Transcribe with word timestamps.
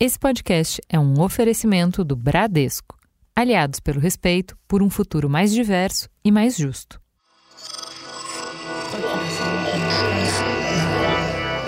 Esse 0.00 0.16
podcast 0.16 0.80
é 0.88 0.96
um 0.96 1.20
oferecimento 1.20 2.04
do 2.04 2.14
Bradesco. 2.14 2.96
Aliados 3.34 3.80
pelo 3.80 3.98
respeito 3.98 4.56
por 4.68 4.80
um 4.80 4.88
futuro 4.88 5.28
mais 5.28 5.52
diverso 5.52 6.08
e 6.24 6.30
mais 6.30 6.56
justo. 6.56 7.00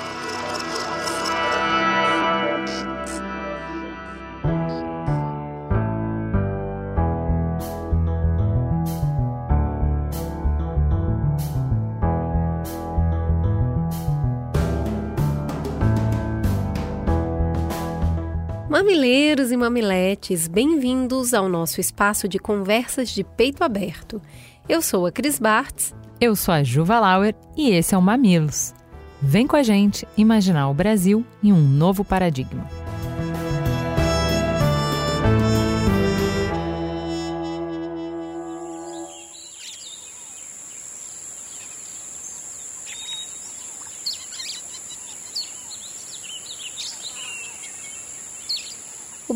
Mamileiros 18.87 19.51
e 19.51 19.57
mamiletes, 19.57 20.47
bem-vindos 20.47 21.33
ao 21.33 21.49
nosso 21.49 21.81
espaço 21.81 22.25
de 22.25 22.39
conversas 22.39 23.09
de 23.09 23.21
peito 23.21 23.61
aberto. 23.61 24.21
Eu 24.67 24.81
sou 24.81 25.05
a 25.05 25.11
Cris 25.11 25.37
Bartz. 25.37 25.93
Eu 26.21 26.37
sou 26.37 26.53
a 26.53 26.63
Juva 26.63 26.97
Lauer 26.97 27.35
e 27.57 27.69
esse 27.71 27.93
é 27.93 27.97
o 27.97 28.01
Mamilos. 28.01 28.73
Vem 29.21 29.45
com 29.45 29.57
a 29.57 29.61
gente 29.61 30.07
imaginar 30.15 30.69
o 30.69 30.73
Brasil 30.73 31.25
em 31.43 31.51
um 31.51 31.59
novo 31.59 32.05
paradigma. 32.05 32.65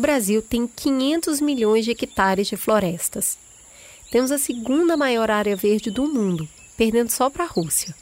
Brasil 0.02 0.42
tem 0.42 0.66
500 0.66 1.40
milhões 1.40 1.84
de 1.84 1.92
hectares 1.92 2.48
de 2.48 2.56
florestas. 2.56 3.38
Temos 4.10 4.32
a 4.32 4.36
segunda 4.36 4.96
maior 4.96 5.30
área 5.30 5.54
verde 5.54 5.92
do 5.92 6.12
mundo, 6.12 6.48
perdendo 6.76 7.08
só 7.08 7.30
para 7.30 7.44
a 7.44 7.46
Rússia. 7.46 7.94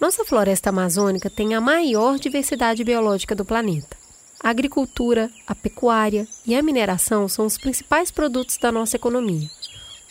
Nossa 0.00 0.24
floresta 0.24 0.70
amazônica 0.70 1.28
tem 1.28 1.54
a 1.56 1.60
maior 1.60 2.20
diversidade 2.20 2.84
biológica 2.84 3.34
do 3.34 3.44
planeta. 3.44 3.96
A 4.40 4.48
agricultura, 4.48 5.28
a 5.44 5.52
pecuária 5.52 6.26
e 6.46 6.54
a 6.54 6.62
mineração 6.62 7.28
são 7.28 7.46
os 7.46 7.58
principais 7.58 8.12
produtos 8.12 8.56
da 8.56 8.70
nossa 8.70 8.94
economia. 8.94 9.50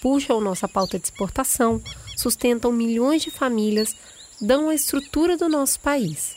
Puxam 0.01 0.41
nossa 0.41 0.67
pauta 0.67 0.99
de 0.99 1.05
exportação, 1.05 1.81
sustentam 2.17 2.69
milhões 2.69 3.21
de 3.21 3.31
famílias, 3.31 3.95
dão 4.41 4.67
a 4.67 4.75
estrutura 4.75 5.37
do 5.37 5.47
nosso 5.47 5.79
país. 5.79 6.35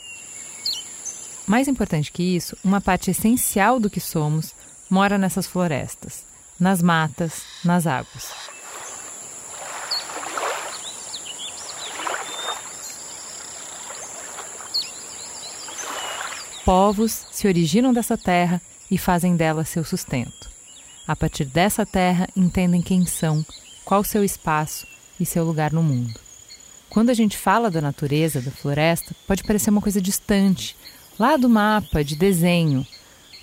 Mais 1.45 1.67
importante 1.67 2.09
que 2.09 2.23
isso, 2.23 2.57
uma 2.63 2.79
parte 2.79 3.11
essencial 3.11 3.81
do 3.81 3.89
que 3.89 3.99
somos 3.99 4.55
mora 4.93 5.17
nessas 5.17 5.47
florestas, 5.47 6.23
nas 6.59 6.79
matas, 6.79 7.41
nas 7.65 7.87
águas. 7.87 8.31
Povos 16.63 17.25
se 17.31 17.47
originam 17.47 17.91
dessa 17.91 18.15
terra 18.15 18.61
e 18.91 18.99
fazem 18.99 19.35
dela 19.35 19.65
seu 19.65 19.83
sustento. 19.83 20.51
A 21.07 21.15
partir 21.15 21.45
dessa 21.45 21.87
terra, 21.87 22.29
entendem 22.35 22.83
quem 22.83 23.03
são, 23.03 23.43
qual 23.83 24.03
seu 24.03 24.23
espaço 24.23 24.85
e 25.19 25.25
seu 25.25 25.43
lugar 25.43 25.73
no 25.73 25.81
mundo. 25.81 26.19
Quando 26.87 27.09
a 27.09 27.15
gente 27.15 27.35
fala 27.35 27.71
da 27.71 27.81
natureza, 27.81 28.39
da 28.39 28.51
floresta, 28.51 29.15
pode 29.25 29.43
parecer 29.43 29.71
uma 29.71 29.81
coisa 29.81 29.99
distante, 29.99 30.77
lá 31.17 31.35
do 31.35 31.49
mapa, 31.49 32.03
de 32.03 32.15
desenho, 32.15 32.85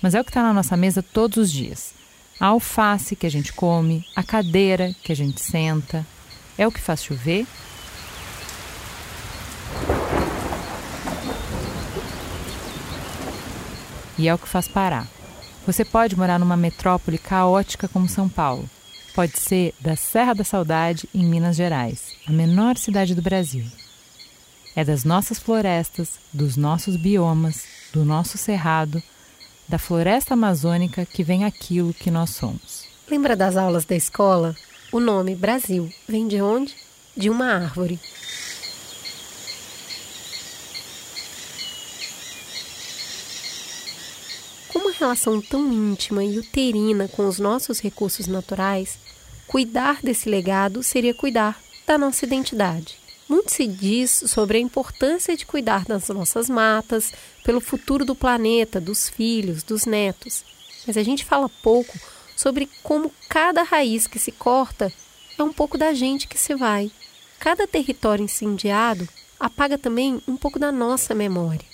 mas 0.01 0.15
é 0.15 0.21
o 0.21 0.23
que 0.23 0.31
está 0.31 0.41
na 0.41 0.53
nossa 0.53 0.75
mesa 0.75 1.03
todos 1.03 1.37
os 1.37 1.51
dias. 1.51 1.93
A 2.39 2.47
alface 2.47 3.15
que 3.15 3.27
a 3.27 3.29
gente 3.29 3.53
come, 3.53 4.05
a 4.15 4.23
cadeira 4.23 4.95
que 5.03 5.11
a 5.11 5.15
gente 5.15 5.39
senta, 5.39 6.05
é 6.57 6.65
o 6.65 6.71
que 6.71 6.79
faz 6.79 7.03
chover. 7.03 7.45
E 14.17 14.27
é 14.27 14.33
o 14.33 14.39
que 14.39 14.47
faz 14.47 14.67
parar. 14.67 15.07
Você 15.65 15.85
pode 15.85 16.15
morar 16.15 16.39
numa 16.39 16.57
metrópole 16.57 17.19
caótica 17.19 17.87
como 17.87 18.09
São 18.09 18.27
Paulo. 18.27 18.67
Pode 19.13 19.37
ser 19.39 19.75
da 19.79 19.95
Serra 19.95 20.33
da 20.33 20.43
Saudade, 20.43 21.07
em 21.13 21.23
Minas 21.23 21.55
Gerais, 21.55 22.15
a 22.25 22.31
menor 22.31 22.77
cidade 22.77 23.13
do 23.13 23.21
Brasil. 23.21 23.65
É 24.75 24.83
das 24.83 25.03
nossas 25.03 25.37
florestas, 25.37 26.13
dos 26.31 26.55
nossos 26.55 26.95
biomas, 26.95 27.65
do 27.93 28.05
nosso 28.05 28.37
cerrado, 28.37 29.03
da 29.71 29.79
floresta 29.79 30.33
amazônica 30.33 31.05
que 31.05 31.23
vem 31.23 31.45
aquilo 31.45 31.93
que 31.93 32.11
nós 32.11 32.31
somos. 32.31 32.83
Lembra 33.09 33.37
das 33.37 33.55
aulas 33.55 33.85
da 33.85 33.95
escola? 33.95 34.53
O 34.91 34.99
nome 34.99 35.33
Brasil 35.33 35.89
vem 36.05 36.27
de 36.27 36.41
onde? 36.41 36.75
De 37.15 37.29
uma 37.29 37.45
árvore. 37.45 37.97
Com 44.67 44.79
uma 44.79 44.91
relação 44.91 45.41
tão 45.41 45.71
íntima 45.71 46.21
e 46.21 46.37
uterina 46.37 47.07
com 47.07 47.25
os 47.25 47.39
nossos 47.39 47.79
recursos 47.79 48.27
naturais, 48.27 48.99
cuidar 49.47 50.01
desse 50.03 50.27
legado 50.27 50.83
seria 50.83 51.13
cuidar 51.13 51.57
da 51.87 51.97
nossa 51.97 52.25
identidade. 52.25 53.00
Muito 53.31 53.49
se 53.49 53.65
diz 53.65 54.25
sobre 54.27 54.57
a 54.57 54.61
importância 54.61 55.37
de 55.37 55.45
cuidar 55.45 55.85
das 55.85 56.09
nossas 56.09 56.49
matas, 56.49 57.13
pelo 57.45 57.61
futuro 57.61 58.03
do 58.03 58.13
planeta, 58.13 58.77
dos 58.77 59.07
filhos, 59.07 59.63
dos 59.63 59.85
netos. 59.85 60.43
Mas 60.85 60.97
a 60.97 61.01
gente 61.01 61.23
fala 61.23 61.47
pouco 61.47 61.97
sobre 62.35 62.67
como 62.83 63.09
cada 63.29 63.63
raiz 63.63 64.05
que 64.05 64.19
se 64.19 64.33
corta 64.33 64.91
é 65.39 65.43
um 65.43 65.53
pouco 65.53 65.77
da 65.77 65.93
gente 65.93 66.27
que 66.27 66.37
se 66.37 66.53
vai. 66.55 66.91
Cada 67.39 67.65
território 67.65 68.25
incendiado 68.25 69.07
apaga 69.39 69.77
também 69.77 70.21
um 70.27 70.35
pouco 70.35 70.59
da 70.59 70.69
nossa 70.69 71.15
memória. 71.15 71.65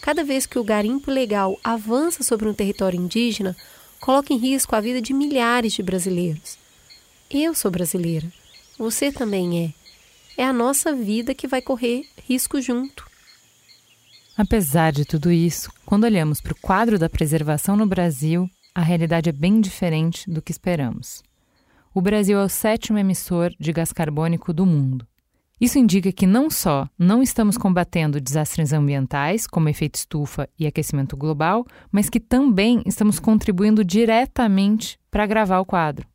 Cada 0.00 0.24
vez 0.24 0.46
que 0.46 0.58
o 0.58 0.64
garimpo 0.64 1.10
legal 1.10 1.60
avança 1.62 2.22
sobre 2.22 2.48
um 2.48 2.54
território 2.54 2.98
indígena, 2.98 3.54
coloca 4.00 4.32
em 4.32 4.38
risco 4.38 4.74
a 4.74 4.80
vida 4.80 5.02
de 5.02 5.12
milhares 5.12 5.74
de 5.74 5.82
brasileiros. 5.82 6.56
Eu 7.30 7.54
sou 7.54 7.70
brasileira. 7.70 8.32
Você 8.78 9.12
também 9.12 9.66
é 9.66 9.81
é 10.36 10.44
a 10.44 10.52
nossa 10.52 10.94
vida 10.94 11.34
que 11.34 11.46
vai 11.46 11.62
correr 11.62 12.04
risco 12.26 12.60
junto. 12.60 13.04
Apesar 14.36 14.92
de 14.92 15.04
tudo 15.04 15.30
isso, 15.30 15.70
quando 15.84 16.04
olhamos 16.04 16.40
para 16.40 16.52
o 16.52 16.60
quadro 16.60 16.98
da 16.98 17.08
preservação 17.08 17.76
no 17.76 17.86
Brasil, 17.86 18.48
a 18.74 18.80
realidade 18.80 19.28
é 19.28 19.32
bem 19.32 19.60
diferente 19.60 20.30
do 20.30 20.40
que 20.40 20.50
esperamos. 20.50 21.22
O 21.94 22.00
Brasil 22.00 22.38
é 22.38 22.44
o 22.44 22.48
sétimo 22.48 22.98
emissor 22.98 23.52
de 23.60 23.72
gás 23.72 23.92
carbônico 23.92 24.52
do 24.52 24.64
mundo. 24.64 25.06
Isso 25.60 25.78
indica 25.78 26.10
que 26.10 26.26
não 26.26 26.50
só 26.50 26.88
não 26.98 27.22
estamos 27.22 27.56
combatendo 27.56 28.20
desastres 28.20 28.72
ambientais, 28.72 29.46
como 29.46 29.68
efeito 29.68 29.94
estufa 29.94 30.48
e 30.58 30.66
aquecimento 30.66 31.16
global, 31.16 31.64
mas 31.90 32.10
que 32.10 32.18
também 32.18 32.82
estamos 32.84 33.20
contribuindo 33.20 33.84
diretamente 33.84 34.98
para 35.10 35.22
agravar 35.22 35.60
o 35.60 35.66
quadro. 35.66 36.08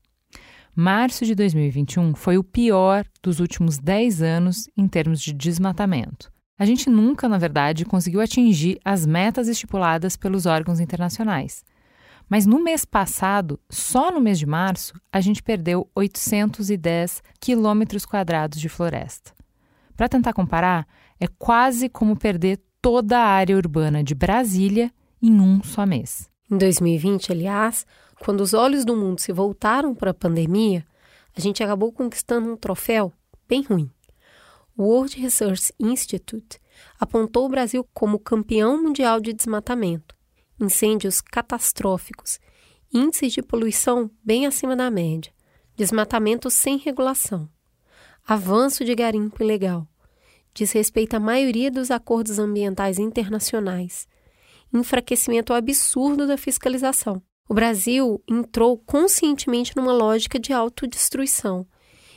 Março 0.80 1.26
de 1.26 1.34
2021 1.34 2.14
foi 2.14 2.38
o 2.38 2.44
pior 2.44 3.04
dos 3.24 3.40
últimos 3.40 3.80
10 3.80 4.22
anos 4.22 4.70
em 4.78 4.88
termos 4.88 5.20
de 5.20 5.34
desmatamento. 5.34 6.32
A 6.56 6.68
gente 6.68 6.88
nunca, 6.88 7.28
na 7.28 7.40
verdade, 7.40 7.84
conseguiu 7.84 8.22
atingir 8.22 8.80
as 8.86 9.04
metas 9.04 9.48
estipuladas 9.48 10.16
pelos 10.16 10.46
órgãos 10.46 10.80
internacionais. 10.80 11.66
Mas 12.30 12.46
no 12.46 12.64
mês 12.64 12.86
passado, 12.86 13.60
só 13.68 14.12
no 14.12 14.22
mês 14.22 14.38
de 14.38 14.46
março, 14.46 14.94
a 15.12 15.20
gente 15.20 15.42
perdeu 15.42 15.90
810 15.96 17.24
quilômetros 17.40 18.06
quadrados 18.06 18.62
de 18.62 18.70
floresta. 18.70 19.34
Para 19.96 20.08
tentar 20.08 20.34
comparar, 20.34 20.88
é 21.20 21.26
quase 21.26 21.90
como 21.90 22.16
perder 22.16 22.62
toda 22.80 23.18
a 23.18 23.26
área 23.26 23.58
urbana 23.58 24.04
de 24.04 24.14
Brasília 24.14 24.92
em 25.20 25.42
um 25.42 25.64
só 25.64 25.88
mês. 25.88 26.30
Em 26.52 26.56
2020, 26.56 27.32
aliás, 27.32 27.84
quando 28.20 28.42
os 28.42 28.54
olhos 28.54 28.84
do 28.84 28.96
mundo 28.96 29.20
se 29.20 29.32
voltaram 29.32 29.94
para 29.94 30.12
a 30.12 30.14
pandemia, 30.14 30.86
a 31.36 31.40
gente 31.40 31.64
acabou 31.64 31.92
conquistando 31.92 32.52
um 32.52 32.58
troféu 32.58 33.14
bem 33.48 33.62
ruim. 33.62 33.92
O 34.76 34.84
World 34.84 35.20
Resource 35.20 35.74
Institute 35.80 36.60
apontou 37.00 37.46
o 37.46 37.50
Brasil 37.50 37.88
como 37.94 38.20
campeão 38.20 38.82
mundial 38.82 39.20
de 39.20 39.34
desmatamento, 39.34 40.16
incêndios 40.60 41.22
catastróficos, 41.22 42.40
índices 42.94 43.34
de 43.34 43.42
poluição 43.42 44.10
bem 44.24 44.46
acima 44.46 44.76
da 44.76 44.90
média, 44.90 45.32
desmatamento 45.76 46.50
sem 46.50 46.78
regulação, 46.78 47.50
avanço 48.26 48.84
de 48.84 48.94
garimpo 48.96 49.44
ilegal, 49.44 49.88
desrespeito 50.54 51.16
à 51.16 51.20
maioria 51.20 51.70
dos 51.70 51.92
acordos 51.92 52.40
ambientais 52.40 52.98
internacionais, 52.98 54.08
enfraquecimento 54.74 55.54
absurdo 55.54 56.26
da 56.26 56.38
fiscalização. 56.38 57.22
O 57.50 57.54
Brasil 57.54 58.22
entrou 58.28 58.78
conscientemente 58.78 59.72
numa 59.76 59.94
lógica 59.94 60.38
de 60.38 60.52
autodestruição 60.52 61.66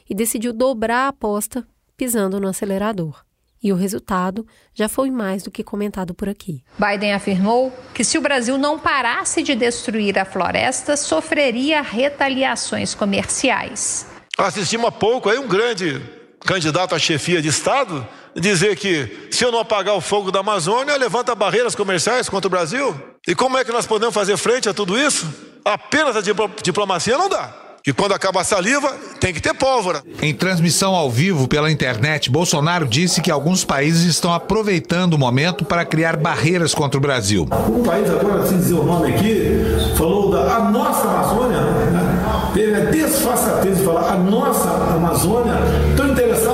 e 0.09 0.15
decidiu 0.15 0.53
dobrar 0.53 1.05
a 1.05 1.09
aposta 1.09 1.67
pisando 1.97 2.41
no 2.41 2.49
acelerador. 2.49 3.23
E 3.63 3.73
o 3.73 3.77
resultado 3.77 4.47
já 4.75 4.89
foi 4.89 5.11
mais 5.11 5.43
do 5.43 5.51
que 5.51 5.63
comentado 5.63 6.15
por 6.15 6.29
aqui. 6.29 6.65
Biden 6.79 7.13
afirmou 7.13 7.71
que 7.95 8.03
se 8.03 8.17
o 8.17 8.21
Brasil 8.21 8.57
não 8.57 8.79
parasse 8.79 9.43
de 9.43 9.55
destruir 9.55 10.19
a 10.19 10.25
floresta, 10.25 10.97
sofreria 10.97 11.83
retaliações 11.83 12.95
comerciais. 12.95 14.07
Assistimos 14.39 14.87
há 14.89 14.93
pouco 14.93 15.29
aí 15.29 15.39
um 15.39 15.47
grande 15.47 16.01
candidato 16.41 16.95
à 16.95 16.99
chefia 16.99 17.43
de 17.43 17.49
Estado 17.49 18.07
dizer 18.35 18.77
que 18.77 19.29
se 19.31 19.45
eu 19.45 19.51
não 19.51 19.61
apagar 19.61 19.95
o 19.95 20.01
fogo 20.01 20.31
da 20.31 20.41
Amazônia, 20.41 20.97
levanta 20.97 21.35
barreiras 21.35 21.75
comerciais 21.75 22.29
contra 22.29 22.47
o 22.47 22.51
Brasil. 22.51 22.95
E 23.27 23.35
como 23.35 23.59
é 23.59 23.65
que 23.65 23.73
nós 23.73 23.87
podemos 23.87 24.15
fazer 24.15 24.37
frente 24.37 24.69
a 24.69 24.75
tudo 24.75 24.99
isso? 24.99 25.27
Apenas 25.65 26.17
a 26.17 26.21
diplomacia 26.63 27.19
não 27.19 27.29
dá. 27.29 27.53
E 27.87 27.95
quando 27.95 28.13
acaba 28.13 28.43
a 28.43 28.45
saliva, 28.45 28.93
tem 29.19 29.33
que 29.33 29.41
ter 29.41 29.55
pólvora. 29.55 30.03
Em 30.21 30.35
transmissão 30.35 30.95
ao 30.95 31.11
vivo 31.11 31.49
pela 31.49 31.71
internet, 31.71 32.31
Bolsonaro 32.31 32.87
disse 32.87 33.23
que 33.23 33.31
alguns 33.31 33.65
países 33.65 34.05
estão 34.05 34.35
aproveitando 34.35 35.15
o 35.15 35.19
momento 35.19 35.65
para 35.65 35.85
criar 35.85 36.17
barreiras 36.17 36.75
contra 36.75 36.99
o 36.99 37.01
Brasil. 37.01 37.49
O 37.69 37.83
país, 37.83 38.09
agora, 38.11 38.47
sem 38.47 38.59
dizer 38.59 38.75
o 38.75 38.85
nome 38.85 39.15
aqui, 39.15 39.65
falou 39.97 40.31
da 40.31 40.57
a 40.57 40.71
nossa 40.71 41.09
Amazônia, 41.09 41.61
né? 41.61 42.51
teve 42.53 42.75
a 42.75 42.85
desfaçatez 42.91 43.79
de 43.79 43.85
falar 43.85 44.13
a 44.13 44.17
nossa 44.17 44.69
Amazônia. 44.69 45.55
Em 46.31 46.35
você, 46.41 46.50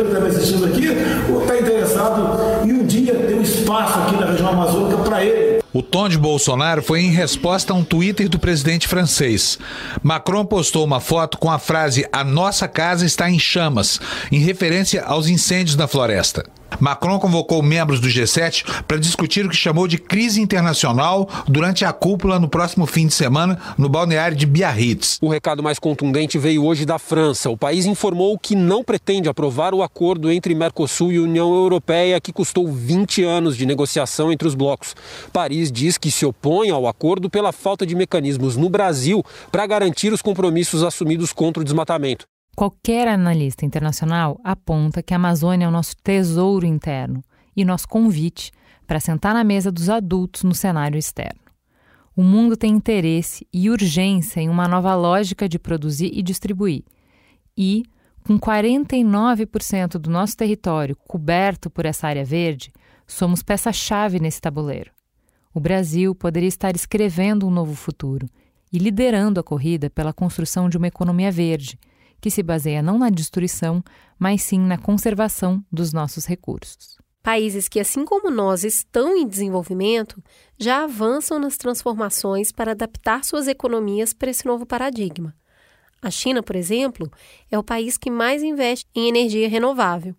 brasileiro 0.00 0.08
que 0.08 0.16
está 0.16 0.20
me 0.20 0.28
assistindo 0.28 0.64
aqui, 0.66 1.32
ou 1.32 1.42
está 1.42 1.58
interessado 1.58 2.66
em 2.66 2.72
um 2.72 2.86
dia 2.86 3.14
ter 3.14 3.34
um 3.34 3.42
espaço 3.42 3.98
aqui 4.00 4.16
na 4.16 4.26
região 4.26 4.48
amazônica 4.48 4.96
para 4.98 5.24
ele. 5.24 5.60
O 5.72 5.82
tom 5.82 6.08
de 6.08 6.18
Bolsonaro 6.18 6.82
foi 6.82 7.00
em 7.00 7.10
resposta 7.10 7.72
a 7.72 7.76
um 7.76 7.84
Twitter 7.84 8.28
do 8.28 8.38
presidente 8.38 8.88
francês. 8.88 9.58
Macron 10.02 10.44
postou 10.44 10.84
uma 10.84 10.98
foto 10.98 11.38
com 11.38 11.50
a 11.50 11.60
frase 11.60 12.04
A 12.12 12.24
nossa 12.24 12.66
casa 12.66 13.06
está 13.06 13.30
em 13.30 13.38
chamas, 13.38 14.00
em 14.32 14.40
referência 14.40 15.04
aos 15.04 15.28
incêndios 15.28 15.76
na 15.76 15.86
floresta. 15.86 16.44
Macron 16.78 17.18
convocou 17.18 17.62
membros 17.62 18.00
do 18.00 18.08
G7 18.08 18.84
para 18.86 18.98
discutir 18.98 19.44
o 19.44 19.48
que 19.48 19.56
chamou 19.56 19.88
de 19.88 19.98
crise 19.98 20.40
internacional 20.40 21.28
durante 21.48 21.84
a 21.84 21.92
cúpula 21.92 22.38
no 22.38 22.48
próximo 22.48 22.86
fim 22.86 23.06
de 23.06 23.14
semana 23.14 23.58
no 23.76 23.88
balneário 23.88 24.36
de 24.36 24.46
Biarritz. 24.46 25.18
O 25.20 25.28
recado 25.28 25.62
mais 25.62 25.78
contundente 25.78 26.38
veio 26.38 26.64
hoje 26.64 26.84
da 26.84 26.98
França. 26.98 27.50
O 27.50 27.56
país 27.56 27.86
informou 27.86 28.38
que 28.38 28.54
não 28.54 28.84
pretende 28.84 29.28
aprovar 29.28 29.74
o 29.74 29.82
acordo 29.82 30.30
entre 30.30 30.54
Mercosul 30.54 31.12
e 31.12 31.18
União 31.18 31.52
Europeia 31.52 32.20
que 32.20 32.32
custou 32.32 32.70
20 32.70 33.24
anos 33.24 33.56
de 33.56 33.66
negociação 33.66 34.30
entre 34.30 34.46
os 34.46 34.54
blocos. 34.54 34.94
Paris 35.32 35.72
diz 35.72 35.98
que 35.98 36.10
se 36.10 36.24
opõe 36.24 36.70
ao 36.70 36.86
acordo 36.86 37.28
pela 37.28 37.52
falta 37.52 37.86
de 37.86 37.94
mecanismos 37.94 38.56
no 38.56 38.68
Brasil 38.68 39.24
para 39.50 39.66
garantir 39.66 40.12
os 40.12 40.22
compromissos 40.22 40.82
assumidos 40.82 41.32
contra 41.32 41.60
o 41.60 41.64
desmatamento. 41.64 42.29
Qualquer 42.56 43.08
analista 43.08 43.64
internacional 43.64 44.38
aponta 44.44 45.02
que 45.02 45.14
a 45.14 45.16
Amazônia 45.16 45.64
é 45.64 45.68
o 45.68 45.72
nosso 45.72 45.96
tesouro 46.02 46.66
interno 46.66 47.22
e 47.56 47.64
nosso 47.64 47.88
convite 47.88 48.50
para 48.86 49.00
sentar 49.00 49.32
na 49.32 49.44
mesa 49.44 49.70
dos 49.70 49.88
adultos 49.88 50.42
no 50.42 50.54
cenário 50.54 50.98
externo. 50.98 51.40
O 52.14 52.22
mundo 52.22 52.56
tem 52.56 52.72
interesse 52.72 53.46
e 53.52 53.70
urgência 53.70 54.40
em 54.40 54.48
uma 54.48 54.68
nova 54.68 54.94
lógica 54.94 55.48
de 55.48 55.58
produzir 55.58 56.10
e 56.12 56.22
distribuir. 56.22 56.84
E, 57.56 57.84
com 58.26 58.38
49% 58.38 59.92
do 59.92 60.10
nosso 60.10 60.36
território 60.36 60.96
coberto 61.08 61.70
por 61.70 61.86
essa 61.86 62.08
área 62.08 62.24
verde, 62.24 62.72
somos 63.06 63.42
peça-chave 63.42 64.20
nesse 64.20 64.40
tabuleiro. 64.40 64.90
O 65.54 65.60
Brasil 65.60 66.14
poderia 66.14 66.48
estar 66.48 66.74
escrevendo 66.76 67.46
um 67.46 67.50
novo 67.50 67.74
futuro 67.74 68.28
e 68.72 68.78
liderando 68.78 69.40
a 69.40 69.42
corrida 69.42 69.88
pela 69.88 70.12
construção 70.12 70.68
de 70.68 70.76
uma 70.76 70.88
economia 70.88 71.30
verde 71.30 71.78
que 72.20 72.30
se 72.30 72.42
baseia 72.42 72.82
não 72.82 72.98
na 72.98 73.10
destruição, 73.10 73.82
mas 74.18 74.42
sim 74.42 74.60
na 74.60 74.76
conservação 74.76 75.64
dos 75.72 75.92
nossos 75.92 76.26
recursos. 76.26 76.98
Países 77.22 77.68
que, 77.68 77.78
assim 77.78 78.04
como 78.04 78.30
nós, 78.30 78.64
estão 78.64 79.16
em 79.16 79.26
desenvolvimento, 79.26 80.22
já 80.58 80.84
avançam 80.84 81.38
nas 81.38 81.56
transformações 81.56 82.50
para 82.50 82.72
adaptar 82.72 83.24
suas 83.24 83.46
economias 83.46 84.12
para 84.12 84.30
esse 84.30 84.46
novo 84.46 84.64
paradigma. 84.64 85.34
A 86.00 86.10
China, 86.10 86.42
por 86.42 86.56
exemplo, 86.56 87.10
é 87.50 87.58
o 87.58 87.62
país 87.62 87.98
que 87.98 88.10
mais 88.10 88.42
investe 88.42 88.86
em 88.94 89.08
energia 89.08 89.48
renovável. 89.48 90.14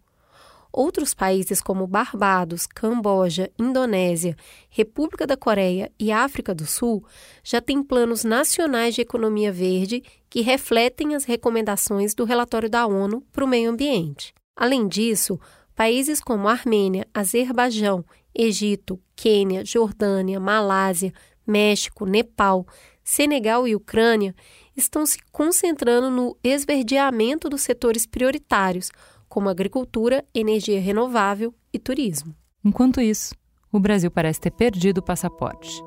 Outros 0.74 1.14
países 1.14 1.62
como 1.62 1.86
Barbados, 1.86 2.66
Camboja, 2.66 3.52
Indonésia, 3.60 4.38
República 4.70 5.28
da 5.28 5.36
Coreia 5.36 5.92
e 6.00 6.12
África 6.12 6.56
do 6.56 6.66
Sul 6.66 7.06
já 7.44 7.60
têm 7.60 7.84
planos 7.84 8.24
nacionais 8.24 8.96
de 8.96 9.02
economia 9.02 9.52
verde 9.52 10.02
que 10.30 10.42
refletem 10.42 11.14
as 11.14 11.26
recomendações 11.26 12.14
do 12.14 12.24
relatório 12.24 12.70
da 12.70 12.88
ONU 12.88 13.22
para 13.34 13.44
o 13.44 13.48
meio 13.48 13.70
ambiente. 13.70 14.34
Além 14.56 14.88
disso, 14.88 15.38
países 15.76 16.22
como 16.22 16.48
Armênia, 16.48 17.06
Azerbaijão, 17.14 18.06
Egito, 18.34 18.98
Quênia, 19.14 19.66
Jordânia, 19.66 20.40
Malásia, 20.40 21.14
México, 21.46 22.06
Nepal, 22.06 22.66
Senegal 23.04 23.68
e 23.68 23.76
Ucrânia 23.76 24.34
estão 24.76 25.06
se 25.06 25.20
concentrando 25.32 26.10
no 26.10 26.38
esverdeamento 26.42 27.50
dos 27.50 27.62
setores 27.62 28.06
prioritários 28.06 28.90
como 29.32 29.48
agricultura, 29.48 30.26
energia 30.36 30.82
renovável 30.82 31.54
e 31.72 31.80
turismo. 31.80 32.36
Enquanto 32.66 33.00
isso, 33.00 33.34
o 33.72 33.80
Brasil 33.80 34.12
parece 34.12 34.42
ter 34.42 34.52
perdido 34.52 34.98
o 34.98 35.02
passaporte. 35.02 35.82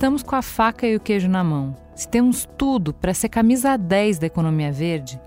Estamos 0.00 0.22
com 0.22 0.34
a 0.34 0.40
faca 0.40 0.86
e 0.86 0.96
o 0.96 1.00
queijo 1.00 1.28
na 1.28 1.44
mão, 1.44 1.76
se 1.94 2.08
temos 2.08 2.48
tudo 2.56 2.94
para 2.94 3.12
ser 3.12 3.28
camisa 3.28 3.76
10 3.76 4.18
da 4.18 4.28
economia 4.28 4.72
verde, 4.72 5.20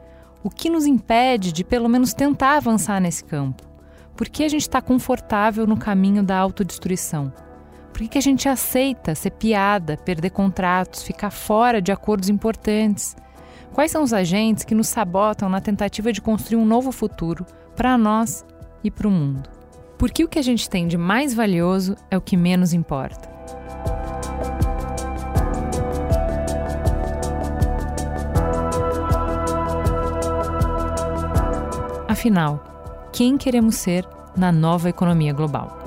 o 0.43 0.49
que 0.49 0.67
nos 0.67 0.87
impede 0.87 1.53
de 1.53 1.63
pelo 1.63 1.87
menos 1.87 2.11
tentar 2.11 2.57
avançar 2.57 2.99
nesse 2.99 3.23
campo? 3.23 3.61
Por 4.17 4.27
que 4.27 4.43
a 4.43 4.49
gente 4.49 4.63
está 4.63 4.81
confortável 4.81 5.67
no 5.67 5.77
caminho 5.77 6.23
da 6.23 6.35
autodestruição? 6.39 7.31
Por 7.93 8.01
que 8.07 8.17
a 8.17 8.21
gente 8.21 8.49
aceita 8.49 9.13
ser 9.13 9.29
piada, 9.29 9.95
perder 9.95 10.31
contratos, 10.31 11.03
ficar 11.03 11.29
fora 11.29 11.79
de 11.79 11.91
acordos 11.91 12.27
importantes? 12.27 13.15
Quais 13.73 13.91
são 13.91 14.01
os 14.01 14.11
agentes 14.11 14.63
que 14.63 14.73
nos 14.73 14.87
sabotam 14.87 15.49
na 15.49 15.61
tentativa 15.61 16.11
de 16.11 16.19
construir 16.19 16.59
um 16.59 16.65
novo 16.65 16.91
futuro 16.91 17.45
para 17.75 17.95
nós 17.95 18.43
e 18.83 18.89
para 18.89 19.07
o 19.07 19.11
mundo? 19.11 19.47
Por 19.99 20.09
que 20.09 20.23
o 20.23 20.27
que 20.27 20.39
a 20.39 20.43
gente 20.43 20.67
tem 20.67 20.87
de 20.87 20.97
mais 20.97 21.31
valioso 21.31 21.95
é 22.09 22.17
o 22.17 22.21
que 22.21 22.35
menos 22.35 22.73
importa? 22.73 23.32
Afinal, 32.23 32.63
quem 33.11 33.37
queremos 33.37 33.75
ser 33.75 34.07
na 34.33 34.49
nova 34.49 34.87
economia 34.87 35.33
global? 35.33 35.77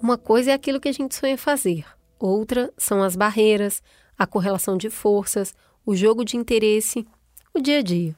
Uma 0.00 0.16
coisa 0.16 0.52
é 0.52 0.54
aquilo 0.54 0.78
que 0.78 0.88
a 0.88 0.92
gente 0.92 1.16
sonha 1.16 1.36
fazer, 1.36 1.84
outra 2.16 2.72
são 2.78 3.02
as 3.02 3.16
barreiras, 3.16 3.82
a 4.16 4.24
correlação 4.24 4.76
de 4.76 4.88
forças, 4.88 5.52
o 5.84 5.96
jogo 5.96 6.24
de 6.24 6.36
interesse, 6.36 7.04
o 7.52 7.58
dia 7.58 7.80
a 7.80 7.82
dia. 7.82 8.14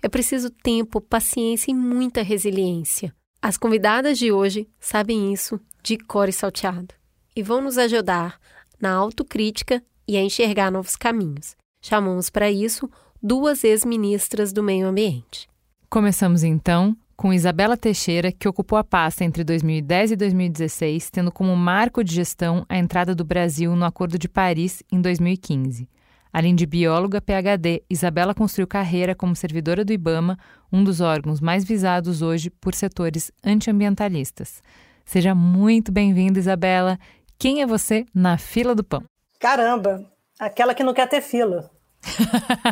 É 0.00 0.08
preciso 0.08 0.48
tempo, 0.48 1.00
paciência 1.00 1.72
e 1.72 1.74
muita 1.74 2.22
resiliência. 2.22 3.12
As 3.42 3.56
convidadas 3.56 4.18
de 4.18 4.30
hoje 4.30 4.68
sabem 4.78 5.32
isso 5.32 5.58
de 5.82 5.96
cor 5.96 6.28
e 6.28 6.32
salteado 6.32 6.94
e 7.34 7.42
vão 7.42 7.62
nos 7.62 7.78
ajudar 7.78 8.38
na 8.78 8.92
autocrítica 8.92 9.82
e 10.06 10.18
a 10.18 10.22
enxergar 10.22 10.70
novos 10.70 10.94
caminhos. 10.94 11.56
Chamamos 11.80 12.28
para 12.28 12.50
isso 12.50 12.90
duas 13.22 13.64
ex-ministras 13.64 14.52
do 14.52 14.62
Meio 14.62 14.86
Ambiente. 14.86 15.48
Começamos 15.88 16.44
então 16.44 16.94
com 17.16 17.32
Isabela 17.32 17.78
Teixeira, 17.78 18.30
que 18.30 18.48
ocupou 18.48 18.78
a 18.78 18.84
pasta 18.84 19.24
entre 19.24 19.42
2010 19.42 20.12
e 20.12 20.16
2016, 20.16 21.10
tendo 21.10 21.32
como 21.32 21.56
marco 21.56 22.04
de 22.04 22.14
gestão 22.14 22.66
a 22.68 22.76
entrada 22.76 23.14
do 23.14 23.24
Brasil 23.24 23.74
no 23.74 23.86
Acordo 23.86 24.18
de 24.18 24.28
Paris 24.28 24.82
em 24.92 25.00
2015. 25.00 25.88
Além 26.32 26.54
de 26.54 26.64
bióloga 26.64 27.20
PhD, 27.20 27.82
Isabela 27.90 28.34
construiu 28.34 28.66
carreira 28.66 29.14
como 29.14 29.34
servidora 29.34 29.84
do 29.84 29.92
IBAMA, 29.92 30.38
um 30.72 30.84
dos 30.84 31.00
órgãos 31.00 31.40
mais 31.40 31.64
visados 31.64 32.22
hoje 32.22 32.50
por 32.50 32.74
setores 32.74 33.32
antiambientalistas. 33.44 34.62
Seja 35.04 35.34
muito 35.34 35.90
bem-vinda, 35.90 36.38
Isabela. 36.38 36.98
quem 37.36 37.62
é 37.62 37.66
você 37.66 38.06
na 38.14 38.38
fila 38.38 38.74
do 38.74 38.84
pão. 38.84 39.02
Caramba, 39.40 40.04
aquela 40.38 40.72
que 40.72 40.84
não 40.84 40.94
quer 40.94 41.08
ter 41.08 41.20
fila. 41.20 41.68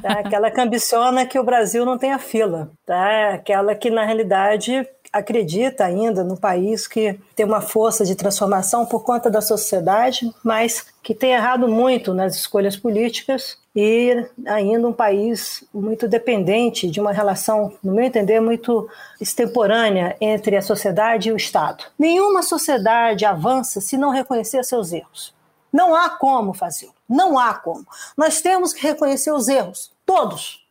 tá? 0.03 0.21
Aquela 0.25 0.50
que 0.50 0.61
ambiciona 0.61 1.27
que 1.27 1.38
o 1.38 1.45
Brasil 1.45 1.85
não 1.85 1.99
tenha 1.99 2.19
fila. 2.19 2.71
Tá? 2.87 3.35
Aquela 3.35 3.75
que, 3.75 3.91
na 3.91 4.05
realidade, 4.05 4.87
acredita 5.12 5.85
ainda 5.85 6.23
no 6.23 6.37
país 6.37 6.87
que 6.87 7.19
tem 7.35 7.47
uma 7.47 7.61
força 7.61 8.05
de 8.05 8.15
transformação 8.15 8.85
por 8.85 9.03
conta 9.03 9.31
da 9.31 9.41
sociedade, 9.41 10.33
mas 10.43 10.87
que 11.03 11.15
tem 11.15 11.33
errado 11.33 11.69
muito 11.69 12.12
nas 12.12 12.37
escolhas 12.37 12.77
políticas 12.77 13.57
e 13.75 14.27
ainda 14.47 14.88
um 14.88 14.93
país 14.93 15.65
muito 15.73 16.09
dependente 16.09 16.91
de 16.91 17.00
uma 17.00 17.12
relação, 17.12 17.73
no 17.83 17.95
meu 17.95 18.05
entender, 18.05 18.41
muito 18.41 18.88
extemporânea 19.21 20.17
entre 20.21 20.57
a 20.57 20.62
sociedade 20.62 21.29
e 21.29 21.33
o 21.33 21.37
Estado. 21.37 21.85
Nenhuma 21.99 22.43
sociedade 22.43 23.25
avança 23.25 23.81
se 23.81 23.97
não 23.97 24.11
reconhecer 24.11 24.65
seus 24.65 24.93
erros. 24.93 25.35
Não 25.73 25.95
há 25.95 26.11
como 26.11 26.53
fazê-lo. 26.53 26.95
Não 27.09 27.38
há 27.38 27.55
como. 27.55 27.87
Nós 28.17 28.41
temos 28.41 28.73
que 28.73 28.87
reconhecer 28.87 29.31
os 29.31 29.49
erros, 29.49 29.93
todos. 30.05 30.67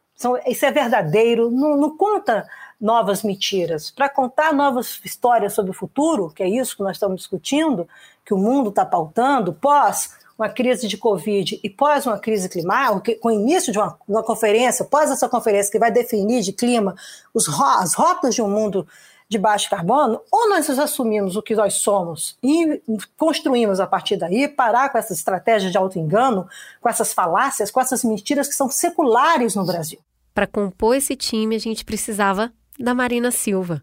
Isso 0.46 0.66
é 0.66 0.72
verdadeiro. 0.72 1.52
Não, 1.52 1.78
não 1.78 1.96
conta 1.96 2.48
novas 2.80 3.24
mentiras, 3.24 3.90
para 3.90 4.08
contar 4.08 4.54
novas 4.54 5.00
histórias 5.04 5.54
sobre 5.54 5.72
o 5.72 5.74
futuro, 5.74 6.30
que 6.30 6.44
é 6.44 6.50
isso 6.50 6.76
que 6.76 6.84
nós 6.84 6.96
estamos 6.96 7.22
discutindo, 7.22 7.88
que 8.24 8.34
o 8.34 8.38
mundo 8.38 8.70
está 8.70 8.86
pautando, 8.86 9.54
pós 9.54 10.16
uma 10.38 10.48
crise 10.48 10.88
de 10.88 10.98
Covid 10.98 11.60
e 11.64 11.70
pós 11.70 12.06
uma 12.06 12.20
crise 12.20 12.48
climática, 12.48 13.20
com 13.20 13.30
o 13.30 13.32
início 13.32 13.72
de 13.72 13.80
uma, 13.80 13.98
uma 14.08 14.24
conferência, 14.24 14.86
pós 14.86 15.10
essa 15.10 15.28
conferência 15.28 15.72
que 15.72 15.80
vai 15.80 15.92
definir 15.92 16.42
de 16.42 16.54
clima 16.54 16.96
os, 17.34 17.48
as 17.48 17.96
rotas 17.96 18.36
de 18.36 18.42
um 18.42 18.50
mundo 18.50 18.88
de 19.30 19.38
baixo 19.38 19.70
carbono, 19.70 20.22
ou 20.32 20.50
nós 20.50 20.70
assumimos 20.70 21.36
o 21.36 21.42
que 21.42 21.56
nós 21.56 21.74
somos 21.76 22.38
e 22.42 22.82
construímos 23.18 23.80
a 23.80 23.88
partir 23.88 24.16
daí, 24.16 24.48
parar 24.48 24.90
com 24.90 24.98
essas 24.98 25.18
estratégias 25.18 25.72
de 25.72 25.78
auto-engano, 25.78 26.48
com 26.80 26.88
essas 26.88 27.12
falácias, 27.12 27.70
com 27.70 27.82
essas 27.82 28.04
mentiras 28.04 28.48
que 28.48 28.56
são 28.56 28.70
seculares 28.70 29.54
no 29.54 29.66
Brasil. 29.66 30.00
Para 30.34 30.48
compor 30.48 30.96
esse 30.96 31.16
time, 31.16 31.56
a 31.56 31.60
gente 31.60 31.84
precisava 31.84 32.54
da 32.80 32.94
Marina 32.94 33.32
Silva, 33.32 33.82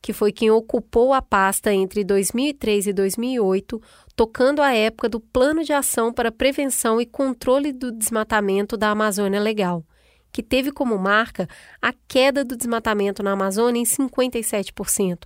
que 0.00 0.12
foi 0.12 0.30
quem 0.30 0.50
ocupou 0.50 1.12
a 1.12 1.20
pasta 1.20 1.72
entre 1.72 2.04
2003 2.04 2.88
e 2.88 2.92
2008, 2.92 3.80
tocando 4.14 4.62
a 4.62 4.72
época 4.72 5.08
do 5.08 5.18
Plano 5.18 5.64
de 5.64 5.72
Ação 5.72 6.12
para 6.12 6.30
Prevenção 6.30 7.00
e 7.00 7.06
Controle 7.06 7.72
do 7.72 7.90
Desmatamento 7.90 8.76
da 8.76 8.90
Amazônia 8.90 9.40
Legal, 9.40 9.84
que 10.30 10.42
teve 10.42 10.70
como 10.70 10.98
marca 10.98 11.48
a 11.80 11.92
queda 12.06 12.44
do 12.44 12.56
desmatamento 12.56 13.22
na 13.22 13.32
Amazônia 13.32 13.80
em 13.80 13.84
57%. 13.84 15.24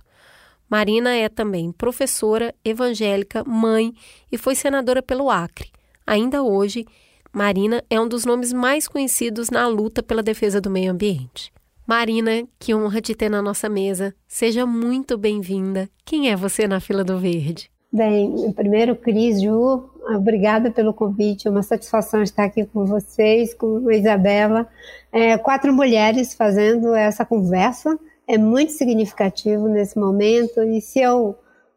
Marina 0.69 1.13
é 1.13 1.27
também 1.27 1.71
professora, 1.71 2.55
evangélica, 2.63 3.43
mãe 3.43 3.93
e 4.31 4.37
foi 4.37 4.55
senadora 4.55 5.03
pelo 5.03 5.29
Acre. 5.29 5.69
Ainda 6.07 6.41
hoje, 6.41 6.85
Marina 7.33 7.83
é 7.89 7.99
um 7.99 8.07
dos 8.07 8.25
nomes 8.25 8.51
mais 8.51 8.87
conhecidos 8.87 9.49
na 9.49 9.67
luta 9.67 10.01
pela 10.01 10.23
defesa 10.23 10.59
do 10.59 10.69
meio 10.69 10.91
ambiente. 10.91 11.51
Marina, 11.85 12.47
que 12.59 12.75
honra 12.75 13.01
te 13.01 13.15
ter 13.15 13.29
na 13.29 13.41
nossa 13.41 13.67
mesa. 13.67 14.13
Seja 14.27 14.65
muito 14.65 15.17
bem-vinda. 15.17 15.89
Quem 16.05 16.29
é 16.29 16.35
você 16.35 16.67
na 16.67 16.79
fila 16.79 17.03
do 17.03 17.17
verde? 17.17 17.69
Bem, 17.91 18.51
primeiro, 18.53 18.95
Cris, 18.95 19.41
Ju, 19.41 19.89
obrigada 20.15 20.71
pelo 20.71 20.93
convite. 20.93 21.47
É 21.47 21.51
uma 21.51 21.63
satisfação 21.63 22.21
estar 22.21 22.45
aqui 22.45 22.65
com 22.65 22.85
vocês, 22.85 23.53
com 23.53 23.87
a 23.89 23.95
Isabela. 23.95 24.67
É, 25.11 25.37
quatro 25.37 25.73
mulheres 25.73 26.33
fazendo 26.33 26.93
essa 26.93 27.25
conversa. 27.25 27.99
É 28.27 28.37
muito 28.37 28.71
significativo 28.71 29.67
nesse 29.67 29.99
momento. 29.99 30.61
E 30.63 30.79
se 30.79 31.01
eu 31.01 31.35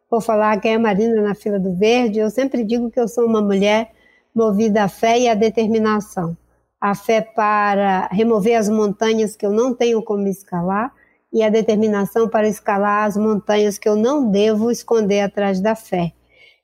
for 0.08 0.20
falar 0.20 0.60
quem 0.60 0.74
é 0.74 0.78
Marina 0.78 1.22
na 1.22 1.34
fila 1.34 1.58
do 1.58 1.74
verde, 1.74 2.20
eu 2.20 2.30
sempre 2.30 2.62
digo 2.62 2.90
que 2.90 3.00
eu 3.00 3.08
sou 3.08 3.24
uma 3.24 3.40
mulher 3.40 3.90
movida 4.34 4.84
à 4.84 4.88
fé 4.88 5.18
e 5.18 5.28
à 5.28 5.34
determinação 5.34 6.36
a 6.84 6.94
fé 6.94 7.22
para 7.22 8.08
remover 8.08 8.58
as 8.58 8.68
montanhas 8.68 9.34
que 9.34 9.46
eu 9.46 9.50
não 9.50 9.72
tenho 9.72 10.02
como 10.02 10.28
escalar 10.28 10.92
e 11.32 11.42
a 11.42 11.48
determinação 11.48 12.28
para 12.28 12.46
escalar 12.46 13.06
as 13.06 13.16
montanhas 13.16 13.78
que 13.78 13.88
eu 13.88 13.96
não 13.96 14.30
devo 14.30 14.70
esconder 14.70 15.20
atrás 15.20 15.62
da 15.62 15.74
fé. 15.74 16.12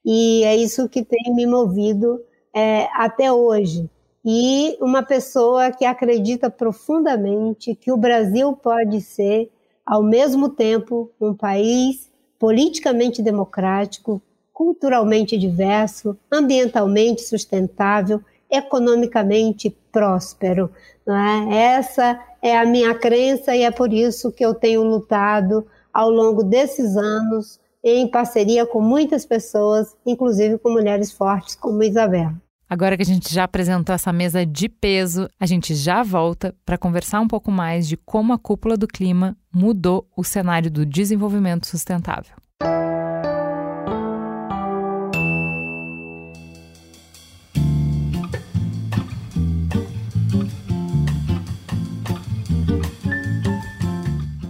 E 0.05 0.45
é 0.45 0.55
isso 0.55 0.91
que 0.91 1.03
tem 1.03 1.35
me 1.35 1.47
movido 1.47 2.21
é, 2.55 2.87
até 2.93 3.33
hoje. 3.33 3.89
E 4.23 4.77
uma 4.79 5.03
pessoa 5.03 5.71
que 5.71 5.87
acredita 5.87 6.51
profundamente 6.51 7.75
que 7.75 7.91
o 7.91 7.97
Brasil 7.97 8.53
pode 8.53 9.01
ser, 9.01 9.51
ao 9.87 10.03
mesmo 10.03 10.51
tempo, 10.51 11.11
um 11.19 11.33
país 11.33 12.11
politicamente 12.39 13.23
democrático, 13.23 14.21
culturalmente 14.53 15.39
diverso, 15.39 16.15
ambientalmente 16.31 17.23
sustentável 17.23 18.21
economicamente 18.51 19.71
próspero. 19.93 20.71
Não 21.07 21.17
é? 21.17 21.77
Essa 21.77 22.21
é 22.43 22.57
a 22.59 22.67
minha 22.67 22.95
crença 22.95 23.55
e 23.55 23.63
é 23.63 23.71
por 23.71 23.93
isso 23.93 24.33
que 24.33 24.45
eu 24.45 24.55
tenho 24.55 24.83
lutado 24.83 25.67
ao 25.93 26.11
longo 26.11 26.43
desses 26.43 26.97
anos 26.97 27.59
em 27.83 28.07
parceria 28.09 28.67
com 28.67 28.81
muitas 28.81 29.25
pessoas, 29.25 29.97
inclusive 30.05 30.59
com 30.59 30.71
mulheres 30.71 31.13
fortes 31.13 31.55
como 31.55 31.83
Isabel. 31.83 32.33
Agora 32.69 32.97
que 32.97 33.03
a 33.03 33.07
gente 33.07 33.35
já 33.35 33.45
apresentou 33.45 33.93
essa 33.93 34.13
mesa 34.13 34.47
de 34.47 34.69
peso, 34.69 35.29
a 35.41 35.47
gente 35.47 35.75
já 35.75 36.05
volta 36.05 36.55
para 36.65 36.79
conversar 36.79 37.21
um 37.21 37.27
pouco 37.27 37.51
mais 37.51 37.89
de 37.89 37.97
como 37.97 38.33
a 38.33 38.39
cúpula 38.39 38.77
do 38.77 38.87
clima 38.87 39.37
mudou 39.53 40.07
o 40.17 40.23
cenário 40.23 40.71
do 40.71 40.87
desenvolvimento 40.87 41.67
sustentável. 41.67 42.37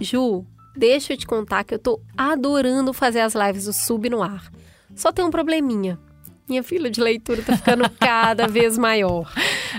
Ju, 0.01 0.45
deixa 0.75 1.13
eu 1.13 1.17
te 1.17 1.27
contar 1.27 1.63
que 1.63 1.75
eu 1.75 1.79
tô 1.79 2.01
adorando 2.17 2.91
fazer 2.91 3.19
as 3.19 3.35
lives 3.35 3.65
do 3.65 3.73
Sub 3.73 4.09
no 4.09 4.23
ar. 4.23 4.51
Só 4.95 5.11
tem 5.11 5.23
um 5.23 5.29
probleminha. 5.29 5.99
Minha 6.49 6.63
fila 6.63 6.89
de 6.89 6.99
leitura 6.99 7.43
tá 7.43 7.55
ficando 7.55 7.87
cada 7.99 8.47
vez 8.47 8.77
maior. 8.79 9.31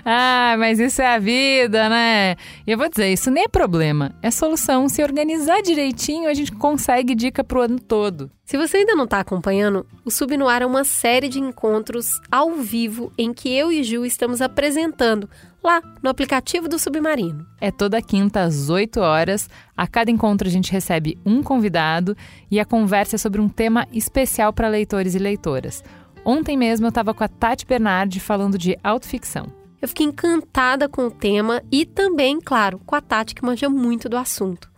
Ah, 0.04 0.54
mas 0.58 0.80
isso 0.80 1.02
é 1.02 1.14
a 1.14 1.18
vida, 1.18 1.88
né? 1.88 2.37
E 2.66 2.72
eu 2.72 2.78
vou 2.78 2.88
dizer, 2.88 3.12
isso 3.12 3.30
nem 3.30 3.44
é 3.44 3.49
problema, 3.49 4.14
é 4.22 4.30
solução. 4.30 4.88
Se 4.88 5.02
organizar 5.02 5.62
direitinho, 5.62 6.28
a 6.28 6.34
gente 6.34 6.52
consegue 6.52 7.14
dica 7.14 7.44
pro 7.44 7.62
ano 7.62 7.78
todo. 7.78 8.30
Se 8.44 8.58
você 8.58 8.78
ainda 8.78 8.94
não 8.94 9.04
está 9.04 9.20
acompanhando, 9.20 9.87
o 10.04 10.11
Sub 10.11 10.37
no 10.37 10.49
Ar 10.49 10.62
é 10.62 10.66
uma 10.66 10.84
série 10.84 11.28
de 11.28 11.40
encontros 11.40 12.20
ao 12.30 12.52
vivo 12.52 13.12
em 13.16 13.32
que 13.32 13.49
eu 13.50 13.72
e 13.72 13.82
Ju 13.82 14.04
estamos 14.04 14.42
apresentando 14.42 15.28
lá 15.62 15.80
no 16.02 16.11
aplicativo 16.11 16.68
do 16.68 16.78
Submarino. 16.78 17.46
É 17.61 17.70
toda 17.70 18.02
quinta 18.02 18.42
às 18.42 18.68
8 18.68 19.00
horas. 19.00 19.49
A 19.76 19.87
cada 19.87 20.11
encontro 20.11 20.49
a 20.49 20.50
gente 20.50 20.72
recebe 20.72 21.18
um 21.25 21.42
convidado 21.42 22.16
e 22.50 22.58
a 22.58 22.64
conversa 22.64 23.16
é 23.16 23.18
sobre 23.18 23.40
um 23.40 23.49
tema 23.49 23.87
especial 23.92 24.52
para 24.52 24.68
leitores 24.68 25.14
e 25.14 25.18
leitoras. 25.18 25.82
Ontem 26.25 26.56
mesmo 26.56 26.87
eu 26.87 26.90
estava 26.90 27.14
com 27.14 27.25
a 27.25 27.28
Tati 27.28 27.64
Bernardi 27.64 28.20
falando 28.20 28.58
de 28.58 28.76
autoficção. 28.82 29.62
Eu 29.82 29.88
fiquei 29.88 30.06
encantada 30.06 30.88
com 30.88 31.06
o 31.06 31.10
tema 31.10 31.60
e 31.70 31.84
também, 31.84 32.40
claro, 32.40 32.80
com 32.86 32.94
a 32.94 33.00
Tati 33.00 33.34
que 33.34 33.44
manja 33.44 33.68
muito 33.68 34.08
do 34.08 34.16
assunto. 34.16 34.70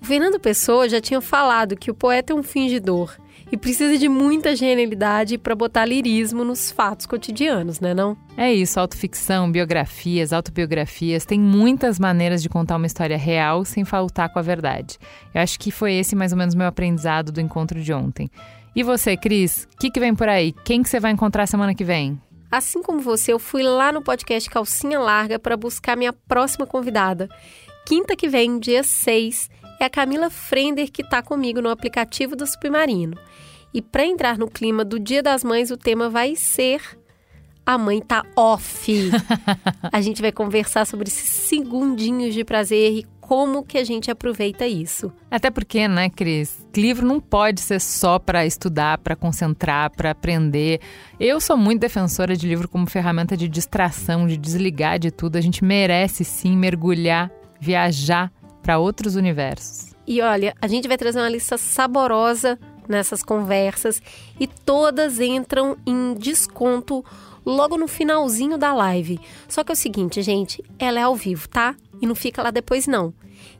O 0.00 0.04
Fernando 0.06 0.38
Pessoa 0.38 0.88
já 0.88 1.00
tinha 1.00 1.20
falado 1.20 1.76
que 1.76 1.90
o 1.90 1.94
poeta 1.94 2.32
é 2.32 2.36
um 2.36 2.44
fingidor 2.44 3.16
e 3.50 3.56
precisa 3.56 3.98
de 3.98 4.08
muita 4.08 4.54
genialidade 4.54 5.36
para 5.36 5.54
botar 5.54 5.84
lirismo 5.84 6.44
nos 6.44 6.70
fatos 6.70 7.06
cotidianos, 7.06 7.80
né 7.80 7.92
não? 7.92 8.16
É 8.36 8.52
isso, 8.52 8.78
autoficção, 8.78 9.50
biografias, 9.50 10.32
autobiografias, 10.32 11.24
tem 11.24 11.40
muitas 11.40 11.98
maneiras 11.98 12.40
de 12.40 12.48
contar 12.48 12.76
uma 12.76 12.86
história 12.86 13.16
real 13.16 13.64
sem 13.64 13.84
faltar 13.84 14.32
com 14.32 14.38
a 14.38 14.42
verdade. 14.42 14.96
Eu 15.34 15.40
acho 15.40 15.58
que 15.58 15.72
foi 15.72 15.94
esse 15.94 16.14
mais 16.14 16.30
ou 16.30 16.38
menos 16.38 16.54
meu 16.54 16.68
aprendizado 16.68 17.32
do 17.32 17.40
encontro 17.40 17.82
de 17.82 17.92
ontem. 17.92 18.30
E 18.76 18.82
você, 18.82 19.16
Cris, 19.16 19.66
o 19.72 19.78
que, 19.78 19.90
que 19.90 19.98
vem 19.98 20.14
por 20.14 20.28
aí? 20.28 20.52
Quem 20.64 20.82
que 20.82 20.88
você 20.88 21.00
vai 21.00 21.10
encontrar 21.10 21.46
semana 21.46 21.74
que 21.74 21.82
vem? 21.82 22.20
Assim 22.50 22.82
como 22.82 23.00
você, 23.00 23.32
eu 23.32 23.38
fui 23.38 23.62
lá 23.62 23.90
no 23.90 24.02
podcast 24.02 24.48
Calcinha 24.48 24.98
Larga 24.98 25.38
para 25.38 25.56
buscar 25.56 25.96
minha 25.96 26.12
próxima 26.12 26.66
convidada. 26.66 27.28
Quinta 27.86 28.16
que 28.16 28.28
vem, 28.28 28.58
dia 28.58 28.82
6, 28.82 29.50
é 29.80 29.84
a 29.84 29.90
Camila 29.90 30.30
Frender 30.30 30.90
que 30.90 31.02
está 31.02 31.22
comigo 31.22 31.60
no 31.60 31.70
aplicativo 31.70 32.34
do 32.34 32.46
Submarino. 32.46 33.16
E 33.74 33.82
para 33.82 34.06
entrar 34.06 34.38
no 34.38 34.48
clima 34.48 34.84
do 34.84 34.98
Dia 34.98 35.22
das 35.22 35.44
Mães, 35.44 35.70
o 35.70 35.76
tema 35.76 36.08
vai 36.08 36.34
ser 36.34 36.80
A 37.64 37.76
Mãe 37.76 38.00
Tá 38.00 38.24
Off. 38.34 39.10
a 39.92 40.00
gente 40.00 40.22
vai 40.22 40.32
conversar 40.32 40.86
sobre 40.86 41.08
esses 41.08 41.28
segundinhos 41.28 42.32
de 42.32 42.44
prazer 42.44 42.92
e 42.92 43.06
como 43.26 43.64
que 43.64 43.76
a 43.76 43.82
gente 43.82 44.08
aproveita 44.08 44.68
isso. 44.68 45.12
Até 45.28 45.50
porque, 45.50 45.88
né, 45.88 46.08
Cris? 46.08 46.64
Livro 46.76 47.04
não 47.04 47.18
pode 47.18 47.60
ser 47.60 47.80
só 47.80 48.20
para 48.20 48.46
estudar, 48.46 48.98
para 48.98 49.16
concentrar, 49.16 49.90
para 49.90 50.12
aprender. 50.12 50.80
Eu 51.18 51.40
sou 51.40 51.56
muito 51.56 51.80
defensora 51.80 52.36
de 52.36 52.46
livro 52.46 52.68
como 52.68 52.88
ferramenta 52.88 53.36
de 53.36 53.48
distração, 53.48 54.28
de 54.28 54.36
desligar 54.36 55.00
de 55.00 55.10
tudo. 55.10 55.34
A 55.34 55.40
gente 55.40 55.64
merece 55.64 56.24
sim 56.24 56.56
mergulhar, 56.56 57.32
viajar 57.60 58.32
para 58.62 58.78
outros 58.78 59.16
universos. 59.16 59.92
E 60.06 60.22
olha, 60.22 60.54
a 60.62 60.68
gente 60.68 60.86
vai 60.86 60.96
trazer 60.96 61.18
uma 61.18 61.28
lista 61.28 61.58
saborosa 61.58 62.56
nessas 62.88 63.24
conversas 63.24 64.00
e 64.38 64.46
todas 64.46 65.18
entram 65.18 65.76
em 65.84 66.14
desconto 66.14 67.04
logo 67.44 67.76
no 67.76 67.88
finalzinho 67.88 68.56
da 68.56 68.72
live. 68.72 69.20
Só 69.48 69.64
que 69.64 69.72
é 69.72 69.74
o 69.74 69.76
seguinte, 69.76 70.22
gente, 70.22 70.62
ela 70.78 71.00
é 71.00 71.02
ao 71.02 71.14
vivo, 71.16 71.48
tá? 71.48 71.74
E 72.00 72.06
não 72.06 72.14
fica 72.14 72.42
lá 72.42 72.50
depois 72.50 72.86
não. 72.86 73.12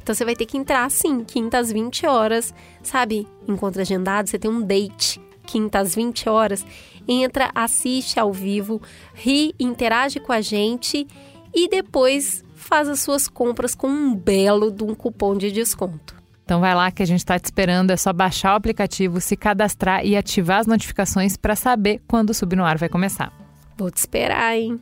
Então 0.03 0.15
você 0.15 0.25
vai 0.25 0.35
ter 0.35 0.47
que 0.47 0.57
entrar 0.57 0.91
sim, 0.91 1.25
quinta 1.25 1.59
às 1.59 1.71
20 1.73 2.07
horas, 2.07 2.55
sabe? 2.83 3.27
Encontro 3.47 3.81
agendado, 3.81 4.29
você 4.29 4.39
tem 4.39 4.51
um 4.51 4.63
date, 4.63 5.21
quinta 5.45 5.79
às 5.79 5.95
20 5.95 6.29
horas. 6.29 6.67
Entra, 7.09 7.51
assiste 7.55 8.19
ao 8.19 8.33
vivo, 8.33 8.81
ri, 9.15 9.55
interage 9.59 10.19
com 10.19 10.33
a 10.33 10.41
gente 10.41 11.07
e 11.55 11.69
depois 11.69 12.45
faz 12.55 12.89
as 12.89 13.01
suas 13.01 13.29
compras 13.29 13.75
com 13.75 13.89
um 13.89 14.15
belo 14.15 14.71
de 14.71 14.83
um 14.83 14.95
cupom 14.95 15.37
de 15.37 15.53
desconto. 15.53 16.17
Então 16.45 16.61
vai 16.61 16.75
lá 16.75 16.91
que 16.93 17.03
a 17.03 17.07
gente 17.07 17.19
está 17.19 17.39
te 17.39 17.45
esperando, 17.45 17.91
é 17.91 17.97
só 17.97 18.13
baixar 18.13 18.53
o 18.53 18.57
aplicativo, 18.57 19.21
se 19.21 19.37
cadastrar 19.37 20.07
e 20.07 20.17
ativar 20.17 20.61
as 20.61 20.67
notificações 20.67 21.37
para 21.37 21.57
saber 21.57 22.01
quando 22.07 22.31
o 22.31 22.35
Sub 22.35 22.55
no 22.55 22.65
Ar 22.65 22.79
vai 22.79 22.89
começar. 22.89 23.33
Vou 23.77 23.91
te 23.91 23.99
esperar, 23.99 24.57
hein? 24.57 24.81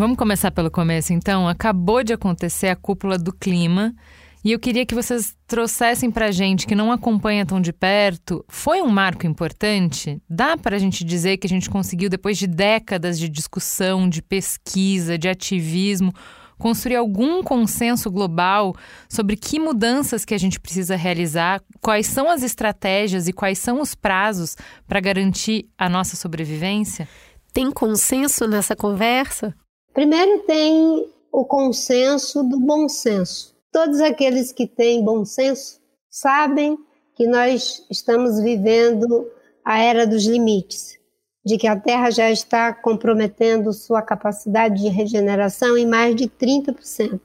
Vamos 0.00 0.16
começar 0.16 0.50
pelo 0.50 0.70
começo, 0.70 1.12
então. 1.12 1.46
Acabou 1.46 2.02
de 2.02 2.14
acontecer 2.14 2.68
a 2.68 2.74
cúpula 2.74 3.18
do 3.18 3.34
clima 3.34 3.94
e 4.42 4.50
eu 4.50 4.58
queria 4.58 4.86
que 4.86 4.94
vocês 4.94 5.36
trouxessem 5.46 6.10
para 6.10 6.32
gente 6.32 6.66
que 6.66 6.74
não 6.74 6.90
acompanha 6.90 7.44
tão 7.44 7.60
de 7.60 7.70
perto. 7.70 8.42
Foi 8.48 8.80
um 8.80 8.88
marco 8.88 9.26
importante? 9.26 10.18
Dá 10.26 10.56
para 10.56 10.76
a 10.76 10.78
gente 10.78 11.04
dizer 11.04 11.36
que 11.36 11.46
a 11.46 11.50
gente 11.50 11.68
conseguiu, 11.68 12.08
depois 12.08 12.38
de 12.38 12.46
décadas 12.46 13.18
de 13.18 13.28
discussão, 13.28 14.08
de 14.08 14.22
pesquisa, 14.22 15.18
de 15.18 15.28
ativismo, 15.28 16.14
construir 16.56 16.96
algum 16.96 17.42
consenso 17.42 18.10
global 18.10 18.74
sobre 19.06 19.36
que 19.36 19.60
mudanças 19.60 20.24
que 20.24 20.32
a 20.32 20.38
gente 20.38 20.58
precisa 20.58 20.96
realizar, 20.96 21.60
quais 21.78 22.06
são 22.06 22.30
as 22.30 22.42
estratégias 22.42 23.28
e 23.28 23.34
quais 23.34 23.58
são 23.58 23.82
os 23.82 23.94
prazos 23.94 24.56
para 24.88 24.98
garantir 24.98 25.68
a 25.76 25.90
nossa 25.90 26.16
sobrevivência? 26.16 27.06
Tem 27.52 27.70
consenso 27.70 28.48
nessa 28.48 28.74
conversa? 28.74 29.54
Primeiro 30.00 30.38
tem 30.44 31.12
o 31.30 31.44
consenso 31.44 32.42
do 32.42 32.58
bom 32.58 32.88
senso. 32.88 33.54
Todos 33.70 34.00
aqueles 34.00 34.50
que 34.50 34.66
têm 34.66 35.04
bom 35.04 35.26
senso 35.26 35.78
sabem 36.08 36.78
que 37.14 37.26
nós 37.26 37.84
estamos 37.90 38.40
vivendo 38.40 39.30
a 39.62 39.78
era 39.78 40.06
dos 40.06 40.24
limites, 40.24 40.98
de 41.44 41.58
que 41.58 41.66
a 41.66 41.78
Terra 41.78 42.10
já 42.10 42.30
está 42.30 42.72
comprometendo 42.72 43.74
sua 43.74 44.00
capacidade 44.00 44.80
de 44.80 44.88
regeneração 44.88 45.76
em 45.76 45.84
mais 45.84 46.16
de 46.16 46.28
30%, 46.28 47.20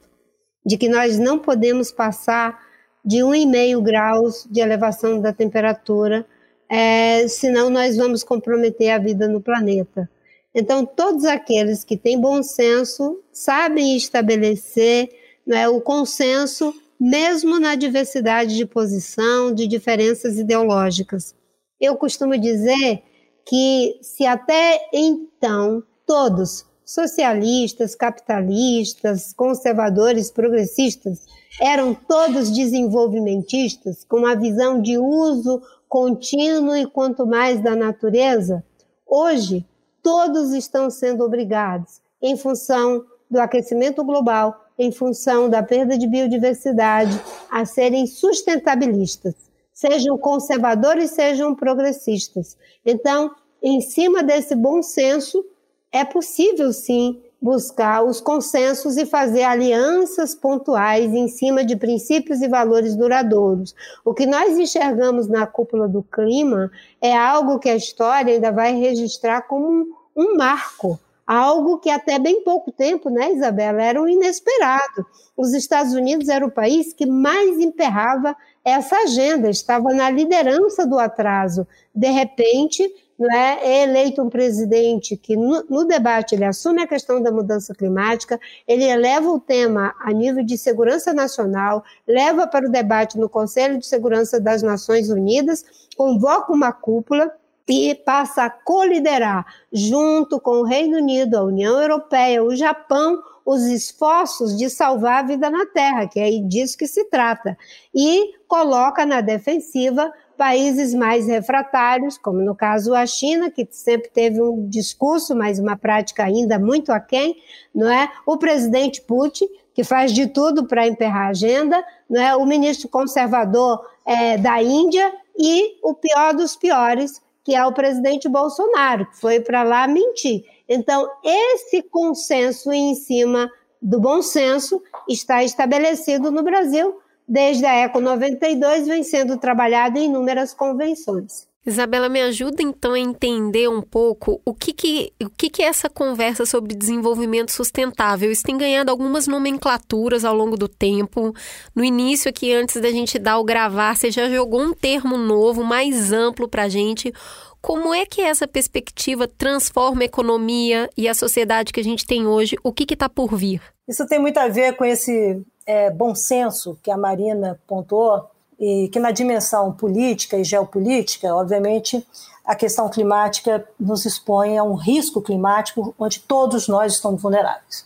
de 0.65 0.77
que 0.77 0.89
nós 0.89 1.17
não 1.17 1.39
podemos 1.39 1.93
passar 1.93 2.61
de 3.05 3.19
1,5 3.19 3.81
graus 3.81 4.45
de 4.51 4.59
elevação 4.59 5.21
da 5.21 5.31
temperatura, 5.31 6.25
é, 6.67 7.25
senão 7.29 7.69
nós 7.69 7.95
vamos 7.95 8.21
comprometer 8.21 8.89
a 8.89 8.97
vida 8.97 9.29
no 9.29 9.39
planeta. 9.39 10.09
Então, 10.57 10.85
todos 10.85 11.25
aqueles 11.25 11.83
que 11.83 11.97
têm 11.97 12.17
bom 12.17 12.41
senso 12.41 13.21
sabem 13.29 13.97
estabelecer 13.97 15.09
né, 15.45 15.67
o 15.67 15.81
consenso, 15.81 16.73
mesmo 16.97 17.59
na 17.59 17.75
diversidade 17.75 18.55
de 18.55 18.65
posição, 18.65 19.53
de 19.53 19.67
diferenças 19.67 20.39
ideológicas. 20.39 21.35
Eu 21.77 21.97
costumo 21.97 22.37
dizer 22.37 23.03
que, 23.45 23.99
se 24.01 24.25
até 24.25 24.79
então 24.93 25.83
todos, 26.07 26.65
socialistas, 26.85 27.93
capitalistas, 27.93 29.33
conservadores, 29.33 30.31
progressistas, 30.31 31.25
eram 31.59 31.93
todos 31.93 32.49
desenvolvimentistas, 32.49 34.05
com 34.05 34.19
uma 34.19 34.35
visão 34.35 34.81
de 34.81 34.97
uso 34.97 35.61
contínuo 35.89 36.77
e 36.77 36.87
quanto 36.87 37.25
mais 37.27 37.61
da 37.61 37.75
natureza, 37.75 38.63
hoje 39.05 39.65
todos 40.05 40.53
estão 40.53 40.91
sendo 40.91 41.23
obrigados, 41.23 41.99
em 42.21 42.37
função 42.37 43.03
do 43.27 43.39
aquecimento 43.39 44.03
global, 44.03 44.63
em 44.77 44.91
função 44.91 45.49
da 45.49 45.63
perda 45.63 45.97
de 45.97 46.05
biodiversidade, 46.05 47.19
a 47.49 47.65
serem 47.65 48.05
sustentabilistas, 48.05 49.33
sejam 49.73 50.15
conservadores, 50.15 51.09
sejam 51.09 51.55
progressistas. 51.55 52.55
Então, 52.85 53.33
em 53.63 53.81
cima 53.81 54.21
desse 54.21 54.53
bom 54.53 54.83
senso, 54.83 55.43
é 55.91 56.05
possível 56.05 56.71
sim 56.71 57.23
buscar 57.41 58.03
os 58.03 58.19
consensos 58.19 58.97
e 58.97 59.05
fazer 59.05 59.43
alianças 59.43 60.33
pontuais 60.33 61.13
em 61.13 61.27
cima 61.27 61.63
de 61.63 61.75
princípios 61.75 62.41
e 62.41 62.47
valores 62.47 62.95
duradouros. 62.95 63.75
O 64.03 64.13
que 64.13 64.25
nós 64.25 64.57
enxergamos 64.57 65.27
na 65.27 65.45
cúpula 65.45 65.87
do 65.87 66.01
clima 66.01 66.71
é 67.01 67.15
algo 67.15 67.59
que 67.59 67.69
a 67.69 67.75
história 67.75 68.33
ainda 68.33 68.51
vai 68.51 68.73
registrar 68.73 69.41
como 69.43 69.87
um, 70.15 70.37
marco, 70.37 70.99
algo 71.25 71.77
que 71.79 71.89
até 71.89 72.17
bem 72.17 72.43
pouco 72.43 72.71
tempo, 72.71 73.09
né, 73.09 73.33
Isabela, 73.33 73.81
era 73.81 74.01
um 74.01 74.07
inesperado. 74.07 75.05
Os 75.35 75.53
Estados 75.53 75.93
Unidos 75.93 76.29
era 76.29 76.45
o 76.45 76.51
país 76.51 76.93
que 76.93 77.05
mais 77.05 77.59
emperrava 77.59 78.35
essa 78.63 78.95
agenda, 78.97 79.49
estava 79.49 79.93
na 79.93 80.09
liderança 80.09 80.87
do 80.87 80.97
atraso. 80.97 81.67
De 81.93 82.09
repente, 82.09 82.91
né, 83.17 83.59
é 83.61 83.83
eleito 83.83 84.21
um 84.21 84.29
presidente 84.29 85.15
que 85.15 85.35
no, 85.35 85.63
no, 85.69 85.85
debate 85.85 86.35
ele 86.35 86.43
assume 86.43 86.81
a 86.81 86.87
questão 86.87 87.21
da 87.21 87.31
mudança 87.31 87.73
climática, 87.73 88.39
ele 88.67 88.83
eleva 88.83 89.29
o 89.29 89.39
tema 89.39 89.95
a 90.01 90.11
nível 90.11 90.43
de 90.43 90.57
segurança 90.57 91.13
nacional, 91.13 91.83
leva 92.07 92.45
para 92.45 92.67
o 92.67 92.71
debate 92.71 93.17
no 93.17 93.29
Conselho 93.29 93.77
de 93.77 93.85
Segurança 93.85 94.39
das 94.39 94.61
Nações 94.61 95.09
Unidas, 95.09 95.63
convoca 95.95 96.51
uma 96.51 96.73
cúpula 96.73 97.31
e 97.67 97.95
passa 97.95 98.43
a 98.43 98.49
coliderar, 98.49 99.45
junto 99.71 100.39
com 100.39 100.59
o 100.59 100.65
Reino 100.65 100.97
Unido, 100.97 101.35
a 101.35 101.43
União 101.43 101.81
Europeia, 101.81 102.43
o 102.43 102.55
Japão, 102.55 103.21
os 103.45 103.63
esforços 103.63 104.57
de 104.57 104.69
salvar 104.69 105.23
a 105.23 105.27
vida 105.27 105.49
na 105.49 105.65
Terra, 105.67 106.07
que 106.07 106.19
é 106.19 106.29
disso 106.39 106.77
que 106.77 106.87
se 106.87 107.05
trata, 107.05 107.57
e 107.93 108.33
coloca 108.47 109.05
na 109.05 109.21
defensiva 109.21 110.11
países 110.37 110.93
mais 110.93 111.27
refratários, 111.27 112.17
como 112.17 112.41
no 112.41 112.55
caso 112.55 112.93
a 112.93 113.05
China, 113.05 113.49
que 113.49 113.67
sempre 113.71 114.09
teve 114.09 114.41
um 114.41 114.67
discurso, 114.67 115.35
mas 115.35 115.59
uma 115.59 115.75
prática 115.75 116.23
ainda 116.23 116.59
muito 116.59 116.91
aquém, 116.91 117.35
não 117.73 117.89
é? 117.89 118.09
O 118.25 118.37
presidente 118.37 119.01
Putin, 119.01 119.47
que 119.73 119.83
faz 119.83 120.11
de 120.13 120.27
tudo 120.27 120.67
para 120.67 120.87
emperrar 120.87 121.27
a 121.27 121.29
agenda, 121.29 121.83
não 122.09 122.21
é? 122.21 122.35
O 122.35 122.45
ministro 122.45 122.87
conservador 122.87 123.85
é, 124.05 124.37
da 124.37 124.61
Índia 124.61 125.13
e 125.37 125.77
o 125.83 125.93
pior 125.93 126.33
dos 126.33 126.55
piores, 126.55 127.21
que 127.43 127.55
é 127.55 127.65
o 127.65 127.73
presidente 127.73 128.29
Bolsonaro, 128.29 129.05
que 129.07 129.17
foi 129.17 129.39
para 129.39 129.63
lá 129.63 129.87
mentir. 129.87 130.43
Então, 130.67 131.09
esse 131.23 131.83
consenso 131.83 132.71
em 132.71 132.95
cima 132.95 133.49
do 133.81 133.99
bom 133.99 134.21
senso 134.21 134.81
está 135.07 135.43
estabelecido 135.43 136.31
no 136.31 136.41
Brasil 136.43 136.99
desde 137.27 137.65
a 137.65 137.73
Eco 137.73 137.99
92 137.99 138.87
vem 138.87 139.03
sendo 139.03 139.37
trabalhado 139.37 139.97
em 139.97 140.05
inúmeras 140.05 140.53
convenções. 140.53 141.47
Isabela, 141.65 142.07
me 142.07 142.21
ajuda 142.21 142.61
então 142.61 142.93
a 142.93 142.99
entender 142.99 143.67
um 143.67 143.81
pouco 143.81 144.39
o 144.45 144.53
que, 144.53 144.71
que, 144.71 145.11
o 145.19 145.31
que, 145.31 145.49
que 145.49 145.63
é 145.63 145.65
essa 145.65 145.89
conversa 145.89 146.45
sobre 146.45 146.75
desenvolvimento 146.75 147.51
sustentável. 147.51 148.31
Isso 148.31 148.43
tem 148.43 148.55
ganhado 148.55 148.91
algumas 148.91 149.25
nomenclaturas 149.25 150.23
ao 150.23 150.35
longo 150.35 150.55
do 150.55 150.67
tempo. 150.67 151.33
No 151.73 151.83
início, 151.83 152.29
aqui, 152.29 152.53
antes 152.53 152.79
da 152.79 152.91
gente 152.91 153.17
dar 153.17 153.39
o 153.39 153.43
gravar, 153.43 153.95
você 153.95 154.11
já 154.11 154.29
jogou 154.29 154.61
um 154.61 154.73
termo 154.73 155.17
novo, 155.17 155.63
mais 155.63 156.13
amplo 156.13 156.47
para 156.47 156.63
a 156.63 156.69
gente. 156.69 157.11
Como 157.59 157.91
é 157.95 158.05
que 158.05 158.21
essa 158.21 158.47
perspectiva 158.47 159.27
transforma 159.27 160.03
a 160.03 160.05
economia 160.05 160.87
e 160.95 161.07
a 161.07 161.15
sociedade 161.15 161.73
que 161.73 161.79
a 161.79 161.83
gente 161.83 162.05
tem 162.05 162.27
hoje? 162.27 162.55
O 162.63 162.71
que 162.71 162.93
está 162.93 163.09
por 163.09 163.35
vir? 163.35 163.59
Isso 163.87 164.05
tem 164.05 164.19
muito 164.19 164.37
a 164.37 164.47
ver 164.47 164.75
com 164.75 164.85
esse 164.85 165.43
é, 165.65 165.89
bom 165.89 166.13
senso 166.13 166.77
que 166.83 166.91
a 166.91 166.97
Marina 166.97 167.59
pontuou, 167.67 168.29
e 168.59 168.87
que 168.89 168.99
na 168.99 169.11
dimensão 169.11 169.71
política 169.73 170.37
e 170.37 170.43
geopolítica, 170.43 171.33
obviamente, 171.33 172.05
a 172.45 172.55
questão 172.55 172.87
climática 172.89 173.67
nos 173.79 174.05
expõe 174.05 174.57
a 174.57 174.63
um 174.63 174.75
risco 174.75 175.21
climático 175.21 175.93
onde 175.99 176.19
todos 176.19 176.67
nós 176.67 176.93
estamos 176.93 177.21
vulneráveis. 177.21 177.85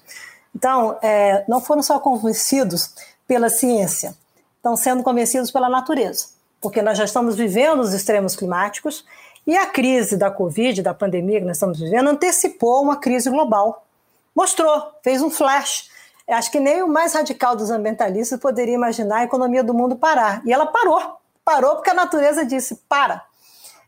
Então, 0.56 0.98
é, 1.02 1.44
não 1.48 1.62
foram 1.62 1.82
só 1.82 2.00
convencidos 2.00 2.94
pela 3.28 3.50
ciência, 3.50 4.16
estão 4.58 4.76
sendo 4.76 5.02
convencidos 5.02 5.50
pela 5.52 5.70
natureza, 5.70 6.28
porque 6.60 6.82
nós 6.82 6.98
já 6.98 7.06
estamos 7.06 7.36
vivendo 7.36 7.80
os 7.80 7.94
extremos 7.94 8.36
climáticos 8.36 9.06
e 9.48 9.56
a 9.56 9.66
crise 9.66 10.18
da 10.18 10.30
Covid, 10.30 10.82
da 10.82 10.94
pandemia 10.94 11.40
que 11.40 11.46
nós 11.46 11.56
estamos 11.58 11.80
vivendo, 11.80 12.10
antecipou 12.10 12.84
uma 12.84 12.98
crise 12.98 13.30
global. 13.30 13.86
Mostrou, 14.36 14.92
fez 15.02 15.22
um 15.22 15.30
flash 15.30 15.90
Acho 16.30 16.52
que 16.52 16.60
nem 16.60 16.84
o 16.84 16.88
mais 16.88 17.14
radical 17.14 17.56
dos 17.56 17.72
ambientalistas 17.72 18.40
poderia 18.40 18.76
imaginar 18.76 19.18
a 19.18 19.24
economia 19.24 19.64
do 19.64 19.74
mundo 19.74 19.96
parar. 19.96 20.42
E 20.46 20.54
ela 20.54 20.68
parou. 20.68 21.02
Parou 21.44 21.76
porque 21.76 21.90
a 21.90 21.96
natureza 21.96 22.46
disse: 22.46 22.76
para. 22.88 23.24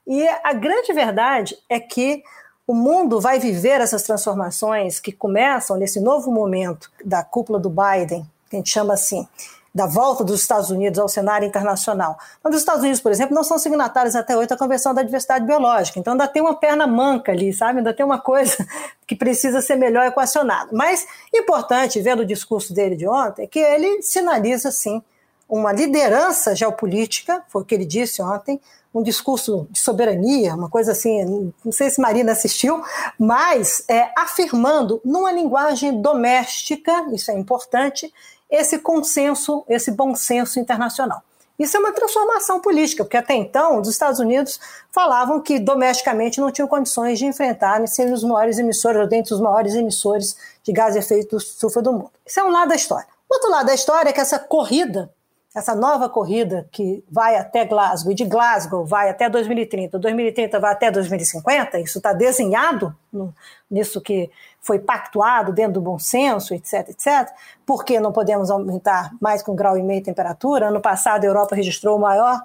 E 0.07 0.27
a 0.43 0.53
grande 0.53 0.91
verdade 0.93 1.55
é 1.69 1.79
que 1.79 2.23
o 2.65 2.73
mundo 2.73 3.19
vai 3.19 3.39
viver 3.39 3.81
essas 3.81 4.03
transformações 4.03 4.99
que 4.99 5.11
começam 5.11 5.77
nesse 5.77 5.99
novo 5.99 6.31
momento 6.31 6.91
da 7.03 7.23
cúpula 7.23 7.59
do 7.59 7.69
Biden, 7.69 8.25
que 8.49 8.55
a 8.55 8.59
gente 8.59 8.69
chama 8.69 8.93
assim, 8.93 9.27
da 9.73 9.85
volta 9.85 10.23
dos 10.23 10.41
Estados 10.41 10.69
Unidos 10.69 10.99
ao 10.99 11.07
cenário 11.07 11.47
internacional. 11.47 12.17
Mas 12.43 12.53
os 12.53 12.61
Estados 12.61 12.81
Unidos, 12.81 12.99
por 12.99 13.11
exemplo, 13.11 13.33
não 13.33 13.43
são 13.43 13.57
signatários 13.57 14.15
até 14.15 14.35
hoje 14.35 14.49
da 14.49 14.57
Convenção 14.57 14.93
da 14.93 15.01
Diversidade 15.01 15.45
Biológica, 15.45 15.99
então 15.99 16.13
ainda 16.13 16.27
tem 16.27 16.41
uma 16.41 16.55
perna 16.55 16.85
manca 16.85 17.31
ali, 17.31 17.53
sabe? 17.53 17.79
Ainda 17.79 17.93
tem 17.93 18.05
uma 18.05 18.19
coisa 18.19 18.57
que 19.07 19.15
precisa 19.15 19.61
ser 19.61 19.75
melhor 19.75 20.05
equacionada. 20.05 20.69
Mas 20.73 21.05
importante, 21.33 22.01
vendo 22.01 22.21
o 22.21 22.25
discurso 22.25 22.73
dele 22.73 22.95
de 22.95 23.07
ontem, 23.07 23.43
é 23.43 23.47
que 23.47 23.59
ele 23.59 24.01
sinaliza, 24.01 24.71
sim, 24.71 25.01
uma 25.47 25.71
liderança 25.71 26.55
geopolítica, 26.55 27.43
foi 27.49 27.61
o 27.61 27.65
que 27.65 27.75
ele 27.75 27.85
disse 27.85 28.21
ontem, 28.21 28.59
um 28.93 29.01
discurso 29.01 29.67
de 29.69 29.79
soberania, 29.79 30.53
uma 30.53 30.69
coisa 30.69 30.91
assim, 30.91 31.53
não 31.63 31.71
sei 31.71 31.89
se 31.89 32.01
Marina 32.01 32.33
assistiu, 32.33 32.83
mas 33.17 33.85
é, 33.87 34.11
afirmando 34.17 35.01
numa 35.03 35.31
linguagem 35.31 36.01
doméstica, 36.01 37.05
isso 37.13 37.31
é 37.31 37.37
importante, 37.37 38.13
esse 38.51 38.77
consenso, 38.79 39.63
esse 39.67 39.89
bom 39.91 40.13
senso 40.13 40.59
internacional. 40.59 41.23
Isso 41.57 41.77
é 41.77 41.79
uma 41.79 41.93
transformação 41.93 42.59
política, 42.59 43.03
porque 43.03 43.17
até 43.17 43.35
então 43.35 43.79
os 43.79 43.87
Estados 43.87 44.19
Unidos 44.19 44.59
falavam 44.91 45.39
que 45.39 45.59
domesticamente 45.59 46.41
não 46.41 46.51
tinham 46.51 46.67
condições 46.67 47.19
de 47.19 47.25
enfrentar 47.25 47.87
serem 47.87 48.13
os 48.13 48.23
maiores 48.23 48.57
emissores, 48.57 48.99
ou 48.99 49.07
dentre 49.07 49.33
os 49.33 49.39
maiores 49.39 49.75
emissores 49.75 50.35
de 50.63 50.71
gás 50.73 50.93
de 50.93 50.99
efeito 50.99 51.37
estufa 51.37 51.81
do 51.81 51.93
mundo. 51.93 52.11
Isso 52.25 52.39
é 52.39 52.43
um 52.43 52.49
lado 52.49 52.69
da 52.69 52.75
história. 52.75 53.07
O 53.29 53.35
outro 53.35 53.49
lado 53.49 53.67
da 53.67 53.75
história 53.75 54.09
é 54.09 54.13
que 54.13 54.19
essa 54.19 54.39
corrida 54.39 55.13
essa 55.53 55.75
nova 55.75 56.07
corrida 56.07 56.67
que 56.71 57.03
vai 57.11 57.35
até 57.35 57.65
Glasgow, 57.65 58.11
e 58.11 58.15
de 58.15 58.23
Glasgow 58.23 58.85
vai 58.85 59.09
até 59.09 59.29
2030, 59.29 59.99
2030 59.99 60.59
vai 60.59 60.71
até 60.71 60.89
2050, 60.89 61.79
isso 61.79 61.97
está 61.97 62.13
desenhado 62.13 62.95
no, 63.11 63.33
nisso 63.69 63.99
que 63.99 64.31
foi 64.61 64.79
pactuado 64.79 65.51
dentro 65.51 65.73
do 65.73 65.81
bom 65.81 65.99
senso, 65.99 66.53
etc, 66.53 66.89
etc, 66.89 67.29
porque 67.65 67.99
não 67.99 68.13
podemos 68.13 68.49
aumentar 68.49 69.11
mais 69.19 69.43
que 69.43 69.51
um 69.51 69.55
grau 69.55 69.77
e 69.77 69.83
meio 69.83 69.99
de 69.99 70.05
temperatura. 70.05 70.67
Ano 70.67 70.79
passado 70.79 71.23
a 71.23 71.27
Europa 71.27 71.55
registrou 71.55 71.97
a 71.97 71.99
maior 71.99 72.41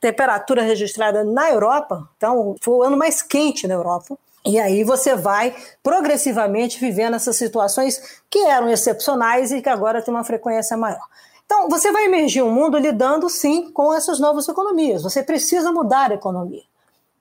temperatura 0.00 0.62
registrada 0.62 1.22
na 1.22 1.50
Europa, 1.50 2.08
então 2.16 2.56
foi 2.60 2.74
o 2.74 2.82
ano 2.82 2.96
mais 2.96 3.22
quente 3.22 3.68
na 3.68 3.74
Europa. 3.74 4.16
E 4.44 4.58
aí 4.58 4.82
você 4.82 5.14
vai 5.14 5.54
progressivamente 5.82 6.80
vivendo 6.80 7.14
essas 7.14 7.36
situações 7.36 8.22
que 8.28 8.38
eram 8.38 8.70
excepcionais 8.70 9.52
e 9.52 9.60
que 9.60 9.68
agora 9.68 10.00
tem 10.02 10.12
uma 10.12 10.24
frequência 10.24 10.76
maior. 10.78 11.06
Então, 11.50 11.68
você 11.68 11.90
vai 11.90 12.04
emergir 12.04 12.44
um 12.44 12.52
mundo 12.52 12.78
lidando, 12.78 13.28
sim, 13.28 13.72
com 13.72 13.92
essas 13.92 14.20
novas 14.20 14.46
economias. 14.46 15.02
Você 15.02 15.20
precisa 15.20 15.72
mudar 15.72 16.12
a 16.12 16.14
economia. 16.14 16.62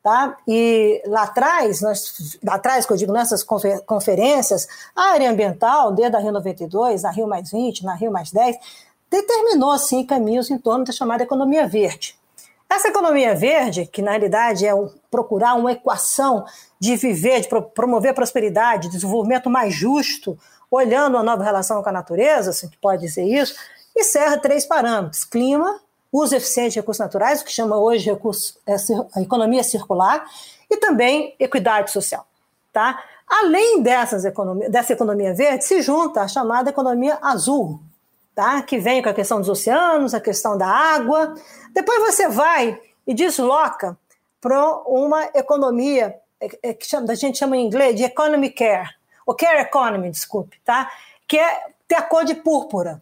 Tá? 0.03 0.37
E 0.47 1.01
lá 1.07 1.23
atrás, 1.23 1.81
nós, 1.81 2.37
lá 2.43 2.53
atrás, 2.53 2.85
que 2.85 2.93
eu 2.93 2.97
digo 2.97 3.11
nessas 3.11 3.43
conferências, 3.43 4.67
a 4.95 5.13
área 5.13 5.31
ambiental, 5.31 5.91
desde 5.93 6.15
a 6.15 6.19
Rio 6.19 6.31
92, 6.31 7.01
na 7.01 7.09
Rio 7.09 7.27
mais 7.27 7.49
20, 7.49 7.83
na 7.83 7.95
Rio 7.95 8.11
mais 8.11 8.31
10, 8.31 8.55
determinou, 9.09 9.75
sim, 9.79 10.05
caminhos 10.05 10.51
em 10.51 10.59
torno 10.59 10.85
da 10.85 10.93
chamada 10.93 11.23
economia 11.23 11.67
verde. 11.67 12.15
Essa 12.69 12.89
economia 12.89 13.33
verde, 13.33 13.87
que 13.87 13.99
na 13.99 14.11
realidade 14.11 14.63
é 14.63 14.71
procurar 15.09 15.55
uma 15.55 15.71
equação 15.71 16.45
de 16.79 16.95
viver, 16.95 17.41
de 17.41 17.47
promover 17.73 18.13
prosperidade, 18.13 18.89
desenvolvimento 18.89 19.49
mais 19.49 19.73
justo, 19.73 20.37
olhando 20.69 21.17
a 21.17 21.23
nova 21.23 21.43
relação 21.43 21.81
com 21.81 21.89
a 21.89 21.91
natureza, 21.91 22.53
se 22.53 22.67
a 22.67 22.69
pode 22.79 23.01
dizer 23.01 23.23
isso, 23.23 23.55
e 23.99 24.03
serra 24.03 24.37
três 24.37 24.65
parâmetros: 24.65 25.23
clima, 25.23 25.79
uso 26.11 26.35
eficiente 26.35 26.73
de 26.73 26.79
recursos 26.79 26.99
naturais, 26.99 27.41
o 27.41 27.45
que 27.45 27.51
chama 27.51 27.77
hoje 27.77 28.09
recurso, 28.09 28.59
é, 28.65 28.75
a 29.15 29.21
economia 29.21 29.63
circular, 29.63 30.25
e 30.69 30.77
também 30.77 31.35
equidade 31.39 31.91
social. 31.91 32.25
Tá? 32.71 33.03
Além 33.27 33.81
dessas 33.81 34.25
economia, 34.25 34.69
dessa 34.69 34.93
economia 34.93 35.33
verde, 35.33 35.65
se 35.65 35.81
junta 35.81 36.21
a 36.21 36.27
chamada 36.27 36.69
economia 36.69 37.17
azul, 37.21 37.79
tá? 38.33 38.61
que 38.61 38.77
vem 38.77 39.01
com 39.01 39.09
a 39.09 39.13
questão 39.13 39.39
dos 39.39 39.49
oceanos, 39.49 40.13
a 40.13 40.21
questão 40.21 40.57
da 40.57 40.67
água. 40.67 41.33
Depois 41.73 41.99
você 41.99 42.27
vai 42.27 42.79
e 43.05 43.13
desloca 43.13 43.97
para 44.39 44.77
uma 44.87 45.25
economia 45.35 46.15
é, 46.39 46.69
é, 46.69 46.73
que 46.73 46.87
chama, 46.87 47.11
a 47.11 47.15
gente 47.15 47.37
chama 47.37 47.57
em 47.57 47.65
inglês 47.65 47.95
de 47.95 48.03
economy 48.03 48.49
care, 48.49 48.89
ou 49.25 49.35
care 49.35 49.61
economy, 49.61 50.09
desculpe, 50.09 50.59
tá? 50.63 50.89
que 51.27 51.37
é 51.37 51.67
ter 51.87 51.95
a 51.95 52.01
cor 52.01 52.23
de 52.23 52.35
púrpura 52.35 53.01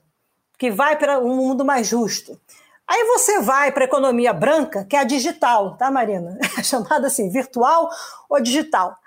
que 0.58 0.72
vai 0.72 0.98
para 0.98 1.20
um 1.20 1.36
mundo 1.36 1.63
mais 1.63 1.88
justo. 1.88 2.39
Aí 2.88 3.04
você 3.06 3.41
vai 3.41 3.72
para 3.72 3.84
a 3.84 3.86
economia 3.86 4.32
branca, 4.32 4.86
que 4.86 4.96
é 4.96 5.00
a 5.00 5.04
digital, 5.04 5.76
tá, 5.76 5.91
Marina? 5.91 6.38
É 6.58 6.63
chamada 6.63 7.08
assim, 7.08 7.30
virtual 7.30 7.89
ou 8.30 8.41
digital. 8.41 8.98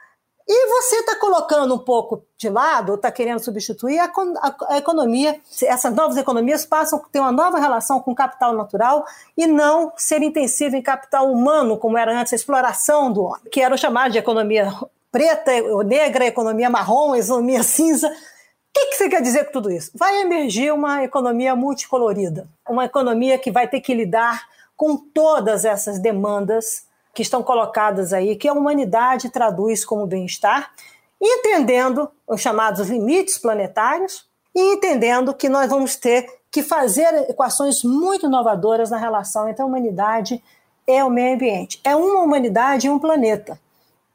E 0.53 0.67
você 0.67 0.97
está 0.97 1.15
colocando 1.15 1.75
um 1.75 1.79
pouco 1.79 2.25
de 2.37 2.49
lado, 2.49 2.91
ou 2.91 2.97
está 2.97 3.11
querendo 3.11 3.39
substituir 3.39 4.01
a, 4.01 4.07
a, 4.07 4.75
a, 4.75 4.79
economia. 4.79 5.41
Essas 5.63 5.95
novas 5.95 6.17
economias 6.17 6.67
passam 6.67 6.99
a 6.99 7.03
ter 7.09 7.21
uma 7.21 7.31
nova 7.31 7.59
relação 7.59 8.01
com 8.01 8.13
capital 8.13 8.53
natural 8.53 9.05
e 9.37 9.47
não 9.47 9.93
ser 9.97 10.23
intensiva 10.23 10.77
em 10.77 10.83
capital 10.83 11.31
humano, 11.31 11.79
como 11.79 11.97
era 11.97 12.19
antes 12.19 12.33
a 12.33 12.37
exploração 12.37 13.13
do 13.13 13.23
homem, 13.23 13.43
que 13.53 13.61
era 13.61 13.77
chamado 13.77 14.11
de 14.11 14.19
economia 14.19 14.75
preta 15.13 15.53
ou 15.71 15.85
negra, 15.85 16.27
economia 16.27 16.69
marrom, 16.69 17.15
economia 17.15 17.63
cinza. 17.63 18.11
O 18.71 18.73
que, 18.73 18.87
que 18.87 18.97
você 18.97 19.09
quer 19.09 19.21
dizer 19.21 19.47
com 19.47 19.53
tudo 19.53 19.71
isso? 19.71 19.91
Vai 19.95 20.23
emergir 20.23 20.73
uma 20.73 21.03
economia 21.03 21.57
multicolorida, 21.57 22.49
uma 22.69 22.85
economia 22.85 23.39
que 23.39 23.51
vai 23.51 23.67
ter 23.67 23.81
que 23.81 23.93
lidar 23.93 24.47
com 24.77 24.97
todas 24.97 25.65
essas 25.65 25.99
demandas 25.99 26.87
que 27.13 27.23
estão 27.23 27.43
colocadas 27.43 28.13
aí, 28.13 28.37
que 28.37 28.49
a 28.49 28.53
humanidade 28.53 29.29
traduz 29.29 29.85
como 29.85 30.07
bem-estar, 30.07 30.71
entendendo 31.21 32.09
os 32.27 32.41
chamados 32.41 32.89
limites 32.89 33.37
planetários 33.37 34.29
e 34.55 34.75
entendendo 34.75 35.35
que 35.35 35.49
nós 35.49 35.69
vamos 35.69 35.97
ter 35.97 36.27
que 36.51 36.63
fazer 36.63 37.29
equações 37.29 37.83
muito 37.85 38.27
inovadoras 38.27 38.91
na 38.91 38.97
relação 38.97 39.49
entre 39.49 39.63
a 39.63 39.67
humanidade 39.67 40.43
e 40.87 41.03
o 41.03 41.11
meio 41.11 41.35
ambiente. 41.35 41.81
É 41.85 41.95
uma 41.95 42.23
humanidade 42.23 42.87
e 42.87 42.91
um 42.91 42.99
planeta. 42.99 43.61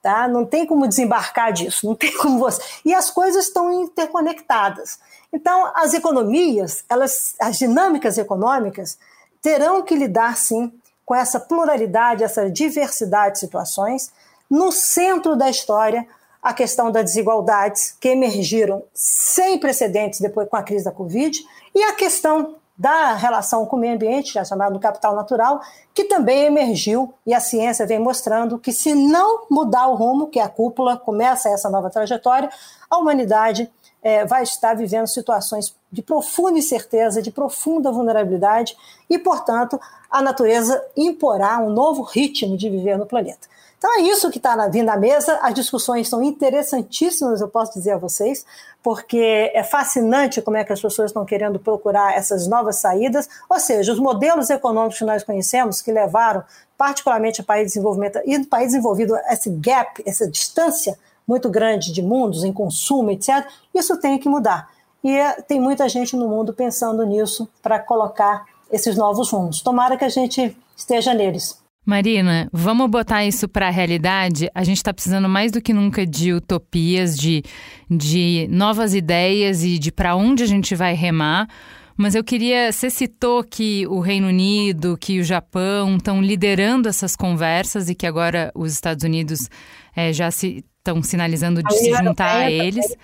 Tá? 0.06 0.28
Não 0.28 0.46
tem 0.46 0.68
como 0.68 0.88
desembarcar 0.88 1.52
disso, 1.52 1.88
não 1.88 1.96
tem 1.96 2.16
como 2.16 2.38
você. 2.38 2.62
E 2.86 2.94
as 2.94 3.10
coisas 3.10 3.48
estão 3.48 3.74
interconectadas. 3.74 5.00
Então, 5.34 5.72
as 5.74 5.96
economias, 5.96 6.86
elas, 6.88 7.34
as 7.42 7.58
dinâmicas 7.58 8.20
econômicas, 8.20 9.00
terão 9.42 9.82
que 9.82 9.96
lidar 9.96 10.38
sim 10.38 10.72
com 11.04 11.16
essa 11.16 11.40
pluralidade, 11.40 12.24
essa 12.24 12.48
diversidade 12.52 13.34
de 13.34 13.40
situações. 13.40 14.12
No 14.48 14.72
centro 14.72 15.36
da 15.36 15.50
história, 15.50 16.08
a 16.46 16.54
questão 16.54 16.92
das 16.92 17.06
desigualdades 17.06 17.98
que 18.00 18.08
emergiram 18.08 18.84
sem 18.94 19.58
precedentes 19.58 20.20
depois 20.20 20.48
com 20.48 20.56
a 20.56 20.62
crise 20.62 20.86
da 20.86 20.92
Covid 20.92 21.44
e 21.74 21.84
a 21.84 21.94
questão 21.94 22.58
da 22.78 23.16
relação 23.16 23.66
com 23.66 23.76
o 23.76 23.80
meio 23.80 23.96
ambiente, 23.96 24.34
já 24.34 24.46
chamado 24.46 24.80
capital 24.80 25.16
natural, 25.16 25.60
que 25.92 26.04
também 26.04 26.44
emergiu 26.44 27.12
e 27.26 27.34
a 27.34 27.40
ciência 27.40 27.88
vem 27.88 27.98
mostrando 27.98 28.60
que 28.60 28.72
se 28.72 28.94
não 28.94 29.48
mudar 29.50 29.88
o 29.88 29.96
rumo, 29.96 30.28
que 30.28 30.40
a 30.40 30.48
cúpula 30.48 30.96
começa 30.98 31.50
essa 31.50 31.68
nova 31.68 31.90
trajetória, 31.90 32.52
a 32.92 33.00
humanidade 33.00 33.68
é, 34.04 34.24
vai 34.24 34.44
estar 34.44 34.76
vivendo 34.76 35.08
situações 35.08 35.76
de 35.92 36.04
profunda 36.04 36.60
incerteza, 36.60 37.24
de 37.24 37.32
profunda 37.32 37.92
vulnerabilidade 37.92 38.78
e, 39.10 39.18
portanto, 39.18 39.82
a 40.16 40.22
natureza 40.22 40.82
imporá 40.96 41.58
um 41.60 41.70
novo 41.70 42.02
ritmo 42.02 42.56
de 42.56 42.70
viver 42.70 42.98
no 42.98 43.06
planeta. 43.06 43.48
Então 43.78 44.00
é 44.00 44.02
isso 44.04 44.32
que 44.32 44.38
está 44.38 44.56
vindo 44.70 44.88
à 44.90 44.96
mesa. 44.96 45.38
As 45.42 45.54
discussões 45.54 46.08
são 46.08 46.24
interessantíssimas, 46.24 47.42
eu 47.42 47.50
posso 47.50 47.74
dizer 47.74 47.92
a 47.92 47.98
vocês, 47.98 48.46
porque 48.82 49.52
é 49.54 49.62
fascinante 49.62 50.42
como 50.42 50.56
é 50.56 50.64
que 50.64 50.72
as 50.72 50.82
pessoas 50.82 51.12
estão 51.12 51.26
querendo 51.26 51.60
procurar 51.60 52.16
essas 52.16 52.48
novas 52.48 52.78
saídas. 52.78 53.28
Ou 53.50 53.60
seja, 53.60 53.92
os 53.92 54.00
modelos 54.00 54.50
econômicos 54.50 54.98
que 54.98 55.04
nós 55.04 55.22
conhecemos, 55.22 55.82
que 55.82 55.92
levaram 55.92 56.44
particularmente 56.78 57.42
a 57.42 57.44
país 57.44 57.68
desenvolvimento 57.68 58.20
e 58.26 58.44
país 58.46 58.68
desenvolvido 58.68 59.18
esse 59.30 59.50
gap, 59.50 60.02
essa 60.06 60.30
distância 60.32 60.98
muito 61.28 61.50
grande 61.50 61.92
de 61.92 62.02
mundos 62.02 62.46
em 62.46 62.54
consumo, 62.54 63.12
etc., 63.12 63.46
isso 63.74 63.98
tem 63.98 64.18
que 64.18 64.30
mudar. 64.30 64.70
E 65.04 65.12
é, 65.12 65.42
tem 65.42 65.60
muita 65.60 65.90
gente 65.90 66.16
no 66.16 66.28
mundo 66.30 66.54
pensando 66.54 67.06
nisso 67.06 67.48
para 67.62 67.80
colocar 67.80 68.46
esses 68.72 68.96
novos 68.98 69.32
rumos. 69.32 69.62
Tomara 69.62 69.98
que 69.98 70.06
a 70.06 70.10
gente 70.10 70.56
esteja 70.76 71.14
neles. 71.14 71.64
Marina, 71.86 72.50
vamos 72.52 72.90
botar 72.90 73.24
isso 73.26 73.48
para 73.48 73.68
a 73.68 73.72
realidade? 73.72 74.50
A 74.56 74.64
gente 74.64 74.78
está 74.78 74.92
precisando 74.92 75.30
mais 75.30 75.52
do 75.52 75.62
que 75.62 75.72
nunca 75.72 76.06
de 76.06 76.34
utopias, 76.34 77.16
de, 77.16 77.44
de 77.90 78.48
novas 78.50 78.96
ideias 78.96 79.64
e 79.64 79.78
de 79.78 79.92
para 79.92 80.16
onde 80.16 80.42
a 80.42 80.48
gente 80.48 80.74
vai 80.74 80.96
remar. 80.96 81.48
Mas 81.96 82.16
eu 82.16 82.24
queria. 82.24 82.72
Você 82.72 82.90
citou 82.90 83.44
que 83.44 83.86
o 83.88 84.00
Reino 84.00 84.28
Unido, 84.28 84.98
que 85.00 85.20
o 85.20 85.24
Japão 85.24 85.96
estão 85.96 86.22
liderando 86.22 86.90
essas 86.90 87.16
conversas 87.16 87.88
e 87.88 87.96
que 87.96 88.08
agora 88.08 88.52
os 88.56 88.74
Estados 88.74 89.04
Unidos 89.04 89.48
é, 89.96 90.12
já 90.12 90.30
se 90.32 90.66
estão 90.78 91.02
sinalizando 91.02 91.64
de 91.64 91.74
se 91.78 91.94
juntar 91.94 92.38
a 92.42 92.52
eles. 92.52 92.86
É, 92.92 92.98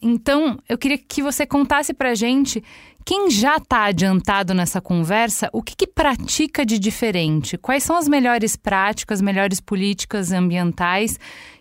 então, 0.00 0.58
eu 0.68 0.78
queria 0.78 0.98
que 0.98 1.22
você 1.22 1.44
contasse 1.44 1.92
para 1.92 2.14
gente 2.14 2.62
quem 3.04 3.30
já 3.30 3.56
está 3.56 3.84
adiantado 3.84 4.54
nessa 4.54 4.80
conversa, 4.80 5.50
o 5.52 5.62
que, 5.62 5.74
que, 5.74 5.86
pratica 5.86 6.64
de 6.64 6.78
diferente? 6.78 7.58
Quais 7.58 7.82
são 7.82 7.96
as 7.96 8.06
melhores 8.06 8.54
práticas, 8.54 9.20
melhores 9.20 9.60
políticas 9.60 10.30
ambientais 10.30 11.18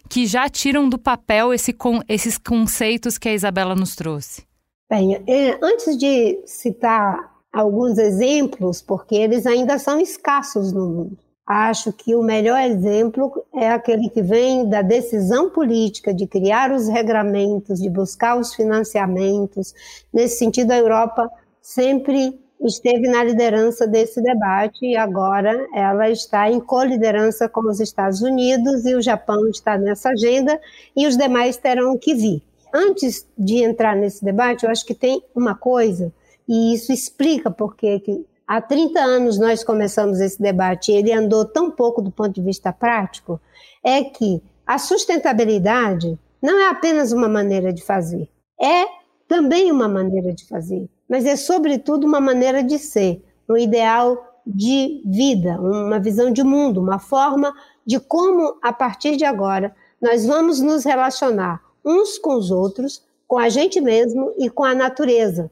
que 0.07 0.27
já 0.27 0.47
tiram 0.47 0.87
do 0.87 0.99
papel 0.99 1.53
esse, 1.53 1.75
esses 2.07 2.37
conceitos 2.37 3.17
que 3.17 3.29
a 3.29 3.33
Isabela 3.33 3.75
nos 3.75 3.95
trouxe? 3.95 4.43
Bem, 4.89 5.23
é, 5.27 5.57
antes 5.63 5.97
de 5.97 6.41
citar 6.45 7.17
alguns 7.51 7.97
exemplos, 7.97 8.81
porque 8.81 9.15
eles 9.15 9.45
ainda 9.45 9.79
são 9.79 9.99
escassos 9.99 10.71
no 10.71 10.87
mundo. 10.87 11.17
Acho 11.53 11.91
que 11.91 12.15
o 12.15 12.23
melhor 12.23 12.61
exemplo 12.61 13.43
é 13.53 13.69
aquele 13.69 14.09
que 14.09 14.21
vem 14.21 14.69
da 14.69 14.81
decisão 14.81 15.49
política 15.49 16.13
de 16.13 16.25
criar 16.25 16.71
os 16.71 16.87
regramentos, 16.87 17.81
de 17.81 17.89
buscar 17.89 18.39
os 18.39 18.55
financiamentos. 18.55 19.73
Nesse 20.13 20.37
sentido, 20.37 20.71
a 20.71 20.77
Europa 20.77 21.29
sempre 21.61 22.39
esteve 22.61 23.05
na 23.09 23.21
liderança 23.21 23.85
desse 23.85 24.21
debate 24.21 24.85
e 24.85 24.95
agora 24.95 25.67
ela 25.75 26.09
está 26.09 26.49
em 26.49 26.61
coliderança 26.61 27.49
com 27.49 27.69
os 27.69 27.81
Estados 27.81 28.21
Unidos 28.21 28.85
e 28.85 28.95
o 28.95 29.01
Japão 29.01 29.45
está 29.49 29.77
nessa 29.77 30.11
agenda 30.11 30.57
e 30.95 31.05
os 31.05 31.17
demais 31.17 31.57
terão 31.57 31.97
que 31.97 32.13
vir. 32.13 32.41
Antes 32.73 33.27
de 33.37 33.61
entrar 33.61 33.97
nesse 33.97 34.23
debate, 34.23 34.63
eu 34.63 34.71
acho 34.71 34.85
que 34.85 34.95
tem 34.95 35.21
uma 35.35 35.53
coisa, 35.53 36.13
e 36.47 36.73
isso 36.73 36.93
explica 36.93 37.51
por 37.51 37.75
que 37.75 38.23
Há 38.53 38.59
30 38.59 38.99
anos 38.99 39.39
nós 39.39 39.63
começamos 39.63 40.19
esse 40.19 40.41
debate 40.41 40.91
e 40.91 40.95
ele 40.95 41.13
andou 41.13 41.45
tão 41.45 41.71
pouco 41.71 42.01
do 42.01 42.11
ponto 42.11 42.33
de 42.33 42.41
vista 42.41 42.73
prático, 42.73 43.39
é 43.81 44.03
que 44.03 44.43
a 44.67 44.77
sustentabilidade 44.77 46.19
não 46.41 46.59
é 46.59 46.67
apenas 46.67 47.13
uma 47.13 47.29
maneira 47.29 47.71
de 47.71 47.81
fazer, 47.81 48.27
é 48.61 48.87
também 49.25 49.71
uma 49.71 49.87
maneira 49.87 50.33
de 50.33 50.45
fazer, 50.45 50.89
mas 51.09 51.25
é 51.25 51.37
sobretudo 51.37 52.05
uma 52.05 52.19
maneira 52.19 52.61
de 52.61 52.77
ser, 52.77 53.23
um 53.47 53.55
ideal 53.55 54.21
de 54.45 55.01
vida, 55.05 55.57
uma 55.57 55.97
visão 55.97 56.29
de 56.29 56.43
mundo, 56.43 56.81
uma 56.81 56.99
forma 56.99 57.53
de 57.85 58.01
como 58.01 58.57
a 58.61 58.73
partir 58.73 59.15
de 59.15 59.23
agora 59.23 59.73
nós 60.01 60.25
vamos 60.25 60.59
nos 60.59 60.83
relacionar 60.83 61.61
uns 61.85 62.17
com 62.17 62.35
os 62.35 62.51
outros, 62.51 63.01
com 63.25 63.37
a 63.37 63.47
gente 63.47 63.79
mesmo 63.79 64.33
e 64.37 64.49
com 64.49 64.65
a 64.65 64.75
natureza 64.75 65.49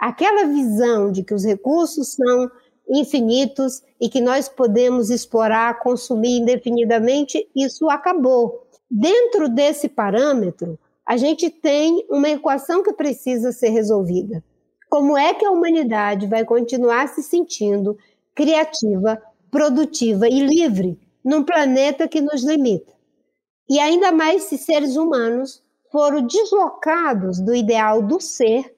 aquela 0.00 0.46
visão 0.46 1.12
de 1.12 1.22
que 1.22 1.34
os 1.34 1.44
recursos 1.44 2.14
são 2.14 2.50
infinitos 2.88 3.82
e 4.00 4.08
que 4.08 4.20
nós 4.20 4.48
podemos 4.48 5.10
explorar, 5.10 5.78
consumir 5.78 6.38
indefinidamente, 6.38 7.46
isso 7.54 7.88
acabou. 7.90 8.66
Dentro 8.90 9.48
desse 9.48 9.88
parâmetro, 9.88 10.78
a 11.06 11.16
gente 11.16 11.50
tem 11.50 12.04
uma 12.08 12.30
equação 12.30 12.82
que 12.82 12.94
precisa 12.94 13.52
ser 13.52 13.68
resolvida. 13.68 14.42
Como 14.88 15.16
é 15.16 15.34
que 15.34 15.44
a 15.44 15.50
humanidade 15.50 16.26
vai 16.26 16.44
continuar 16.44 17.08
se 17.08 17.22
sentindo 17.22 17.96
criativa, 18.34 19.22
produtiva 19.50 20.26
e 20.26 20.40
livre 20.40 20.98
num 21.22 21.44
planeta 21.44 22.08
que 22.08 22.20
nos 22.20 22.42
limita? 22.42 22.92
E 23.68 23.78
ainda 23.78 24.10
mais 24.10 24.44
se 24.44 24.56
seres 24.56 24.96
humanos 24.96 25.62
foram 25.92 26.26
deslocados 26.26 27.38
do 27.40 27.54
ideal 27.54 28.02
do 28.02 28.20
ser 28.20 28.74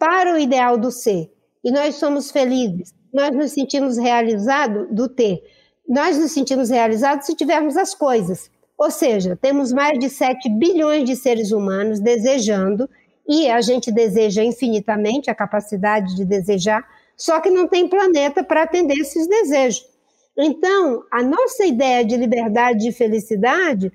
para 0.00 0.32
o 0.34 0.38
ideal 0.38 0.78
do 0.78 0.90
ser. 0.90 1.30
E 1.62 1.70
nós 1.70 1.96
somos 1.96 2.30
felizes, 2.30 2.94
nós 3.12 3.36
nos 3.36 3.52
sentimos 3.52 3.98
realizados 3.98 4.88
do 4.90 5.06
ter. 5.06 5.42
Nós 5.86 6.16
nos 6.16 6.32
sentimos 6.32 6.70
realizados 6.70 7.26
se 7.26 7.36
tivermos 7.36 7.76
as 7.76 7.94
coisas. 7.94 8.50
Ou 8.78 8.90
seja, 8.90 9.36
temos 9.36 9.72
mais 9.74 9.98
de 9.98 10.08
7 10.08 10.48
bilhões 10.48 11.04
de 11.04 11.14
seres 11.14 11.52
humanos 11.52 12.00
desejando, 12.00 12.88
e 13.28 13.48
a 13.48 13.60
gente 13.60 13.92
deseja 13.92 14.42
infinitamente 14.42 15.30
a 15.30 15.34
capacidade 15.34 16.16
de 16.16 16.24
desejar, 16.24 16.82
só 17.14 17.38
que 17.38 17.50
não 17.50 17.68
tem 17.68 17.86
planeta 17.86 18.42
para 18.42 18.62
atender 18.62 18.94
esses 18.94 19.28
desejos. 19.28 19.86
Então, 20.36 21.04
a 21.12 21.22
nossa 21.22 21.66
ideia 21.66 22.02
de 22.04 22.16
liberdade 22.16 22.88
e 22.88 22.92
felicidade 22.92 23.92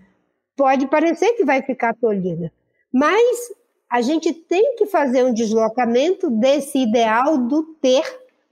pode 0.56 0.88
parecer 0.88 1.34
que 1.34 1.44
vai 1.44 1.64
ficar 1.64 1.96
tolhida, 1.96 2.54
mas 2.94 3.50
a 3.90 4.02
gente 4.02 4.34
tem 4.34 4.76
que 4.76 4.86
fazer 4.86 5.24
um 5.24 5.34
deslocamento 5.34 6.30
desse 6.30 6.80
ideal 6.80 7.38
do 7.38 7.64
ter 7.82 8.04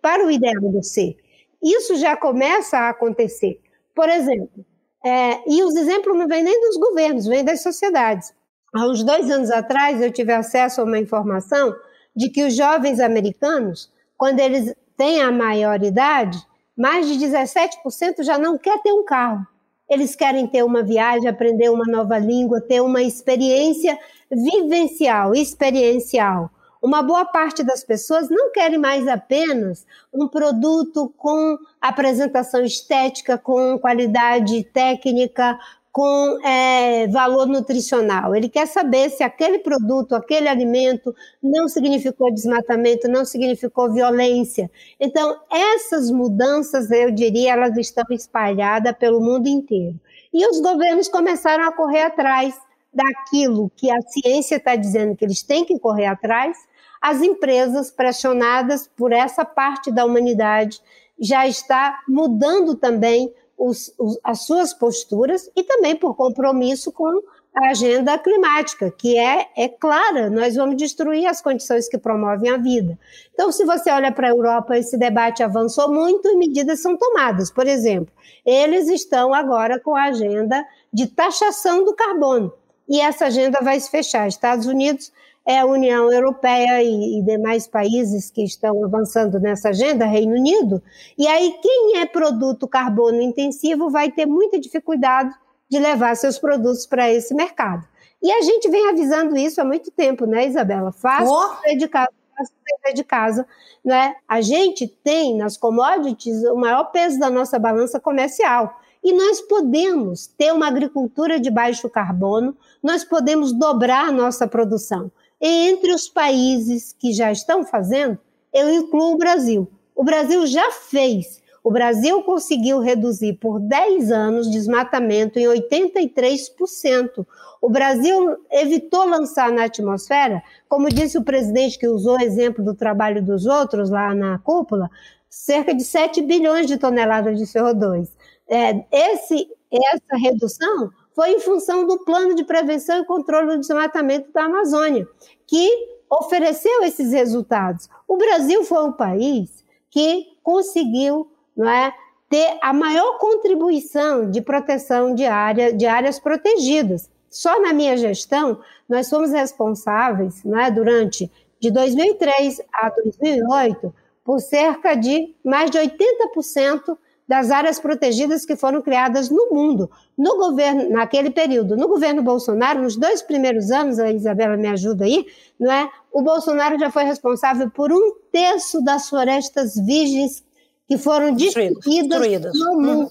para 0.02 0.26
o 0.26 0.32
ideal 0.32 0.62
do 0.62 0.84
ser. 0.84 1.18
Isso 1.62 1.96
já 1.96 2.16
começa 2.16 2.78
a 2.78 2.90
acontecer. 2.90 3.60
Por 3.96 4.10
exemplo, 4.10 4.66
é, 5.04 5.42
e 5.48 5.64
os 5.64 5.76
exemplos 5.76 6.18
não 6.18 6.28
vêm 6.28 6.44
nem 6.44 6.60
dos 6.62 6.78
governos, 6.78 7.26
vêm 7.26 7.44
das 7.44 7.62
sociedades. 7.62 8.34
Há 8.74 8.88
uns 8.88 9.04
dois 9.04 9.30
anos 9.30 9.52
atrás, 9.52 10.02
eu 10.02 10.12
tive 10.12 10.34
acesso 10.34 10.82
a 10.82 10.84
uma 10.84 10.98
informação 10.98 11.76
de 12.16 12.30
que 12.30 12.44
os 12.44 12.56
jovens 12.56 13.00
americanos, 13.00 13.92
quando 14.18 14.40
eles 14.40 14.74
têm 14.98 15.22
a 15.22 15.32
maioridade, 15.32 16.38
mais 16.78 17.08
de 17.08 17.26
17% 17.26 18.24
já 18.24 18.38
não 18.38 18.58
quer 18.58 18.82
ter 18.82 18.92
um 18.92 19.04
carro. 19.04 19.46
Eles 19.90 20.16
querem 20.16 20.48
ter 20.48 20.64
uma 20.64 20.82
viagem, 20.82 21.30
aprender 21.30 21.70
uma 21.70 21.86
nova 21.86 22.18
língua, 22.18 22.62
ter 22.62 22.82
uma 22.82 23.02
experiência 23.04 23.98
vivencial, 24.36 25.34
experiencial. 25.34 26.50
Uma 26.82 27.02
boa 27.02 27.24
parte 27.24 27.64
das 27.64 27.84
pessoas 27.84 28.30
não 28.30 28.52
querem 28.52 28.78
mais 28.78 29.08
apenas 29.08 29.86
um 30.14 30.28
produto 30.28 31.14
com 31.18 31.58
apresentação 31.80 32.62
estética, 32.64 33.38
com 33.38 33.80
qualidade 33.80 34.64
técnica, 34.66 35.58
com 35.94 36.40
é, 36.44 37.08
valor 37.08 37.46
nutricional. 37.46 38.36
Ele 38.36 38.50
quer 38.50 38.66
saber 38.68 39.12
se 39.12 39.24
aquele 39.24 39.60
produto, 39.60 40.16
aquele 40.16 40.50
alimento 40.50 41.16
não 41.42 41.70
significou 41.70 42.34
desmatamento, 42.34 43.08
não 43.08 43.24
significou 43.24 43.94
violência. 43.94 44.72
Então, 45.00 45.40
essas 45.52 46.10
mudanças, 46.10 46.90
eu 46.90 47.12
diria, 47.12 47.54
elas 47.54 47.78
estão 47.78 48.04
espalhadas 48.10 48.98
pelo 48.98 49.22
mundo 49.22 49.48
inteiro. 49.48 49.98
E 50.34 50.48
os 50.48 50.60
governos 50.60 51.08
começaram 51.08 51.66
a 51.66 51.72
correr 51.72 52.02
atrás 52.02 52.60
daquilo 52.94 53.72
que 53.76 53.90
a 53.90 54.02
ciência 54.02 54.58
está 54.58 54.76
dizendo 54.76 55.16
que 55.16 55.26
eles 55.26 55.42
têm 55.44 55.66
que 55.66 55.80
correr 55.80 56.06
atrás, 56.06 56.58
as 57.02 57.22
empresas 57.22 57.92
pressionadas 57.92 58.88
por 58.96 59.12
essa 59.12 59.44
parte 59.44 59.92
da 59.92 60.06
humanidade 60.06 60.82
já 61.20 61.48
está 61.48 62.00
mudando 62.08 62.76
também 62.76 63.34
os, 63.58 63.94
os, 64.00 64.20
as 64.24 64.46
suas 64.46 64.74
posturas 64.74 65.50
e 65.56 65.64
também 65.64 65.96
por 65.96 66.16
compromisso 66.16 66.92
com 66.92 67.22
a 67.56 67.70
agenda 67.70 68.18
climática, 68.18 68.90
que 68.90 69.18
é, 69.18 69.48
é 69.56 69.70
clara, 69.70 70.30
nós 70.30 70.56
vamos 70.56 70.76
destruir 70.76 71.28
as 71.28 71.40
condições 71.40 71.88
que 71.88 72.00
promovem 72.00 72.50
a 72.50 72.58
vida. 72.58 72.98
Então, 73.32 73.52
se 73.52 73.64
você 73.64 73.92
olha 73.92 74.12
para 74.12 74.28
a 74.28 74.32
Europa, 74.32 74.78
esse 74.78 74.98
debate 74.98 75.44
avançou 75.44 75.92
muito 75.92 76.28
e 76.30 76.36
medidas 76.36 76.82
são 76.82 76.98
tomadas. 76.98 77.52
Por 77.52 77.68
exemplo, 77.68 78.12
eles 78.44 78.88
estão 78.88 79.34
agora 79.34 79.80
com 79.80 79.96
a 79.96 80.06
agenda 80.06 80.66
de 80.92 81.06
taxação 81.06 81.86
do 81.86 81.94
carbono 81.94 82.52
e 82.88 83.00
essa 83.00 83.26
agenda 83.26 83.60
vai 83.62 83.80
se 83.80 83.90
fechar. 83.90 84.28
Estados 84.28 84.66
Unidos 84.66 85.12
é 85.46 85.60
a 85.60 85.66
União 85.66 86.12
Europeia 86.12 86.82
e, 86.82 87.20
e, 87.20 87.22
demais 87.22 87.68
países 87.68 88.32
que 88.32 88.44
estão 88.44 88.84
avançando 88.84 89.40
nessa 89.40 89.70
agenda, 89.70 90.06
Reino 90.06 90.36
Unido, 90.36 90.82
e 91.18 91.28
aí 91.28 91.58
quem 91.62 91.98
é 91.98 92.06
produto 92.06 92.68
carbono 92.68 93.22
intensivo 93.22 93.90
vai 93.90 94.10
ter 94.10 94.26
muita 94.26 94.60
dificuldade 94.60 95.34
de 95.70 95.80
levar 95.80 96.16
seus 96.16 96.38
produtos 96.38 96.86
para 96.86 97.12
esse 97.12 97.34
mercado. 97.34 97.86
E 98.22 98.32
a 98.32 98.42
gente 98.42 98.70
vem 98.70 98.88
avisando 98.88 99.36
isso 99.36 99.60
há 99.60 99.66
muito 99.66 99.92
tempo, 99.92 100.26
né, 100.26 100.48
Isabela? 100.48 100.94
Faça 100.94 101.30
oh. 101.30 101.78
de 101.78 101.90
casa, 101.90 102.10
faça 102.38 102.94
de 102.94 103.04
casa, 103.04 103.46
né? 103.84 104.16
A 104.28 104.40
gente 104.40 104.88
tem 104.88 105.36
nas 105.36 105.58
commodities 105.58 106.42
o 106.46 106.56
maior 106.56 106.86
peso 106.86 107.20
da 107.20 107.30
nossa 107.30 107.60
balança 107.60 108.00
comercial. 108.00 108.80
E 109.04 109.12
nós 109.12 109.42
podemos 109.42 110.28
ter 110.28 110.54
uma 110.54 110.68
agricultura 110.68 111.38
de 111.38 111.52
baixo 111.52 111.90
carbono, 111.90 112.56
nós 112.82 113.04
podemos 113.04 113.52
dobrar 113.52 114.08
a 114.08 114.12
nossa 114.12 114.48
produção. 114.48 115.12
E 115.42 115.68
entre 115.68 115.94
os 115.94 116.08
países 116.08 116.96
que 116.98 117.12
já 117.12 117.30
estão 117.30 117.66
fazendo, 117.66 118.18
eu 118.54 118.74
incluo 118.74 119.14
o 119.14 119.18
Brasil. 119.18 119.70
O 119.94 120.06
Brasil 120.06 120.48
já 120.48 120.72
fez. 120.72 121.44
O 121.62 121.70
Brasil 121.70 122.24
conseguiu 122.24 122.80
reduzir 122.80 123.34
por 123.34 123.60
10 123.60 124.10
anos 124.10 124.50
desmatamento 124.50 125.38
em 125.38 125.48
83%. 125.48 127.26
O 127.62 127.70
Brasil 127.70 128.38
evitou 128.52 129.06
lançar 129.06 129.52
na 129.52 129.66
atmosfera, 129.66 130.42
como 130.70 130.88
disse 130.88 131.18
o 131.18 131.24
presidente 131.24 131.78
que 131.78 131.88
usou 131.88 132.18
o 132.18 132.22
exemplo 132.22 132.64
do 132.64 132.74
trabalho 132.74 133.22
dos 133.22 133.46
outros 133.46 133.90
lá 133.90 134.14
na 134.16 134.40
cúpula, 134.40 134.90
cerca 135.30 135.74
de 135.74 135.84
7 135.84 136.22
bilhões 136.22 136.68
de 136.68 136.78
toneladas 136.78 137.38
de 137.38 137.46
CO2 137.46 138.10
é, 138.48 138.86
esse, 138.92 139.48
essa 139.72 140.18
redução 140.18 140.92
foi 141.16 141.32
em 141.32 141.40
função 141.40 141.86
do 141.86 142.04
plano 142.04 142.36
de 142.36 142.44
prevenção 142.44 143.00
e 143.00 143.06
controle 143.06 143.48
do 143.48 143.60
desmatamento 143.60 144.32
da 144.32 144.46
Amazônia, 144.46 145.08
que 145.48 145.70
ofereceu 146.10 146.84
esses 146.84 147.12
resultados. 147.12 147.90
O 148.08 148.18
Brasil 148.18 148.64
foi 148.64 148.84
um 148.84 148.92
país 148.92 149.64
que 149.90 150.28
conseguiu 150.44 151.32
não 151.56 151.70
é, 151.70 151.94
ter 152.30 152.58
a 152.62 152.74
maior 152.74 153.20
contribuição 153.20 154.30
de 154.30 154.42
proteção 154.42 155.14
de, 155.14 155.26
área, 155.26 155.72
de 155.72 155.86
áreas 155.86 156.20
protegidas. 156.20 157.10
Só 157.30 157.62
na 157.62 157.74
minha 157.74 157.96
gestão, 157.96 158.60
nós 158.90 159.10
fomos 159.10 159.32
responsáveis, 159.32 160.44
né, 160.44 160.70
durante 160.72 161.32
de 161.60 161.72
2003 161.72 162.62
a 162.74 162.90
2008, 162.90 163.94
por 164.24 164.40
cerca 164.40 164.96
de 164.96 165.36
mais 165.44 165.70
de 165.70 165.78
80% 165.78 166.98
das 167.28 167.52
áreas 167.52 167.80
protegidas 167.80 168.46
que 168.46 168.56
foram 168.56 168.82
criadas 168.82 169.30
no 169.30 169.50
mundo. 169.52 169.90
No 170.18 170.38
governo, 170.38 170.90
naquele 170.90 171.30
período, 171.30 171.78
no 171.78 171.88
governo 171.88 172.22
Bolsonaro, 172.22 172.82
nos 172.82 172.96
dois 172.96 173.22
primeiros 173.22 173.72
anos, 173.72 173.98
a 174.00 174.12
Isabela 174.12 174.58
me 174.58 174.68
ajuda 174.68 175.06
aí, 175.06 175.26
não 175.60 175.72
é? 175.72 175.90
O 176.12 176.22
Bolsonaro 176.22 176.78
já 176.78 176.92
foi 176.92 177.04
responsável 177.04 177.70
por 177.70 177.92
um 177.92 178.16
terço 178.32 178.84
das 178.84 179.10
florestas 179.10 179.76
virgens 179.76 180.44
que 180.88 180.98
foram 180.98 181.34
destruídas 181.34 182.54
no 182.54 182.80
mundo. 182.80 183.10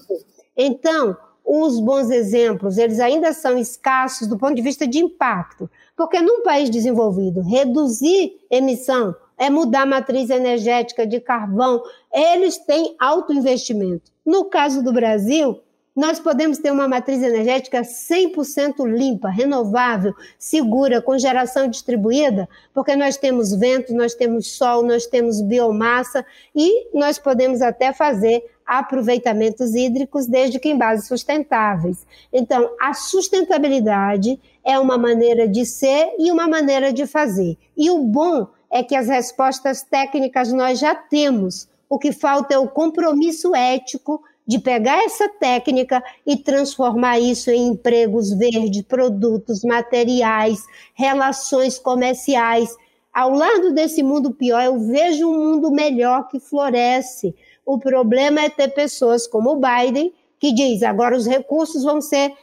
Então, 0.55 1.17
os 1.43 1.79
bons 1.79 2.09
exemplos, 2.09 2.77
eles 2.77 2.99
ainda 2.99 3.33
são 3.33 3.57
escassos 3.57 4.27
do 4.27 4.37
ponto 4.37 4.55
de 4.55 4.61
vista 4.61 4.87
de 4.87 4.99
impacto. 4.99 5.69
Porque 5.95 6.21
num 6.21 6.41
país 6.43 6.69
desenvolvido, 6.69 7.41
reduzir 7.41 8.39
emissão 8.49 9.15
é 9.43 9.49
mudar 9.49 9.81
a 9.81 9.85
matriz 9.85 10.29
energética 10.29 11.05
de 11.05 11.19
carvão, 11.19 11.83
eles 12.13 12.57
têm 12.59 12.95
alto 12.97 13.33
investimento. 13.33 14.09
No 14.25 14.45
caso 14.45 14.81
do 14.81 14.93
Brasil, 14.93 15.59
nós 15.93 16.17
podemos 16.17 16.59
ter 16.59 16.71
uma 16.71 16.87
matriz 16.87 17.21
energética 17.21 17.81
100% 17.81 18.87
limpa, 18.87 19.27
renovável, 19.29 20.13
segura, 20.39 21.01
com 21.01 21.17
geração 21.17 21.67
distribuída, 21.67 22.47
porque 22.73 22.95
nós 22.95 23.17
temos 23.17 23.53
vento, 23.53 23.93
nós 23.93 24.15
temos 24.15 24.53
sol, 24.53 24.81
nós 24.81 25.05
temos 25.05 25.41
biomassa 25.41 26.25
e 26.55 26.87
nós 26.97 27.19
podemos 27.19 27.61
até 27.61 27.91
fazer 27.91 28.49
aproveitamentos 28.65 29.75
hídricos 29.75 30.25
desde 30.25 30.57
que 30.57 30.69
em 30.69 30.77
bases 30.77 31.05
sustentáveis. 31.05 32.07
Então, 32.31 32.71
a 32.79 32.93
sustentabilidade 32.93 34.39
é 34.63 34.79
uma 34.79 34.97
maneira 34.97 35.49
de 35.49 35.65
ser 35.65 36.15
e 36.17 36.31
uma 36.31 36.47
maneira 36.47 36.93
de 36.93 37.05
fazer. 37.05 37.57
E 37.75 37.91
o 37.91 37.99
bom 37.99 38.47
é 38.73 38.81
que 38.81 38.95
as 38.95 39.07
respostas 39.07 39.83
técnicas 39.83 40.51
nós 40.51 40.79
já 40.79 40.95
temos. 40.95 41.69
O 41.87 41.99
que 41.99 42.11
falta 42.11 42.55
é 42.55 42.57
o 42.57 42.67
compromisso 42.67 43.55
ético 43.55 44.19
de 44.47 44.57
pegar 44.57 45.03
essa 45.03 45.29
técnica 45.29 46.03
e 46.25 46.35
transformar 46.35 47.19
isso 47.19 47.51
em 47.51 47.67
empregos 47.67 48.33
verdes, 48.33 48.81
produtos, 48.81 49.63
materiais, 49.63 50.65
relações 50.95 51.77
comerciais. 51.77 52.75
Ao 53.13 53.29
lado 53.29 53.75
desse 53.75 54.01
mundo 54.01 54.31
pior, 54.31 54.63
eu 54.63 54.79
vejo 54.79 55.29
um 55.29 55.51
mundo 55.51 55.69
melhor 55.69 56.27
que 56.27 56.39
floresce. 56.39 57.35
O 57.63 57.77
problema 57.77 58.41
é 58.41 58.49
ter 58.49 58.69
pessoas 58.69 59.27
como 59.27 59.51
o 59.51 59.61
Biden, 59.61 60.11
que 60.39 60.51
diz 60.51 60.81
agora 60.81 61.15
os 61.15 61.27
recursos 61.27 61.83
vão 61.83 62.01
ser 62.01 62.33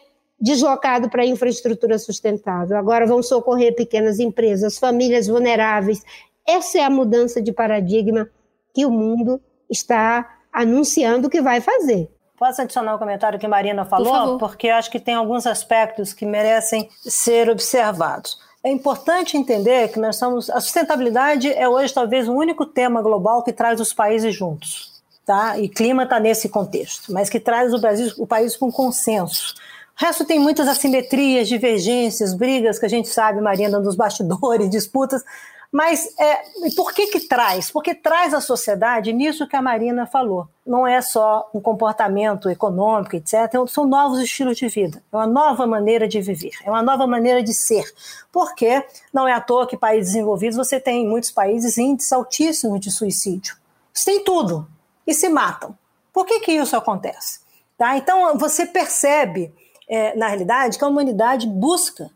deslocados 0.41 1.11
para 1.11 1.23
a 1.23 1.27
infraestrutura 1.27 1.99
sustentável, 1.99 2.77
agora 2.77 3.07
vão 3.07 3.23
socorrer 3.23 3.75
pequenas 3.75 4.19
empresas, 4.19 4.79
famílias 4.79 5.27
vulneráveis. 5.27 6.03
Essa 6.47 6.79
é 6.79 6.83
a 6.83 6.91
mudança 6.91 7.43
de 7.43 7.53
paradigma 7.53 8.29
que 8.75 8.87
o 8.87 8.91
mundo 8.91 9.41
está 9.69 10.39
anunciando 10.53 11.29
que 11.29 11.41
vai 11.41 11.61
fazer. 11.61 12.11
Posso 12.39 12.63
adicionar 12.63 12.95
um 12.95 12.99
comentário 12.99 13.39
que 13.39 13.45
a 13.45 13.49
Marina 13.49 13.85
falou? 13.85 14.39
Por 14.39 14.49
Porque 14.49 14.71
acho 14.71 14.91
que 14.91 14.99
tem 14.99 15.15
alguns 15.15 15.47
aspectos 15.47 16.15
que 16.15 16.25
merecem 16.25 16.89
ser 17.03 17.51
observados. 17.51 18.39
É 18.65 18.71
importante 18.71 19.37
entender 19.37 19.89
que 19.89 20.01
nós 20.01 20.17
somos. 20.17 20.49
A 20.49 20.61
sustentabilidade 20.61 21.53
é 21.53 21.69
hoje 21.69 21.93
talvez 21.93 22.29
o 22.29 22.33
único 22.33 22.65
tema 22.65 23.03
global 23.03 23.43
que 23.43 23.53
traz 23.53 23.79
os 23.79 23.93
países 23.93 24.35
juntos. 24.35 24.91
Tá? 25.25 25.59
E 25.59 25.69
clima 25.69 26.05
está 26.05 26.19
nesse 26.19 26.49
contexto, 26.49 27.13
mas 27.13 27.29
que 27.29 27.39
traz 27.39 27.73
o 27.75 27.79
Brasil, 27.79 28.13
o 28.19 28.27
país 28.27 28.57
com 28.57 28.73
consenso. 28.73 29.55
O 30.01 30.05
resto 30.07 30.25
tem 30.25 30.39
muitas 30.39 30.67
assimetrias, 30.67 31.47
divergências, 31.47 32.33
brigas 32.33 32.79
que 32.79 32.87
a 32.87 32.89
gente 32.89 33.09
sabe, 33.11 33.39
Marina, 33.39 33.79
nos 33.79 33.95
bastidores, 33.95 34.71
disputas, 34.71 35.23
mas 35.71 36.09
é, 36.19 36.43
por 36.75 36.93
que 36.93 37.09
que 37.09 37.21
traz? 37.21 37.71
Porque 37.71 37.95
traz 37.95 38.33
a 38.33 38.41
sociedade 38.41 39.13
nisso 39.13 39.47
que 39.47 39.55
a 39.55 39.63
Marina 39.63 40.07
falou. 40.07 40.49
Não 40.67 40.87
é 40.87 41.03
só 41.03 41.49
um 41.55 41.61
comportamento 41.61 42.49
econômico, 42.49 43.15
etc. 43.15 43.53
São 43.69 43.87
novos 43.87 44.19
estilos 44.21 44.57
de 44.57 44.69
vida. 44.69 45.03
É 45.13 45.17
uma 45.17 45.27
nova 45.27 45.67
maneira 45.67 46.09
de 46.09 46.21
viver. 46.21 46.55
É 46.65 46.71
uma 46.71 46.83
nova 46.83 47.07
maneira 47.07 47.43
de 47.43 47.53
ser. 47.53 47.85
Porque 48.33 48.83
não 49.13 49.29
é 49.29 49.33
à 49.33 49.41
toa 49.41 49.67
que 49.67 49.77
países 49.77 50.15
desenvolvidos 50.15 50.57
você 50.57 50.81
tem 50.81 51.05
em 51.05 51.09
muitos 51.09 51.31
países 51.31 51.79
índices 51.79 52.13
altíssimos 52.13 52.81
de 52.81 52.91
suicídio. 52.91 53.55
Isso 53.95 54.07
tem 54.07 54.25
tudo. 54.25 54.67
E 55.07 55.15
se 55.15 55.29
matam. 55.29 55.77
Por 56.13 56.25
que 56.25 56.41
que 56.41 56.53
isso 56.53 56.75
acontece? 56.75 57.41
Tá? 57.79 57.97
Então 57.97 58.37
você 58.37 58.67
percebe, 58.67 59.55
é, 59.91 60.17
na 60.17 60.29
realidade, 60.29 60.79
que 60.79 60.85
a 60.85 60.89
humanidade 60.89 61.47
busca 61.49 62.11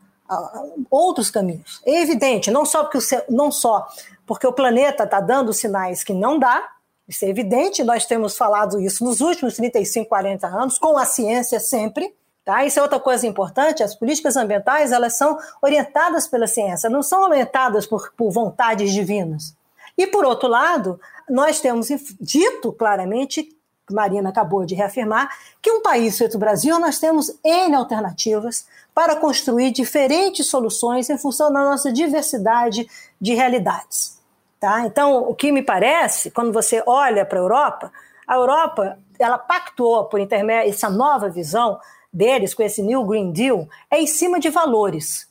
outros 0.90 1.30
caminhos. 1.30 1.82
É 1.84 2.00
evidente, 2.00 2.50
não 2.50 2.64
só 2.64 2.84
porque 2.84 2.98
o, 2.98 3.02
não 3.28 3.50
só 3.50 3.87
porque 4.26 4.46
o 4.46 4.52
planeta 4.52 5.04
está 5.04 5.20
dando 5.20 5.52
sinais 5.52 6.02
que 6.02 6.14
não 6.14 6.38
dá, 6.38 6.70
isso 7.06 7.24
é 7.24 7.28
evidente, 7.28 7.84
nós 7.84 8.06
temos 8.06 8.37
falado 8.37 8.80
isso 8.80 9.04
nos 9.04 9.20
últimos 9.20 9.54
35, 9.56 10.08
40 10.08 10.46
anos, 10.46 10.78
com 10.78 10.96
a 10.96 11.04
ciência 11.04 11.60
sempre. 11.60 12.14
Tá? 12.42 12.64
Isso 12.64 12.78
é 12.78 12.82
outra 12.82 13.00
coisa 13.00 13.26
importante, 13.26 13.82
as 13.82 13.94
políticas 13.94 14.37
ambientais 14.37 14.92
elas 14.92 15.16
são 15.16 15.38
orientadas 15.62 16.26
pela 16.26 16.46
ciência, 16.46 16.90
não 16.90 17.02
são 17.02 17.22
orientadas 17.22 17.87
por, 17.87 18.12
por 18.16 18.30
vontades 18.30 18.92
divinas. 18.92 19.54
E, 19.96 20.06
por 20.06 20.24
outro 20.26 20.48
lado, 20.48 21.00
nós 21.28 21.60
temos 21.60 21.88
dito 22.20 22.72
claramente 22.72 23.48
Marina 23.90 24.30
acabou 24.30 24.64
de 24.64 24.74
reafirmar, 24.74 25.28
que 25.60 25.70
um 25.70 25.82
país 25.82 26.16
feito 26.16 26.38
Brasil, 26.38 26.78
nós 26.78 26.98
temos 26.98 27.38
N 27.44 27.74
alternativas 27.74 28.66
para 28.94 29.16
construir 29.16 29.70
diferentes 29.70 30.46
soluções 30.46 31.10
em 31.10 31.18
função 31.18 31.52
da 31.52 31.62
nossa 31.62 31.92
diversidade 31.92 32.86
de 33.20 33.34
realidades. 33.34 34.18
Tá? 34.58 34.86
Então, 34.86 35.28
o 35.28 35.34
que 35.34 35.52
me 35.52 35.62
parece, 35.62 36.30
quando 36.30 36.52
você 36.52 36.82
olha 36.86 37.26
para 37.26 37.38
a 37.38 37.42
Europa, 37.42 37.92
a 38.26 38.36
Europa 38.36 38.98
ela 39.18 39.36
pactuou 39.36 40.06
por 40.06 40.18
intermédio 40.18 40.70
essa 40.70 40.88
nova 40.88 41.28
visão 41.28 41.78
deles 42.12 42.54
com 42.54 42.62
esse 42.62 42.82
New 42.82 43.04
Green 43.04 43.32
Deal 43.32 43.68
é 43.90 44.00
em 44.00 44.06
cima 44.06 44.40
de 44.40 44.48
valores 44.48 45.28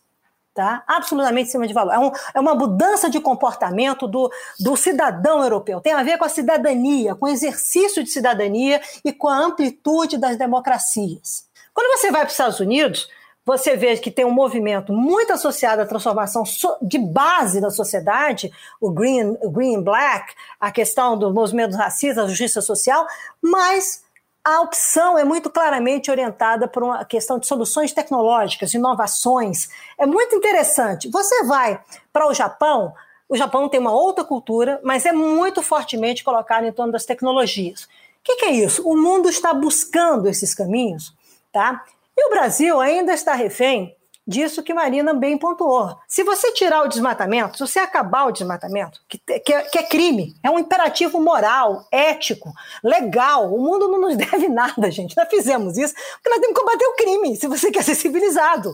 tá? 0.54 0.84
absolutamente 0.88 1.50
em 1.50 1.52
cima 1.52 1.68
de 1.68 1.74
valor. 1.74 1.94
É, 1.94 2.00
um, 2.00 2.12
é 2.36 2.40
uma 2.40 2.54
mudança 2.54 3.10
de 3.10 3.20
comportamento 3.20 4.08
do, 4.08 4.32
do 4.60 4.76
cidadão 4.76 5.42
europeu. 5.42 5.82
Tem 5.82 5.94
a 5.94 6.04
ver 6.04 6.18
com 6.18 6.26
a 6.26 6.30
cidadania, 6.30 7.16
com 7.16 7.26
o 7.26 7.30
exercício 7.30 8.04
de 8.04 8.10
cidadania 8.10 8.82
e 9.04 9.12
com 9.12 9.28
a 9.28 9.38
amplitude 9.38 10.18
das 10.18 10.38
democracias. 10.38 11.46
Quando 11.74 11.98
você 11.98 12.12
vai 12.12 12.22
para 12.22 12.28
os 12.28 12.34
Estados 12.34 12.60
Unidos, 12.60 13.10
você 13.46 13.76
vê 13.76 13.98
que 13.98 14.12
tem 14.12 14.24
um 14.24 14.32
movimento 14.32 14.94
muito 14.94 15.34
associado 15.34 15.82
à 15.82 15.86
transformação 15.86 16.44
de 16.82 16.98
base 16.98 17.60
da 17.60 17.70
sociedade, 17.70 18.52
o 18.80 18.90
Green, 18.92 19.38
o 19.42 19.50
green 19.50 19.82
Black, 19.82 20.34
a 20.60 20.72
questão 20.72 21.18
do 21.18 21.34
movimento 21.34 21.76
racista, 21.76 22.24
a 22.24 22.28
justiça 22.28 22.62
social, 22.62 23.06
mas 23.42 24.03
a 24.44 24.60
opção 24.60 25.18
é 25.18 25.24
muito 25.24 25.50
claramente 25.50 26.12
orientada 26.12 26.68
por 26.68 26.84
uma 26.84 27.06
questão 27.06 27.40
de 27.40 27.48
soluções 27.48 27.94
tecnológicas, 27.94 28.74
inovações. 28.74 29.70
É 29.98 30.06
muito 30.06 30.36
interessante. 30.36 31.10
Você 31.10 31.44
vai 31.46 31.80
para 32.12 32.28
o 32.28 32.34
Japão, 32.34 32.94
o 33.30 33.38
Japão 33.38 33.70
tem 33.70 33.80
uma 33.80 33.94
outra 33.94 34.24
cultura, 34.26 34.82
mas 34.84 35.06
é 35.06 35.14
muito 35.14 35.62
fortemente 35.62 36.24
colocado 36.24 36.66
em 36.66 36.74
torno 36.74 36.92
das 36.92 37.06
tecnologias. 37.06 37.84
O 37.84 37.88
que, 38.24 38.36
que 38.36 38.46
é 38.46 38.52
isso? 38.52 38.88
O 38.88 38.98
mundo 38.98 39.30
está 39.30 39.54
buscando 39.54 40.28
esses 40.28 40.54
caminhos, 40.54 41.14
tá? 41.52 41.84
E 42.16 42.28
o 42.28 42.30
Brasil 42.30 42.80
ainda 42.82 43.14
está 43.14 43.34
refém 43.34 43.96
disso 44.26 44.64
que 44.64 44.74
Marina 44.74 45.14
bem 45.14 45.38
pontuou. 45.38 45.98
Se 46.08 46.24
você 46.24 46.52
tirar 46.54 46.84
o 46.84 46.88
desmatamento, 46.88 47.58
se 47.58 47.68
você 47.68 47.80
acabar 47.80 48.26
o 48.26 48.32
desmatamento, 48.32 49.00
que, 49.08 49.18
que, 49.18 49.54
é, 49.54 49.62
que, 49.62 49.78
é, 49.78 49.84
crime, 49.84 50.36
é 50.42 50.50
um 50.50 50.60
imperativo 50.60 51.20
moral, 51.20 51.86
ético, 51.92 52.52
legal, 52.84 53.54
o 53.54 53.60
mundo 53.62 53.88
não 53.90 54.00
nos 54.00 54.16
deve 54.18 54.48
nada, 54.48 54.90
gente. 54.90 55.16
Nós 55.16 55.28
fizemos 55.30 55.78
isso 55.78 55.94
porque 55.94 56.30
nós 56.30 56.40
temos 56.40 56.56
que 56.56 56.62
combater 56.62 56.86
o 56.86 56.96
crime, 56.96 57.36
se 57.36 57.48
você 57.48 57.70
quer 57.70 57.84
ser 57.84 57.96
civilizado. 57.96 58.74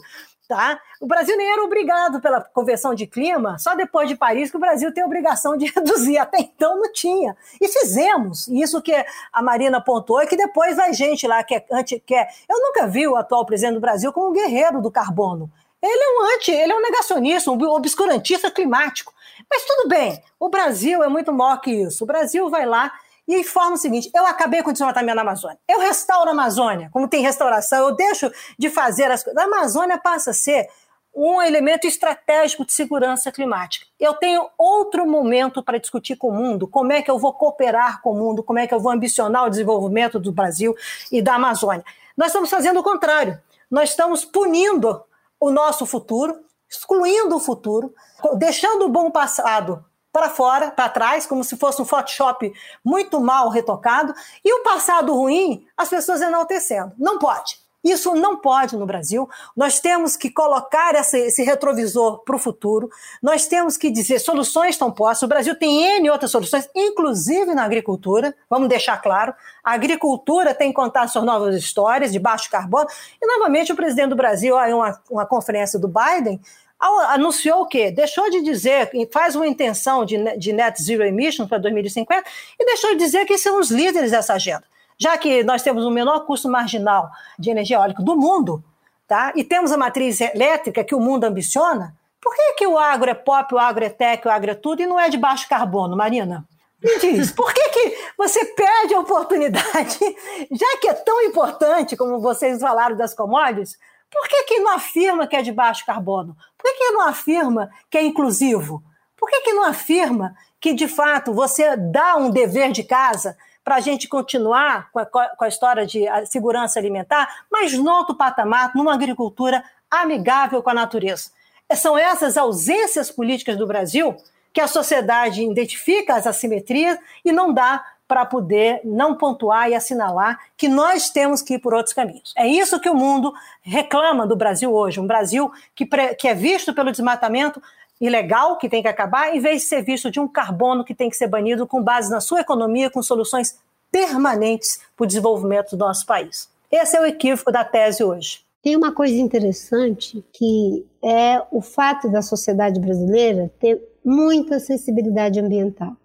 Tá? 0.49 0.81
O 0.99 1.05
Brasil 1.05 1.37
nem 1.37 1.47
era 1.47 1.63
obrigado 1.63 2.19
pela 2.19 2.41
Convenção 2.41 2.95
de 2.95 3.05
Clima, 3.05 3.59
só 3.59 3.75
depois 3.75 4.09
de 4.09 4.15
Paris 4.15 4.49
que 4.49 4.57
o 4.57 4.59
Brasil 4.59 4.91
tem 4.91 5.03
a 5.03 5.05
obrigação 5.05 5.55
de 5.55 5.67
reduzir. 5.71 6.17
Até 6.17 6.39
então 6.39 6.75
não 6.75 6.91
tinha. 6.91 7.37
E 7.61 7.67
fizemos. 7.67 8.47
Isso 8.47 8.81
que 8.81 8.91
a 9.31 9.43
Marina 9.43 9.77
apontou 9.77 10.19
é 10.19 10.25
que 10.25 10.35
depois 10.35 10.75
vai 10.75 10.91
gente 10.91 11.27
lá 11.27 11.43
que 11.43 11.53
é 11.53 11.63
anti. 11.71 12.01
Que 12.03 12.15
é, 12.15 12.27
eu 12.49 12.59
nunca 12.61 12.87
vi 12.87 13.07
o 13.07 13.15
atual 13.15 13.45
presidente 13.45 13.75
do 13.75 13.79
Brasil 13.79 14.11
como 14.11 14.31
um 14.31 14.33
guerreiro 14.33 14.81
do 14.81 14.89
carbono. 14.89 15.51
Ele 15.79 16.03
é 16.03 16.19
um 16.19 16.35
anti, 16.35 16.51
ele 16.51 16.73
é 16.73 16.75
um 16.75 16.81
negacionista, 16.81 17.51
um 17.51 17.63
obscurantista 17.69 18.49
climático. 18.49 19.13
Mas 19.47 19.63
tudo 19.65 19.87
bem, 19.87 20.19
o 20.39 20.49
Brasil 20.49 21.03
é 21.03 21.07
muito 21.07 21.31
maior 21.31 21.61
que 21.61 21.69
isso. 21.69 22.03
O 22.03 22.07
Brasil 22.07 22.49
vai 22.49 22.65
lá 22.65 22.91
e 23.29 23.39
informa 23.39 23.75
o 23.75 23.77
seguinte: 23.77 24.09
eu 24.13 24.25
acabei 24.25 24.63
com 24.63 24.71
o 24.71 24.73
desmatamento 24.73 25.15
na 25.15 25.21
Amazônia. 25.21 25.59
Eu 25.67 25.79
restauro 25.79 26.29
a 26.29 26.33
Amazônia, 26.33 26.89
como 26.91 27.07
tem 27.07 27.21
restauração, 27.21 27.87
eu 27.87 27.95
deixo 27.95 28.29
de 28.57 28.69
fazer 28.71 29.11
as 29.11 29.23
coisas. 29.23 29.41
A 29.41 29.45
Amazônia 29.45 29.99
passa 29.99 30.31
a 30.31 30.33
ser 30.33 30.67
um 31.15 31.41
elemento 31.41 31.85
estratégico 31.85 32.65
de 32.65 32.73
segurança 32.73 33.31
climática. 33.31 33.85
Eu 33.99 34.15
tenho 34.15 34.47
outro 34.57 35.05
momento 35.05 35.61
para 35.61 35.79
discutir 35.79 36.15
com 36.15 36.29
o 36.29 36.33
mundo, 36.33 36.67
como 36.67 36.91
é 36.91 37.01
que 37.01 37.11
eu 37.11 37.19
vou 37.19 37.33
cooperar 37.33 38.01
com 38.01 38.11
o 38.11 38.15
mundo, 38.15 38.43
como 38.43 38.59
é 38.59 38.65
que 38.65 38.73
eu 38.73 38.79
vou 38.79 38.91
ambicionar 38.91 39.45
o 39.45 39.49
desenvolvimento 39.49 40.19
do 40.19 40.31
Brasil 40.31 40.75
e 41.11 41.21
da 41.21 41.35
Amazônia. 41.35 41.83
Nós 42.17 42.27
estamos 42.27 42.49
fazendo 42.49 42.79
o 42.79 42.83
contrário. 42.83 43.39
Nós 43.69 43.89
estamos 43.89 44.25
punindo 44.25 45.03
o 45.39 45.51
nosso 45.51 45.85
futuro, 45.85 46.39
excluindo 46.69 47.35
o 47.35 47.39
futuro, 47.39 47.93
deixando 48.37 48.85
o 48.85 48.89
bom 48.89 49.11
passado 49.11 49.83
para 50.11 50.29
fora, 50.29 50.71
para 50.71 50.89
trás, 50.89 51.25
como 51.25 51.43
se 51.43 51.55
fosse 51.57 51.81
um 51.81 51.85
Photoshop 51.85 52.51
muito 52.83 53.19
mal 53.19 53.49
retocado, 53.49 54.13
e 54.43 54.53
o 54.53 54.63
passado 54.63 55.13
ruim, 55.13 55.65
as 55.77 55.89
pessoas 55.89 56.21
enaltecendo. 56.21 56.93
Não 56.97 57.19
pode. 57.19 57.59
Isso 57.83 58.13
não 58.13 58.35
pode 58.35 58.75
no 58.75 58.85
Brasil. 58.85 59.29
Nós 59.55 59.79
temos 59.79 60.17
que 60.17 60.29
colocar 60.29 60.95
essa, 60.95 61.17
esse 61.17 61.43
retrovisor 61.43 62.19
para 62.25 62.35
o 62.35 62.39
futuro. 62.39 62.89
Nós 63.23 63.47
temos 63.47 63.77
que 63.77 63.89
dizer 63.89 64.19
soluções 64.19 64.71
estão 64.71 64.91
postas. 64.91 65.23
O 65.23 65.29
Brasil 65.29 65.57
tem 65.57 65.97
N 65.97 66.09
outras 66.09 66.29
soluções, 66.29 66.69
inclusive 66.75 67.55
na 67.55 67.63
agricultura. 67.63 68.35
Vamos 68.49 68.67
deixar 68.67 68.97
claro. 68.97 69.33
A 69.63 69.73
agricultura 69.73 70.53
tem 70.53 70.69
que 70.69 70.75
contar 70.75 71.07
suas 71.07 71.23
novas 71.23 71.55
histórias 71.55 72.11
de 72.11 72.19
baixo 72.19 72.49
carbono. 72.49 72.87
E, 73.21 73.25
novamente, 73.25 73.71
o 73.71 73.75
presidente 73.75 74.09
do 74.09 74.15
Brasil, 74.15 74.59
em 74.59 74.73
uma, 74.73 75.01
uma 75.09 75.25
conferência 75.25 75.79
do 75.79 75.87
Biden, 75.87 76.41
anunciou 76.79 77.61
o 77.61 77.65
quê? 77.65 77.91
Deixou 77.91 78.29
de 78.29 78.41
dizer, 78.41 78.89
faz 79.11 79.35
uma 79.35 79.47
intenção 79.47 80.05
de, 80.05 80.17
de 80.37 80.53
net 80.53 80.81
zero 80.81 81.03
emissions 81.03 81.47
para 81.47 81.57
2050 81.57 82.23
e 82.59 82.65
deixou 82.65 82.91
de 82.91 82.97
dizer 82.97 83.25
que 83.25 83.37
são 83.37 83.59
os 83.59 83.69
líderes 83.69 84.11
dessa 84.11 84.33
agenda 84.33 84.63
já 84.99 85.17
que 85.17 85.43
nós 85.43 85.61
temos 85.61 85.85
o 85.85 85.89
menor 85.89 86.25
custo 86.25 86.49
marginal 86.49 87.09
de 87.39 87.49
energia 87.49 87.77
eólica 87.77 88.03
do 88.03 88.17
mundo, 88.17 88.61
tá? 89.07 89.31
e 89.33 89.43
temos 89.43 89.71
a 89.71 89.77
matriz 89.77 90.19
elétrica 90.19 90.83
que 90.83 90.93
o 90.93 90.99
mundo 90.99 91.23
ambiciona, 91.23 91.95
por 92.21 92.35
que, 92.35 92.53
que 92.55 92.67
o 92.67 92.77
agro 92.77 93.09
é 93.09 93.13
pop, 93.13 93.55
o 93.55 93.57
agro 93.57 93.85
é 93.85 93.89
tech, 93.89 94.27
o 94.27 94.29
agro 94.29 94.51
é 94.51 94.55
tudo 94.55 94.81
e 94.81 94.85
não 94.85 94.99
é 94.99 95.09
de 95.09 95.17
baixo 95.17 95.47
carbono, 95.47 95.95
Marina? 95.95 96.45
Me 96.83 96.99
diz, 96.99 97.31
por 97.31 97.53
que, 97.53 97.69
que 97.69 97.97
você 98.17 98.43
perde 98.45 98.93
a 98.93 98.99
oportunidade, 98.99 99.99
já 100.51 100.77
que 100.81 100.89
é 100.89 100.93
tão 100.93 101.21
importante, 101.23 101.95
como 101.95 102.19
vocês 102.19 102.59
falaram 102.59 102.97
das 102.97 103.13
commodities, 103.13 103.77
por 104.11 104.27
que, 104.27 104.43
que 104.43 104.59
não 104.59 104.73
afirma 104.73 105.27
que 105.27 105.35
é 105.35 105.41
de 105.41 105.51
baixo 105.51 105.85
carbono? 105.85 106.35
Por 106.57 106.63
que, 106.63 106.77
que 106.77 106.91
não 106.91 107.07
afirma 107.07 107.69
que 107.89 107.97
é 107.97 108.03
inclusivo? 108.03 108.83
Por 109.15 109.29
que, 109.29 109.41
que 109.41 109.53
não 109.53 109.65
afirma 109.65 110.35
que, 110.59 110.73
de 110.73 110.87
fato, 110.87 111.33
você 111.33 111.75
dá 111.77 112.15
um 112.15 112.29
dever 112.29 112.71
de 112.71 112.83
casa 112.83 113.37
para 113.63 113.75
a 113.75 113.79
gente 113.79 114.07
continuar 114.07 114.89
com 114.91 114.99
a, 114.99 115.05
com 115.05 115.43
a 115.43 115.47
história 115.47 115.85
de 115.85 116.05
segurança 116.25 116.79
alimentar, 116.79 117.45
mas 117.51 117.73
no 117.73 117.91
outro 117.91 118.15
patamar, 118.15 118.71
numa 118.73 118.93
agricultura 118.93 119.63
amigável 119.91 120.63
com 120.63 120.69
a 120.69 120.73
natureza. 120.73 121.31
São 121.75 121.97
essas 121.97 122.37
ausências 122.37 123.11
políticas 123.11 123.57
do 123.57 123.67
Brasil 123.67 124.15
que 124.51 124.59
a 124.59 124.67
sociedade 124.67 125.43
identifica 125.43 126.15
as 126.15 126.25
assimetrias 126.25 126.97
e 127.23 127.31
não 127.31 127.53
dá 127.53 127.85
para 128.09 128.25
poder 128.25 128.81
não 128.83 129.13
pontuar 129.13 129.69
e 129.69 129.75
assinalar 129.75 130.39
que 130.57 130.67
nós 130.67 131.11
temos 131.11 131.43
que 131.43 131.53
ir 131.53 131.59
por 131.59 131.75
outros 131.75 131.93
caminhos. 131.93 132.33
É 132.35 132.47
isso 132.47 132.79
que 132.79 132.89
o 132.89 132.95
mundo 132.95 133.31
reclama 133.61 134.25
do 134.25 134.35
Brasil 134.35 134.73
hoje, 134.73 134.99
um 134.99 135.05
Brasil 135.05 135.51
que, 135.75 135.85
que 136.17 136.27
é 136.27 136.33
visto 136.33 136.73
pelo 136.73 136.91
desmatamento 136.91 137.61
ilegal 138.01 138.57
que 138.57 138.67
tem 138.67 138.81
que 138.81 138.87
acabar, 138.87 139.35
em 139.35 139.39
vez 139.39 139.61
de 139.61 139.67
ser 139.67 139.83
visto 139.83 140.09
de 140.09 140.19
um 140.19 140.27
carbono 140.27 140.83
que 140.83 140.95
tem 140.95 141.07
que 141.07 141.15
ser 141.15 141.27
banido 141.27 141.67
com 141.67 141.83
base 141.83 142.09
na 142.09 142.19
sua 142.19 142.39
economia, 142.39 142.89
com 142.89 143.03
soluções 143.03 143.59
permanentes 143.91 144.81
para 144.97 145.03
o 145.03 145.07
desenvolvimento 145.07 145.77
do 145.77 145.85
nosso 145.85 146.03
país. 146.07 146.49
Esse 146.71 146.97
é 146.97 147.01
o 147.01 147.05
equívoco 147.05 147.51
da 147.51 147.63
tese 147.63 148.03
hoje. 148.03 148.41
Tem 148.63 148.75
uma 148.75 148.91
coisa 148.91 149.15
interessante 149.15 150.25
que 150.33 150.83
é 151.03 151.43
o 151.51 151.61
fato 151.61 152.09
da 152.09 152.23
sociedade 152.23 152.79
brasileira 152.79 153.51
ter 153.59 153.79
muita 154.03 154.59
sensibilidade 154.59 155.39
ambiental. 155.39 155.95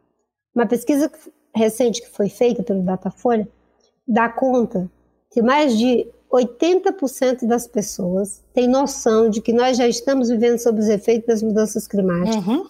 Uma 0.55 0.67
pesquisa 0.67 1.11
recente 1.55 2.03
que 2.03 2.11
foi 2.11 2.29
feita 2.29 2.63
pelo 2.63 2.83
Datafolha 2.83 3.49
dá 4.07 4.29
conta 4.29 4.91
que 5.31 5.43
mais 5.43 5.77
de 5.77 6.07
80% 6.33 7.47
das 7.47 7.67
pessoas 7.67 8.43
têm 8.53 8.69
noção 8.69 9.31
de 9.31 9.41
que 9.41 9.53
nós 9.53 9.77
já 9.77 9.87
estamos 9.87 10.29
vivendo 10.29 10.59
sob 10.59 10.81
os 10.81 10.89
efeitos 10.89 11.27
das 11.27 11.43
mudanças 11.43 11.87
climáticas 11.87 12.45
uhum, 12.47 12.67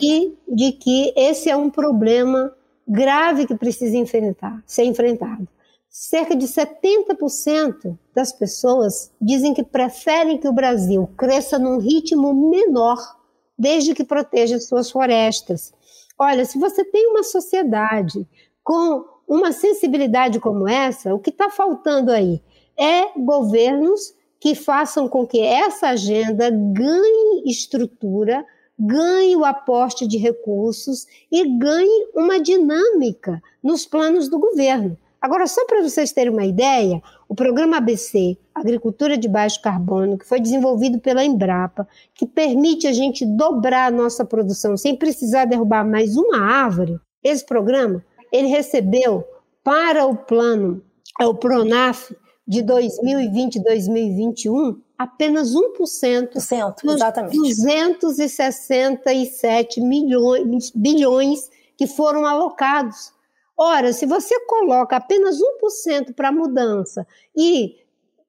e 0.00 0.34
de 0.48 0.72
que 0.72 1.12
esse 1.16 1.48
é 1.48 1.56
um 1.56 1.70
problema 1.70 2.54
grave 2.86 3.46
que 3.46 3.54
precisa 3.54 3.96
enfrentar, 3.96 4.62
ser 4.66 4.84
enfrentado. 4.84 5.48
Cerca 5.88 6.36
de 6.36 6.46
70% 6.46 7.98
das 8.14 8.32
pessoas 8.32 9.10
dizem 9.20 9.54
que 9.54 9.64
preferem 9.64 10.38
que 10.38 10.48
o 10.48 10.52
Brasil 10.52 11.08
cresça 11.16 11.58
num 11.58 11.78
ritmo 11.78 12.32
menor, 12.32 12.98
desde 13.58 13.94
que 13.94 14.04
proteja 14.04 14.60
suas 14.60 14.90
florestas. 14.90 15.72
Olha, 16.22 16.44
se 16.44 16.58
você 16.58 16.84
tem 16.84 17.06
uma 17.06 17.22
sociedade 17.22 18.28
com 18.62 19.06
uma 19.26 19.52
sensibilidade 19.52 20.38
como 20.38 20.68
essa, 20.68 21.14
o 21.14 21.18
que 21.18 21.30
está 21.30 21.48
faltando 21.48 22.12
aí 22.12 22.42
é 22.78 23.18
governos 23.18 24.14
que 24.38 24.54
façam 24.54 25.08
com 25.08 25.26
que 25.26 25.40
essa 25.40 25.88
agenda 25.88 26.50
ganhe 26.50 27.42
estrutura, 27.46 28.44
ganhe 28.78 29.34
o 29.34 29.46
aporte 29.46 30.06
de 30.06 30.18
recursos 30.18 31.06
e 31.32 31.56
ganhe 31.56 32.10
uma 32.14 32.38
dinâmica 32.38 33.42
nos 33.62 33.86
planos 33.86 34.28
do 34.28 34.38
governo. 34.38 34.98
Agora, 35.20 35.46
só 35.46 35.66
para 35.66 35.82
vocês 35.82 36.12
terem 36.12 36.32
uma 36.32 36.46
ideia, 36.46 37.02
o 37.28 37.34
programa 37.34 37.76
ABC, 37.76 38.38
Agricultura 38.54 39.18
de 39.18 39.28
Baixo 39.28 39.60
Carbono, 39.60 40.16
que 40.16 40.26
foi 40.26 40.40
desenvolvido 40.40 40.98
pela 40.98 41.24
Embrapa, 41.24 41.86
que 42.14 42.26
permite 42.26 42.86
a 42.86 42.92
gente 42.92 43.26
dobrar 43.26 43.88
a 43.88 43.96
nossa 43.96 44.24
produção 44.24 44.76
sem 44.76 44.96
precisar 44.96 45.44
derrubar 45.44 45.84
mais 45.84 46.16
uma 46.16 46.38
árvore, 46.38 46.98
esse 47.22 47.44
programa, 47.44 48.02
ele 48.32 48.48
recebeu 48.48 49.24
para 49.62 50.06
o 50.06 50.16
plano, 50.16 50.82
é 51.20 51.26
o 51.26 51.34
PRONAF, 51.34 52.14
de 52.50 52.60
2020 52.62 53.56
e 53.56 53.62
2021, 53.62 54.80
apenas 54.98 55.54
1% 55.54 56.32
dos 56.82 56.96
exatamente. 56.96 57.36
267 57.36 59.80
milhões, 59.80 60.72
bilhões 60.74 61.48
que 61.76 61.86
foram 61.86 62.26
alocados. 62.26 63.12
Ora, 63.62 63.92
se 63.92 64.06
você 64.06 64.40
coloca 64.46 64.96
apenas 64.96 65.38
1% 65.38 66.14
para 66.14 66.32
mudança 66.32 67.06
e 67.36 67.76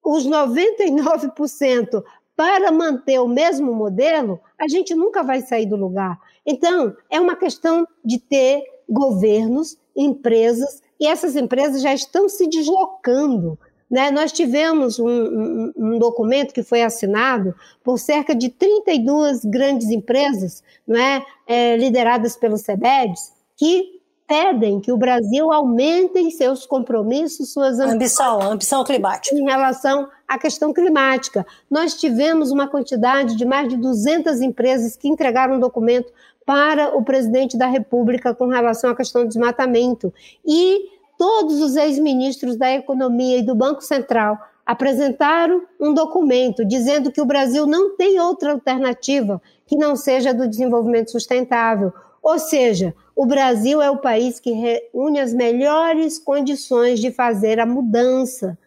os 0.03 0.27
99% 0.27 2.03
para 2.35 2.69
manter 2.69 3.17
o 3.17 3.29
mesmo 3.29 3.73
modelo, 3.73 4.41
a 4.59 4.67
gente 4.67 4.93
nunca 4.93 5.23
vai 5.23 5.39
sair 5.39 5.65
do 5.65 5.77
lugar. 5.77 6.19
Então, 6.45 6.93
é 7.09 7.17
uma 7.17 7.37
questão 7.37 7.87
de 8.03 8.19
ter 8.19 8.61
governos, 8.89 9.77
empresas, 9.95 10.81
e 10.99 11.07
essas 11.07 11.37
empresas 11.37 11.81
já 11.81 11.93
estão 11.93 12.27
se 12.27 12.49
deslocando 12.49 13.57
né? 13.89 14.09
Nós 14.09 14.31
tivemos 14.31 14.99
um, 14.99 15.09
um, 15.09 15.73
um, 15.75 15.99
documento 15.99 16.53
que 16.53 16.63
foi 16.63 16.81
assinado 16.81 17.53
por 17.83 17.99
cerca 17.99 18.33
de 18.33 18.47
32 18.47 19.43
grandes 19.43 19.89
empresas 19.89 20.63
não 20.87 20.97
é? 20.97 21.21
é 21.45 21.75
lideradas 21.75 22.37
pelos 22.37 22.61
CEBEDs, 22.61 23.33
que 23.57 24.00
pedem 24.31 24.79
que 24.79 24.93
o 24.93 24.97
Brasil 24.97 25.51
aumente 25.51 26.31
seus 26.31 26.65
compromissos, 26.65 27.51
suas 27.51 27.81
ambição, 27.81 28.41
ambição 28.41 28.81
climática. 28.81 29.35
Em 29.35 29.43
relação 29.43 30.07
à 30.25 30.39
questão 30.39 30.71
climática. 30.71 31.45
Nós 31.69 31.95
tivemos 31.95 32.49
uma 32.49 32.65
quantidade 32.65 33.35
de 33.35 33.43
mais 33.43 33.67
de 33.67 33.75
200 33.75 34.39
empresas 34.39 34.95
que 34.95 35.09
entregaram 35.09 35.55
um 35.55 35.59
documento 35.59 36.13
para 36.45 36.95
o 36.95 37.03
presidente 37.03 37.57
da 37.57 37.67
República 37.67 38.33
com 38.33 38.47
relação 38.47 38.89
à 38.89 38.95
questão 38.95 39.23
do 39.23 39.27
desmatamento. 39.27 40.13
E 40.47 40.79
todos 41.17 41.59
os 41.59 41.75
ex-ministros 41.75 42.55
da 42.55 42.71
Economia 42.71 43.39
e 43.39 43.45
do 43.45 43.53
Banco 43.53 43.81
Central 43.81 44.37
apresentaram 44.65 45.63
um 45.77 45.93
documento 45.93 46.63
dizendo 46.63 47.11
que 47.11 47.19
o 47.19 47.25
Brasil 47.25 47.65
não 47.65 47.97
tem 47.97 48.17
outra 48.17 48.53
alternativa 48.53 49.41
que 49.67 49.75
não 49.75 49.97
seja 49.97 50.33
do 50.33 50.47
desenvolvimento 50.47 51.11
sustentável. 51.11 51.91
Ou 52.21 52.37
seja, 52.37 52.93
o 53.15 53.25
Brasil 53.25 53.81
é 53.81 53.89
o 53.89 53.97
país 53.97 54.39
que 54.39 54.51
reúne 54.51 55.19
as 55.19 55.33
melhores 55.33 56.19
condições 56.19 56.99
de 56.99 57.11
fazer 57.11 57.59
a 57.59 57.65
mudança. 57.65 58.57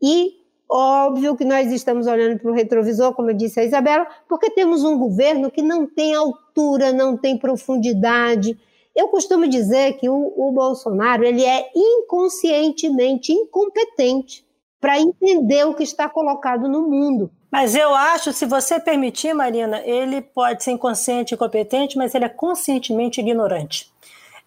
E 0.00 0.32
óbvio 0.68 1.36
que 1.36 1.44
nós 1.44 1.70
estamos 1.70 2.06
olhando 2.06 2.38
para 2.38 2.50
o 2.50 2.54
retrovisor, 2.54 3.12
como 3.14 3.30
eu 3.30 3.34
disse 3.34 3.60
a 3.60 3.64
Isabela, 3.64 4.06
porque 4.28 4.50
temos 4.50 4.82
um 4.82 4.98
governo 4.98 5.50
que 5.50 5.60
não 5.60 5.86
tem 5.86 6.14
altura, 6.14 6.92
não 6.92 7.16
tem 7.16 7.36
profundidade, 7.36 8.58
eu 8.94 9.08
costumo 9.08 9.48
dizer 9.48 9.94
que 9.94 10.08
o, 10.08 10.32
o 10.36 10.52
Bolsonaro 10.52 11.24
ele 11.24 11.44
é 11.44 11.70
inconscientemente 11.74 13.32
incompetente 13.32 14.44
para 14.82 14.98
entender 14.98 15.64
o 15.64 15.74
que 15.74 15.84
está 15.84 16.08
colocado 16.08 16.68
no 16.68 16.82
mundo. 16.82 17.30
Mas 17.48 17.76
eu 17.76 17.94
acho, 17.94 18.32
se 18.32 18.44
você 18.44 18.80
permitir, 18.80 19.32
Marina, 19.32 19.80
ele 19.84 20.20
pode 20.20 20.64
ser 20.64 20.72
inconsciente 20.72 21.32
e 21.32 21.34
incompetente, 21.36 21.96
mas 21.96 22.16
ele 22.16 22.24
é 22.24 22.28
conscientemente 22.28 23.20
ignorante. 23.20 23.92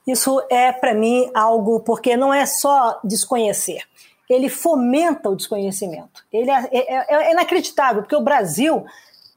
Isso 0.06 0.46
é, 0.52 0.74
para 0.74 0.94
mim, 0.94 1.32
algo, 1.34 1.80
porque 1.80 2.18
não 2.18 2.34
é 2.34 2.46
só 2.46 3.00
desconhecer, 3.02 3.84
ele 4.30 4.50
fomenta 4.50 5.30
o 5.30 5.38
desconhecimento. 5.38 6.26
Ele 6.34 6.52
é, 6.52 6.68
é, 6.70 7.16
é 7.16 7.32
inacreditável, 7.32 8.02
porque 8.02 8.16
o 8.16 8.22
Brasil, 8.22 8.86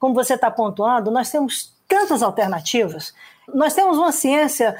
como 0.00 0.14
você 0.14 0.34
está 0.34 0.50
pontuando, 0.50 1.12
nós 1.12 1.30
temos 1.30 1.72
tantas 1.86 2.24
alternativas, 2.24 3.14
nós 3.54 3.72
temos 3.72 3.98
uma 3.98 4.10
ciência 4.10 4.76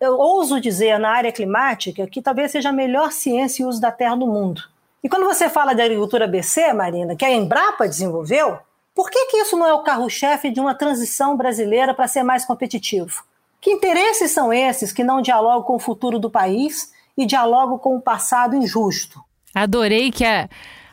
eu 0.00 0.18
ouso 0.18 0.60
dizer 0.60 0.98
na 0.98 1.10
área 1.10 1.30
climática 1.30 2.06
que 2.06 2.22
talvez 2.22 2.50
seja 2.50 2.70
a 2.70 2.72
melhor 2.72 3.12
ciência 3.12 3.62
e 3.62 3.66
uso 3.66 3.80
da 3.80 3.92
terra 3.92 4.16
do 4.16 4.26
mundo. 4.26 4.62
E 5.02 5.08
quando 5.08 5.26
você 5.26 5.48
fala 5.48 5.74
de 5.74 5.82
agricultura 5.82 6.26
BC, 6.26 6.72
Marina, 6.72 7.14
que 7.14 7.24
a 7.24 7.32
Embrapa 7.32 7.86
desenvolveu, 7.86 8.58
Por 8.98 9.10
que, 9.12 9.26
que 9.26 9.36
isso 9.36 9.56
não 9.56 9.64
é 9.64 9.72
o 9.72 9.84
carro-chefe 9.84 10.50
de 10.50 10.58
uma 10.58 10.74
transição 10.74 11.36
brasileira 11.36 11.94
para 11.94 12.08
ser 12.08 12.24
mais 12.24 12.44
competitivo? 12.44 13.22
Que 13.60 13.70
interesses 13.70 14.32
são 14.32 14.52
esses 14.52 14.90
que 14.92 15.04
não 15.04 15.22
dialogam 15.22 15.62
com 15.62 15.76
o 15.76 15.78
futuro 15.78 16.18
do 16.18 16.28
país 16.28 16.92
e 17.16 17.24
dialogam 17.24 17.78
com 17.78 17.94
o 17.94 18.02
passado 18.02 18.56
injusto? 18.56 19.22
Adorei 19.54 20.10
que 20.10 20.24
a. 20.24 20.48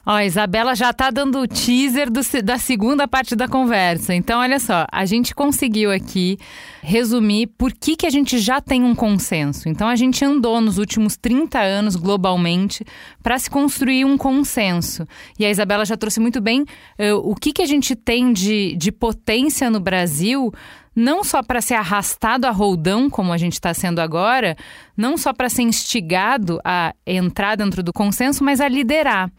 Ó, 0.06 0.12
a 0.12 0.26
Isabela 0.26 0.76
já 0.76 0.94
tá 0.94 1.10
dando 1.10 1.40
o 1.40 1.48
teaser 1.48 2.12
do, 2.12 2.22
da 2.44 2.60
segunda 2.60 3.08
parte 3.08 3.36
da 3.36 3.48
conversa. 3.48 4.14
Então, 4.14 4.40
olha 4.40 4.60
só, 4.60 4.86
a 4.92 5.06
gente 5.06 5.34
conseguiu 5.34 5.92
aqui 5.92 6.38
resumir 6.84 7.48
por 7.48 7.74
que, 7.74 7.96
que 7.96 8.06
a 8.06 8.10
gente 8.12 8.38
já 8.38 8.62
tem 8.62 8.84
um 8.84 8.94
consenso. 8.94 9.68
Então, 9.68 9.88
a 9.88 9.96
gente 9.96 10.24
andou 10.24 10.62
nos 10.62 10.78
últimos 10.78 11.18
30 11.18 11.60
anos 11.60 11.96
globalmente 11.96 12.86
para 13.24 13.40
se 13.40 13.50
construir 13.50 14.06
um 14.06 14.16
consenso. 14.16 15.08
E 15.40 15.46
a 15.46 15.50
Isabela 15.50 15.86
já 15.86 15.98
trouxe 15.98 16.20
muito 16.20 16.40
bem 16.40 16.62
uh, 16.62 17.16
o 17.24 17.36
que, 17.36 17.52
que 17.52 17.64
a 17.64 17.68
gente 17.68 17.96
tem 17.96 18.32
de, 18.32 18.76
de 18.76 18.92
potência 18.92 19.72
no 19.72 19.80
Brasil 19.80 20.54
não 20.96 21.26
só 21.26 21.44
para 21.44 21.60
ser 21.60 21.74
arrastado 21.74 22.48
a 22.48 22.52
roldão, 22.52 23.10
como 23.10 23.34
a 23.34 23.38
gente 23.38 23.54
está 23.54 23.74
sendo 23.74 24.00
agora, 24.00 24.56
não 24.96 25.18
só 25.18 25.34
para 25.34 25.50
ser 25.50 25.64
instigado 25.64 26.60
a 26.64 26.94
entrar 27.06 27.58
dentro 27.58 27.84
do 27.84 27.92
consenso, 27.92 28.44
mas 28.44 28.62
a 28.62 28.70
liderar. 28.70 29.30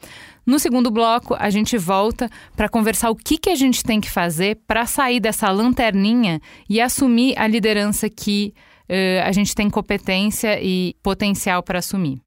No 0.46 0.60
segundo 0.60 0.92
bloco, 0.92 1.34
a 1.36 1.50
gente 1.50 1.76
volta 1.76 2.30
para 2.54 2.68
conversar 2.68 3.10
o 3.10 3.16
que, 3.16 3.36
que 3.36 3.50
a 3.50 3.56
gente 3.56 3.82
tem 3.82 4.00
que 4.00 4.08
fazer 4.08 4.60
para 4.64 4.86
sair 4.86 5.18
dessa 5.18 5.50
lanterninha 5.50 6.40
e 6.70 6.80
assumir 6.80 7.36
a 7.36 7.48
liderança 7.48 8.08
que 8.08 8.54
uh, 8.88 9.24
a 9.24 9.32
gente 9.32 9.56
tem 9.56 9.68
competência 9.68 10.62
e 10.62 10.94
potencial 11.02 11.64
para 11.64 11.80
assumir. 11.80 12.20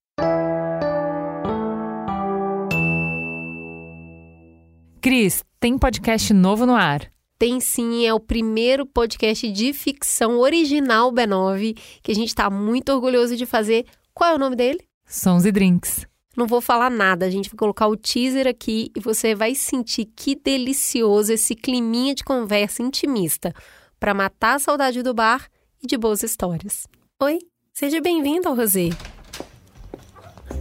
Cris, 5.02 5.46
tem 5.58 5.78
podcast 5.78 6.34
novo 6.34 6.66
no 6.66 6.76
ar. 6.76 7.10
Tem 7.38 7.62
sim, 7.62 8.06
é 8.06 8.14
o 8.14 8.20
primeiro 8.20 8.86
podcast 8.86 9.50
de 9.50 9.72
ficção 9.72 10.40
original 10.40 11.10
B9 11.10 11.74
que 12.04 12.12
a 12.12 12.16
gente 12.16 12.28
está 12.28 12.50
muito 12.50 12.92
orgulhoso 12.92 13.38
de 13.38 13.46
fazer. 13.46 13.86
Qual 14.14 14.32
é 14.32 14.36
o 14.36 14.38
nome 14.38 14.58
dele? 14.58 14.80
Sons 15.06 15.46
e 15.46 15.54
Drinks. 15.54 16.09
Não 16.40 16.48
vou 16.48 16.62
falar 16.62 16.90
nada, 16.90 17.26
a 17.26 17.30
gente 17.30 17.50
vai 17.50 17.58
colocar 17.58 17.90
o 17.90 17.98
teaser 17.98 18.48
aqui 18.48 18.94
e 18.96 19.02
você 19.02 19.36
vai 19.36 19.54
sentir 19.54 20.06
que 20.06 20.38
delicioso 20.38 21.34
esse 21.34 21.54
climinha 21.54 22.16
de 22.16 22.24
conversa 22.24 22.82
intimista 22.82 23.54
para 24.00 24.14
matar 24.14 24.56
a 24.56 24.60
saudade 24.60 25.04
do 25.04 25.14
bar 25.14 25.50
e 25.84 25.86
de 25.86 25.98
boas 25.98 26.24
histórias. 26.24 26.88
Oi, 27.22 27.40
seja 27.74 28.00
bem-vindo 28.00 28.48
ao 28.48 28.56
Rosé. 28.56 28.88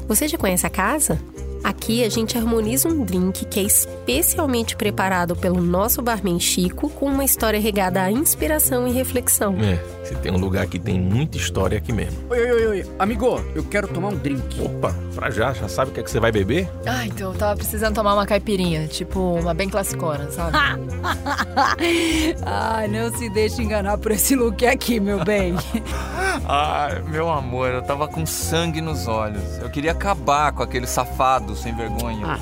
Você 0.09 0.27
já 0.27 0.37
conhece 0.37 0.67
a 0.67 0.71
casa? 0.71 1.17
Aqui 1.63 2.03
a 2.03 2.09
gente 2.09 2.37
harmoniza 2.37 2.89
um 2.89 3.05
drink 3.05 3.45
que 3.45 3.61
é 3.61 3.63
especialmente 3.63 4.75
preparado 4.75 5.37
pelo 5.37 5.61
nosso 5.61 6.03
barman 6.03 6.41
Chico, 6.41 6.91
com 6.91 7.07
uma 7.07 7.25
história 7.25 7.61
regada 7.61 8.03
à 8.03 8.11
inspiração 8.11 8.89
e 8.89 8.91
reflexão. 8.91 9.55
É, 9.61 9.98
se 10.09 10.15
tem 10.17 10.33
um 10.33 10.39
lugar 10.39 10.67
que 10.67 10.79
tem 10.79 10.99
muita 10.99 11.37
história 11.37 11.77
aqui 11.77 11.93
mesmo. 11.93 12.19
Oi, 12.31 12.51
oi, 12.51 12.67
oi, 12.67 12.87
amigo, 12.99 13.45
eu 13.55 13.63
quero 13.63 13.87
tomar 13.89 14.09
um 14.09 14.17
drink. 14.17 14.59
Opa, 14.63 14.95
pra 15.15 15.31
já, 15.31 15.53
já 15.53 15.69
sabe 15.69 15.91
o 15.91 15.95
que 15.95 16.01
é 16.01 16.03
que 16.03 16.11
você 16.11 16.19
vai 16.19 16.33
beber? 16.33 16.67
Ah, 16.87 17.05
então 17.05 17.33
eu 17.33 17.39
tava 17.39 17.57
precisando 17.57 17.95
tomar 17.95 18.15
uma 18.15 18.25
caipirinha, 18.25 18.89
tipo 18.89 19.21
uma 19.21 19.53
bem 19.53 19.69
classicona, 19.69 20.31
sabe? 20.31 20.57
ah, 22.43 22.87
não 22.89 23.15
se 23.15 23.29
deixe 23.29 23.63
enganar 23.63 23.99
por 23.99 24.13
esse 24.13 24.35
look 24.35 24.65
aqui, 24.65 24.99
meu 24.99 25.23
bem. 25.23 25.55
ah, 26.49 26.89
meu 27.07 27.29
amor, 27.29 27.69
eu 27.69 27.83
tava 27.83 28.09
com 28.09 28.25
sangue 28.25 28.81
nos 28.81 29.07
olhos. 29.07 29.59
Eu 29.59 29.69
queria 29.69 29.93
acabar 29.93 30.53
com 30.53 30.63
aquele 30.63 30.87
safado 30.87 31.55
sem 31.55 31.77
vergonha. 31.77 32.27
Ah, 32.27 32.39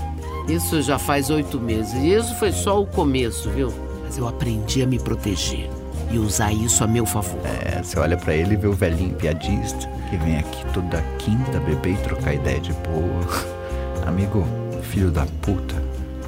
isso 0.49 0.81
já 0.83 1.01
faz 1.01 1.31
oito 1.31 1.59
meses. 1.59 1.95
E 1.95 2.15
isso 2.15 2.33
foi 2.37 2.53
só 2.53 2.81
o 2.81 2.87
começo, 2.87 3.51
viu? 3.51 3.75
Mas 4.05 4.17
eu 4.17 4.29
aprendi 4.29 4.83
a 4.83 4.87
me 4.87 5.01
proteger 5.01 5.69
e 6.11 6.19
usar 6.19 6.53
isso 6.53 6.85
a 6.85 6.87
meu 6.87 7.07
favor. 7.07 7.41
É, 7.45 7.83
você 7.83 7.99
olha 7.99 8.17
para 8.17 8.35
ele 8.35 8.55
e 8.55 8.57
vê 8.57 8.67
o 8.67 8.73
velhinho 8.73 9.15
piadista 9.15 9.89
que 10.09 10.17
vem 10.17 10.39
aqui 10.39 10.65
toda 10.73 11.03
quinta 11.19 11.59
beber 11.61 11.95
e 11.95 11.97
trocar 11.99 12.35
ideia 12.35 12.61
de 12.61 12.73
boa. 12.73 13.47
Amigo, 14.07 14.47
filho 14.83 15.11
da 15.11 15.27
puta, 15.43 15.75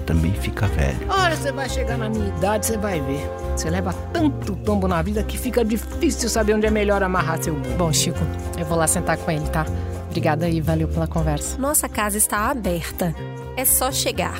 também 0.05 0.33
fica 0.33 0.66
velho. 0.66 1.07
Olha, 1.09 1.37
você 1.37 1.53
vai 1.53 1.68
chegar 1.68 1.97
na 1.97 2.09
minha 2.09 2.29
idade, 2.29 2.66
você 2.66 2.76
vai 2.76 3.01
ver. 3.01 3.29
Você 3.57 3.70
leva 3.70 3.93
tanto 4.12 4.57
tombo 4.57 4.89
na 4.89 5.01
vida 5.03 5.22
que 5.22 5.39
fica 5.39 5.64
difícil 5.64 6.29
saber 6.29 6.55
onde 6.55 6.66
é 6.66 6.70
melhor 6.70 7.03
amarrar 7.03 7.43
seu 7.43 7.55
burro. 7.55 7.76
Bom, 7.76 7.93
Chico, 7.93 8.18
eu 8.59 8.64
vou 8.64 8.76
lá 8.76 8.87
sentar 8.87 9.16
com 9.16 9.31
ele, 9.31 9.47
tá? 9.49 9.64
Obrigada 10.07 10.49
e 10.49 10.61
valeu 10.61 10.89
pela 10.89 11.07
conversa. 11.07 11.59
Nossa 11.59 11.89
casa 11.89 12.16
está 12.16 12.51
aberta. 12.51 13.14
É 13.57 13.64
só 13.64 13.93
chegar. 13.93 14.39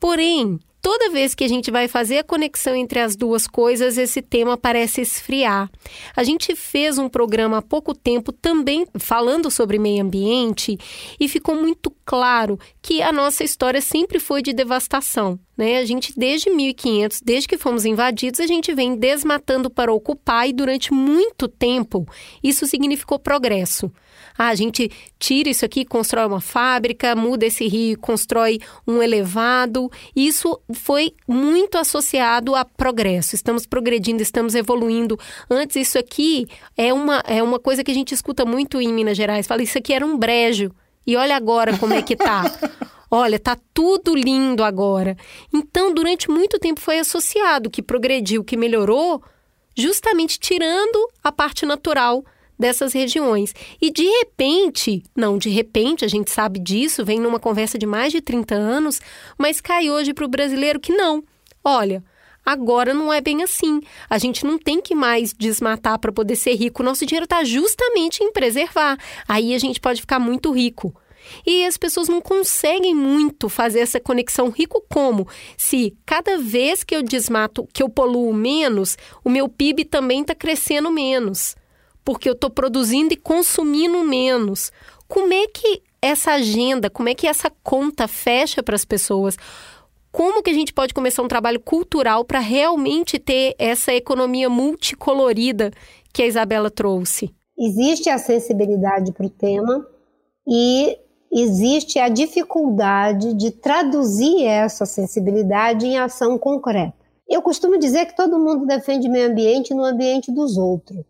Porém, 0.00 0.58
toda 0.84 1.08
vez 1.08 1.34
que 1.34 1.42
a 1.42 1.48
gente 1.48 1.70
vai 1.70 1.88
fazer 1.88 2.18
a 2.18 2.22
conexão 2.22 2.76
entre 2.76 3.00
as 3.00 3.16
duas 3.16 3.46
coisas, 3.46 3.96
esse 3.96 4.20
tema 4.20 4.54
parece 4.54 5.00
esfriar. 5.00 5.70
A 6.14 6.22
gente 6.22 6.54
fez 6.54 6.98
um 6.98 7.08
programa 7.08 7.56
há 7.56 7.62
pouco 7.62 7.94
tempo 7.94 8.30
também 8.30 8.86
falando 8.98 9.50
sobre 9.50 9.78
meio 9.78 10.04
ambiente 10.04 10.76
e 11.18 11.26
ficou 11.26 11.54
muito 11.54 11.90
claro 12.04 12.58
que 12.82 13.00
a 13.00 13.10
nossa 13.10 13.42
história 13.42 13.80
sempre 13.80 14.20
foi 14.20 14.42
de 14.42 14.52
devastação. 14.52 15.40
Né? 15.56 15.78
A 15.78 15.86
gente, 15.86 16.12
desde 16.14 16.50
1500, 16.50 17.22
desde 17.22 17.48
que 17.48 17.56
fomos 17.56 17.86
invadidos, 17.86 18.38
a 18.38 18.46
gente 18.46 18.74
vem 18.74 18.94
desmatando 18.94 19.70
para 19.70 19.90
ocupar 19.90 20.46
e 20.46 20.52
durante 20.52 20.92
muito 20.92 21.48
tempo 21.48 22.06
isso 22.42 22.66
significou 22.66 23.18
progresso. 23.18 23.90
Ah, 24.36 24.48
a 24.48 24.54
gente 24.54 24.90
tira 25.18 25.48
isso 25.48 25.64
aqui, 25.64 25.84
constrói 25.84 26.26
uma 26.26 26.40
fábrica, 26.40 27.14
muda 27.14 27.46
esse 27.46 27.68
rio, 27.68 27.98
constrói 27.98 28.58
um 28.86 29.02
elevado. 29.02 29.90
Isso 30.14 30.60
foi 30.72 31.12
muito 31.26 31.78
associado 31.78 32.54
a 32.54 32.64
progresso. 32.64 33.34
Estamos 33.34 33.64
progredindo, 33.64 34.22
estamos 34.22 34.54
evoluindo. 34.54 35.18
Antes, 35.48 35.76
isso 35.76 35.98
aqui 35.98 36.46
é 36.76 36.92
uma, 36.92 37.22
é 37.26 37.42
uma 37.42 37.60
coisa 37.60 37.84
que 37.84 37.90
a 37.90 37.94
gente 37.94 38.12
escuta 38.12 38.44
muito 38.44 38.80
em 38.80 38.92
Minas 38.92 39.16
Gerais. 39.16 39.46
Fala, 39.46 39.62
isso 39.62 39.78
aqui 39.78 39.92
era 39.92 40.04
um 40.04 40.18
brejo. 40.18 40.72
E 41.06 41.16
olha 41.16 41.36
agora 41.36 41.76
como 41.78 41.94
é 41.94 42.02
que 42.02 42.16
tá. 42.16 42.44
Olha, 43.10 43.38
tá 43.38 43.56
tudo 43.72 44.12
lindo 44.16 44.64
agora. 44.64 45.16
Então, 45.52 45.94
durante 45.94 46.28
muito 46.28 46.58
tempo 46.58 46.80
foi 46.80 46.98
associado 46.98 47.70
que 47.70 47.80
progrediu, 47.80 48.42
que 48.42 48.56
melhorou, 48.56 49.22
justamente 49.76 50.36
tirando 50.40 51.08
a 51.22 51.30
parte 51.30 51.64
natural 51.64 52.24
dessas 52.58 52.92
regiões. 52.92 53.54
E 53.80 53.90
de 53.90 54.04
repente, 54.04 55.02
não 55.14 55.38
de 55.38 55.50
repente, 55.50 56.04
a 56.04 56.08
gente 56.08 56.30
sabe 56.30 56.58
disso, 56.58 57.04
vem 57.04 57.20
numa 57.20 57.40
conversa 57.40 57.78
de 57.78 57.86
mais 57.86 58.12
de 58.12 58.20
30 58.20 58.54
anos, 58.54 59.00
mas 59.38 59.60
cai 59.60 59.90
hoje 59.90 60.14
para 60.14 60.24
o 60.24 60.28
brasileiro 60.28 60.80
que 60.80 60.92
não. 60.92 61.22
Olha, 61.62 62.02
Agora 62.44 62.92
não 62.92 63.10
é 63.10 63.22
bem 63.22 63.42
assim. 63.42 63.80
A 64.08 64.18
gente 64.18 64.44
não 64.44 64.58
tem 64.58 64.78
que 64.78 64.94
mais 64.94 65.32
desmatar 65.32 65.98
para 65.98 66.12
poder 66.12 66.36
ser 66.36 66.54
rico. 66.54 66.82
Nosso 66.82 67.06
dinheiro 67.06 67.24
está 67.24 67.42
justamente 67.42 68.22
em 68.22 68.30
preservar. 68.30 68.98
Aí 69.26 69.54
a 69.54 69.58
gente 69.58 69.80
pode 69.80 70.02
ficar 70.02 70.18
muito 70.18 70.52
rico. 70.52 70.94
E 71.46 71.64
as 71.64 71.78
pessoas 71.78 72.06
não 72.06 72.20
conseguem 72.20 72.94
muito 72.94 73.48
fazer 73.48 73.80
essa 73.80 73.98
conexão 73.98 74.50
rico 74.50 74.84
como 74.90 75.26
se 75.56 75.96
cada 76.04 76.36
vez 76.36 76.84
que 76.84 76.94
eu 76.94 77.02
desmato, 77.02 77.66
que 77.72 77.82
eu 77.82 77.88
poluo 77.88 78.34
menos, 78.34 78.98
o 79.24 79.30
meu 79.30 79.48
PIB 79.48 79.86
também 79.86 80.20
está 80.20 80.34
crescendo 80.34 80.90
menos 80.90 81.56
porque 82.04 82.28
eu 82.28 82.34
estou 82.34 82.50
produzindo 82.50 83.14
e 83.14 83.16
consumindo 83.16 84.04
menos. 84.04 84.70
Como 85.08 85.32
é 85.32 85.46
que 85.46 85.82
essa 86.02 86.32
agenda, 86.32 86.90
como 86.90 87.08
é 87.08 87.14
que 87.14 87.26
essa 87.26 87.50
conta 87.62 88.06
fecha 88.06 88.62
para 88.62 88.74
as 88.74 88.84
pessoas? 88.84 89.36
Como 90.12 90.42
que 90.42 90.50
a 90.50 90.54
gente 90.54 90.72
pode 90.72 90.94
começar 90.94 91.22
um 91.22 91.28
trabalho 91.28 91.58
cultural 91.58 92.24
para 92.24 92.38
realmente 92.38 93.18
ter 93.18 93.54
essa 93.58 93.92
economia 93.92 94.48
multicolorida 94.48 95.72
que 96.12 96.22
a 96.22 96.26
Isabela 96.26 96.70
trouxe? 96.70 97.34
Existe 97.58 98.10
a 98.10 98.18
sensibilidade 98.18 99.12
para 99.12 99.26
o 99.26 99.30
tema 99.30 99.86
e 100.46 100.98
existe 101.32 101.98
a 101.98 102.08
dificuldade 102.08 103.34
de 103.34 103.50
traduzir 103.50 104.44
essa 104.44 104.86
sensibilidade 104.86 105.86
em 105.86 105.98
ação 105.98 106.38
concreta. 106.38 106.94
Eu 107.28 107.42
costumo 107.42 107.78
dizer 107.78 108.06
que 108.06 108.16
todo 108.16 108.38
mundo 108.38 108.66
defende 108.66 109.08
meio 109.08 109.30
ambiente 109.30 109.72
no 109.74 109.84
ambiente 109.84 110.30
dos 110.30 110.56
outros. 110.56 111.04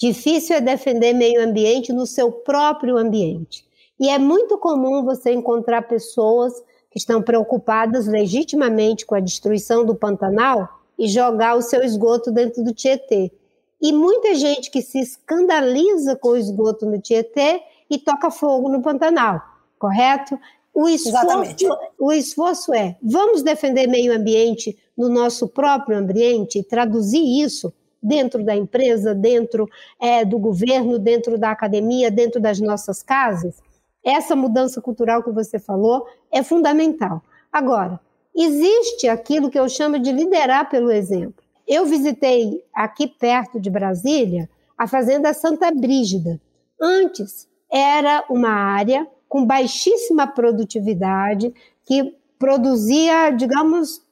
Difícil 0.00 0.56
é 0.56 0.62
defender 0.62 1.12
meio 1.12 1.44
ambiente 1.44 1.92
no 1.92 2.06
seu 2.06 2.32
próprio 2.32 2.96
ambiente. 2.96 3.62
E 4.00 4.08
é 4.08 4.18
muito 4.18 4.56
comum 4.56 5.04
você 5.04 5.30
encontrar 5.30 5.82
pessoas 5.82 6.54
que 6.90 6.98
estão 6.98 7.20
preocupadas 7.20 8.06
legitimamente 8.06 9.04
com 9.04 9.14
a 9.14 9.20
destruição 9.20 9.84
do 9.84 9.94
Pantanal 9.94 10.66
e 10.98 11.06
jogar 11.06 11.54
o 11.54 11.60
seu 11.60 11.82
esgoto 11.82 12.32
dentro 12.32 12.64
do 12.64 12.72
Tietê. 12.72 13.30
E 13.78 13.92
muita 13.92 14.34
gente 14.36 14.70
que 14.70 14.80
se 14.80 14.98
escandaliza 14.98 16.16
com 16.16 16.30
o 16.30 16.36
esgoto 16.36 16.86
no 16.86 16.98
Tietê 16.98 17.60
e 17.90 17.98
toca 17.98 18.30
fogo 18.30 18.70
no 18.70 18.80
Pantanal, 18.80 19.38
correto? 19.78 20.38
O 20.72 20.88
esforço, 20.88 21.68
o 21.98 22.10
esforço 22.10 22.72
é: 22.72 22.96
vamos 23.02 23.42
defender 23.42 23.86
meio 23.86 24.14
ambiente 24.14 24.78
no 24.96 25.10
nosso 25.10 25.46
próprio 25.46 25.98
ambiente 25.98 26.58
e 26.58 26.64
traduzir 26.64 27.42
isso 27.42 27.70
dentro 28.02 28.44
da 28.44 28.54
empresa, 28.54 29.14
dentro 29.14 29.68
é, 30.00 30.24
do 30.24 30.38
governo, 30.38 30.98
dentro 30.98 31.38
da 31.38 31.50
academia, 31.50 32.10
dentro 32.10 32.40
das 32.40 32.60
nossas 32.60 33.02
casas? 33.02 33.62
Essa 34.04 34.34
mudança 34.34 34.80
cultural 34.80 35.22
que 35.22 35.30
você 35.30 35.58
falou 35.58 36.06
é 36.32 36.42
fundamental. 36.42 37.22
Agora, 37.52 38.00
existe 38.34 39.08
aquilo 39.08 39.50
que 39.50 39.58
eu 39.58 39.68
chamo 39.68 39.98
de 39.98 40.12
liderar 40.12 40.70
pelo 40.70 40.90
exemplo. 40.90 41.42
Eu 41.66 41.86
visitei 41.86 42.64
aqui 42.74 43.06
perto 43.06 43.60
de 43.60 43.70
Brasília 43.70 44.48
a 44.76 44.86
Fazenda 44.86 45.34
Santa 45.34 45.70
Brígida. 45.70 46.40
Antes 46.80 47.46
era 47.70 48.24
uma 48.30 48.50
área 48.50 49.06
com 49.28 49.44
baixíssima 49.44 50.26
produtividade, 50.26 51.54
que 51.84 52.16
produzia, 52.38 53.30
digamos, 53.30 54.02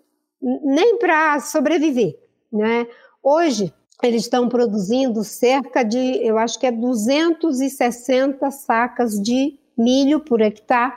nem 0.41 0.99
para 0.99 1.41
sobreviver. 1.41 2.17
Né? 2.53 2.87
Hoje, 3.23 3.73
eles 4.03 4.23
estão 4.23 4.49
produzindo 4.49 5.25
cerca 5.25 5.83
de, 5.83 5.99
eu 6.25 6.39
acho 6.39 6.59
que 6.59 6.67
é 6.67 6.73
260 6.73 8.51
sacas 8.51 9.21
de 9.21 9.59
milho 9.77 10.21
por 10.21 10.41
hectare. 10.41 10.95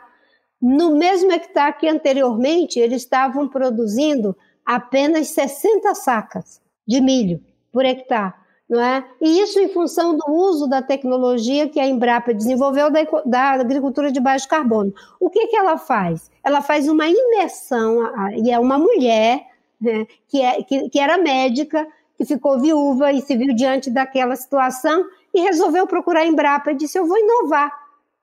No 0.62 0.96
mesmo 0.96 1.32
hectare 1.32 1.78
que 1.78 1.88
anteriormente, 1.88 2.80
eles 2.80 3.02
estavam 3.02 3.48
produzindo 3.48 4.38
apenas 4.66 5.30
60 5.30 5.96
sacas 5.96 6.62
de 6.88 7.02
milho 7.02 7.42
por 7.72 7.84
hectare 7.86 8.34
não 8.72 8.82
é? 8.82 9.06
E 9.20 9.42
isso 9.42 9.60
em 9.60 9.68
função 9.68 10.16
do 10.16 10.24
uso 10.32 10.66
da 10.66 10.82
tecnologia 10.82 11.68
que 11.68 11.78
a 11.78 11.86
Embrapa 11.86 12.34
desenvolveu 12.34 12.90
da, 12.90 13.02
da 13.26 13.42
agricultura 13.52 14.10
de 14.10 14.22
baixo 14.22 14.48
carbono. 14.48 14.94
O 15.20 15.30
que, 15.30 15.48
que 15.48 15.58
ela 15.58 15.78
faz? 15.78 16.32
Ela 16.42 16.62
faz 16.62 16.88
uma 16.88 17.06
imersão, 17.06 18.00
e 18.34 18.50
é 18.50 18.58
uma 18.58 18.80
mulher 18.80 19.46
né, 19.80 20.08
que, 20.30 20.42
é, 20.42 20.64
que, 20.64 20.90
que 20.90 21.00
era 21.00 21.18
médica, 21.18 21.86
que 22.22 22.26
ficou 22.26 22.60
viúva 22.60 23.12
e 23.12 23.20
se 23.20 23.36
viu 23.36 23.52
diante 23.56 23.90
daquela 23.90 24.36
situação 24.36 25.08
e 25.34 25.42
resolveu 25.42 25.88
procurar 25.88 26.20
a 26.20 26.28
Embrapa 26.28 26.72
e 26.72 26.76
disse: 26.76 27.00
Eu 27.00 27.08
vou 27.08 27.18
inovar. 27.18 27.72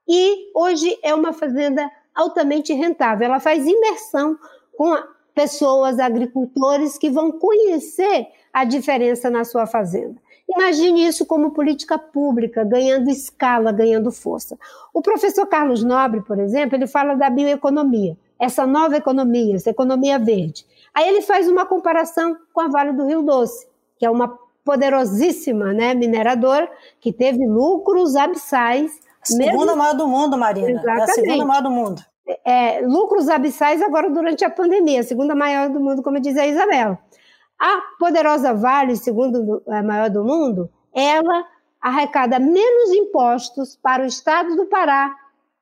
E 0.07 0.53
hoje 0.55 0.97
é 1.03 1.13
uma 1.13 1.33
fazenda 1.33 1.91
altamente 2.15 2.73
rentável. 2.73 3.27
Ela 3.27 3.41
faz 3.41 3.67
imersão 3.67 4.39
com 4.77 4.97
pessoas, 5.35 5.99
agricultores 5.99 6.97
que 6.97 7.11
vão 7.11 7.33
conhecer 7.33 8.29
a 8.53 8.65
diferença 8.65 9.29
na 9.29 9.45
sua 9.45 9.67
fazenda. 9.67 10.17
Imagine 10.49 11.05
isso 11.05 11.27
como 11.27 11.51
política 11.51 11.99
pública, 11.99 12.63
ganhando 12.63 13.11
escala, 13.11 13.73
ganhando 13.73 14.13
força. 14.13 14.57
O 14.95 15.03
professor 15.03 15.45
Carlos 15.47 15.83
Nobre, 15.83 16.21
por 16.23 16.39
exemplo, 16.39 16.77
ele 16.77 16.87
fala 16.87 17.15
da 17.15 17.29
bioeconomia, 17.29 18.17
essa 18.39 18.65
nova 18.65 18.97
economia, 18.97 19.57
essa 19.57 19.71
economia 19.71 20.21
verde. 20.21 20.65
Aí 20.95 21.09
ele 21.09 21.21
faz 21.21 21.49
uma 21.49 21.67
comparação 21.67 22.37
com 22.53 22.61
a 22.61 22.69
Vale 22.69 22.93
do 22.93 23.05
Rio 23.05 23.23
Doce, 23.23 23.68
que 23.99 24.07
é 24.07 24.11
uma 24.11 24.39
poderosíssima 24.65 25.73
né, 25.73 25.95
mineradora 25.95 26.71
que 27.01 27.13
teve 27.13 27.47
lucros 27.47 28.15
abissais. 28.17 28.93
Segunda 29.23 29.67
mesmo... 29.67 29.77
maior 29.77 29.95
do 29.95 30.07
mundo, 30.07 30.37
Marina. 30.37 30.71
Exatamente. 30.71 31.01
É 31.01 31.03
a 31.03 31.15
segunda 31.15 31.45
maior 31.47 31.63
do 31.63 31.71
mundo. 31.71 32.03
É, 32.45 32.81
lucros 32.83 33.29
abissais 33.29 33.81
agora 33.81 34.11
durante 34.11 34.45
a 34.45 34.51
pandemia, 34.51 35.01
a 35.01 35.05
segunda 35.05 35.35
maior 35.35 35.71
do 35.71 35.81
mundo, 35.81 36.03
como 36.03 36.21
diz 36.21 36.37
a 36.37 36.47
Isabela. 36.47 36.99
A 37.59 37.81
poderosa 37.99 38.53
Vale, 38.53 38.97
segundo 38.97 39.63
a 39.67 39.83
maior 39.83 40.11
do 40.11 40.23
mundo, 40.23 40.71
ela 40.95 41.47
arrecada 41.81 42.39
menos 42.39 42.91
impostos 42.93 43.77
para 43.77 44.03
o 44.03 44.07
estado 44.07 44.55
do 44.57 44.67
Pará 44.67 45.15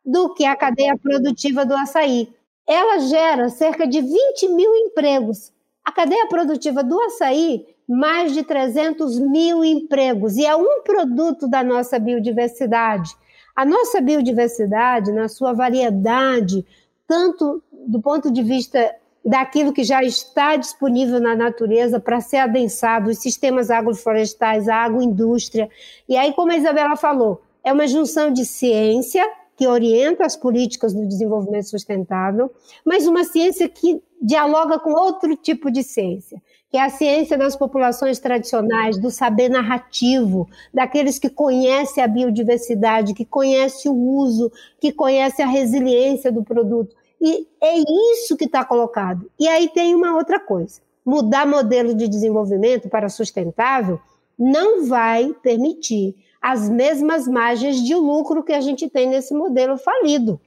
do 0.05 0.35
que 0.35 0.45
a 0.45 0.57
cadeia 0.57 0.97
produtiva 0.97 1.65
do 1.65 1.75
açaí. 1.75 2.29
Ela 2.67 2.99
gera 3.01 3.49
cerca 3.49 3.87
de 3.87 4.01
20 4.01 4.49
mil 4.49 4.75
empregos. 4.75 5.53
A 5.85 5.93
cadeia 5.93 6.27
produtiva 6.27 6.83
do 6.83 7.01
açaí, 7.03 7.67
mais 7.89 8.33
de 8.33 8.43
300 8.43 9.19
mil 9.19 9.65
empregos. 9.65 10.37
E 10.37 10.45
é 10.45 10.57
um 10.57 10.83
produto 10.83 11.49
da 11.49 11.63
nossa 11.63 11.99
biodiversidade. 11.99 13.15
A 13.55 13.65
nossa 13.65 14.01
biodiversidade, 14.01 15.13
na 15.13 15.29
sua 15.29 15.53
variedade, 15.53 16.67
tanto 17.07 17.63
do 17.87 18.01
ponto 18.01 18.31
de 18.31 18.43
vista 18.43 18.95
daquilo 19.25 19.73
que 19.73 19.83
já 19.83 20.03
está 20.03 20.57
disponível 20.57 21.21
na 21.21 21.35
natureza 21.35 21.99
para 21.99 22.21
ser 22.21 22.37
adensado, 22.37 23.11
os 23.11 23.19
sistemas 23.19 23.71
agroflorestais, 23.71 24.69
a 24.69 24.77
agroindústria. 24.77 25.69
E 26.09 26.17
aí, 26.17 26.33
como 26.33 26.53
a 26.53 26.57
Isabela 26.57 26.97
falou, 26.97 27.43
é 27.65 27.73
uma 27.73 27.89
junção 27.89 28.33
de 28.33 28.45
ciência, 28.45 29.25
que 29.57 29.67
orienta 29.67 30.25
as 30.25 30.37
políticas 30.37 30.93
do 30.93 31.07
desenvolvimento 31.07 31.71
sustentável, 31.71 32.53
mas 32.85 33.07
uma 33.07 33.25
ciência 33.25 33.69
que 33.69 34.01
dialoga 34.21 34.79
com 34.79 34.93
outro 34.93 35.35
tipo 35.35 35.71
de 35.71 35.83
ciência, 35.83 36.41
que 36.77 36.79
é 36.79 36.85
a 36.85 36.91
ciência 36.91 37.39
das 37.39 37.57
populações 37.57 38.19
tradicionais, 38.19 38.99
do 38.99 39.11
saber 39.11 39.49
narrativo, 39.49 40.47
daqueles 40.75 41.19
que 41.19 41.31
conhecem 41.31 42.05
a 42.05 42.07
biodiversidade, 42.07 43.15
que 43.15 43.25
conhecem 43.25 43.91
o 43.91 43.95
uso, 43.95 44.53
que 44.79 44.93
conhecem 44.93 45.43
a 45.43 45.49
resiliência 45.49 46.31
do 46.31 46.45
produto. 46.45 46.95
E 47.19 47.47
é 47.63 47.79
isso 47.79 48.37
que 48.37 48.45
está 48.45 48.63
colocado. 48.63 49.31
E 49.41 49.49
aí 49.49 49.71
tem 49.71 49.95
uma 49.95 50.17
outra 50.17 50.39
coisa: 50.39 50.83
mudar 51.03 51.47
modelo 51.47 51.95
de 51.95 52.07
desenvolvimento 52.07 52.91
para 52.91 53.09
sustentável 53.09 53.99
não 54.39 54.87
vai 54.87 55.35
permitir 55.43 56.15
as 56.43 56.69
mesmas 56.69 57.27
margens 57.27 57.83
de 57.83 57.95
lucro 57.95 58.45
que 58.45 58.53
a 58.53 58.61
gente 58.61 58.87
tem 58.91 59.09
nesse 59.09 59.33
modelo 59.33 59.79
falido, 59.79 60.39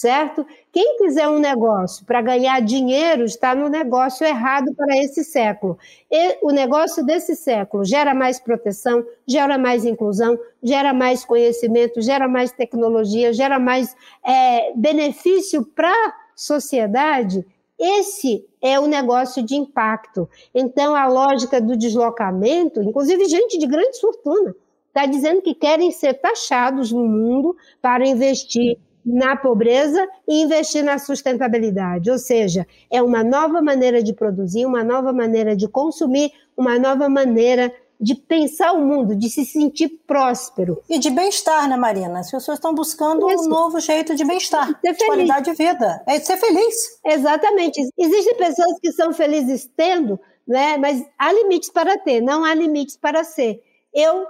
certo? 0.00 0.46
Quem 0.72 0.96
quiser 0.96 1.28
um 1.28 1.38
negócio 1.38 2.06
para 2.06 2.22
ganhar 2.22 2.58
dinheiro 2.60 3.24
está 3.24 3.54
no 3.54 3.68
negócio 3.68 4.26
errado 4.26 4.74
para 4.74 4.96
esse 4.96 5.22
século. 5.22 5.78
E 6.10 6.38
o 6.42 6.50
negócio 6.50 7.04
desse 7.04 7.36
século 7.36 7.84
gera 7.84 8.14
mais 8.14 8.40
proteção, 8.40 9.04
gera 9.26 9.58
mais 9.58 9.84
inclusão, 9.84 10.38
gera 10.62 10.94
mais 10.94 11.22
conhecimento, 11.22 12.00
gera 12.00 12.26
mais 12.26 12.50
tecnologia, 12.50 13.30
gera 13.34 13.58
mais 13.58 13.94
é, 14.24 14.72
benefício 14.74 15.66
para 15.66 15.90
a 15.90 16.14
sociedade. 16.34 17.44
Esse 17.78 18.48
é 18.62 18.80
o 18.80 18.86
negócio 18.86 19.42
de 19.42 19.54
impacto. 19.54 20.26
Então, 20.54 20.94
a 20.94 21.06
lógica 21.08 21.60
do 21.60 21.76
deslocamento, 21.76 22.80
inclusive 22.82 23.26
gente 23.26 23.58
de 23.58 23.66
grande 23.66 24.00
fortuna, 24.00 24.54
está 24.88 25.04
dizendo 25.04 25.42
que 25.42 25.54
querem 25.54 25.90
ser 25.90 26.14
taxados 26.14 26.90
no 26.90 27.06
mundo 27.06 27.54
para 27.82 28.06
investir 28.06 28.78
na 29.04 29.36
pobreza 29.36 30.06
e 30.26 30.42
investir 30.42 30.84
na 30.84 30.98
sustentabilidade. 30.98 32.10
Ou 32.10 32.18
seja, 32.18 32.66
é 32.90 33.02
uma 33.02 33.24
nova 33.24 33.62
maneira 33.62 34.02
de 34.02 34.12
produzir, 34.12 34.66
uma 34.66 34.84
nova 34.84 35.12
maneira 35.12 35.56
de 35.56 35.68
consumir, 35.68 36.32
uma 36.56 36.78
nova 36.78 37.08
maneira 37.08 37.72
de 38.00 38.14
pensar 38.14 38.72
o 38.72 38.80
mundo, 38.80 39.14
de 39.14 39.28
se 39.28 39.44
sentir 39.44 39.88
próspero. 40.06 40.82
E 40.88 40.98
de 40.98 41.10
bem-estar, 41.10 41.68
né, 41.68 41.76
Marina? 41.76 42.20
As 42.20 42.30
pessoas 42.30 42.56
estão 42.56 42.74
buscando 42.74 43.30
Isso. 43.30 43.44
um 43.44 43.48
novo 43.48 43.78
jeito 43.78 44.14
de 44.14 44.24
bem-estar, 44.24 44.80
de 44.82 45.04
qualidade 45.04 45.50
de 45.50 45.56
vida. 45.56 46.02
É 46.06 46.18
ser 46.18 46.38
feliz. 46.38 46.98
Exatamente. 47.04 47.78
Existem 47.98 48.34
pessoas 48.36 48.80
que 48.80 48.90
são 48.92 49.12
felizes 49.12 49.68
tendo, 49.76 50.18
né, 50.48 50.78
mas 50.78 51.04
há 51.18 51.30
limites 51.30 51.68
para 51.68 51.98
ter, 51.98 52.22
não 52.22 52.42
há 52.42 52.54
limites 52.54 52.96
para 52.96 53.22
ser. 53.22 53.62
Eu 53.92 54.24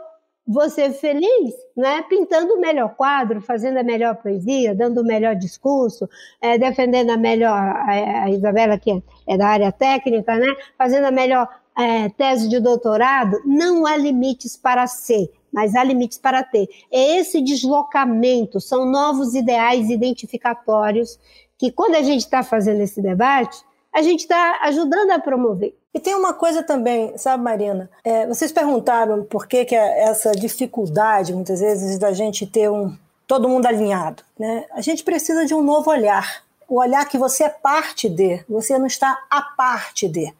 ser 0.68 0.92
feliz 0.92 1.55
né, 1.76 2.03
pintando 2.09 2.55
o 2.55 2.61
melhor 2.61 2.94
quadro, 2.94 3.40
fazendo 3.40 3.78
a 3.78 3.82
melhor 3.82 4.16
poesia, 4.16 4.74
dando 4.74 5.01
o 5.01 5.05
melhor 5.05 5.34
discurso, 5.34 6.09
é, 6.40 6.59
defendendo 6.59 7.11
a 7.11 7.16
melhor, 7.16 7.57
a, 7.57 8.24
a, 8.24 8.30
Isabela 8.30 8.78
que 8.78 9.03
é 9.26 9.36
da 9.36 9.48
área 9.48 9.72
técnica, 9.72 10.36
né, 10.36 10.46
fazendo 10.76 11.07
a 11.07 11.11
melhor 11.11 11.48
é, 11.78 12.09
tese 12.11 12.48
de 12.48 12.61
doutorado, 12.61 13.40
não 13.44 13.86
há 13.86 13.96
limites 13.96 14.57
para 14.57 14.86
ser. 14.86 15.30
mas 15.53 15.74
há 15.74 15.82
limites 15.82 16.18
para 16.18 16.42
ter. 16.44 16.68
É 16.92 17.18
esse 17.18 17.40
deslocamento, 17.40 18.61
são 18.61 18.84
novos 18.84 19.34
ideais 19.34 19.88
identificatórios 19.88 21.18
que, 21.59 21.70
quando 21.70 21.94
a 21.94 22.03
gente 22.03 22.20
está 22.20 22.42
fazendo 22.42 22.80
esse 22.80 23.01
debate, 23.03 23.59
a 23.93 24.03
gente 24.03 24.20
está 24.20 24.61
ajudando 24.62 25.11
a 25.11 25.18
promover. 25.18 25.74
E 25.93 25.99
tem 25.99 26.14
uma 26.14 26.32
coisa 26.32 26.62
também, 26.62 27.16
sabe, 27.18 27.43
Marina? 27.43 27.91
É, 28.05 28.26
vocês 28.26 28.53
perguntaram 28.53 29.24
por 29.24 29.47
que, 29.47 29.64
que 29.64 29.74
é 29.74 30.05
essa 30.05 30.30
dificuldade, 30.32 31.34
muitas 31.34 31.61
vezes, 31.61 31.99
da 31.99 32.12
gente 32.12 32.47
ter 32.47 32.70
um 32.70 32.97
todo 33.26 33.49
mundo 33.49 33.66
alinhado. 33.66 34.22
Né? 34.38 34.64
A 34.72 34.80
gente 34.80 35.05
precisa 35.05 35.45
de 35.47 35.55
um 35.55 35.62
novo 35.62 35.91
olhar. 35.91 36.43
O 36.68 36.78
olhar 36.80 37.05
que 37.09 37.18
você 37.18 37.45
é 37.45 37.49
parte 37.49 38.09
de, 38.09 38.45
você 38.49 38.78
não 38.78 38.86
está 38.86 39.18
a 39.28 39.43
parte 39.43 40.09
de. 40.09 40.32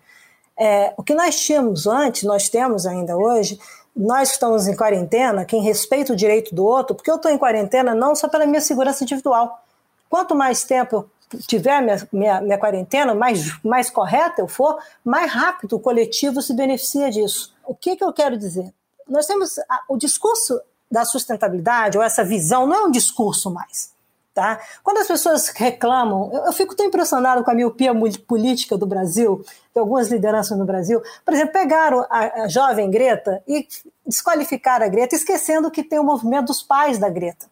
É, 0.57 0.93
o 0.97 1.03
que 1.03 1.15
nós 1.15 1.41
tínhamos 1.41 1.87
antes, 1.87 2.23
nós 2.23 2.49
temos 2.49 2.87
ainda 2.87 3.17
hoje, 3.17 3.59
nós 3.97 4.33
estamos 4.33 4.69
em 4.69 4.77
quarentena, 4.77 5.45
quem 5.45 5.63
respeita 5.63 6.13
o 6.13 6.17
direito 6.17 6.55
do 6.55 6.65
outro, 6.65 6.95
porque 6.95 7.11
eu 7.11 7.17
estou 7.17 7.31
em 7.31 7.39
quarentena 7.39 7.95
não 7.95 8.15
só 8.15 8.29
pela 8.29 8.47
minha 8.47 8.61
segurança 8.61 9.03
individual. 9.03 9.63
Quanto 10.09 10.35
mais 10.35 10.63
tempo 10.65 10.97
eu 10.97 11.11
tiver 11.47 11.81
minha, 11.81 12.09
minha, 12.12 12.41
minha 12.41 12.59
quarentena, 12.59 13.14
mais, 13.14 13.62
mais 13.62 13.91
correta 13.91 14.41
eu 14.41 14.49
for, 14.49 14.78
mais 15.05 15.31
rápido 15.31 15.76
o 15.76 15.81
coletivo 15.81 16.43
se 16.43 16.55
beneficia 16.55 17.11
disso. 17.11 17.55
O 17.64 17.74
que, 17.74 17.97
que 17.97 18.05
eu 18.05 18.12
quero 18.12 18.37
dizer? 18.37 18.72
Nós 19.09 19.26
temos 19.26 19.59
a, 19.59 19.83
o 19.89 19.97
discurso 19.97 20.61
da 20.91 21.05
sustentabilidade, 21.05 21.97
ou 21.97 22.03
essa 22.03 22.24
visão, 22.24 22.66
não 22.66 22.74
é 22.74 22.83
um 22.83 22.91
discurso 22.91 23.51
mais. 23.51 23.93
Tá? 24.35 24.61
Quando 24.83 24.99
as 24.99 25.09
pessoas 25.09 25.49
reclamam, 25.49 26.31
eu, 26.33 26.47
eu 26.47 26.53
fico 26.53 26.74
tão 26.74 26.87
impressionado 26.87 27.45
com 27.45 27.51
a 27.51 27.55
miopia 27.55 27.93
política 28.26 28.76
do 28.76 28.87
Brasil, 28.87 29.45
de 29.72 29.78
algumas 29.78 30.09
lideranças 30.09 30.57
no 30.57 30.64
Brasil. 30.64 31.03
Por 31.24 31.35
exemplo, 31.35 31.53
pegaram 31.53 32.07
a, 32.09 32.43
a 32.43 32.49
jovem 32.49 32.91
Greta 32.91 33.43
e 33.47 33.66
desqualificaram 34.07 34.87
a 34.87 34.89
Greta, 34.89 35.14
esquecendo 35.14 35.70
que 35.70 35.83
tem 35.83 35.99
o 35.99 36.05
movimento 36.05 36.47
dos 36.47 36.62
pais 36.62 36.99
da 36.99 37.09
Greta. 37.09 37.47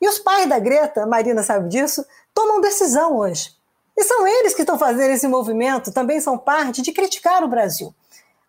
E 0.00 0.08
os 0.08 0.18
pais 0.18 0.48
da 0.48 0.58
Greta, 0.58 1.04
Marina 1.04 1.42
sabe 1.42 1.68
disso, 1.68 2.04
tomam 2.34 2.60
decisão 2.60 3.16
hoje. 3.16 3.54
E 3.96 4.04
são 4.04 4.26
eles 4.26 4.54
que 4.54 4.62
estão 4.62 4.78
fazendo 4.78 5.12
esse 5.12 5.28
movimento, 5.28 5.92
também 5.92 6.20
são 6.20 6.38
parte 6.38 6.82
de 6.82 6.92
criticar 6.92 7.44
o 7.44 7.48
Brasil. 7.48 7.94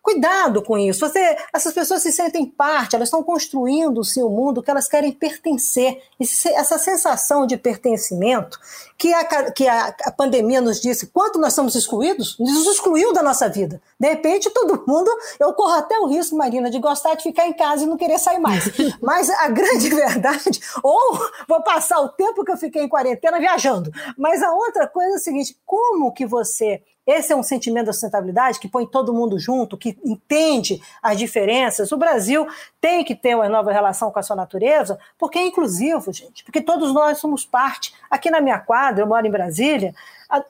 Cuidado 0.02 0.62
com 0.62 0.76
isso. 0.76 0.98
Você, 0.98 1.36
essas 1.54 1.72
pessoas 1.72 2.02
se 2.02 2.10
sentem 2.10 2.44
parte, 2.44 2.96
elas 2.96 3.06
estão 3.06 3.22
construindo 3.22 3.98
o 3.98 4.04
seu 4.04 4.28
mundo 4.28 4.60
que 4.60 4.68
elas 4.68 4.88
querem 4.88 5.12
pertencer. 5.12 6.02
essa 6.20 6.76
sensação 6.76 7.46
de 7.46 7.56
pertencimento 7.56 8.58
que, 8.98 9.14
a, 9.14 9.50
que 9.52 9.68
a, 9.68 9.94
a, 10.04 10.10
pandemia 10.10 10.60
nos 10.60 10.80
disse, 10.80 11.06
quanto 11.06 11.38
nós 11.38 11.54
somos 11.54 11.76
excluídos, 11.76 12.36
nos 12.38 12.66
excluiu 12.66 13.12
da 13.12 13.22
nossa 13.22 13.48
vida. 13.48 13.80
De 13.98 14.08
repente, 14.08 14.50
todo 14.50 14.84
mundo, 14.86 15.08
eu 15.38 15.52
corro 15.52 15.74
até 15.74 15.96
o 15.98 16.06
risco, 16.06 16.36
Marina, 16.36 16.68
de 16.68 16.80
gostar 16.80 17.14
de 17.14 17.22
ficar 17.22 17.46
em 17.46 17.52
casa 17.52 17.84
e 17.84 17.86
não 17.86 17.96
querer 17.96 18.18
sair 18.18 18.40
mais. 18.40 18.64
Mas 19.00 19.30
a 19.30 19.48
grande 19.48 19.88
verdade, 19.94 20.60
ou 20.82 21.18
vou 21.48 21.62
passar 21.62 22.00
o 22.00 22.08
tempo 22.08 22.44
que 22.44 22.50
eu 22.50 22.56
fiquei 22.56 22.82
em 22.82 22.88
quarentena 22.88 23.38
viajando. 23.38 23.92
Mas 24.18 24.42
a 24.42 24.52
outra 24.52 24.88
coisa 24.88 25.12
é 25.12 25.16
o 25.16 25.20
seguinte: 25.20 25.56
como 25.64 26.12
que 26.12 26.26
você 26.26 26.82
esse 27.06 27.32
é 27.32 27.36
um 27.36 27.42
sentimento 27.42 27.86
da 27.86 27.92
sustentabilidade 27.92 28.60
que 28.60 28.68
põe 28.68 28.86
todo 28.86 29.12
mundo 29.12 29.38
junto, 29.38 29.76
que 29.76 29.98
entende 30.04 30.80
as 31.02 31.18
diferenças. 31.18 31.90
O 31.90 31.96
Brasil 31.96 32.46
tem 32.80 33.04
que 33.04 33.14
ter 33.14 33.34
uma 33.34 33.48
nova 33.48 33.72
relação 33.72 34.10
com 34.10 34.18
a 34.18 34.22
sua 34.22 34.36
natureza, 34.36 34.98
porque 35.18 35.38
é 35.38 35.46
inclusivo, 35.46 36.12
gente, 36.12 36.44
porque 36.44 36.60
todos 36.60 36.94
nós 36.94 37.18
somos 37.18 37.44
parte. 37.44 37.92
Aqui 38.08 38.30
na 38.30 38.40
minha 38.40 38.58
quadra, 38.60 39.02
eu 39.02 39.08
moro 39.08 39.26
em 39.26 39.30
Brasília, 39.30 39.94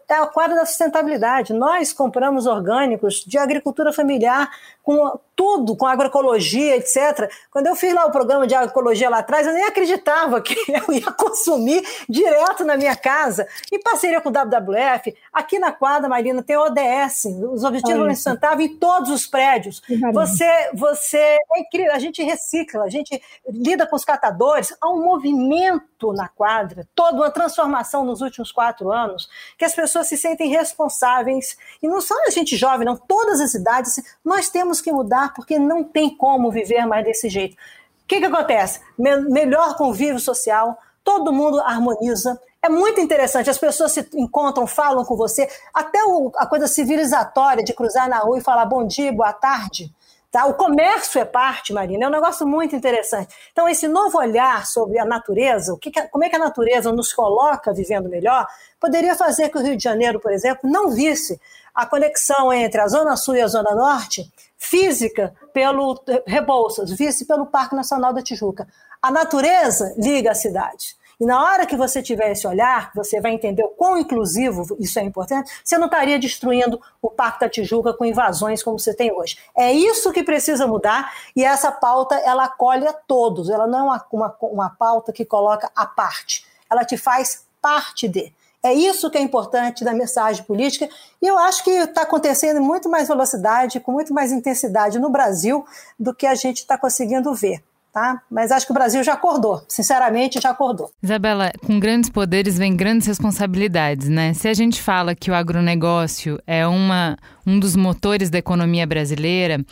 é 0.08 0.14
a 0.14 0.26
quadra 0.26 0.54
da 0.54 0.66
sustentabilidade. 0.66 1.52
Nós 1.52 1.92
compramos 1.92 2.46
orgânicos 2.46 3.24
de 3.26 3.38
agricultura 3.38 3.92
familiar, 3.92 4.48
com 4.82 5.18
tudo, 5.42 5.74
com 5.74 5.86
agroecologia, 5.86 6.76
etc. 6.76 7.28
Quando 7.50 7.66
eu 7.66 7.74
fiz 7.74 7.92
lá 7.92 8.06
o 8.06 8.12
programa 8.12 8.46
de 8.46 8.54
agroecologia 8.54 9.10
lá 9.10 9.18
atrás, 9.18 9.44
eu 9.44 9.52
nem 9.52 9.64
acreditava 9.64 10.38
que 10.40 10.54
eu 10.68 10.94
ia 10.94 11.10
consumir 11.10 11.84
direto 12.08 12.64
na 12.64 12.76
minha 12.76 12.94
casa. 12.94 13.48
Em 13.72 13.80
parceria 13.80 14.20
com 14.20 14.28
o 14.28 14.32
WWF, 14.32 15.12
aqui 15.32 15.58
na 15.58 15.72
quadra, 15.72 16.08
Marina, 16.08 16.44
tem 16.44 16.56
ODS, 16.56 17.24
os 17.50 17.64
Objetivos 17.64 18.14
Sustentáveis 18.14 18.70
em 18.70 18.76
todos 18.76 19.10
os 19.10 19.26
prédios. 19.26 19.82
Você, 20.12 20.70
você 20.74 21.18
é 21.18 21.58
incrível, 21.58 21.92
a 21.92 21.98
gente 21.98 22.22
recicla, 22.22 22.84
a 22.84 22.88
gente 22.88 23.20
lida 23.48 23.84
com 23.84 23.96
os 23.96 24.04
catadores, 24.04 24.72
há 24.80 24.88
um 24.88 25.02
movimento 25.02 26.12
na 26.12 26.28
quadra, 26.28 26.86
toda 26.94 27.16
uma 27.16 27.30
transformação 27.32 28.04
nos 28.04 28.20
últimos 28.20 28.52
quatro 28.52 28.92
anos, 28.92 29.28
que 29.58 29.64
as 29.64 29.74
pessoas 29.74 30.06
se 30.06 30.16
sentem 30.16 30.48
responsáveis, 30.48 31.56
e 31.82 31.88
não 31.88 32.00
só 32.00 32.14
a 32.26 32.30
gente 32.30 32.56
jovem, 32.56 32.86
não, 32.86 32.96
todas 32.96 33.40
as 33.40 33.54
idades, 33.54 34.00
nós 34.24 34.48
temos 34.48 34.80
que 34.80 34.92
mudar 34.92 35.31
porque 35.34 35.58
não 35.58 35.82
tem 35.84 36.16
como 36.16 36.50
viver 36.50 36.86
mais 36.86 37.04
desse 37.04 37.28
jeito. 37.28 37.54
O 37.54 38.06
que, 38.06 38.18
que 38.18 38.26
acontece? 38.26 38.80
Me 38.98 39.16
melhor 39.16 39.76
convívio 39.76 40.20
social, 40.20 40.78
todo 41.02 41.32
mundo 41.32 41.60
harmoniza, 41.60 42.40
é 42.60 42.68
muito 42.68 43.00
interessante, 43.00 43.50
as 43.50 43.58
pessoas 43.58 43.90
se 43.90 44.08
encontram, 44.14 44.66
falam 44.66 45.04
com 45.04 45.16
você, 45.16 45.48
até 45.74 46.04
o, 46.04 46.30
a 46.36 46.46
coisa 46.46 46.68
civilizatória 46.68 47.64
de 47.64 47.72
cruzar 47.72 48.08
na 48.08 48.18
rua 48.18 48.38
e 48.38 48.42
falar 48.42 48.66
bom 48.66 48.86
dia, 48.86 49.12
boa 49.12 49.32
tarde, 49.32 49.92
Tá? 50.32 50.46
O 50.46 50.54
comércio 50.54 51.20
é 51.20 51.26
parte, 51.26 51.74
Marina, 51.74 52.06
é 52.06 52.08
um 52.08 52.10
negócio 52.10 52.46
muito 52.46 52.74
interessante. 52.74 53.34
Então, 53.52 53.68
esse 53.68 53.86
novo 53.86 54.16
olhar 54.16 54.64
sobre 54.64 54.98
a 54.98 55.04
natureza, 55.04 55.74
o 55.74 55.76
que 55.76 55.92
como 56.08 56.24
é 56.24 56.30
que 56.30 56.36
a 56.36 56.38
natureza 56.38 56.90
nos 56.90 57.12
coloca 57.12 57.70
vivendo 57.70 58.08
melhor, 58.08 58.46
poderia 58.80 59.14
fazer 59.14 59.50
que 59.50 59.58
o 59.58 59.60
Rio 59.60 59.76
de 59.76 59.84
Janeiro, 59.84 60.18
por 60.18 60.32
exemplo, 60.32 60.70
não 60.70 60.88
visse 60.88 61.38
a 61.74 61.86
conexão 61.86 62.52
entre 62.52 62.80
a 62.80 62.88
Zona 62.88 63.16
Sul 63.16 63.36
e 63.36 63.40
a 63.40 63.46
Zona 63.46 63.74
Norte 63.74 64.30
física 64.58 65.34
pelo 65.52 66.00
Rebouças, 66.26 66.90
visse 66.92 67.24
pelo 67.24 67.46
Parque 67.46 67.74
Nacional 67.74 68.12
da 68.12 68.22
Tijuca. 68.22 68.68
A 69.00 69.10
natureza 69.10 69.94
liga 69.98 70.30
a 70.30 70.34
cidade. 70.34 70.96
E 71.22 71.24
na 71.24 71.40
hora 71.40 71.66
que 71.66 71.76
você 71.76 72.02
tiver 72.02 72.32
esse 72.32 72.46
olhar, 72.46 72.90
você 72.94 73.20
vai 73.20 73.32
entender 73.32 73.62
o 73.62 73.68
quão 73.68 73.96
inclusivo 73.96 74.76
isso 74.80 74.98
é 74.98 75.02
importante, 75.02 75.52
você 75.64 75.78
não 75.78 75.86
estaria 75.86 76.18
destruindo 76.18 76.80
o 77.00 77.10
Parque 77.10 77.40
da 77.40 77.48
Tijuca 77.48 77.92
com 77.92 78.04
invasões 78.04 78.62
como 78.62 78.78
você 78.78 78.92
tem 78.92 79.12
hoje. 79.12 79.38
É 79.56 79.72
isso 79.72 80.12
que 80.12 80.24
precisa 80.24 80.66
mudar 80.66 81.12
e 81.36 81.44
essa 81.44 81.70
pauta 81.70 82.16
ela 82.16 82.44
acolhe 82.44 82.86
a 82.86 82.92
todos, 82.92 83.50
ela 83.50 83.66
não 83.66 83.94
é 83.94 84.00
uma, 84.10 84.36
uma 84.42 84.70
pauta 84.70 85.12
que 85.12 85.24
coloca 85.24 85.70
a 85.76 85.86
parte, 85.86 86.44
ela 86.68 86.84
te 86.84 86.96
faz 86.96 87.46
parte 87.60 88.08
de. 88.08 88.32
É 88.64 88.72
isso 88.72 89.10
que 89.10 89.18
é 89.18 89.20
importante 89.20 89.84
da 89.84 89.92
mensagem 89.92 90.44
política, 90.44 90.88
e 91.20 91.26
eu 91.26 91.36
acho 91.36 91.64
que 91.64 91.70
está 91.70 92.02
acontecendo 92.02 92.58
em 92.58 92.62
muito 92.62 92.88
mais 92.88 93.08
velocidade, 93.08 93.80
com 93.80 93.90
muito 93.90 94.14
mais 94.14 94.30
intensidade 94.30 95.00
no 95.00 95.10
Brasil 95.10 95.64
do 95.98 96.14
que 96.14 96.26
a 96.26 96.34
gente 96.34 96.58
está 96.58 96.78
conseguindo 96.78 97.34
ver 97.34 97.62
tá? 97.92 98.22
Mas 98.30 98.50
acho 98.50 98.64
que 98.64 98.72
o 98.72 98.74
Brasil 98.74 99.02
já 99.04 99.12
acordou, 99.12 99.62
sinceramente 99.68 100.40
já 100.40 100.50
acordou. 100.50 100.90
Isabela, 101.02 101.52
com 101.64 101.78
grandes 101.78 102.08
poderes 102.08 102.56
vem 102.56 102.74
grandes 102.74 103.06
responsabilidades, 103.06 104.08
né? 104.08 104.32
Se 104.32 104.48
a 104.48 104.54
gente 104.54 104.80
fala 104.80 105.14
que 105.14 105.30
o 105.30 105.34
agronegócio 105.34 106.40
é 106.46 106.66
uma, 106.66 107.18
um 107.46 107.60
dos 107.60 107.76
motores 107.76 108.30
da 108.30 108.38
economia 108.38 108.86
brasileira, 108.86 109.62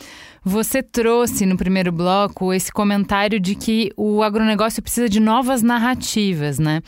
você 0.43 0.81
trouxe 0.81 1.45
no 1.45 1.55
primeiro 1.55 1.91
bloco 1.91 2.53
esse 2.53 2.71
comentário 2.71 3.39
de 3.39 3.55
que 3.55 3.91
o 3.95 4.23
agronegócio 4.23 4.81
precisa 4.81 5.07
de 5.07 5.19
novas 5.19 5.61
narrativas, 5.61 6.57
né? 6.57 6.81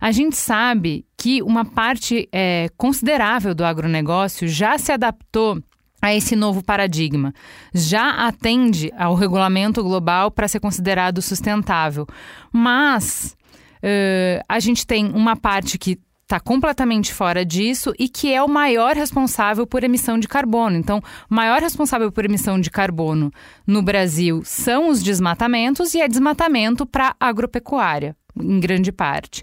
A 0.00 0.12
gente 0.12 0.36
sabe 0.36 1.04
que 1.16 1.42
uma 1.42 1.64
parte 1.64 2.28
é, 2.30 2.68
considerável 2.76 3.54
do 3.54 3.64
agronegócio 3.64 4.46
já 4.46 4.76
se 4.78 4.92
adaptou 4.92 5.60
a 6.00 6.14
esse 6.14 6.36
novo 6.36 6.62
paradigma. 6.62 7.32
Já 7.74 8.26
atende 8.26 8.92
ao 8.96 9.14
regulamento 9.14 9.82
global 9.82 10.30
para 10.30 10.46
ser 10.46 10.60
considerado 10.60 11.20
sustentável. 11.20 12.06
Mas 12.52 13.36
uh, 13.82 14.44
a 14.48 14.60
gente 14.60 14.86
tem 14.86 15.06
uma 15.06 15.34
parte 15.34 15.76
que 15.76 15.98
está 16.28 16.38
completamente 16.38 17.14
fora 17.14 17.42
disso 17.42 17.94
e 17.98 18.06
que 18.06 18.34
é 18.34 18.42
o 18.42 18.48
maior 18.48 18.94
responsável 18.94 19.66
por 19.66 19.82
emissão 19.82 20.18
de 20.18 20.28
carbono. 20.28 20.76
Então, 20.76 21.02
o 21.28 21.34
maior 21.34 21.62
responsável 21.62 22.12
por 22.12 22.26
emissão 22.26 22.60
de 22.60 22.70
carbono 22.70 23.32
no 23.66 23.80
Brasil 23.80 24.42
são 24.44 24.90
os 24.90 25.02
desmatamentos 25.02 25.94
e 25.94 26.02
é 26.02 26.06
desmatamento 26.06 26.84
para 26.84 27.16
agropecuária, 27.18 28.14
em 28.38 28.60
grande 28.60 28.92
parte. 28.92 29.42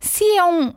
Se 0.00 0.24
é 0.24 0.42
um, 0.42 0.72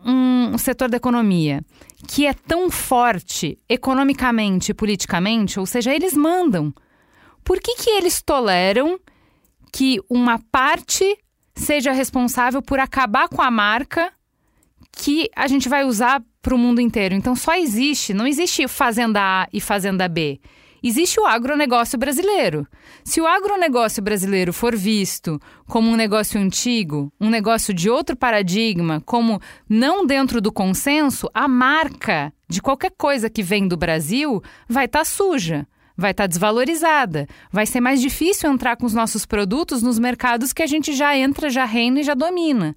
um 0.53 0.58
setor 0.58 0.89
da 0.89 0.97
economia 0.97 1.64
que 2.06 2.28
é 2.28 2.34
tão 2.34 2.70
forte 2.70 3.58
economicamente 3.70 4.72
e 4.72 4.74
politicamente, 4.74 5.58
ou 5.58 5.66
seja, 5.66 5.95
eles 5.95 6.14
mandam. 6.14 6.74
Por 7.45 7.62
que, 7.62 7.78
que 7.78 7.89
eles 7.91 8.22
toleram 8.22 8.99
que 9.72 10.01
uma 10.10 10.38
parte 10.51 11.18
seja 11.56 11.93
responsável 11.93 12.62
por 12.62 12.78
acabar 12.78 13.30
com 13.30 13.41
a 13.41 13.49
marca 13.49 14.12
que 14.96 15.30
a 15.36 15.48
gente 15.48 15.68
vai 15.68 15.84
usar 15.84 16.24
para 16.41 16.56
o 16.56 16.58
mundo 16.58 16.80
inteiro? 16.80 17.16
Então 17.16 17.36
só 17.36 17.56
existe, 17.56 18.14
não 18.14 18.26
existe 18.26 18.68
fazenda 18.68 19.20
A 19.22 19.48
e 19.52 19.60
fazenda 19.60 20.08
B 20.08 20.39
existe 20.88 21.20
o 21.20 21.26
agronegócio 21.26 21.98
brasileiro. 21.98 22.68
Se 23.04 23.20
o 23.20 23.26
agronegócio 23.26 24.04
brasileiro 24.04 24.54
for 24.54 24.76
visto 24.76 25.41
como 25.66 25.89
um 25.89 25.96
negócio 25.96 26.39
antigo, 26.39 27.12
um 27.20 27.30
negócio 27.30 27.74
de 27.74 27.89
outro 27.89 28.16
paradigma, 28.16 29.02
como 29.04 29.41
não 29.68 30.06
dentro 30.06 30.39
do 30.39 30.52
consenso, 30.52 31.28
a 31.34 31.48
marca 31.48 32.32
de 32.48 32.62
qualquer 32.62 32.91
coisa 32.96 33.30
que 33.30 33.41
vem 33.41 33.68
do 33.68 33.76
Brasil 33.76 34.41
vai 34.70 34.86
estar 34.86 35.00
tá 35.00 35.06
suja 35.06 35.68
vai 35.98 36.12
estar 36.12 36.24
tá 36.24 36.28
desvalorizada. 36.28 37.26
Vai 37.50 37.66
ser 37.66 37.80
mais 37.80 38.02
difícil 38.02 38.52
entrar 38.52 38.76
com 38.76 38.86
os 38.86 38.93
nossos 38.93 39.26
produtos 39.26 39.82
nos 39.82 39.98
mercados 39.98 40.52
que 40.52 40.62
a 40.62 40.68
gente 40.68 40.91
já 40.91 41.16
entra, 41.16 41.50
já 41.50 41.64
reina 41.64 42.02
e 42.02 42.04
já 42.04 42.14
domina. 42.14 42.76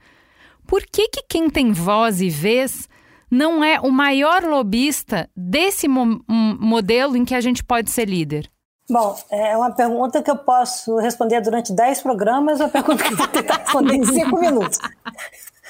Por 0.69 0.83
que, 0.83 1.09
que 1.09 1.23
quem 1.27 1.49
tem 1.49 1.73
voz 1.73 2.21
e 2.21 2.29
vez 2.29 2.87
não 3.31 3.64
é 3.64 3.81
o 3.81 3.91
maior 3.91 4.45
lobista 4.45 5.31
desse 5.35 5.89
mo 5.89 6.23
modelo 6.29 7.16
em 7.16 7.25
que 7.25 7.35
a 7.35 7.41
gente 7.41 7.64
pode 7.64 7.91
ser 7.91 8.07
líder? 8.07 8.51
Bom, 8.91 9.19
é 9.31 9.57
uma 9.57 9.71
pergunta 9.71 10.23
que 10.23 10.31
eu 10.31 10.37
posso 10.37 10.99
responder 10.99 11.41
durante 11.41 11.73
10 11.73 12.03
programas, 12.03 12.61
uma 12.61 12.69
pergunta 12.69 13.03
que 13.03 13.14
eu 13.14 13.16
vou 13.16 13.29
tentar 13.29 13.61
responder 13.61 13.95
em 13.95 14.05
5 14.05 14.39
minutos. 14.39 14.79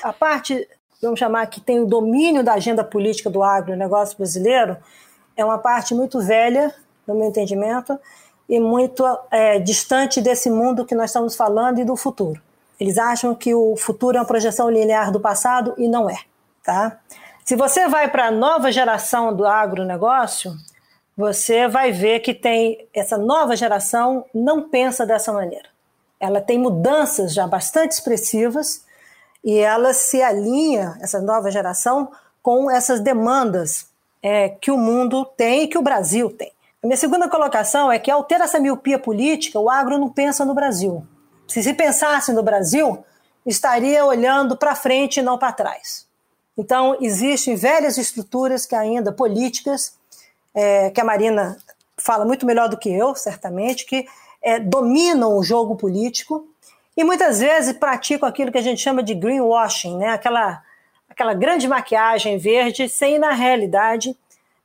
A 0.03 0.13
parte, 0.13 0.69
vamos 1.01 1.21
chamar 1.21 1.47
que 1.47 1.61
tem 1.61 1.79
o 1.79 1.87
domínio 1.87 2.43
da 2.43 2.55
agenda 2.55 2.83
política 2.83 3.31
do 3.31 3.41
agronegócio 3.41 4.17
brasileiro, 4.17 4.77
é 5.37 5.45
uma 5.45 5.59
parte 5.59 5.95
muito 5.95 6.21
velha, 6.21 6.75
no 7.07 7.15
meu 7.15 7.29
entendimento, 7.29 7.97
e 8.49 8.59
muito 8.59 9.05
é, 9.31 9.61
distante 9.61 10.21
desse 10.21 10.51
mundo 10.51 10.85
que 10.85 10.95
nós 10.97 11.11
estamos 11.11 11.37
falando 11.37 11.79
e 11.79 11.85
do 11.85 11.95
futuro. 11.95 12.43
Eles 12.79 12.99
acham 12.99 13.35
que 13.35 13.55
o 13.55 13.77
futuro 13.77 14.17
é 14.17 14.21
uma 14.21 14.27
projeção 14.27 14.71
linear 14.71 15.11
do 15.11 15.21
passado 15.21 15.75
e 15.77 15.89
não 15.89 16.09
é. 16.09 16.19
Tá? 16.63 16.99
Se 17.45 17.57
você 17.57 17.89
vai 17.89 18.09
para 18.09 18.27
a 18.27 18.31
nova 18.31 18.71
geração 18.71 19.35
do 19.35 19.47
agronegócio, 19.47 20.53
você 21.17 21.67
vai 21.67 21.91
ver 21.91 22.21
que 22.21 22.33
tem 22.33 22.87
essa 22.95 23.19
nova 23.19 23.57
geração 23.57 24.25
não 24.33 24.69
pensa 24.69 25.05
dessa 25.05 25.33
maneira. 25.33 25.69
Ela 26.21 26.41
tem 26.41 26.59
mudanças 26.59 27.33
já 27.33 27.47
bastante 27.47 27.93
expressivas 27.93 28.85
e 29.45 29.57
ela 29.59 29.93
se 29.93 30.23
alinha, 30.23 30.97
essa 31.01 31.21
nova 31.21 31.51
geração, 31.51 32.11
com 32.43 32.71
essas 32.71 33.01
demandas 33.01 33.89
é, 34.23 34.49
que 34.49 34.71
o 34.71 34.77
mundo 34.77 35.25
tem 35.25 35.63
e 35.63 35.69
que 35.69 35.79
o 35.79 35.83
Brasil 35.83 36.31
tem. 36.31 36.53
A 36.83 36.87
minha 36.87 36.97
segunda 36.97 37.29
colocação 37.29 37.91
é 37.91 37.99
que, 37.99 38.11
ao 38.11 38.23
ter 38.23 38.41
essa 38.41 38.61
miopia 38.61 38.99
política, 38.99 39.59
o 39.59 39.69
agro 39.69 39.99
não 39.99 40.09
pensa 40.09 40.45
no 40.45 40.55
Brasil. 40.55 41.05
Se 41.49 41.63
se 41.63 41.75
pensasse 41.75 42.33
no 42.33 42.43
Brasil, 42.43 43.05
estaria 43.45 44.05
olhando 44.05 44.57
para 44.57 44.77
frente 44.77 45.21
e 45.21 45.23
não 45.23 45.39
para 45.39 45.53
trás. 45.53 46.07
Então, 46.57 46.97
existem 47.01 47.57
velhas 47.57 47.97
estruturas 47.97 48.67
que 48.67 48.75
ainda 48.75 49.13
políticas 49.13 49.97
é, 50.55 50.91
que 50.91 51.01
a 51.01 51.05
Marina 51.05 51.57
fala 51.97 52.25
muito 52.25 52.45
melhor 52.45 52.69
do 52.69 52.77
que 52.77 52.91
eu, 52.91 53.15
certamente, 53.15 53.87
que 53.87 54.07
é, 54.43 54.59
dominam 54.59 55.37
o 55.37 55.43
jogo 55.43 55.77
político 55.77 56.47
e 56.97 57.05
muitas 57.05 57.39
vezes 57.39 57.73
praticam 57.73 58.29
aquilo 58.29 58.51
que 58.51 58.59
a 58.59 58.63
gente 58.63 58.81
chama 58.81 59.03
de 59.03 59.15
greenwashing, 59.15 59.97
né? 59.97 60.11
aquela, 60.11 60.63
aquela 61.09 61.33
grande 61.33 61.69
maquiagem 61.69 62.39
verde, 62.39 62.89
sem, 62.89 63.19
na 63.19 63.33
realidade, 63.33 64.17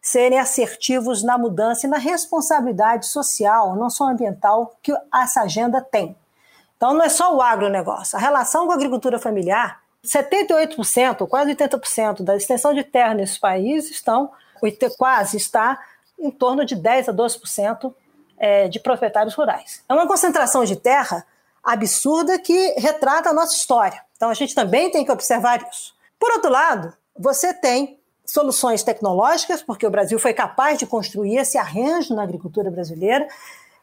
serem 0.01 0.39
assertivos 0.39 1.23
na 1.23 1.37
mudança 1.37 1.85
e 1.85 1.89
na 1.89 1.97
responsabilidade 1.97 3.05
social, 3.05 3.75
não 3.75 3.89
só 3.89 4.05
ambiental, 4.05 4.75
que 4.81 4.91
essa 5.13 5.41
agenda 5.41 5.79
tem. 5.79 6.15
Então, 6.83 6.93
não 6.93 7.05
é 7.05 7.07
só 7.07 7.33
o 7.33 7.41
agronegócio. 7.41 8.17
A 8.17 8.19
relação 8.19 8.65
com 8.65 8.73
a 8.73 8.75
agricultura 8.75 9.17
familiar, 9.17 9.81
78%, 10.05 11.25
quase 11.29 11.55
80% 11.55 12.23
da 12.23 12.35
extensão 12.35 12.73
de 12.73 12.83
terra 12.83 13.13
nesse 13.13 13.39
país 13.39 13.89
estão 13.89 14.31
quase 14.97 15.37
está 15.37 15.79
em 16.19 16.29
torno 16.29 16.65
de 16.65 16.75
10 16.75 17.07
a 17.07 17.13
12% 17.13 17.93
é, 18.37 18.67
de 18.67 18.81
proprietários 18.81 19.33
rurais. 19.33 19.81
É 19.87 19.93
uma 19.93 20.05
concentração 20.05 20.65
de 20.65 20.75
terra 20.75 21.25
absurda 21.63 22.37
que 22.37 22.73
retrata 22.77 23.29
a 23.29 23.33
nossa 23.33 23.55
história. 23.55 24.01
Então 24.17 24.29
a 24.29 24.33
gente 24.33 24.53
também 24.53 24.91
tem 24.91 25.05
que 25.05 25.11
observar 25.11 25.65
isso. 25.71 25.95
Por 26.19 26.33
outro 26.33 26.51
lado, 26.51 26.93
você 27.17 27.53
tem 27.53 27.97
soluções 28.25 28.83
tecnológicas, 28.83 29.61
porque 29.61 29.87
o 29.87 29.89
Brasil 29.89 30.19
foi 30.19 30.33
capaz 30.33 30.79
de 30.79 30.85
construir 30.85 31.37
esse 31.37 31.57
arranjo 31.57 32.13
na 32.13 32.23
agricultura 32.23 32.69
brasileira, 32.69 33.25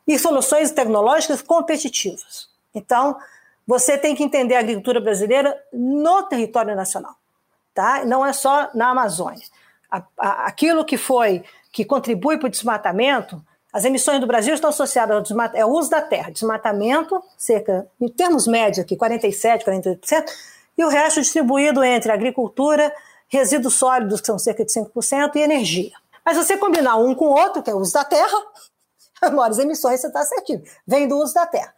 e 0.07 0.19
soluções 0.19 0.71
tecnológicas 0.71 1.41
competitivas. 1.41 2.50
Então, 2.75 3.19
você 3.67 3.97
tem 3.99 4.15
que 4.15 4.23
entender 4.23 4.57
a 4.57 4.61
agricultura 4.61 5.01
brasileira 5.01 5.57
no 5.73 6.23
território 6.25 6.75
nacional, 6.75 7.15
tá? 7.75 8.05
Não 8.05 8.25
é 8.25 8.33
só 8.33 8.71
na 8.75 8.91
Amazônia 8.91 9.45
aquilo 10.17 10.85
que 10.85 10.97
foi 10.97 11.43
que 11.73 11.85
contribui 11.85 12.39
para 12.39 12.47
o 12.47 12.51
desmatamento, 12.51 13.43
as 13.73 13.85
emissões 13.85 14.21
do 14.21 14.27
Brasil 14.27 14.55
estão 14.55 14.71
associadas 14.71 15.31
ao 15.31 15.41
é 15.55 15.65
o 15.65 15.69
uso 15.69 15.91
da 15.91 16.03
terra, 16.03 16.31
desmatamento, 16.31 17.23
cerca, 17.39 17.87
em 18.01 18.09
termos 18.09 18.47
médios 18.47 18.85
aqui, 18.85 18.97
47%, 18.97 19.63
48%, 19.65 20.25
e 20.77 20.85
o 20.85 20.89
resto 20.89 21.21
distribuído 21.21 21.85
entre 21.85 22.11
agricultura, 22.11 22.93
resíduos 23.29 23.75
sólidos, 23.75 24.21
que 24.21 24.27
são 24.27 24.39
cerca 24.39 24.65
de 24.65 24.73
5%, 24.73 25.37
e 25.37 25.41
energia. 25.41 25.93
Mas 26.25 26.37
você 26.37 26.57
combinar 26.57 26.97
um 26.97 27.15
com 27.15 27.27
o 27.27 27.33
outro, 27.33 27.63
que 27.63 27.71
é 27.71 27.75
o 27.75 27.79
uso 27.79 27.93
da 27.93 28.05
terra, 28.05 28.37
as 29.23 29.31
maiores 29.31 29.59
emissões 29.59 30.01
você 30.01 30.09
está 30.09 30.25
certinho, 30.25 30.63
vem 30.85 31.07
do 31.07 31.17
uso 31.17 31.35
da 31.35 31.47
terra. 31.47 31.73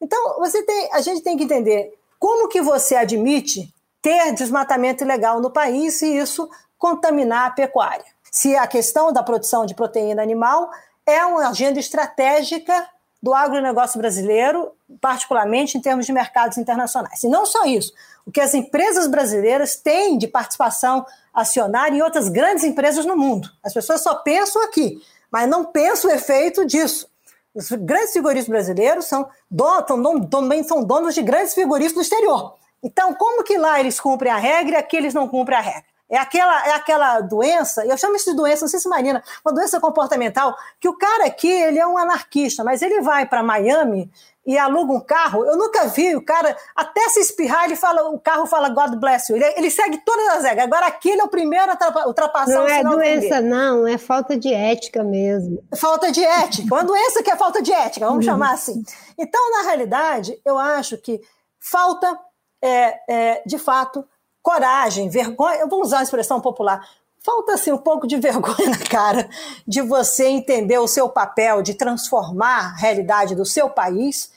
Então, 0.00 0.38
você 0.38 0.62
tem, 0.62 0.92
a 0.92 1.00
gente 1.00 1.22
tem 1.22 1.36
que 1.36 1.44
entender 1.44 1.92
como 2.18 2.48
que 2.48 2.60
você 2.60 2.96
admite 2.96 3.72
ter 4.02 4.32
desmatamento 4.32 5.04
ilegal 5.04 5.40
no 5.40 5.50
país 5.50 6.00
e 6.02 6.16
isso 6.16 6.48
contaminar 6.78 7.48
a 7.48 7.50
pecuária. 7.50 8.04
Se 8.30 8.56
a 8.56 8.66
questão 8.66 9.12
da 9.12 9.22
produção 9.22 9.66
de 9.66 9.74
proteína 9.74 10.22
animal 10.22 10.70
é 11.06 11.24
uma 11.24 11.48
agenda 11.48 11.78
estratégica 11.78 12.88
do 13.22 13.34
agronegócio 13.34 13.98
brasileiro, 13.98 14.72
particularmente 15.00 15.76
em 15.76 15.80
termos 15.80 16.06
de 16.06 16.12
mercados 16.12 16.56
internacionais. 16.56 17.22
E 17.22 17.28
não 17.28 17.44
só 17.44 17.64
isso, 17.64 17.92
o 18.24 18.30
que 18.30 18.40
as 18.40 18.54
empresas 18.54 19.06
brasileiras 19.06 19.76
têm 19.76 20.16
de 20.16 20.26
participação 20.26 21.04
acionária 21.34 21.96
em 21.96 22.02
outras 22.02 22.28
grandes 22.28 22.64
empresas 22.64 23.04
no 23.04 23.16
mundo. 23.16 23.50
As 23.62 23.74
pessoas 23.74 24.02
só 24.02 24.14
pensam 24.14 24.62
aqui, 24.62 25.02
mas 25.30 25.48
não 25.48 25.66
pensam 25.66 26.10
o 26.10 26.14
efeito 26.14 26.64
disso. 26.64 27.09
Os 27.54 27.70
grandes 27.70 28.12
frigoríficos 28.12 28.48
brasileiros 28.48 29.06
são 29.06 29.28
donos, 29.50 30.28
também 30.30 30.62
são 30.62 30.84
donos 30.84 31.14
de 31.14 31.22
grandes 31.22 31.54
frigoríficos 31.54 31.94
do 31.94 32.02
exterior. 32.02 32.54
Então, 32.82 33.12
como 33.14 33.42
que 33.42 33.58
lá 33.58 33.78
eles 33.78 34.00
cumprem 34.00 34.32
a 34.32 34.36
regra 34.36 34.76
e 34.76 34.78
aqui 34.78 34.96
eles 34.96 35.12
não 35.12 35.28
cumprem 35.28 35.58
a 35.58 35.60
regra? 35.60 35.90
É 36.08 36.16
aquela, 36.16 36.66
é 36.66 36.72
aquela 36.72 37.20
doença, 37.20 37.86
eu 37.86 37.96
chamo 37.96 38.16
isso 38.16 38.30
de 38.30 38.36
doença, 38.36 38.62
não 38.62 38.68
sei 38.68 38.80
se 38.80 38.88
Marina, 38.88 39.22
uma 39.44 39.54
doença 39.54 39.78
comportamental, 39.78 40.56
que 40.80 40.88
o 40.88 40.98
cara 40.98 41.26
aqui, 41.26 41.48
ele 41.48 41.78
é 41.78 41.86
um 41.86 41.96
anarquista, 41.96 42.64
mas 42.64 42.82
ele 42.82 43.00
vai 43.00 43.26
para 43.26 43.44
Miami 43.44 44.10
e 44.50 44.58
aluga 44.58 44.92
um 44.92 45.00
carro, 45.00 45.44
eu 45.44 45.56
nunca 45.56 45.86
vi 45.86 46.16
o 46.16 46.24
cara, 46.24 46.56
até 46.74 47.08
se 47.08 47.20
espirrar, 47.20 47.66
ele 47.66 47.76
fala, 47.76 48.10
o 48.10 48.18
carro 48.18 48.46
fala 48.46 48.68
God 48.68 48.96
bless 48.96 49.30
you, 49.30 49.36
ele, 49.36 49.44
ele 49.56 49.70
segue 49.70 49.98
todas 49.98 50.26
as 50.26 50.42
regras, 50.42 50.64
agora 50.64 50.86
aqui 50.86 51.08
ele 51.08 51.20
é 51.20 51.24
o 51.24 51.28
primeiro 51.28 51.70
a 51.70 52.08
ultrapassar 52.08 52.52
não 52.52 52.64
o 52.64 52.68
é 52.68 52.82
doença 52.82 53.40
não, 53.40 53.86
é 53.86 53.96
falta 53.96 54.36
de 54.36 54.52
ética 54.52 55.04
mesmo. 55.04 55.62
Falta 55.76 56.10
de 56.10 56.24
ética, 56.24 56.74
uma 56.74 56.82
doença 56.82 57.22
que 57.22 57.30
é 57.30 57.36
falta 57.36 57.62
de 57.62 57.72
ética, 57.72 58.06
vamos 58.06 58.26
uhum. 58.26 58.32
chamar 58.32 58.54
assim. 58.54 58.82
Então, 59.16 59.40
na 59.52 59.62
realidade, 59.62 60.36
eu 60.44 60.58
acho 60.58 60.98
que 60.98 61.20
falta, 61.60 62.18
é, 62.60 62.98
é, 63.08 63.42
de 63.46 63.56
fato, 63.56 64.04
coragem, 64.42 65.08
vergonha, 65.08 65.60
eu 65.60 65.68
vou 65.68 65.80
usar 65.80 66.00
a 66.00 66.02
expressão 66.02 66.40
popular, 66.40 66.84
falta 67.24 67.54
assim 67.54 67.70
um 67.70 67.78
pouco 67.78 68.04
de 68.04 68.16
vergonha 68.18 68.70
na 68.70 68.78
cara 68.78 69.30
de 69.64 69.80
você 69.80 70.26
entender 70.26 70.78
o 70.78 70.88
seu 70.88 71.08
papel 71.08 71.62
de 71.62 71.74
transformar 71.74 72.72
a 72.72 72.76
realidade 72.76 73.36
do 73.36 73.44
seu 73.44 73.70
país, 73.70 74.32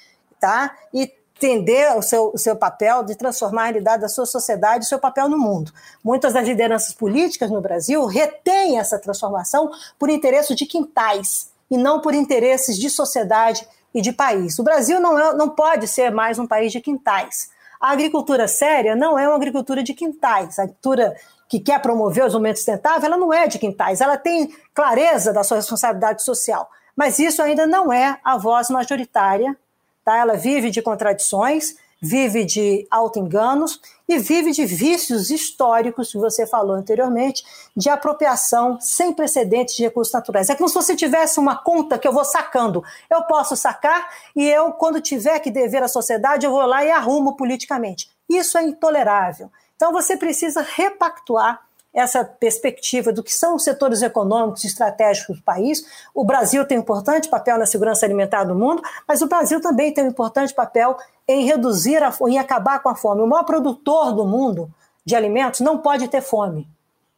E 0.94 1.12
entender 1.44 1.96
o 1.98 2.02
seu, 2.02 2.32
o 2.34 2.38
seu 2.38 2.56
papel 2.56 3.04
de 3.04 3.16
transformar 3.16 3.64
a 3.64 3.66
realidade 3.66 4.02
da 4.02 4.08
sua 4.08 4.26
sociedade, 4.26 4.86
o 4.86 4.88
seu 4.88 5.00
papel 5.00 5.28
no 5.28 5.38
mundo. 5.38 5.72
Muitas 6.04 6.34
das 6.34 6.48
lideranças 6.48 6.94
políticas 6.94 7.50
no 7.52 7.62
Brasil 7.62 8.06
retêm 8.06 8.80
essa 8.80 8.98
transformação 8.98 9.70
por 10.00 10.10
interesses 10.10 10.56
de 10.56 10.66
quintais 10.66 11.52
e 11.70 11.78
não 11.78 12.00
por 12.00 12.14
interesses 12.14 12.78
de 12.78 12.90
sociedade 12.90 13.68
e 13.94 14.02
de 14.02 14.12
país. 14.14 14.58
O 14.58 14.64
Brasil 14.64 15.00
não, 15.00 15.20
é, 15.20 15.34
não 15.34 15.50
pode 15.50 15.88
ser 15.88 16.12
mais 16.12 16.40
um 16.40 16.48
país 16.48 16.72
de 16.72 16.80
quintais. 16.80 17.50
A 17.80 17.92
agricultura 17.92 18.48
séria 18.48 18.96
não 18.96 19.20
é 19.20 19.28
uma 19.28 19.36
agricultura 19.36 19.84
de 19.84 19.94
quintais. 19.94 20.58
A 20.58 20.64
agricultura 20.64 21.16
que 21.50 21.60
quer 21.60 21.82
promover 21.82 22.24
o 22.24 22.28
desenvolvimento 22.28 22.58
sustentável, 22.58 23.06
ela 23.06 23.18
não 23.18 23.34
é 23.34 23.48
de 23.48 23.60
quintais, 23.60 24.02
ela 24.02 24.18
tem 24.18 24.56
clareza 24.74 25.34
da 25.34 25.44
sua 25.44 25.58
responsabilidade 25.58 26.24
social. 26.24 26.70
Mas 26.96 27.20
isso 27.20 27.42
ainda 27.42 27.68
não 27.68 27.92
é 27.92 28.18
a 28.24 28.38
voz 28.38 28.70
majoritária, 28.70 29.56
tá? 30.04 30.18
Ela 30.18 30.36
vive 30.36 30.70
de 30.70 30.82
contradições, 30.82 31.76
vive 32.02 32.44
de 32.44 32.86
auto-enganos 32.92 33.80
e 34.10 34.18
vive 34.20 34.52
de 34.52 34.66
vícios 34.66 35.30
históricos, 35.32 36.12
que 36.12 36.18
você 36.18 36.46
falou 36.46 36.76
anteriormente, 36.76 37.44
de 37.76 37.90
apropriação 37.90 38.78
sem 38.82 39.14
precedentes 39.14 39.76
de 39.76 39.84
recursos 39.84 40.14
naturais. 40.14 40.50
É 40.50 40.56
como 40.56 40.68
se 40.68 40.76
você 40.76 40.96
tivesse 40.96 41.40
uma 41.40 41.56
conta 41.56 41.98
que 41.98 42.06
eu 42.06 42.12
vou 42.12 42.26
sacando. 42.26 42.84
Eu 43.10 43.24
posso 43.24 43.56
sacar 43.56 44.10
e 44.36 44.46
eu, 44.46 44.72
quando 44.74 45.00
tiver 45.00 45.40
que 45.40 45.50
dever 45.50 45.82
à 45.82 45.88
sociedade, 45.88 46.46
eu 46.46 46.52
vou 46.52 46.66
lá 46.66 46.84
e 46.84 46.92
arrumo 46.92 47.38
politicamente. 47.38 48.12
Isso 48.30 48.58
é 48.58 48.64
intolerável. 48.64 49.50
Então 49.78 49.94
você 49.94 50.18
precisa 50.18 50.62
repactuar 50.62 51.62
essa 51.94 52.26
perspectiva 52.26 53.14
do 53.14 53.22
que 53.22 53.32
são 53.32 53.56
os 53.56 53.64
setores 53.64 54.02
econômicos 54.02 54.66
estratégicos 54.66 55.38
do 55.38 55.44
país. 55.44 55.86
O 56.14 56.26
Brasil 56.26 56.66
tem 56.66 56.78
um 56.78 56.82
importante 56.82 57.30
papel 57.30 57.58
na 57.58 57.66
segurança 57.66 58.06
alimentar 58.06 58.46
do 58.46 58.56
mundo, 58.56 58.82
mas 59.08 59.22
o 59.22 59.28
Brasil 59.28 59.62
também 59.62 59.94
tem 59.94 60.04
um 60.04 60.10
importante 60.10 60.54
papel 60.54 60.98
em 61.28 61.46
reduzir, 61.46 62.02
a, 62.02 62.14
em 62.28 62.40
acabar 62.40 62.80
com 62.80 62.90
a 62.90 62.96
fome. 62.96 63.22
O 63.22 63.28
maior 63.28 63.44
produtor 63.44 64.14
do 64.14 64.26
mundo 64.26 64.72
de 65.06 65.16
alimentos 65.16 65.60
não 65.60 65.78
pode 65.78 66.08
ter 66.08 66.22
fome. 66.22 66.68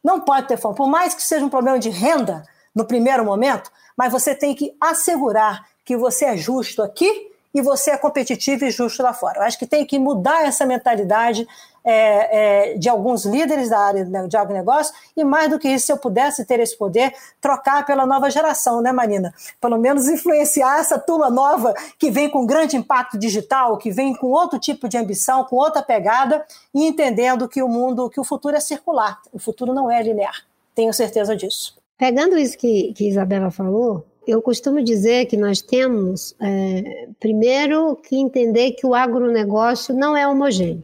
Não 0.04 0.20
pode 0.20 0.46
ter 0.46 0.56
fome. 0.56 0.76
Por 0.76 0.88
mais 0.88 1.14
que 1.14 1.22
seja 1.22 1.44
um 1.44 1.48
problema 1.48 1.78
de 1.78 1.88
renda, 1.88 2.44
no 2.76 2.84
primeiro 2.84 3.24
momento, 3.24 3.72
mas 3.96 4.12
você 4.12 4.34
tem 4.34 4.54
que 4.54 4.76
assegurar 4.78 5.66
que 5.82 5.96
você 5.96 6.26
é 6.26 6.36
justo 6.36 6.82
aqui 6.82 7.32
e 7.54 7.62
você 7.62 7.92
é 7.92 7.96
competitivo 7.96 8.66
e 8.66 8.70
justo 8.70 9.02
lá 9.02 9.14
fora. 9.14 9.38
Eu 9.38 9.42
acho 9.44 9.58
que 9.58 9.66
tem 9.66 9.86
que 9.86 9.98
mudar 9.98 10.44
essa 10.44 10.66
mentalidade 10.66 11.48
é, 11.86 12.72
é, 12.72 12.78
de 12.78 12.88
alguns 12.88 13.24
líderes 13.24 13.70
da 13.70 13.78
área 13.78 14.04
de 14.04 14.36
agronegócio, 14.36 14.92
e 15.16 15.22
mais 15.22 15.48
do 15.48 15.56
que 15.56 15.68
isso, 15.68 15.86
se 15.86 15.92
eu 15.92 15.96
pudesse 15.96 16.44
ter 16.44 16.58
esse 16.58 16.76
poder, 16.76 17.14
trocar 17.40 17.86
pela 17.86 18.04
nova 18.04 18.28
geração, 18.28 18.82
né, 18.82 18.90
Marina? 18.90 19.32
Pelo 19.60 19.78
menos 19.78 20.08
influenciar 20.10 20.80
essa 20.80 20.98
turma 20.98 21.30
nova 21.30 21.72
que 21.96 22.10
vem 22.10 22.28
com 22.28 22.44
grande 22.44 22.76
impacto 22.76 23.16
digital, 23.16 23.78
que 23.78 23.92
vem 23.92 24.12
com 24.16 24.26
outro 24.26 24.58
tipo 24.58 24.88
de 24.88 24.98
ambição, 24.98 25.44
com 25.44 25.54
outra 25.54 25.80
pegada, 25.80 26.44
e 26.74 26.84
entendendo 26.84 27.48
que 27.48 27.62
o 27.62 27.68
mundo, 27.68 28.10
que 28.10 28.18
o 28.18 28.24
futuro 28.24 28.56
é 28.56 28.60
circular, 28.60 29.20
o 29.32 29.38
futuro 29.38 29.72
não 29.72 29.88
é 29.88 30.02
linear. 30.02 30.44
Tenho 30.74 30.92
certeza 30.92 31.36
disso. 31.36 31.76
Pegando 31.96 32.36
isso 32.36 32.58
que, 32.58 32.92
que 32.94 33.08
Isabela 33.08 33.50
falou, 33.50 34.04
eu 34.26 34.42
costumo 34.42 34.82
dizer 34.82 35.26
que 35.26 35.36
nós 35.36 35.62
temos, 35.62 36.34
é, 36.40 37.08
primeiro, 37.20 37.94
que 37.96 38.16
entender 38.16 38.72
que 38.72 38.84
o 38.84 38.94
agronegócio 38.94 39.94
não 39.94 40.16
é 40.16 40.26
homogêneo. 40.26 40.82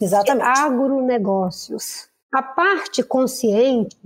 Exatamente. 0.00 0.46
agronegócios. 0.46 2.08
A 2.32 2.42
parte 2.42 3.02
consciente, 3.02 3.96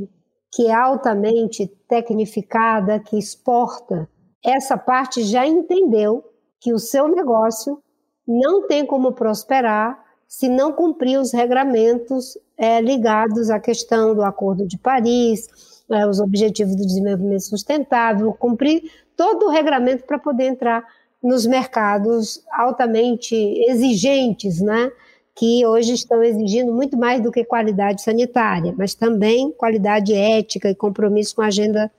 que 0.52 0.68
é 0.68 0.74
altamente 0.74 1.66
tecnificada, 1.88 3.00
que 3.00 3.18
exporta, 3.18 4.08
essa 4.44 4.76
parte 4.76 5.22
já 5.22 5.46
entendeu 5.46 6.24
que 6.60 6.72
o 6.72 6.78
seu 6.78 7.08
negócio 7.08 7.82
não 8.26 8.66
tem 8.66 8.86
como 8.86 9.12
prosperar 9.12 10.02
se 10.28 10.48
não 10.48 10.72
cumprir 10.72 11.18
os 11.18 11.32
regramentos 11.32 12.38
é, 12.56 12.80
ligados 12.80 13.50
à 13.50 13.60
questão 13.60 14.14
do 14.14 14.22
Acordo 14.22 14.66
de 14.66 14.78
Paris, 14.78 15.46
é, 15.90 16.06
os 16.06 16.20
Objetivos 16.20 16.74
do 16.74 16.86
Desenvolvimento 16.86 17.42
Sustentável, 17.42 18.32
cumprir 18.32 18.90
todo 19.16 19.46
o 19.46 19.50
regramento 19.50 20.04
para 20.04 20.18
poder 20.18 20.46
entrar 20.46 20.84
nos 21.22 21.46
mercados 21.46 22.42
altamente 22.50 23.34
exigentes, 23.68 24.60
né? 24.60 24.90
Que 25.34 25.64
hoje 25.66 25.94
estão 25.94 26.22
exigindo 26.22 26.72
muito 26.72 26.96
mais 26.96 27.20
do 27.20 27.32
que 27.32 27.44
qualidade 27.44 28.02
sanitária, 28.02 28.74
mas 28.76 28.94
também 28.94 29.50
qualidade 29.52 30.12
ética 30.14 30.68
e 30.68 30.74
compromisso 30.74 31.34
com 31.34 31.42
a 31.42 31.46
agenda 31.46 31.90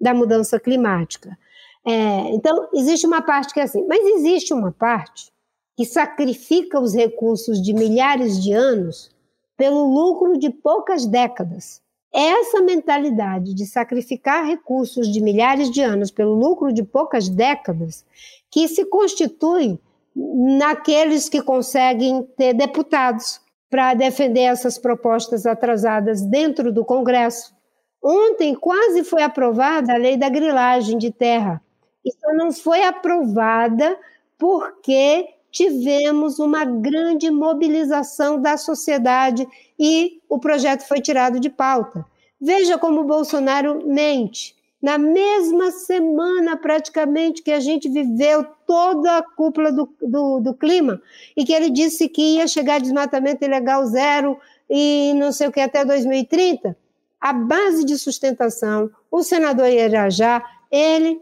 da 0.00 0.12
mudança 0.12 0.60
climática. 0.60 1.36
É, 1.84 2.34
então, 2.34 2.68
existe 2.74 3.06
uma 3.06 3.22
parte 3.22 3.52
que 3.52 3.60
é 3.60 3.64
assim, 3.64 3.84
mas 3.86 4.04
existe 4.16 4.52
uma 4.52 4.70
parte 4.70 5.32
que 5.76 5.84
sacrifica 5.84 6.78
os 6.78 6.94
recursos 6.94 7.60
de 7.62 7.72
milhares 7.72 8.42
de 8.42 8.52
anos 8.52 9.10
pelo 9.56 9.92
lucro 9.92 10.38
de 10.38 10.50
poucas 10.50 11.06
décadas. 11.06 11.80
Essa 12.12 12.60
mentalidade 12.60 13.54
de 13.54 13.64
sacrificar 13.64 14.44
recursos 14.44 15.10
de 15.10 15.20
milhares 15.20 15.70
de 15.70 15.80
anos 15.80 16.10
pelo 16.10 16.34
lucro 16.34 16.72
de 16.72 16.82
poucas 16.82 17.28
décadas 17.28 18.04
que 18.50 18.68
se 18.68 18.84
constitui 18.84 19.78
naqueles 20.14 21.28
que 21.28 21.42
conseguem 21.42 22.22
ter 22.36 22.54
deputados 22.54 23.40
para 23.70 23.94
defender 23.94 24.42
essas 24.42 24.76
propostas 24.76 25.46
atrasadas 25.46 26.20
dentro 26.22 26.72
do 26.72 26.84
Congresso. 26.84 27.54
Ontem 28.02 28.54
quase 28.54 29.04
foi 29.04 29.22
aprovada 29.22 29.94
a 29.94 29.96
lei 29.96 30.16
da 30.16 30.28
grilagem 30.28 30.98
de 30.98 31.10
terra. 31.10 31.62
Isso 32.04 32.18
não 32.34 32.52
foi 32.52 32.82
aprovada 32.82 33.96
porque 34.36 35.28
tivemos 35.50 36.38
uma 36.38 36.64
grande 36.64 37.30
mobilização 37.30 38.40
da 38.40 38.56
sociedade 38.56 39.46
e 39.78 40.20
o 40.28 40.38
projeto 40.38 40.82
foi 40.82 41.00
tirado 41.00 41.38
de 41.38 41.48
pauta. 41.48 42.04
Veja 42.40 42.76
como 42.76 43.02
o 43.02 43.06
Bolsonaro 43.06 43.86
mente 43.86 44.56
na 44.82 44.98
mesma 44.98 45.70
semana 45.70 46.56
praticamente 46.56 47.40
que 47.40 47.52
a 47.52 47.60
gente 47.60 47.88
viveu 47.88 48.44
toda 48.66 49.18
a 49.18 49.22
cúpula 49.22 49.70
do, 49.70 49.88
do, 50.02 50.40
do, 50.40 50.54
clima, 50.54 51.00
e 51.36 51.44
que 51.44 51.52
ele 51.52 51.70
disse 51.70 52.08
que 52.08 52.36
ia 52.36 52.48
chegar 52.48 52.80
desmatamento 52.80 53.44
ilegal 53.44 53.86
zero 53.86 54.36
e 54.68 55.12
não 55.14 55.30
sei 55.30 55.46
o 55.46 55.52
que 55.52 55.60
até 55.60 55.84
2030, 55.84 56.76
a 57.20 57.32
base 57.32 57.84
de 57.84 57.96
sustentação, 57.96 58.90
o 59.08 59.22
senador 59.22 59.68
Irajá, 59.68 60.42
ele 60.70 61.20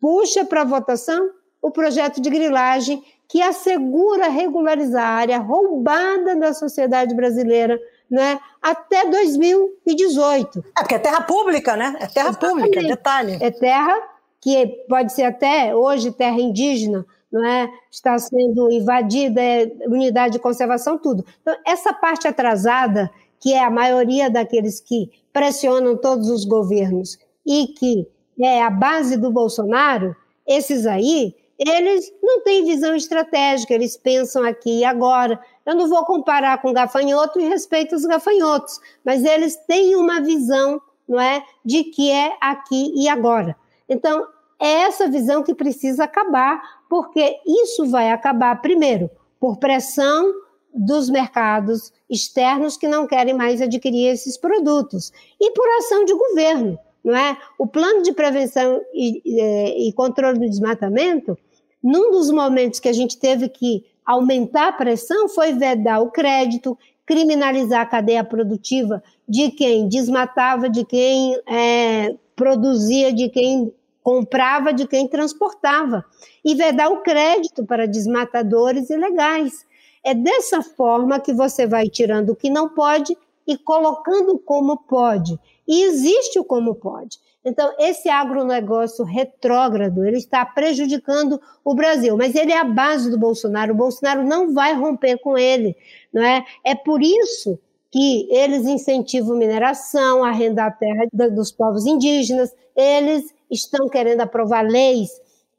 puxa 0.00 0.44
para 0.44 0.62
votação 0.62 1.30
o 1.60 1.70
projeto 1.70 2.20
de 2.20 2.30
grilagem 2.30 3.02
que 3.26 3.40
assegura 3.42 4.28
regularizar 4.28 5.04
a 5.04 5.14
área 5.14 5.38
roubada 5.38 6.36
da 6.36 6.52
sociedade 6.52 7.14
brasileira 7.14 7.80
né, 8.12 8.38
até 8.60 9.08
2018. 9.08 10.62
É 10.76 10.80
porque 10.80 10.96
é 10.96 10.98
terra 10.98 11.22
pública, 11.22 11.74
né? 11.74 11.96
É 11.98 12.06
terra 12.06 12.28
Exatamente. 12.28 12.64
pública, 12.66 12.86
detalhe. 12.86 13.38
É 13.40 13.50
terra 13.50 13.96
que 14.38 14.84
pode 14.86 15.14
ser 15.14 15.22
até 15.22 15.74
hoje 15.74 16.12
terra 16.12 16.38
indígena, 16.38 17.06
não 17.32 17.42
é? 17.42 17.70
Está 17.90 18.18
sendo 18.18 18.70
invadida, 18.70 19.40
é 19.40 19.72
unidade 19.86 20.34
de 20.34 20.38
conservação, 20.40 20.98
tudo. 20.98 21.24
Então, 21.40 21.56
essa 21.66 21.94
parte 21.94 22.28
atrasada, 22.28 23.10
que 23.40 23.54
é 23.54 23.64
a 23.64 23.70
maioria 23.70 24.28
daqueles 24.28 24.78
que 24.78 25.10
pressionam 25.32 25.96
todos 25.96 26.28
os 26.28 26.44
governos 26.44 27.18
e 27.46 27.68
que 27.68 28.06
é 28.38 28.62
a 28.62 28.68
base 28.68 29.16
do 29.16 29.30
Bolsonaro, 29.30 30.14
esses 30.46 30.86
aí, 30.86 31.34
eles 31.58 32.12
não 32.22 32.42
têm 32.42 32.64
visão 32.64 32.94
estratégica, 32.94 33.72
eles 33.72 33.96
pensam 33.96 34.44
aqui 34.44 34.80
e 34.80 34.84
agora. 34.84 35.40
Eu 35.64 35.74
não 35.76 35.88
vou 35.88 36.04
comparar 36.04 36.60
com 36.60 36.72
gafanhoto 36.72 37.40
e 37.40 37.48
respeito 37.48 37.94
os 37.94 38.04
gafanhotos, 38.04 38.80
mas 39.04 39.24
eles 39.24 39.56
têm 39.66 39.94
uma 39.96 40.20
visão, 40.20 40.80
não 41.08 41.20
é, 41.20 41.44
de 41.64 41.84
que 41.84 42.10
é 42.10 42.36
aqui 42.40 42.92
e 42.96 43.08
agora. 43.08 43.56
Então, 43.88 44.26
é 44.60 44.82
essa 44.82 45.08
visão 45.08 45.42
que 45.42 45.54
precisa 45.54 46.04
acabar, 46.04 46.62
porque 46.88 47.40
isso 47.46 47.86
vai 47.90 48.10
acabar 48.10 48.60
primeiro 48.60 49.10
por 49.40 49.58
pressão 49.58 50.32
dos 50.74 51.10
mercados 51.10 51.92
externos 52.08 52.76
que 52.76 52.88
não 52.88 53.06
querem 53.06 53.34
mais 53.34 53.60
adquirir 53.60 54.06
esses 54.06 54.36
produtos 54.36 55.12
e 55.40 55.50
por 55.50 55.66
ação 55.78 56.04
de 56.04 56.14
governo, 56.14 56.78
não 57.04 57.14
é? 57.14 57.36
O 57.58 57.66
plano 57.66 58.02
de 58.02 58.12
prevenção 58.12 58.80
e, 58.94 59.20
e, 59.24 59.88
e 59.88 59.92
controle 59.92 60.38
do 60.38 60.48
desmatamento, 60.48 61.36
num 61.82 62.10
dos 62.10 62.30
momentos 62.30 62.78
que 62.78 62.88
a 62.88 62.92
gente 62.92 63.18
teve 63.18 63.48
que 63.48 63.84
aumentar 64.04 64.68
a 64.68 64.72
pressão 64.72 65.28
foi 65.28 65.52
vedar 65.52 66.00
o 66.00 66.10
crédito, 66.10 66.78
criminalizar 67.06 67.80
a 67.80 67.86
cadeia 67.86 68.24
produtiva 68.24 69.02
de 69.28 69.50
quem 69.50 69.88
desmatava, 69.88 70.68
de 70.68 70.84
quem 70.84 71.36
é, 71.46 72.14
produzia, 72.34 73.12
de 73.12 73.28
quem 73.28 73.72
comprava, 74.02 74.72
de 74.72 74.86
quem 74.86 75.06
transportava, 75.06 76.04
e 76.44 76.54
vedar 76.54 76.90
o 76.90 77.02
crédito 77.02 77.64
para 77.64 77.86
desmatadores 77.86 78.90
ilegais. 78.90 79.64
É 80.04 80.12
dessa 80.14 80.62
forma 80.62 81.20
que 81.20 81.32
você 81.32 81.66
vai 81.66 81.88
tirando 81.88 82.30
o 82.30 82.36
que 82.36 82.50
não 82.50 82.68
pode 82.68 83.16
e 83.46 83.56
colocando 83.56 84.38
como 84.38 84.76
pode. 84.76 85.38
E 85.66 85.84
existe 85.84 86.38
o 86.38 86.44
como 86.44 86.74
pode. 86.74 87.18
Então, 87.44 87.74
esse 87.78 88.08
agronegócio 88.08 89.04
retrógrado, 89.04 90.04
ele 90.04 90.18
está 90.18 90.46
prejudicando 90.46 91.40
o 91.64 91.74
Brasil, 91.74 92.16
mas 92.16 92.34
ele 92.34 92.52
é 92.52 92.58
a 92.58 92.64
base 92.64 93.10
do 93.10 93.18
Bolsonaro. 93.18 93.72
O 93.72 93.76
Bolsonaro 93.76 94.22
não 94.22 94.54
vai 94.54 94.74
romper 94.74 95.18
com 95.18 95.36
ele, 95.36 95.76
não 96.12 96.22
é? 96.22 96.44
É 96.64 96.74
por 96.74 97.02
isso 97.02 97.58
que 97.90 98.26
eles 98.30 98.64
incentivam 98.66 99.36
mineração, 99.36 100.24
a 100.24 100.32
terra 100.70 101.06
dos 101.30 101.52
povos 101.52 101.84
indígenas, 101.84 102.50
eles 102.74 103.34
estão 103.50 103.88
querendo 103.88 104.22
aprovar 104.22 104.62
leis 104.62 105.10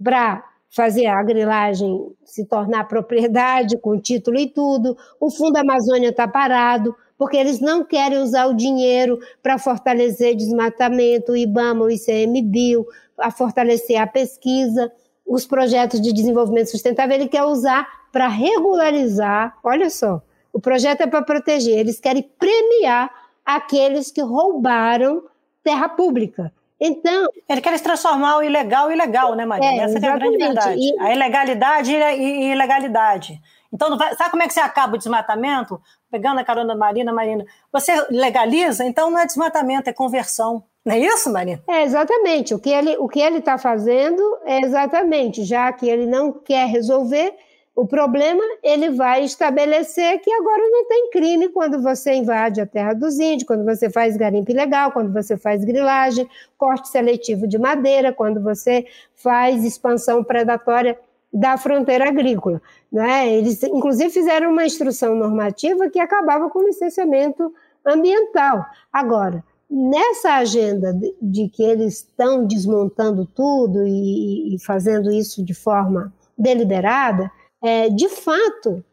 para 0.03 0.43
fazer 0.69 1.05
a 1.05 1.21
grilagem 1.21 2.11
se 2.25 2.45
tornar 2.45 2.87
propriedade 2.87 3.77
com 3.77 3.99
título 3.99 4.39
e 4.39 4.49
tudo. 4.49 4.97
O 5.19 5.29
Fundo 5.29 5.57
Amazônia 5.57 6.09
está 6.09 6.27
parado 6.27 6.95
porque 7.23 7.37
eles 7.37 7.61
não 7.61 7.85
querem 7.85 8.17
usar 8.17 8.47
o 8.47 8.53
dinheiro 8.53 9.17
para 9.41 9.57
fortalecer 9.57 10.35
desmatamento, 10.35 11.31
o 11.31 11.37
IBAMA, 11.37 11.85
o 11.85 11.89
ICMBio, 11.89 12.85
a 13.17 13.31
fortalecer 13.31 13.95
a 13.95 14.05
pesquisa, 14.05 14.91
os 15.25 15.45
projetos 15.45 16.01
de 16.01 16.11
desenvolvimento 16.11 16.69
sustentável, 16.69 17.15
ele 17.15 17.29
quer 17.29 17.45
usar 17.45 17.87
para 18.11 18.27
regularizar, 18.27 19.57
olha 19.63 19.89
só, 19.89 20.21
o 20.51 20.59
projeto 20.59 20.99
é 20.99 21.07
para 21.07 21.21
proteger, 21.21 21.77
eles 21.77 21.97
querem 21.97 22.29
premiar 22.37 23.09
aqueles 23.45 24.11
que 24.11 24.21
roubaram 24.21 25.23
terra 25.63 25.87
pública. 25.87 26.51
Então. 26.77 27.29
Ele 27.47 27.61
quer 27.61 27.79
transformar 27.79 28.39
o 28.39 28.43
ilegal 28.43 28.91
em 28.91 28.97
legal, 28.97 29.33
né, 29.33 29.45
Maria? 29.45 29.69
É, 29.69 29.77
Essa 29.77 29.97
é 29.97 30.09
a 30.09 30.17
grande 30.17 30.37
verdade. 30.37 30.77
E... 30.77 30.99
A 30.99 31.13
ilegalidade 31.13 31.89
e 31.95 32.51
ilegalidade. 32.51 33.41
Então, 33.71 33.97
sabe 33.97 34.29
como 34.29 34.43
é 34.43 34.47
que 34.47 34.53
você 34.53 34.59
acaba 34.59 34.95
o 34.95 34.97
desmatamento? 34.97 35.81
Pegando 36.13 36.39
a 36.39 36.43
carona 36.43 36.75
da 36.75 36.75
Marina, 36.75 37.11
Marina, 37.11 37.43
você 37.71 37.91
legaliza, 38.11 38.85
então 38.85 39.09
não 39.09 39.17
é 39.17 39.25
desmatamento, 39.25 39.89
é 39.89 39.93
conversão. 39.93 40.63
Não 40.85 40.93
é 40.93 40.99
isso, 40.99 41.31
Marina? 41.33 41.59
É, 41.67 41.81
exatamente. 41.81 42.53
O 42.53 42.59
que 42.59 42.69
ele 42.69 42.95
o 42.99 43.07
que 43.07 43.19
ele 43.19 43.39
está 43.39 43.57
fazendo 43.57 44.21
é 44.45 44.61
exatamente, 44.61 45.43
já 45.43 45.73
que 45.73 45.89
ele 45.89 46.05
não 46.05 46.31
quer 46.31 46.67
resolver, 46.67 47.33
O 47.75 47.87
problema, 47.87 48.43
ele 48.61 48.91
vai 48.91 49.23
estabelecer 49.23 50.19
que 50.19 50.31
agora 50.31 50.61
não 50.69 50.87
tem 50.87 51.09
crime 51.09 51.49
quando 51.49 51.81
você 51.81 52.13
invade 52.13 52.61
a 52.61 52.67
terra 52.67 52.93
dos 52.93 53.17
índios, 53.19 53.47
quando 53.47 53.65
você 53.65 53.89
faz 53.89 54.15
garimpo 54.15 54.51
ilegal, 54.51 54.91
quando 54.91 55.11
você 55.11 55.35
faz 55.35 55.65
grilagem, 55.65 56.29
corte 56.55 56.87
seletivo 56.89 57.47
de 57.47 57.57
madeira, 57.57 58.13
quando 58.13 58.39
você 58.43 58.85
faz 59.15 59.65
expansão 59.65 60.23
predatória 60.23 60.99
da 61.33 61.57
fronteira 61.57 62.07
agrícola. 62.07 62.61
Né? 62.91 63.33
Eles, 63.33 63.63
inclusive, 63.63 64.09
fizeram 64.11 64.51
uma 64.51 64.65
instrução 64.65 65.15
normativa 65.15 65.89
que 65.89 65.99
acabava 65.99 66.49
com 66.49 66.59
o 66.59 66.67
licenciamento 66.67 67.51
ambiental. 67.85 68.65
Agora, 68.91 69.43
nessa 69.69 70.35
agenda 70.35 70.93
de, 70.93 71.15
de 71.21 71.49
que 71.49 71.63
eles 71.63 71.95
estão 71.95 72.45
desmontando 72.45 73.25
tudo 73.25 73.85
e, 73.87 74.55
e 74.55 74.59
fazendo 74.63 75.11
isso 75.11 75.43
de 75.43 75.53
forma 75.53 76.13
deliberada, 76.37 77.31
é, 77.63 77.89
de 77.89 78.09
fato, 78.09 78.83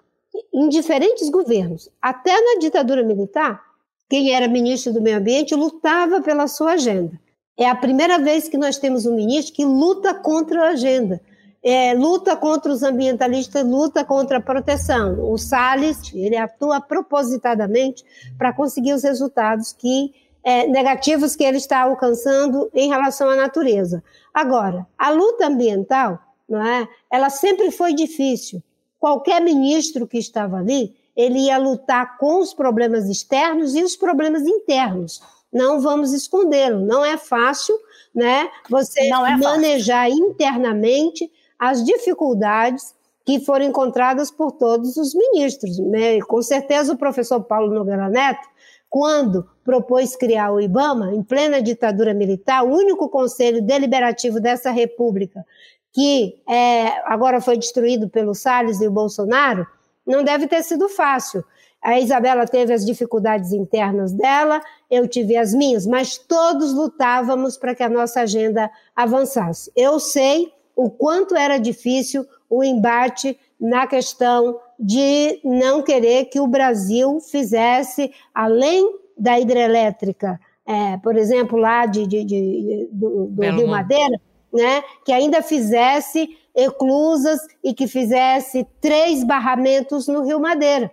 em 0.53 0.69
diferentes 0.69 1.29
governos, 1.29 1.91
até 2.01 2.33
na 2.33 2.59
ditadura 2.59 3.03
militar, 3.03 3.61
quem 4.09 4.33
era 4.35 4.49
ministro 4.49 4.93
do 4.93 5.01
Meio 5.01 5.19
Ambiente 5.19 5.55
lutava 5.55 6.21
pela 6.21 6.49
sua 6.49 6.73
agenda. 6.73 7.21
É 7.59 7.69
a 7.69 7.75
primeira 7.75 8.19
vez 8.19 8.49
que 8.49 8.57
nós 8.57 8.79
temos 8.79 9.05
um 9.05 9.15
ministro 9.15 9.55
que 9.55 9.65
luta 9.65 10.15
contra 10.15 10.65
a 10.65 10.71
agenda. 10.71 11.21
É, 11.63 11.93
luta 11.93 12.37
contra 12.37 12.73
os 12.73 12.83
ambientalistas, 12.83 13.67
luta 13.67 14.05
contra 14.05 14.39
a 14.39 14.41
proteção. 14.41 15.31
O 15.31 15.37
Salles, 15.37 16.13
ele 16.15 16.37
atua 16.37 16.81
propositadamente 16.81 18.05
para 18.39 18.53
conseguir 18.53 18.95
os 18.95 19.03
resultados 19.03 19.73
que 19.73 20.15
é, 20.43 20.67
negativos 20.67 21.37
que 21.37 21.45
ele 21.45 21.59
está 21.59 21.83
alcançando 21.83 22.71
em 22.73 22.89
relação 22.89 23.29
à 23.29 23.37
natureza. 23.37 24.03
Agora, 24.33 24.87
a 24.97 25.11
luta 25.11 25.47
ambiental 25.47 26.19
não 26.51 26.67
é? 26.67 26.89
Ela 27.09 27.31
sempre 27.31 27.71
foi 27.71 27.95
difícil. 27.95 28.61
Qualquer 28.99 29.41
ministro 29.41 30.07
que 30.07 30.19
estava 30.19 30.57
ali, 30.57 30.97
ele 31.17 31.47
ia 31.47 31.57
lutar 31.57 32.19
com 32.19 32.41
os 32.41 32.53
problemas 32.53 33.09
externos 33.09 33.77
e 33.77 33.85
os 33.85 33.95
problemas 33.95 34.43
internos. 34.43 35.23
Não 35.53 35.81
vamos 35.81 36.13
escondê-lo, 36.13 36.81
não 36.81 37.05
é 37.05 37.17
fácil, 37.17 37.79
né? 38.13 38.51
Você 38.69 39.01
é 39.07 39.37
manejar 39.37 40.09
fácil. 40.09 40.25
internamente 40.27 41.31
as 41.61 41.85
dificuldades 41.85 42.95
que 43.27 43.39
foram 43.41 43.67
encontradas 43.67 44.31
por 44.31 44.53
todos 44.53 44.97
os 44.97 45.15
ministros. 45.15 45.79
Né? 45.79 46.19
Com 46.23 46.41
certeza 46.41 46.95
o 46.95 46.97
professor 46.97 47.43
Paulo 47.43 47.73
Nogueira 47.73 48.09
Neto, 48.09 48.49
quando 48.89 49.47
propôs 49.63 50.17
criar 50.17 50.51
o 50.51 50.61
IBAMA, 50.61 51.15
em 51.15 51.23
plena 51.23 51.63
ditadura 51.63 52.15
militar, 52.15 52.65
o 52.65 52.75
único 52.75 53.09
conselho 53.09 53.63
deliberativo 53.63 54.41
dessa 54.41 54.71
república 54.71 55.45
que 55.93 56.41
é, 56.49 57.03
agora 57.05 57.41
foi 57.41 57.57
destruído 57.57 58.09
pelo 58.09 58.35
Salles 58.35 58.81
e 58.81 58.87
o 58.87 58.93
Bolsonaro, 58.93 59.67
não 60.07 60.23
deve 60.23 60.47
ter 60.47 60.63
sido 60.63 60.89
fácil. 60.89 61.45
A 61.83 61.99
Isabela 61.99 62.47
teve 62.47 62.73
as 62.73 62.85
dificuldades 62.85 63.53
internas 63.53 64.13
dela, 64.13 64.61
eu 64.91 65.09
tive 65.09 65.37
as 65.37 65.53
minhas, 65.55 65.87
mas 65.87 66.19
todos 66.19 66.73
lutávamos 66.73 67.57
para 67.57 67.75
que 67.75 67.83
a 67.83 67.89
nossa 67.89 68.21
agenda 68.21 68.71
avançasse. 68.95 69.73
Eu 69.75 69.99
sei 69.99 70.53
o 70.81 70.89
quanto 70.89 71.37
era 71.37 71.59
difícil 71.59 72.25
o 72.49 72.65
embate 72.65 73.39
na 73.61 73.87
questão 73.87 74.59
de 74.79 75.39
não 75.45 75.83
querer 75.83 76.25
que 76.25 76.41
o 76.41 76.47
Brasil 76.47 77.21
fizesse, 77.21 78.11
além 78.35 78.99
da 79.17 79.39
hidrelétrica, 79.39 80.41
é, 80.67 80.97
por 80.97 81.17
exemplo, 81.17 81.59
lá 81.59 81.85
de, 81.85 82.07
de, 82.07 82.25
de 82.25 82.89
do, 82.91 83.27
do 83.27 83.43
Rio 83.43 83.69
Madeira, 83.69 84.19
né, 84.51 84.83
que 85.05 85.13
ainda 85.13 85.43
fizesse 85.43 86.31
eclusas 86.55 87.39
e 87.63 87.75
que 87.75 87.87
fizesse 87.87 88.67
três 88.81 89.23
barramentos 89.23 90.09
no 90.09 90.23
Rio 90.23 90.41
Madeira. 90.41 90.91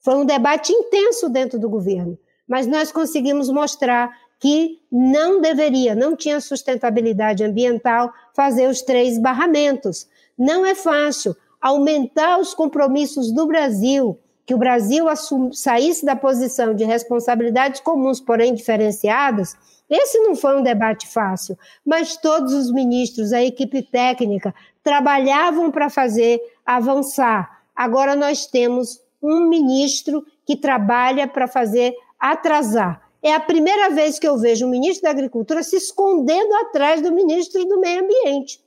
Foi 0.00 0.16
um 0.16 0.26
debate 0.26 0.72
intenso 0.72 1.28
dentro 1.28 1.56
do 1.56 1.70
governo, 1.70 2.18
mas 2.48 2.66
nós 2.66 2.90
conseguimos 2.90 3.48
mostrar 3.48 4.10
que 4.40 4.80
não 4.90 5.40
deveria, 5.40 5.94
não 5.94 6.16
tinha 6.16 6.40
sustentabilidade 6.40 7.44
ambiental 7.44 8.12
fazer 8.34 8.68
os 8.68 8.80
três 8.80 9.18
barramentos. 9.18 10.08
Não 10.36 10.64
é 10.64 10.74
fácil 10.74 11.36
aumentar 11.60 12.38
os 12.38 12.54
compromissos 12.54 13.30
do 13.30 13.46
Brasil, 13.46 14.18
que 14.46 14.54
o 14.54 14.58
Brasil 14.58 15.04
saísse 15.52 16.04
da 16.04 16.16
posição 16.16 16.74
de 16.74 16.84
responsabilidades 16.84 17.80
comuns, 17.80 18.18
porém 18.18 18.54
diferenciadas, 18.54 19.54
esse 19.90 20.18
não 20.20 20.36
foi 20.36 20.56
um 20.56 20.62
debate 20.62 21.08
fácil, 21.08 21.58
mas 21.84 22.16
todos 22.16 22.54
os 22.54 22.72
ministros, 22.72 23.32
a 23.32 23.42
equipe 23.42 23.82
técnica, 23.82 24.54
trabalhavam 24.84 25.70
para 25.70 25.90
fazer 25.90 26.40
avançar. 26.64 27.62
Agora 27.74 28.14
nós 28.14 28.46
temos 28.46 29.00
um 29.20 29.48
ministro 29.48 30.24
que 30.46 30.56
trabalha 30.56 31.26
para 31.26 31.48
fazer 31.48 31.94
atrasar. 32.18 33.09
É 33.22 33.34
a 33.34 33.40
primeira 33.40 33.90
vez 33.90 34.18
que 34.18 34.26
eu 34.26 34.38
vejo 34.38 34.66
o 34.66 34.70
ministro 34.70 35.02
da 35.02 35.10
Agricultura 35.10 35.62
se 35.62 35.76
escondendo 35.76 36.54
atrás 36.56 37.02
do 37.02 37.12
ministro 37.12 37.64
do 37.66 37.78
Meio 37.78 38.02
Ambiente. 38.02 38.60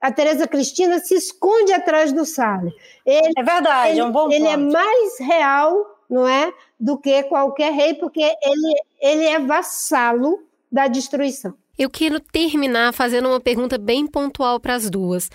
A 0.00 0.12
Tereza 0.12 0.46
Cristina 0.46 0.98
se 0.98 1.14
esconde 1.14 1.72
atrás 1.72 2.12
do 2.12 2.26
Salles. 2.26 2.74
Ele, 3.06 3.32
é 3.36 3.42
verdade, 3.42 3.92
ele, 3.92 4.00
é 4.00 4.04
um 4.04 4.12
bom 4.12 4.30
Ele 4.30 4.46
é 4.46 4.56
ponto. 4.56 4.68
é 4.68 4.72
mais 4.72 5.18
real, 5.20 5.98
não 6.10 6.28
é, 6.28 6.52
do 6.78 6.98
que 6.98 7.22
qualquer 7.24 7.72
rei, 7.72 7.94
porque 7.94 8.20
ele, 8.20 8.82
ele 9.00 9.24
é 9.24 9.38
vassalo 9.38 10.42
da 10.70 10.86
destruição. 10.86 11.54
Eu 11.78 11.88
quero 11.88 12.20
terminar 12.20 12.92
fazendo 12.92 13.28
uma 13.28 13.40
pergunta 13.40 13.78
bem 13.78 14.06
pontual 14.06 14.60
para 14.60 14.74
as 14.74 14.90
duas. 14.90 15.30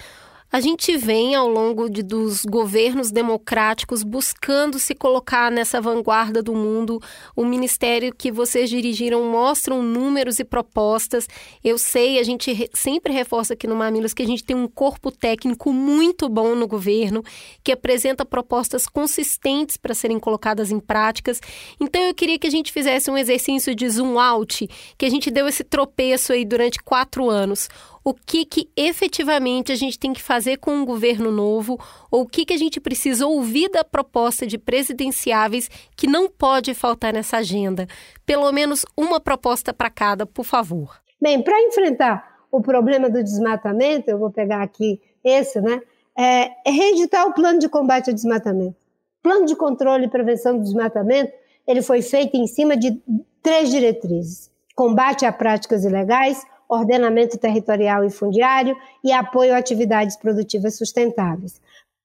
A 0.52 0.60
gente 0.60 0.98
vem 0.98 1.36
ao 1.36 1.48
longo 1.48 1.88
de, 1.88 2.02
dos 2.02 2.44
governos 2.44 3.12
democráticos 3.12 4.02
buscando 4.02 4.80
se 4.80 4.96
colocar 4.96 5.52
nessa 5.52 5.80
vanguarda 5.80 6.42
do 6.42 6.56
mundo. 6.56 7.00
O 7.36 7.46
ministério 7.46 8.12
que 8.12 8.32
vocês 8.32 8.68
dirigiram 8.68 9.24
mostram 9.26 9.84
números 9.84 10.40
e 10.40 10.44
propostas. 10.44 11.28
Eu 11.64 11.78
sei, 11.78 12.18
a 12.18 12.24
gente 12.24 12.52
re, 12.52 12.68
sempre 12.74 13.14
reforça 13.14 13.54
aqui 13.54 13.68
no 13.68 13.76
Mamilos 13.76 14.12
que 14.12 14.24
a 14.24 14.26
gente 14.26 14.44
tem 14.44 14.56
um 14.56 14.68
corpo 14.68 15.12
técnico 15.12 15.72
muito 15.72 16.28
bom 16.28 16.56
no 16.56 16.68
governo, 16.68 17.24
que 17.64 17.72
apresenta 17.72 18.26
propostas 18.26 18.88
consistentes 18.88 19.78
para 19.78 19.94
serem 19.94 20.20
colocadas 20.20 20.72
em 20.72 20.80
práticas. 20.80 21.40
Então 21.80 22.02
eu 22.02 22.14
queria 22.16 22.40
que 22.40 22.48
a 22.48 22.52
gente 22.52 22.72
fizesse 22.72 23.12
um 23.12 23.18
exercício 23.18 23.76
de 23.76 23.88
zoom 23.88 24.20
out, 24.20 24.68
que 24.98 25.06
a 25.06 25.10
gente 25.12 25.30
deu 25.30 25.48
esse 25.48 25.64
tropeço 25.64 26.34
aí 26.34 26.44
durante 26.44 26.80
quatro 26.80 27.30
anos 27.30 27.70
o 28.10 28.14
que, 28.26 28.44
que 28.44 28.68
efetivamente 28.76 29.72
a 29.72 29.76
gente 29.76 30.00
tem 30.00 30.14
que 30.14 30.22
fazer 30.22 30.58
com 30.58 30.72
um 30.72 30.84
governo 30.84 31.32
novo, 31.32 31.80
ou 32.10 32.22
o 32.22 32.26
que, 32.26 32.44
que 32.44 32.54
a 32.54 32.58
gente 32.58 32.80
precisa 32.80 33.28
ouvir 33.28 33.70
da 33.70 33.84
proposta 33.84 34.48
de 34.48 34.58
presidenciáveis 34.58 35.70
que 35.96 36.08
não 36.08 36.28
pode 36.28 36.74
faltar 36.74 37.14
nessa 37.14 37.38
agenda. 37.38 37.86
Pelo 38.26 38.52
menos 38.52 38.84
uma 38.98 39.20
proposta 39.20 39.72
para 39.72 39.92
cada, 39.92 40.26
por 40.26 40.44
favor. 40.44 41.00
Bem, 41.22 41.44
para 41.44 41.62
enfrentar 41.62 42.40
o 42.52 42.60
problema 42.60 43.12
do 43.12 43.24
desmatamento, 43.24 44.10
eu 44.10 44.18
vou 44.18 44.32
pegar 44.32 44.64
aqui 44.64 45.00
esse, 45.24 45.62
né? 45.62 45.80
É, 46.18 46.50
é 46.68 46.72
reeditar 46.72 47.28
o 47.28 47.34
plano 47.34 47.60
de 47.60 47.70
combate 47.70 48.10
ao 48.10 48.16
desmatamento. 48.16 48.76
Plano 49.22 49.46
de 49.46 49.56
controle 49.56 50.06
e 50.06 50.10
prevenção 50.10 50.58
do 50.58 50.64
desmatamento, 50.64 51.32
ele 51.68 51.84
foi 51.84 52.02
feito 52.02 52.36
em 52.36 52.48
cima 52.48 52.76
de 52.76 53.00
três 53.44 53.70
diretrizes: 53.70 54.50
combate 54.76 55.28
a 55.28 55.32
práticas 55.32 55.84
ilegais, 55.86 56.44
ordenamento 56.70 57.38
territorial 57.38 58.06
e 58.06 58.12
fundiário 58.12 58.78
e 59.04 59.12
apoio 59.12 59.54
a 59.54 59.58
atividades 59.58 60.16
produtivas 60.16 60.78
sustentáveis. 60.78 61.60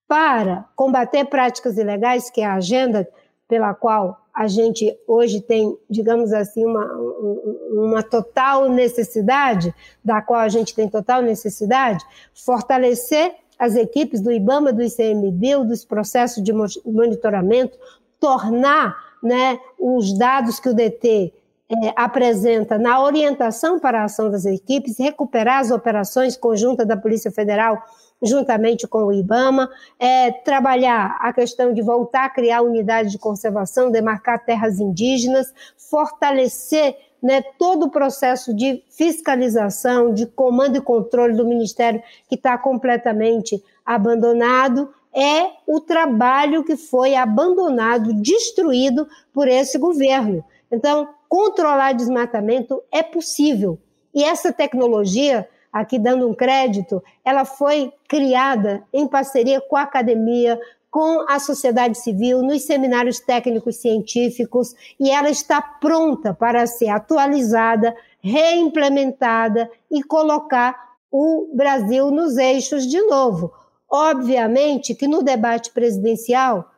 Para 0.08 0.64
combater 0.74 1.26
práticas 1.26 1.76
ilegais, 1.76 2.30
que 2.30 2.40
é 2.40 2.46
a 2.46 2.54
agenda 2.54 3.06
pela 3.46 3.74
qual 3.74 4.18
a 4.32 4.49
gente 4.49 4.99
hoje 5.07 5.41
tem, 5.41 5.78
digamos 5.88 6.32
assim, 6.32 6.64
uma, 6.64 6.84
uma 7.70 8.03
total 8.03 8.68
necessidade, 8.68 9.72
da 10.04 10.20
qual 10.22 10.41
a 10.41 10.49
gente 10.49 10.74
tem 10.74 10.88
total 10.88 11.22
necessidade, 11.22 12.04
fortalecer 12.34 13.34
as 13.58 13.76
equipes 13.76 14.20
do 14.20 14.32
IBAMA, 14.32 14.72
do 14.72 14.82
ICMBio, 14.82 15.64
dos 15.64 15.84
processos 15.84 16.42
de 16.42 16.53
monitoramento, 16.53 17.78
tornar 18.18 18.96
né, 19.22 19.58
os 19.78 20.16
dados 20.18 20.58
que 20.58 20.68
o 20.68 20.74
DT 20.74 21.32
é, 21.70 21.92
apresenta 21.96 22.78
na 22.78 23.03
orientação 23.03 23.78
para 23.78 24.03
a 24.03 24.04
ação 24.04 24.30
das 24.30 24.45
equipes, 24.45 24.99
recuperar 24.99 25.61
as 25.61 25.70
operações 25.70 26.36
conjuntas 26.36 26.86
da 26.86 26.96
Polícia 26.96 27.30
Federal 27.30 27.82
juntamente 28.22 28.86
com 28.86 29.04
o 29.04 29.12
IBAMA, 29.12 29.68
é, 29.99 30.30
trabalhar 30.30 31.16
a 31.20 31.32
questão 31.32 31.72
de 31.72 31.82
voltar 31.82 32.24
a 32.24 32.30
criar 32.30 32.62
unidades 32.62 33.12
de 33.12 33.18
conservação, 33.18 33.91
demarcar 33.91 34.45
terras 34.45 34.80
indígenas, 34.80 35.53
fortalecer 35.76 36.96
né, 37.22 37.42
todo 37.58 37.86
o 37.86 37.91
processo 37.91 38.54
de 38.54 38.82
fiscalização, 38.91 40.12
de 40.12 40.26
comando 40.26 40.76
e 40.76 40.80
controle 40.80 41.34
do 41.34 41.46
Ministério 41.46 42.03
que 42.28 42.34
está 42.34 42.57
completamente 42.58 43.62
abandonado, 43.84 44.92
é 45.14 45.46
o 45.66 45.80
trabalho 45.80 46.64
que 46.64 46.76
foi 46.76 47.14
abandonado, 47.14 48.12
destruído 48.14 49.07
por 49.32 49.46
esse 49.46 49.78
governo. 49.78 50.45
Então, 50.70 51.08
controlar 51.34 51.94
desmatamento 51.94 52.80
é 52.92 53.02
possível. 53.02 53.76
E 54.14 54.22
essa 54.22 54.52
tecnologia, 54.52 55.48
aqui 55.72 55.98
dando 55.98 56.28
um 56.28 56.32
crédito, 56.32 57.02
ela 57.24 57.44
foi 57.44 57.92
criada 58.08 58.84
em 58.92 59.08
parceria 59.08 59.61
com 59.61 59.74
a 59.74 59.82
academia, 59.82 60.56
com 60.88 61.28
a 61.28 61.40
sociedade 61.40 61.98
civil, 61.98 62.40
nos 62.40 62.62
seminários 62.62 63.18
técnicos 63.18 63.78
científicos, 63.78 64.76
e 65.00 65.11
ela 65.11 65.28
está 65.28 65.61
pronta 65.61 66.32
para 66.32 66.68
ser 66.68 66.88
atualizada, 66.88 67.96
reimplementada 68.22 69.68
e 69.90 70.04
colocar 70.04 70.94
o 71.11 71.48
Brasil 71.52 72.12
nos 72.12 72.36
eixos 72.36 72.86
de 72.86 73.00
novo. 73.06 73.52
Obviamente 73.90 74.94
que 74.94 75.08
no 75.08 75.20
debate 75.20 75.72
presidencial, 75.72 76.70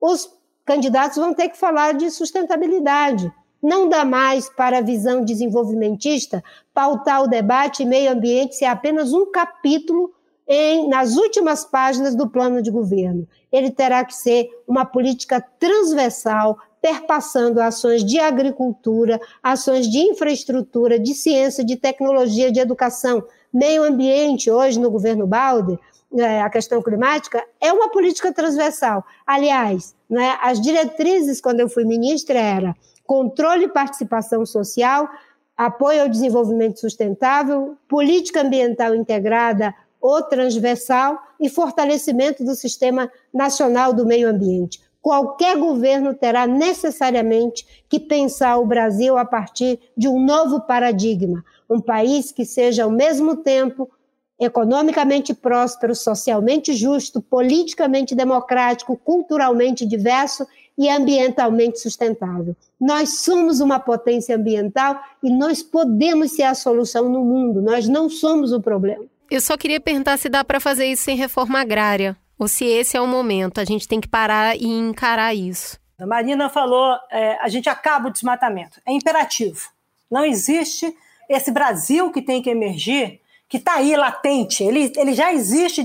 os 0.00 0.32
candidatos 0.64 1.16
vão 1.16 1.34
ter 1.34 1.48
que 1.48 1.58
falar 1.58 1.94
de 1.94 2.12
sustentabilidade. 2.12 3.32
Não 3.62 3.88
dá 3.88 4.04
mais 4.04 4.48
para 4.48 4.78
a 4.78 4.82
visão 4.82 5.24
desenvolvimentista 5.24 6.42
pautar 6.72 7.22
o 7.22 7.28
debate 7.28 7.84
meio 7.84 8.12
ambiente 8.12 8.54
ser 8.54 8.66
apenas 8.66 9.12
um 9.12 9.30
capítulo 9.30 10.12
em, 10.46 10.88
nas 10.88 11.16
últimas 11.16 11.64
páginas 11.64 12.14
do 12.14 12.28
plano 12.28 12.62
de 12.62 12.70
governo. 12.70 13.26
Ele 13.52 13.70
terá 13.70 14.04
que 14.04 14.14
ser 14.14 14.48
uma 14.66 14.84
política 14.84 15.44
transversal, 15.58 16.56
perpassando 16.80 17.60
ações 17.60 18.04
de 18.04 18.18
agricultura, 18.18 19.20
ações 19.42 19.88
de 19.88 19.98
infraestrutura, 19.98 20.98
de 20.98 21.12
ciência, 21.12 21.64
de 21.64 21.76
tecnologia, 21.76 22.52
de 22.52 22.60
educação, 22.60 23.24
meio 23.52 23.82
ambiente, 23.82 24.50
hoje 24.50 24.78
no 24.78 24.90
governo 24.90 25.26
Balde, 25.26 25.78
é, 26.16 26.40
a 26.40 26.48
questão 26.48 26.80
climática, 26.80 27.44
é 27.60 27.72
uma 27.72 27.90
política 27.90 28.32
transversal. 28.32 29.04
Aliás, 29.26 29.94
né, 30.08 30.38
as 30.40 30.60
diretrizes, 30.60 31.40
quando 31.40 31.60
eu 31.60 31.68
fui 31.68 31.84
ministra, 31.84 32.38
era 32.38 32.74
controle 33.08 33.64
e 33.64 33.68
participação 33.68 34.44
social, 34.44 35.08
apoio 35.56 36.02
ao 36.02 36.08
desenvolvimento 36.10 36.78
sustentável, 36.78 37.74
política 37.88 38.42
ambiental 38.42 38.94
integrada 38.94 39.74
ou 39.98 40.22
transversal 40.22 41.18
e 41.40 41.48
fortalecimento 41.48 42.44
do 42.44 42.54
Sistema 42.54 43.10
Nacional 43.32 43.94
do 43.94 44.04
Meio 44.04 44.28
Ambiente. 44.28 44.78
Qualquer 45.00 45.56
governo 45.56 46.12
terá 46.12 46.46
necessariamente 46.46 47.66
que 47.88 47.98
pensar 47.98 48.58
o 48.58 48.66
Brasil 48.66 49.16
a 49.16 49.24
partir 49.24 49.80
de 49.96 50.06
um 50.06 50.20
novo 50.20 50.60
paradigma, 50.60 51.42
um 51.68 51.80
país 51.80 52.30
que 52.30 52.44
seja 52.44 52.84
ao 52.84 52.90
mesmo 52.90 53.36
tempo 53.36 53.90
economicamente 54.38 55.32
próspero, 55.32 55.94
socialmente 55.94 56.74
justo, 56.74 57.22
politicamente 57.22 58.14
democrático, 58.14 58.98
culturalmente 58.98 59.86
diverso 59.86 60.46
e 60.78 60.88
ambientalmente 60.88 61.80
sustentável. 61.80 62.56
Nós 62.80 63.22
somos 63.22 63.58
uma 63.58 63.80
potência 63.80 64.36
ambiental 64.36 65.02
e 65.22 65.28
nós 65.28 65.60
podemos 65.60 66.30
ser 66.30 66.44
a 66.44 66.54
solução 66.54 67.08
no 67.08 67.24
mundo, 67.24 67.60
nós 67.60 67.88
não 67.88 68.08
somos 68.08 68.52
o 68.52 68.60
problema. 68.60 69.04
Eu 69.28 69.40
só 69.40 69.56
queria 69.56 69.80
perguntar 69.80 70.16
se 70.16 70.28
dá 70.28 70.44
para 70.44 70.60
fazer 70.60 70.86
isso 70.86 71.02
sem 71.02 71.16
reforma 71.16 71.60
agrária, 71.60 72.16
ou 72.38 72.46
se 72.46 72.64
esse 72.64 72.96
é 72.96 73.00
o 73.00 73.06
momento, 73.06 73.60
a 73.60 73.64
gente 73.64 73.88
tem 73.88 74.00
que 74.00 74.08
parar 74.08 74.56
e 74.56 74.66
encarar 74.66 75.34
isso. 75.34 75.76
A 75.98 76.06
Marina 76.06 76.48
falou, 76.48 76.96
é, 77.10 77.36
a 77.42 77.48
gente 77.48 77.68
acaba 77.68 78.08
o 78.08 78.12
desmatamento. 78.12 78.80
É 78.86 78.92
imperativo. 78.92 79.68
Não 80.08 80.24
existe 80.24 80.96
esse 81.28 81.50
Brasil 81.50 82.10
que 82.12 82.22
tem 82.22 82.40
que 82.40 82.48
emergir 82.48 83.20
que 83.48 83.56
está 83.56 83.76
aí 83.76 83.96
latente, 83.96 84.62
ele, 84.62 84.92
ele 84.96 85.14
já 85.14 85.32
existe 85.32 85.84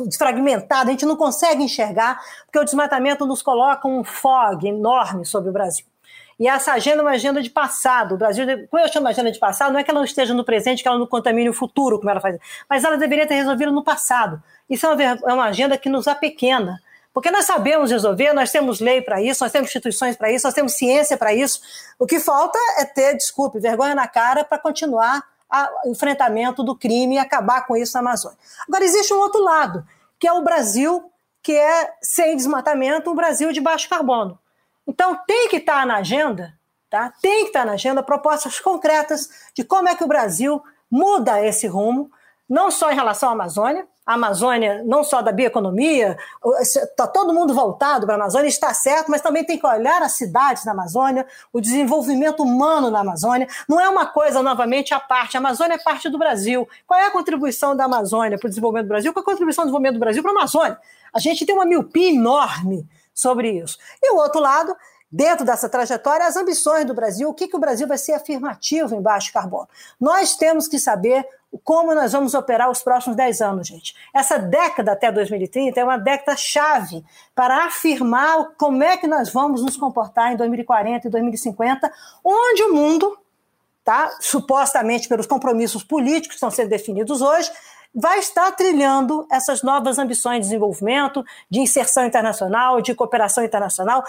desfragmentado, 0.00 0.90
a 0.90 0.92
gente 0.92 1.06
não 1.06 1.16
consegue 1.16 1.62
enxergar, 1.62 2.20
porque 2.44 2.58
o 2.58 2.64
desmatamento 2.64 3.24
nos 3.24 3.40
coloca 3.40 3.88
um 3.88 4.04
fog 4.04 4.68
enorme 4.68 5.24
sobre 5.24 5.48
o 5.48 5.52
Brasil. 5.52 5.86
E 6.38 6.48
essa 6.48 6.72
agenda 6.72 6.98
é 6.98 7.02
uma 7.02 7.12
agenda 7.12 7.40
de 7.40 7.48
passado. 7.48 8.14
O 8.14 8.18
Brasil, 8.18 8.44
quando 8.68 8.84
eu 8.84 8.92
chamo 8.92 9.06
de 9.06 9.12
agenda 9.12 9.30
de 9.30 9.38
passado, 9.38 9.72
não 9.72 9.78
é 9.78 9.84
que 9.84 9.90
ela 9.90 10.00
não 10.00 10.04
esteja 10.04 10.34
no 10.34 10.44
presente, 10.44 10.82
que 10.82 10.88
ela 10.88 10.98
não 10.98 11.06
contamine 11.06 11.48
o 11.48 11.54
futuro, 11.54 11.98
como 11.98 12.10
ela 12.10 12.20
faz, 12.20 12.36
mas 12.68 12.84
ela 12.84 12.96
deveria 12.98 13.26
ter 13.26 13.34
resolvido 13.34 13.72
no 13.72 13.82
passado. 13.82 14.42
Isso 14.68 14.84
é 14.86 14.88
uma, 14.88 15.02
é 15.02 15.32
uma 15.32 15.44
agenda 15.44 15.78
que 15.78 15.88
nos 15.88 16.08
apequena. 16.08 16.80
Porque 17.14 17.30
nós 17.30 17.44
sabemos 17.44 17.90
resolver, 17.90 18.32
nós 18.32 18.50
temos 18.50 18.80
lei 18.80 19.02
para 19.02 19.20
isso, 19.20 19.44
nós 19.44 19.52
temos 19.52 19.68
instituições 19.68 20.16
para 20.16 20.32
isso, 20.32 20.46
nós 20.46 20.54
temos 20.54 20.72
ciência 20.72 21.16
para 21.16 21.32
isso. 21.34 21.60
O 21.98 22.06
que 22.06 22.18
falta 22.18 22.58
é 22.78 22.84
ter, 22.86 23.14
desculpe, 23.14 23.60
vergonha 23.60 23.94
na 23.94 24.08
cara 24.08 24.44
para 24.44 24.58
continuar 24.58 25.22
enfrentamento 25.86 26.62
do 26.62 26.76
crime 26.76 27.16
e 27.16 27.18
acabar 27.18 27.66
com 27.66 27.76
isso 27.76 27.94
na 27.94 28.00
Amazônia. 28.00 28.38
Agora, 28.66 28.84
existe 28.84 29.12
um 29.12 29.18
outro 29.18 29.42
lado, 29.42 29.86
que 30.18 30.26
é 30.26 30.32
o 30.32 30.42
Brasil, 30.42 31.10
que 31.42 31.52
é 31.52 31.94
sem 32.00 32.36
desmatamento, 32.36 33.10
um 33.10 33.14
Brasil 33.14 33.52
de 33.52 33.60
baixo 33.60 33.88
carbono. 33.88 34.38
Então, 34.86 35.18
tem 35.26 35.48
que 35.48 35.56
estar 35.56 35.86
na 35.86 35.96
agenda, 35.96 36.54
tá? 36.88 37.12
tem 37.20 37.42
que 37.42 37.48
estar 37.48 37.64
na 37.64 37.72
agenda 37.72 38.02
propostas 38.02 38.58
concretas 38.60 39.28
de 39.54 39.64
como 39.64 39.88
é 39.88 39.94
que 39.94 40.04
o 40.04 40.08
Brasil 40.08 40.62
muda 40.90 41.44
esse 41.44 41.66
rumo, 41.66 42.10
não 42.48 42.70
só 42.70 42.90
em 42.90 42.94
relação 42.94 43.28
à 43.28 43.32
Amazônia, 43.32 43.86
a 44.04 44.14
Amazônia, 44.14 44.82
não 44.84 45.04
só 45.04 45.22
da 45.22 45.30
bioeconomia, 45.30 46.18
está 46.60 47.06
todo 47.06 47.32
mundo 47.32 47.54
voltado 47.54 48.04
para 48.04 48.16
a 48.16 48.18
Amazônia, 48.18 48.48
está 48.48 48.74
certo, 48.74 49.10
mas 49.10 49.20
também 49.20 49.44
tem 49.44 49.58
que 49.58 49.66
olhar 49.66 50.02
as 50.02 50.12
cidades 50.12 50.64
na 50.64 50.72
Amazônia, 50.72 51.24
o 51.52 51.60
desenvolvimento 51.60 52.42
humano 52.42 52.90
na 52.90 53.00
Amazônia. 53.00 53.46
Não 53.68 53.80
é 53.80 53.88
uma 53.88 54.06
coisa, 54.06 54.42
novamente, 54.42 54.92
à 54.92 54.98
parte. 54.98 55.36
A 55.36 55.40
Amazônia 55.40 55.74
é 55.74 55.78
parte 55.78 56.08
do 56.08 56.18
Brasil. 56.18 56.68
Qual 56.86 56.98
é 56.98 57.06
a 57.06 57.10
contribuição 57.12 57.76
da 57.76 57.84
Amazônia 57.84 58.38
para 58.38 58.46
o 58.46 58.50
desenvolvimento 58.50 58.86
do 58.86 58.88
Brasil? 58.88 59.12
Qual 59.12 59.22
é 59.22 59.24
a 59.24 59.30
contribuição 59.30 59.64
do 59.64 59.66
desenvolvimento 59.66 59.94
do 59.94 60.00
Brasil 60.00 60.22
para 60.22 60.32
a 60.32 60.34
Amazônia? 60.34 60.78
A 61.14 61.20
gente 61.20 61.46
tem 61.46 61.54
uma 61.54 61.64
miopia 61.64 62.10
enorme 62.10 62.84
sobre 63.14 63.52
isso. 63.52 63.78
E 64.02 64.12
o 64.12 64.16
outro 64.16 64.40
lado, 64.40 64.74
dentro 65.10 65.44
dessa 65.44 65.68
trajetória, 65.68 66.26
as 66.26 66.36
ambições 66.36 66.84
do 66.86 66.94
Brasil, 66.94 67.28
o 67.28 67.34
que, 67.34 67.46
que 67.46 67.56
o 67.56 67.60
Brasil 67.60 67.86
vai 67.86 67.98
ser 67.98 68.14
afirmativo 68.14 68.96
em 68.96 69.00
baixo 69.00 69.32
carbono. 69.32 69.68
Nós 70.00 70.34
temos 70.34 70.66
que 70.66 70.78
saber 70.78 71.24
como 71.58 71.94
nós 71.94 72.12
vamos 72.12 72.34
operar 72.34 72.70
os 72.70 72.82
próximos 72.82 73.16
10 73.16 73.40
anos, 73.40 73.68
gente. 73.68 73.94
Essa 74.14 74.38
década 74.38 74.92
até 74.92 75.12
2030 75.12 75.78
é 75.78 75.84
uma 75.84 75.98
década 75.98 76.36
chave 76.36 77.04
para 77.34 77.66
afirmar 77.66 78.52
como 78.56 78.82
é 78.82 78.96
que 78.96 79.06
nós 79.06 79.32
vamos 79.32 79.62
nos 79.62 79.76
comportar 79.76 80.32
em 80.32 80.36
2040 80.36 81.08
e 81.08 81.10
2050, 81.10 81.92
onde 82.24 82.62
o 82.64 82.74
mundo, 82.74 83.18
tá, 83.84 84.10
supostamente 84.20 85.08
pelos 85.08 85.26
compromissos 85.26 85.82
políticos 85.84 86.28
que 86.28 86.34
estão 86.34 86.50
sendo 86.50 86.70
definidos 86.70 87.20
hoje, 87.20 87.50
vai 87.94 88.18
estar 88.18 88.50
trilhando 88.52 89.26
essas 89.30 89.62
novas 89.62 89.98
ambições 89.98 90.36
de 90.36 90.44
desenvolvimento, 90.44 91.22
de 91.50 91.60
inserção 91.60 92.06
internacional, 92.06 92.80
de 92.80 92.94
cooperação 92.94 93.44
internacional 93.44 94.02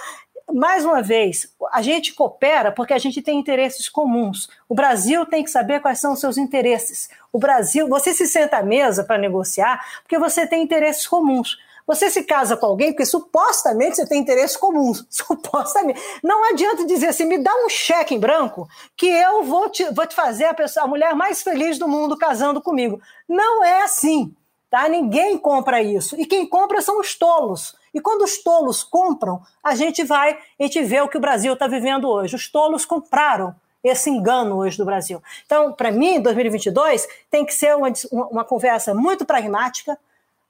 mais 0.53 0.85
uma 0.85 1.01
vez, 1.01 1.51
a 1.71 1.81
gente 1.81 2.13
coopera 2.13 2.71
porque 2.71 2.93
a 2.93 2.97
gente 2.97 3.21
tem 3.21 3.39
interesses 3.39 3.89
comuns. 3.89 4.47
O 4.69 4.75
Brasil 4.75 5.25
tem 5.25 5.43
que 5.43 5.49
saber 5.49 5.81
quais 5.81 5.99
são 5.99 6.13
os 6.13 6.19
seus 6.19 6.37
interesses. 6.37 7.09
O 7.31 7.39
Brasil, 7.39 7.87
você 7.87 8.13
se 8.13 8.27
senta 8.27 8.57
à 8.57 8.63
mesa 8.63 9.03
para 9.03 9.17
negociar 9.17 9.83
porque 10.03 10.19
você 10.19 10.45
tem 10.45 10.61
interesses 10.61 11.07
comuns. 11.07 11.57
Você 11.85 12.09
se 12.09 12.23
casa 12.23 12.55
com 12.55 12.65
alguém 12.65 12.91
porque 12.91 13.05
supostamente 13.05 13.95
você 13.95 14.07
tem 14.07 14.21
interesses 14.21 14.55
comuns. 14.55 15.05
Supostamente. 15.09 16.01
Não 16.23 16.49
adianta 16.49 16.85
dizer 16.85 17.07
assim, 17.07 17.25
me 17.25 17.39
dá 17.39 17.51
um 17.65 17.69
cheque 17.69 18.15
em 18.15 18.19
branco 18.19 18.69
que 18.95 19.07
eu 19.07 19.43
vou 19.43 19.69
te, 19.69 19.83
vou 19.91 20.05
te 20.05 20.15
fazer 20.15 20.45
a, 20.45 20.53
pessoa, 20.53 20.85
a 20.85 20.87
mulher 20.87 21.13
mais 21.15 21.41
feliz 21.41 21.77
do 21.77 21.87
mundo 21.87 22.17
casando 22.17 22.61
comigo. 22.61 23.01
Não 23.27 23.63
é 23.63 23.81
assim. 23.81 24.33
Tá? 24.73 24.89
Ninguém 24.89 25.37
compra 25.37 25.83
isso. 25.83 26.19
E 26.19 26.25
quem 26.25 26.47
compra 26.47 26.81
são 26.81 26.99
os 26.99 27.13
tolos. 27.13 27.75
E 27.93 28.01
quando 28.01 28.23
os 28.23 28.41
tolos 28.41 28.81
compram, 28.81 29.39
a 29.63 29.75
gente 29.75 30.03
vai, 30.03 30.35
a 30.59 30.63
gente 30.63 30.81
vê 30.81 30.99
o 30.99 31.07
que 31.07 31.15
o 31.15 31.21
Brasil 31.21 31.53
está 31.53 31.67
vivendo 31.67 32.09
hoje. 32.09 32.35
Os 32.35 32.47
tolos 32.47 32.83
compraram 32.83 33.55
esse 33.83 34.09
engano 34.09 34.57
hoje 34.57 34.75
do 34.75 34.83
Brasil. 34.83 35.21
Então, 35.45 35.73
para 35.73 35.91
mim, 35.91 36.19
2022 36.19 37.07
tem 37.29 37.45
que 37.45 37.53
ser 37.53 37.75
uma, 37.75 37.93
uma 38.11 38.43
conversa 38.43 38.95
muito 38.95 39.25
pragmática, 39.25 39.95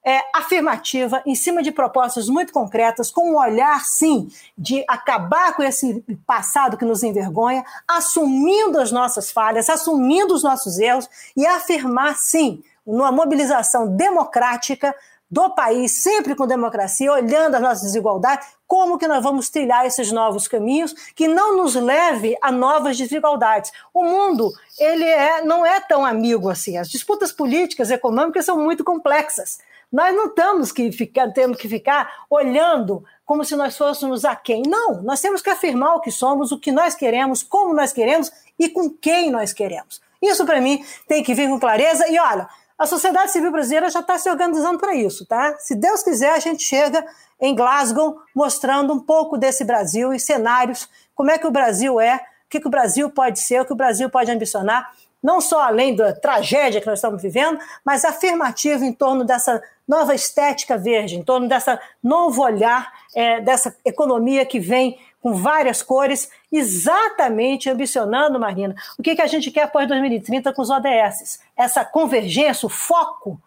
é, 0.05 0.21
afirmativa, 0.33 1.21
em 1.25 1.35
cima 1.35 1.61
de 1.61 1.73
propostas 1.73 2.29
muito 2.29 2.53
concretas, 2.53 3.11
com 3.11 3.31
um 3.31 3.37
olhar, 3.37 3.83
sim, 3.83 4.31
de 4.57 4.85
acabar 4.87 5.53
com 5.53 5.63
esse 5.63 6.01
passado 6.25 6.77
que 6.77 6.85
nos 6.85 7.03
envergonha, 7.03 7.65
assumindo 7.85 8.79
as 8.79 8.89
nossas 8.89 9.31
falhas, 9.31 9.69
assumindo 9.69 10.33
os 10.33 10.43
nossos 10.43 10.79
erros 10.79 11.09
e 11.35 11.45
afirmar, 11.45 12.15
sim, 12.15 12.63
numa 12.85 13.11
mobilização 13.11 13.95
democrática 13.95 14.93
do 15.33 15.49
país, 15.49 16.03
sempre 16.03 16.35
com 16.35 16.45
democracia, 16.45 17.11
olhando 17.11 17.55
as 17.55 17.61
nossas 17.61 17.81
desigualdades, 17.81 18.47
como 18.67 18.99
que 18.99 19.07
nós 19.07 19.23
vamos 19.23 19.49
trilhar 19.49 19.83
esses 19.83 20.11
novos 20.11 20.47
caminhos 20.47 20.93
que 21.15 21.27
não 21.27 21.57
nos 21.57 21.73
leve 21.73 22.37
a 22.39 22.51
novas 22.51 22.97
desigualdades. 22.97 23.71
O 23.91 24.03
mundo, 24.03 24.51
ele 24.77 25.03
é, 25.03 25.43
não 25.43 25.65
é 25.65 25.79
tão 25.79 26.05
amigo 26.05 26.49
assim. 26.49 26.77
As 26.77 26.87
disputas 26.87 27.31
políticas 27.31 27.89
e 27.89 27.95
econômicas 27.95 28.45
são 28.45 28.59
muito 28.59 28.83
complexas. 28.83 29.57
Nós 29.91 30.15
não 30.15 30.29
temos 30.29 30.71
que 30.71 30.91
ficar, 30.91 31.31
temos 31.31 31.57
que 31.57 31.67
ficar 31.67 32.25
olhando 32.29 33.03
como 33.25 33.43
se 33.43 33.55
nós 33.55 33.75
fôssemos 33.75 34.25
a 34.25 34.35
quem. 34.35 34.61
Não, 34.67 35.01
nós 35.01 35.19
temos 35.19 35.41
que 35.41 35.49
afirmar 35.49 35.95
o 35.95 36.01
que 36.01 36.11
somos, 36.11 36.51
o 36.51 36.59
que 36.59 36.71
nós 36.71 36.93
queremos, 36.93 37.41
como 37.41 37.73
nós 37.73 37.91
queremos 37.91 38.31
e 38.59 38.69
com 38.69 38.87
quem 38.89 39.31
nós 39.31 39.51
queremos. 39.51 39.99
Isso, 40.21 40.45
para 40.45 40.61
mim, 40.61 40.83
tem 41.07 41.23
que 41.23 41.33
vir 41.33 41.49
com 41.49 41.59
clareza. 41.59 42.07
E 42.07 42.17
olha, 42.17 42.47
a 42.77 42.85
sociedade 42.85 43.31
civil 43.31 43.51
brasileira 43.51 43.89
já 43.89 43.99
está 43.99 44.17
se 44.17 44.29
organizando 44.29 44.79
para 44.79 44.95
isso, 44.95 45.25
tá? 45.25 45.55
Se 45.59 45.75
Deus 45.75 46.03
quiser, 46.03 46.31
a 46.31 46.39
gente 46.39 46.63
chega 46.63 47.05
em 47.39 47.55
Glasgow 47.55 48.19
mostrando 48.35 48.93
um 48.93 48.99
pouco 48.99 49.37
desse 49.37 49.63
Brasil 49.63 50.13
e 50.13 50.19
cenários, 50.19 50.89
como 51.13 51.31
é 51.31 51.37
que 51.37 51.47
o 51.47 51.51
Brasil 51.51 51.99
é, 51.99 52.15
o 52.15 52.49
que, 52.49 52.59
que 52.59 52.67
o 52.67 52.71
Brasil 52.71 53.09
pode 53.09 53.39
ser, 53.39 53.61
o 53.61 53.65
que 53.65 53.73
o 53.73 53.75
Brasil 53.75 54.09
pode 54.09 54.31
ambicionar 54.31 54.91
não 55.23 55.39
só 55.39 55.61
além 55.61 55.95
da 55.95 56.11
tragédia 56.13 56.81
que 56.81 56.87
nós 56.87 56.99
estamos 56.99 57.21
vivendo, 57.21 57.57
mas 57.85 58.03
afirmativa 58.03 58.83
em 58.83 58.91
torno 58.91 59.23
dessa 59.23 59.63
nova 59.87 60.13
estética 60.13 60.77
verde, 60.77 61.15
em 61.15 61.23
torno 61.23 61.47
dessa 61.47 61.79
novo 62.03 62.43
olhar, 62.43 62.91
é, 63.15 63.39
dessa 63.39 63.73
economia 63.85 64.45
que 64.45 64.59
vem 64.59 64.99
com 65.23 65.33
várias 65.33 65.81
cores, 65.81 66.29
exatamente 66.51 67.69
ambicionando, 67.69 68.37
Marina, 68.37 68.75
o 68.99 69.01
que, 69.01 69.15
que 69.15 69.21
a 69.21 69.27
gente 69.27 69.49
quer 69.49 69.63
após 69.63 69.87
2030 69.87 70.51
com 70.51 70.61
os 70.61 70.69
ODS. 70.69 71.39
Essa 71.55 71.85
convergência, 71.85 72.65
o 72.65 72.69
foco 72.69 73.39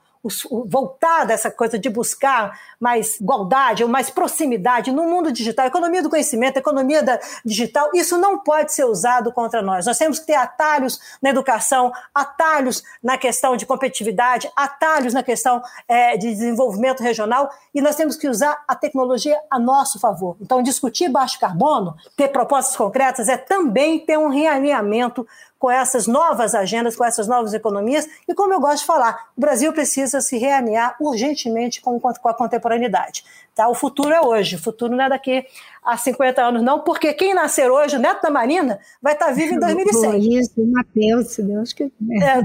voltar 0.66 1.24
dessa 1.24 1.50
coisa 1.50 1.78
de 1.78 1.88
buscar 1.88 2.58
mais 2.80 3.20
igualdade 3.20 3.82
ou 3.82 3.88
mais 3.88 4.10
proximidade 4.10 4.92
no 4.92 5.04
mundo 5.04 5.32
digital, 5.32 5.66
economia 5.66 6.02
do 6.02 6.10
conhecimento, 6.10 6.58
economia 6.58 7.02
da 7.02 7.18
digital, 7.44 7.90
isso 7.94 8.18
não 8.18 8.38
pode 8.38 8.72
ser 8.72 8.84
usado 8.84 9.32
contra 9.32 9.62
nós. 9.62 9.86
Nós 9.86 9.98
temos 9.98 10.18
que 10.18 10.26
ter 10.26 10.34
atalhos 10.34 11.00
na 11.22 11.30
educação, 11.30 11.92
atalhos 12.14 12.82
na 13.02 13.16
questão 13.16 13.56
de 13.56 13.66
competitividade, 13.66 14.50
atalhos 14.54 15.14
na 15.14 15.22
questão 15.22 15.62
é, 15.88 16.16
de 16.16 16.28
desenvolvimento 16.28 17.02
regional 17.02 17.50
e 17.74 17.80
nós 17.80 17.96
temos 17.96 18.16
que 18.16 18.28
usar 18.28 18.64
a 18.66 18.74
tecnologia 18.74 19.38
a 19.50 19.58
nosso 19.58 19.98
favor. 19.98 20.36
Então, 20.40 20.62
discutir 20.62 21.08
baixo 21.08 21.38
carbono, 21.38 21.96
ter 22.16 22.28
propostas 22.28 22.76
concretas, 22.76 23.28
é 23.28 23.36
também 23.36 23.98
ter 23.98 24.18
um 24.18 24.28
realinhamento 24.28 25.26
com 25.58 25.70
essas 25.70 26.06
novas 26.06 26.54
agendas, 26.54 26.96
com 26.96 27.04
essas 27.04 27.26
novas 27.26 27.54
economias. 27.54 28.08
E 28.28 28.34
como 28.34 28.52
eu 28.52 28.60
gosto 28.60 28.80
de 28.80 28.86
falar, 28.86 29.30
o 29.36 29.40
Brasil 29.40 29.72
precisa 29.72 30.20
se 30.20 30.38
realinhar 30.38 30.96
urgentemente 31.00 31.80
com, 31.80 31.98
com 31.98 32.28
a 32.28 32.34
contemporaneidade. 32.34 33.24
Tá? 33.56 33.70
O 33.70 33.74
futuro 33.74 34.12
é 34.12 34.20
hoje, 34.20 34.56
o 34.56 34.58
futuro 34.58 34.94
não 34.94 35.02
é 35.02 35.08
daqui 35.08 35.46
a 35.82 35.96
50 35.96 36.42
anos, 36.42 36.62
não, 36.62 36.80
porque 36.80 37.14
quem 37.14 37.32
nascer 37.32 37.70
hoje, 37.70 37.96
o 37.96 37.98
neto 37.98 38.20
da 38.20 38.28
Marina, 38.28 38.78
vai 39.00 39.14
estar 39.14 39.32
vivo 39.32 39.54
em 39.54 39.58
2100. 39.58 40.38
Isso, 40.38 40.52
o 40.58 40.70
Matheus, 40.70 41.28
se 41.28 41.42
Deus 41.42 41.72
quiser. 41.72 41.90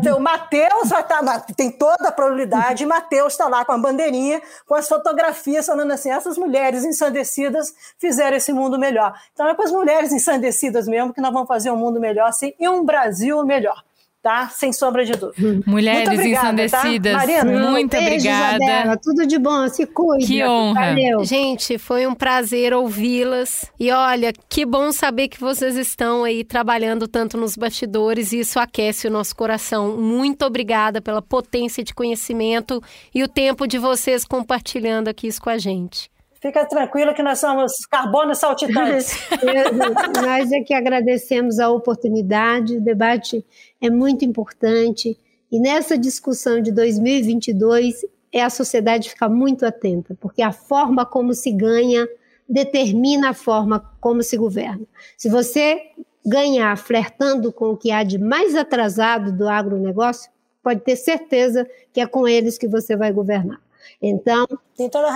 É, 0.06 0.14
o 0.14 0.22
Matheus 0.22 0.88
vai 0.88 1.02
estar, 1.02 1.42
tem 1.54 1.70
toda 1.70 2.08
a 2.08 2.12
probabilidade, 2.14 2.84
e 2.84 2.86
Matheus 2.86 3.34
está 3.34 3.50
lá 3.50 3.66
com 3.66 3.74
a 3.74 3.78
bandeirinha, 3.78 4.42
com 4.66 4.74
as 4.74 4.88
fotografias, 4.88 5.66
falando 5.66 5.92
assim: 5.92 6.10
essas 6.10 6.38
mulheres 6.38 6.86
ensandecidas 6.86 7.76
fizeram 7.98 8.38
esse 8.38 8.54
mundo 8.54 8.80
melhor. 8.80 9.14
Então 9.34 9.50
é 9.50 9.54
com 9.54 9.64
as 9.64 9.72
mulheres 9.72 10.14
ensandecidas 10.14 10.88
mesmo 10.88 11.14
que 11.14 11.20
nós 11.20 11.34
vamos 11.34 11.50
fazer 11.50 11.72
um 11.72 11.78
mundo 11.78 12.00
melhor, 12.00 12.30
assim, 12.30 12.54
e 12.58 12.70
um 12.70 12.86
Brasil 12.86 13.46
melhor 13.46 13.84
tá? 14.22 14.50
Sem 14.50 14.72
sombra 14.72 15.04
de 15.04 15.14
dúvida. 15.14 15.64
Mulheres 15.66 16.08
obrigada, 16.08 16.46
tá? 16.46 16.64
ensandecidas, 16.64 17.12
tá? 17.14 17.18
Marina, 17.20 17.70
muito 17.72 17.92
beijo, 17.92 18.08
obrigada. 18.08 18.64
Isabela, 18.64 18.98
tudo 18.98 19.26
de 19.26 19.40
bom, 19.40 19.68
se 19.68 19.86
cuide. 19.86 20.28
Que 20.28 20.44
honra. 20.44 20.88
Valeu. 20.88 21.24
Gente, 21.24 21.78
foi 21.78 22.06
um 22.06 22.14
prazer 22.14 22.74
ouvi-las. 22.74 23.66
E 23.80 23.92
olha, 23.92 24.32
que 24.48 24.66
bom 24.66 24.92
saber 24.92 25.28
que 25.28 25.40
vocês 25.40 25.76
estão 25.76 26.24
aí 26.24 26.44
trabalhando 26.44 27.08
tanto 27.08 27.38
nos 27.38 27.56
bastidores 27.56 28.32
e 28.32 28.40
isso 28.40 28.60
aquece 28.60 29.08
o 29.08 29.12
nosso 29.12 29.36
coração. 29.36 29.98
Muito 29.98 30.46
obrigada 30.46 31.02
pela 31.02 31.22
potência 31.22 31.84
de 31.84 31.94
conhecimento 31.94 32.82
e 33.14 33.24
o 33.24 33.28
tempo 33.28 33.68
de 33.68 33.78
vocês 33.78 34.24
compartilhando 34.24 35.08
aqui 35.08 35.28
isso 35.28 35.42
com 35.42 35.50
a 35.50 35.58
gente. 35.58 36.10
Fica 36.42 36.66
tranquila 36.66 37.14
que 37.14 37.22
nós 37.22 37.38
somos 37.38 37.86
carbono 37.86 38.34
saltitantes. 38.34 39.16
nós 40.26 40.52
é 40.52 40.62
que 40.62 40.74
agradecemos 40.74 41.60
a 41.60 41.70
oportunidade, 41.70 42.78
o 42.78 42.82
debate 42.82 43.46
é 43.80 43.92
muito 43.92 44.26
importante 44.26 45.16
e 45.52 45.60
nessa 45.60 45.96
discussão 45.96 46.60
de 46.60 46.72
2022 46.72 48.06
é 48.34 48.42
a 48.42 48.50
sociedade 48.50 49.10
ficar 49.10 49.30
muito 49.30 49.66
atenta, 49.66 50.18
porque 50.20 50.42
a 50.42 50.52
forma 50.52 51.06
como 51.06 51.34
se 51.36 51.52
ganha 51.52 52.08
determina 52.50 53.30
a 53.30 53.34
forma 53.34 53.80
como 54.00 54.24
se 54.24 54.36
governa. 54.36 54.86
Se 55.16 55.30
você 55.30 55.80
ganhar 56.26 56.76
flertando 56.76 57.52
com 57.54 57.72
o 57.72 57.78
que 57.78 57.92
há 57.92 58.02
de 58.02 58.18
mais 58.18 58.56
atrasado 58.56 59.32
do 59.32 59.48
agronegócio, 59.48 60.32
pode 60.64 60.82
ter 60.82 60.96
certeza 60.96 61.68
que 61.94 62.02
é 62.02 62.08
com 62.08 62.28
eles 62.28 62.58
que 62.58 62.68
você 62.68 62.96
vai 62.96 63.12
governar. 63.12 63.60
Então, 64.02 64.48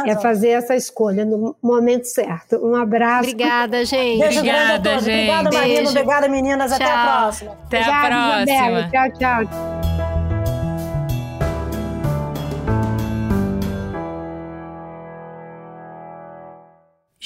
é 0.06 0.16
fazer 0.16 0.50
essa 0.50 0.76
escolha 0.76 1.26
no 1.26 1.56
momento 1.62 2.06
certo. 2.06 2.58
Um 2.58 2.76
abraço. 2.76 3.30
Obrigada, 3.30 3.84
gente. 3.84 4.20
Beijo 4.20 4.40
Obrigada, 4.40 4.68
grande 4.68 4.74
a 4.74 4.92
todos. 4.92 5.06
gente. 5.06 5.30
Obrigada, 5.30 5.44
Marina. 5.44 5.76
Beijo. 5.76 5.90
Obrigada, 5.90 6.28
meninas. 6.28 6.72
Até 6.72 6.86
a 6.86 7.22
próxima. 7.22 7.52
Até 7.66 7.84
a 7.84 8.06
próxima. 8.06 8.90
Tchau, 8.92 9.20
tchau. 9.20 9.76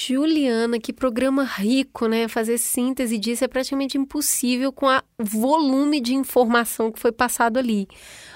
Juliana, 0.01 0.79
que 0.79 0.93
programa 0.93 1.43
rico, 1.43 2.07
né? 2.07 2.29
Fazer 2.29 2.57
síntese 2.57 3.17
disso 3.17 3.43
é 3.43 3.49
praticamente 3.49 3.97
impossível 3.97 4.71
com 4.71 4.87
o 4.87 5.01
volume 5.19 5.99
de 5.99 6.15
informação 6.15 6.89
que 6.89 6.99
foi 6.99 7.11
passado 7.11 7.57
ali. 7.57 7.85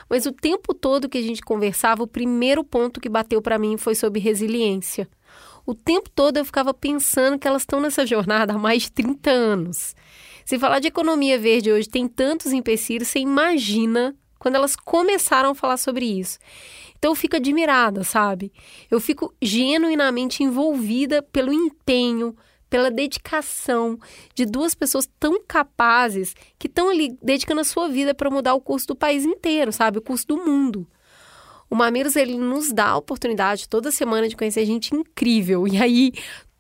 Mas 0.10 0.26
o 0.26 0.32
tempo 0.32 0.74
todo 0.74 1.10
que 1.10 1.18
a 1.18 1.22
gente 1.22 1.42
conversava, 1.42 2.04
o 2.04 2.08
primeiro 2.08 2.64
ponto 2.64 3.00
que 3.00 3.10
bateu 3.10 3.42
para 3.42 3.58
mim 3.58 3.78
foi 3.78 3.96
sobre 3.96 4.20
resiliência. 4.20 5.08
O 5.66 5.74
tempo 5.74 6.10
todo 6.10 6.38
eu 6.38 6.46
ficava 6.46 6.74
pensando 6.74 7.40
que 7.40 7.48
elas 7.48 7.62
estão 7.62 7.80
nessa 7.80 8.06
jornada 8.06 8.54
há 8.54 8.58
mais 8.58 8.84
de 8.84 8.92
30 8.92 9.32
anos. 9.32 9.96
Se 10.46 10.60
falar 10.60 10.80
de 10.80 10.90
economia 10.90 11.40
verde 11.40 11.72
hoje 11.72 11.88
tem 11.88 12.08
tantos 12.08 12.52
empecilhos, 12.52 13.08
você 13.08 13.20
imagina 13.20 14.14
quando 14.38 14.56
elas 14.56 14.76
começaram 14.76 15.52
a 15.52 15.56
falar 15.56 15.78
sobre 15.78 16.06
isso. 16.06 16.38
Então 17.00 17.12
eu 17.12 17.16
fico 17.16 17.38
admirada, 17.38 18.04
sabe? 18.04 18.52
Eu 18.92 19.00
fico 19.00 19.34
genuinamente 19.42 20.44
envolvida 20.44 21.22
pelo 21.22 21.54
empenho, 21.54 22.36
pela 22.74 22.90
dedicação 22.90 24.00
de 24.34 24.48
duas 24.48 24.74
pessoas 24.74 25.08
tão 25.20 25.44
capazes 25.48 26.34
que 26.58 26.66
estão 26.66 26.90
ali 26.90 27.16
dedicando 27.22 27.62
a 27.62 27.64
sua 27.64 27.88
vida 27.88 28.16
para 28.16 28.32
mudar 28.32 28.56
o 28.56 28.60
curso 28.60 28.88
do 28.88 28.96
país 28.96 29.24
inteiro, 29.24 29.72
sabe? 29.72 30.00
O 30.00 30.02
curso 30.02 30.26
do 30.26 30.38
mundo. 30.38 30.88
O 31.70 31.76
Mamilos, 31.76 32.16
ele 32.16 32.36
nos 32.36 32.74
dá 32.74 32.88
a 32.88 32.98
oportunidade 32.98 33.70
toda 33.70 33.92
semana 33.92 34.28
de 34.28 34.36
conhecer 34.36 34.66
gente 34.66 34.96
incrível. 34.96 35.68
E 35.68 35.78
aí, 35.78 36.14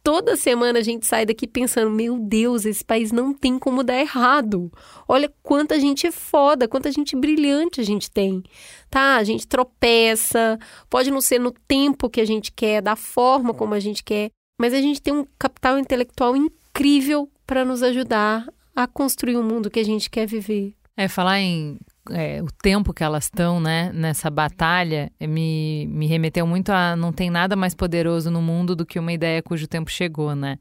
toda 0.04 0.36
semana 0.36 0.78
a 0.78 0.82
gente 0.84 1.08
sai 1.08 1.26
daqui 1.26 1.48
pensando: 1.48 1.90
meu 1.90 2.20
Deus, 2.20 2.64
esse 2.64 2.86
país 2.86 3.12
não 3.12 3.34
tem 3.34 3.58
como 3.58 3.84
dar 3.84 4.00
errado. 4.00 4.72
Olha 5.08 5.34
quanta 5.42 5.80
gente 5.80 6.12
foda, 6.12 6.68
quanta 6.68 6.92
gente 6.92 7.16
brilhante 7.16 7.82
a 7.82 7.84
gente 7.84 8.12
tem. 8.12 8.44
Tá? 8.88 9.16
A 9.16 9.24
gente 9.24 9.48
tropeça, 9.48 10.60
pode 10.92 11.10
não 11.10 11.22
ser 11.22 11.40
no 11.40 11.52
tempo 11.68 12.08
que 12.08 12.22
a 12.22 12.26
gente 12.26 12.52
quer, 12.52 12.84
da 12.84 12.96
forma 12.96 13.52
como 13.52 13.74
a 13.74 13.80
gente 13.80 14.04
quer, 14.04 14.30
mas 14.58 14.74
a 14.74 14.82
gente 14.82 15.02
tem 15.02 15.14
um 15.14 15.26
capital 15.38 15.78
intelectual 15.78 16.36
incrível 16.36 17.30
para 17.46 17.66
nos 17.66 17.84
ajudar 17.84 18.48
a 18.76 18.88
construir 18.88 19.38
o 19.38 19.44
mundo 19.44 19.70
que 19.70 19.80
a 19.80 19.86
gente 19.86 20.10
quer 20.10 20.26
viver. 20.26 20.74
É, 20.96 21.08
falar 21.08 21.40
em 21.40 21.78
é, 22.12 22.42
o 22.42 22.48
tempo 22.62 22.94
que 22.94 23.04
elas 23.04 23.26
estão 23.26 23.60
né, 23.60 23.92
nessa 23.94 24.30
batalha 24.30 25.12
é, 25.20 25.26
me, 25.26 25.88
me 25.88 26.06
remeteu 26.06 26.46
muito 26.46 26.70
a 26.72 26.96
não 26.96 27.12
tem 27.12 27.30
nada 27.30 27.56
mais 27.56 27.74
poderoso 27.74 28.30
no 28.30 28.42
mundo 28.42 28.76
do 28.76 28.86
que 28.86 29.00
uma 29.00 29.12
ideia 29.12 29.42
cujo 29.42 29.68
tempo 29.68 29.90
chegou, 29.90 30.36
né? 30.36 30.60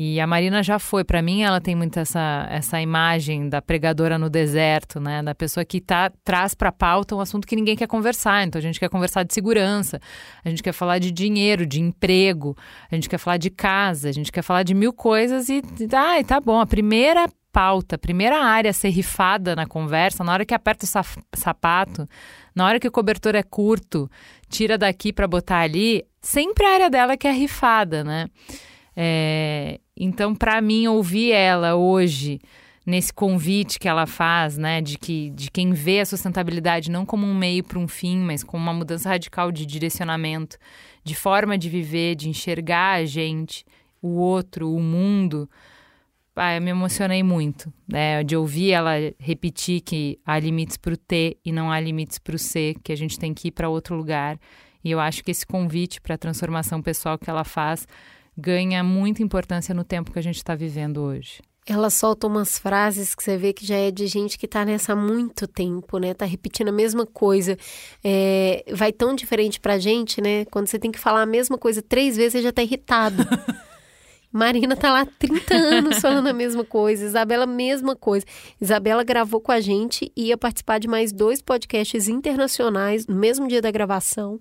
E 0.00 0.20
a 0.20 0.28
Marina 0.28 0.62
já 0.62 0.78
foi. 0.78 1.02
Para 1.02 1.20
mim, 1.20 1.42
ela 1.42 1.60
tem 1.60 1.74
muito 1.74 1.98
essa, 1.98 2.46
essa 2.48 2.80
imagem 2.80 3.48
da 3.48 3.60
pregadora 3.60 4.16
no 4.16 4.30
deserto, 4.30 5.00
né? 5.00 5.24
Da 5.24 5.34
pessoa 5.34 5.64
que 5.64 5.80
tá, 5.80 6.12
traz 6.22 6.54
para 6.54 6.70
pauta 6.70 7.16
um 7.16 7.20
assunto 7.20 7.48
que 7.48 7.56
ninguém 7.56 7.74
quer 7.74 7.88
conversar. 7.88 8.46
Então, 8.46 8.60
a 8.60 8.62
gente 8.62 8.78
quer 8.78 8.88
conversar 8.88 9.24
de 9.24 9.34
segurança, 9.34 9.98
a 10.44 10.48
gente 10.48 10.62
quer 10.62 10.70
falar 10.70 11.00
de 11.00 11.10
dinheiro, 11.10 11.66
de 11.66 11.80
emprego, 11.80 12.56
a 12.88 12.94
gente 12.94 13.08
quer 13.08 13.18
falar 13.18 13.38
de 13.38 13.50
casa, 13.50 14.08
a 14.08 14.12
gente 14.12 14.30
quer 14.30 14.42
falar 14.42 14.62
de 14.62 14.72
mil 14.72 14.92
coisas 14.92 15.48
e, 15.48 15.60
ai, 15.92 16.22
tá 16.22 16.38
bom. 16.38 16.60
A 16.60 16.66
primeira 16.66 17.28
pauta, 17.52 17.96
a 17.96 17.98
primeira 17.98 18.38
área 18.40 18.70
a 18.70 18.74
ser 18.74 18.90
rifada 18.90 19.56
na 19.56 19.66
conversa, 19.66 20.22
na 20.22 20.32
hora 20.32 20.46
que 20.46 20.54
aperta 20.54 20.86
o 20.86 21.36
sapato, 21.36 22.08
na 22.54 22.64
hora 22.64 22.78
que 22.78 22.86
o 22.86 22.92
cobertor 22.92 23.34
é 23.34 23.42
curto, 23.42 24.08
tira 24.48 24.78
daqui 24.78 25.12
para 25.12 25.26
botar 25.26 25.58
ali, 25.58 26.04
sempre 26.22 26.64
a 26.64 26.74
área 26.74 26.88
dela 26.88 27.16
que 27.16 27.26
é 27.26 27.32
rifada, 27.32 28.04
né? 28.04 28.28
É, 29.00 29.80
então, 29.98 30.34
para 30.34 30.60
mim, 30.60 30.86
ouvir 30.86 31.32
ela 31.32 31.74
hoje 31.74 32.40
nesse 32.88 33.12
convite 33.12 33.78
que 33.78 33.86
ela 33.86 34.06
faz, 34.06 34.56
né, 34.56 34.80
de 34.80 34.96
que 34.96 35.28
de 35.30 35.50
quem 35.50 35.74
vê 35.74 36.00
a 36.00 36.06
sustentabilidade 36.06 36.90
não 36.90 37.04
como 37.04 37.26
um 37.26 37.34
meio 37.34 37.62
para 37.62 37.78
um 37.78 37.86
fim, 37.86 38.16
mas 38.16 38.42
como 38.42 38.62
uma 38.62 38.72
mudança 38.72 39.10
radical 39.10 39.52
de 39.52 39.66
direcionamento, 39.66 40.56
de 41.04 41.14
forma 41.14 41.58
de 41.58 41.68
viver, 41.68 42.14
de 42.14 42.30
enxergar 42.30 42.94
a 42.94 43.04
gente, 43.04 43.62
o 44.00 44.16
outro, 44.16 44.72
o 44.74 44.80
mundo. 44.80 45.50
Ah, 46.34 46.54
eu 46.54 46.62
me 46.62 46.70
emocionei 46.70 47.22
muito, 47.22 47.70
né, 47.86 48.24
de 48.24 48.34
ouvir 48.34 48.70
ela 48.70 48.92
repetir 49.18 49.82
que 49.82 50.18
há 50.24 50.38
limites 50.38 50.78
para 50.78 50.94
o 50.94 50.96
T 50.96 51.36
e 51.44 51.52
não 51.52 51.70
há 51.70 51.78
limites 51.78 52.18
para 52.18 52.36
o 52.36 52.38
C, 52.38 52.74
que 52.82 52.92
a 52.92 52.96
gente 52.96 53.18
tem 53.18 53.34
que 53.34 53.48
ir 53.48 53.50
para 53.50 53.68
outro 53.68 53.94
lugar. 53.96 54.38
E 54.82 54.90
eu 54.90 54.98
acho 54.98 55.22
que 55.22 55.30
esse 55.30 55.46
convite 55.46 56.00
para 56.00 56.14
a 56.14 56.18
transformação 56.18 56.80
pessoal 56.80 57.18
que 57.18 57.28
ela 57.28 57.44
faz 57.44 57.86
ganha 58.38 58.84
muita 58.84 59.22
importância 59.22 59.74
no 59.74 59.82
tempo 59.82 60.12
que 60.12 60.18
a 60.18 60.22
gente 60.22 60.36
está 60.36 60.54
vivendo 60.54 60.98
hoje. 61.02 61.40
Ela 61.66 61.90
solta 61.90 62.26
umas 62.26 62.58
frases 62.58 63.14
que 63.14 63.22
você 63.22 63.36
vê 63.36 63.52
que 63.52 63.66
já 63.66 63.76
é 63.76 63.90
de 63.90 64.06
gente 64.06 64.38
que 64.38 64.46
está 64.46 64.64
nessa 64.64 64.94
há 64.94 64.96
muito 64.96 65.46
tempo, 65.46 65.98
né? 65.98 66.14
Tá 66.14 66.24
repetindo 66.24 66.68
a 66.68 66.72
mesma 66.72 67.04
coisa. 67.04 67.58
É, 68.02 68.64
vai 68.72 68.90
tão 68.90 69.14
diferente 69.14 69.60
pra 69.60 69.78
gente, 69.78 70.20
né? 70.22 70.46
Quando 70.46 70.66
você 70.66 70.78
tem 70.78 70.90
que 70.90 70.98
falar 70.98 71.22
a 71.22 71.26
mesma 71.26 71.58
coisa 71.58 71.82
três 71.82 72.16
vezes, 72.16 72.32
você 72.32 72.42
já 72.42 72.52
tá 72.52 72.62
irritado. 72.62 73.22
Marina 74.30 74.76
tá 74.76 74.92
lá 74.92 75.00
há 75.00 75.06
30 75.06 75.54
anos 75.54 75.98
falando 76.00 76.26
a 76.26 76.32
mesma 76.32 76.64
coisa, 76.64 77.04
Isabela, 77.04 77.46
mesma 77.46 77.96
coisa. 77.96 78.26
Isabela 78.60 79.02
gravou 79.02 79.40
com 79.40 79.50
a 79.50 79.60
gente 79.60 80.12
e 80.14 80.26
ia 80.26 80.36
participar 80.36 80.78
de 80.78 80.86
mais 80.86 81.12
dois 81.12 81.40
podcasts 81.40 82.08
internacionais 82.08 83.06
no 83.06 83.16
mesmo 83.16 83.48
dia 83.48 83.62
da 83.62 83.70
gravação. 83.70 84.38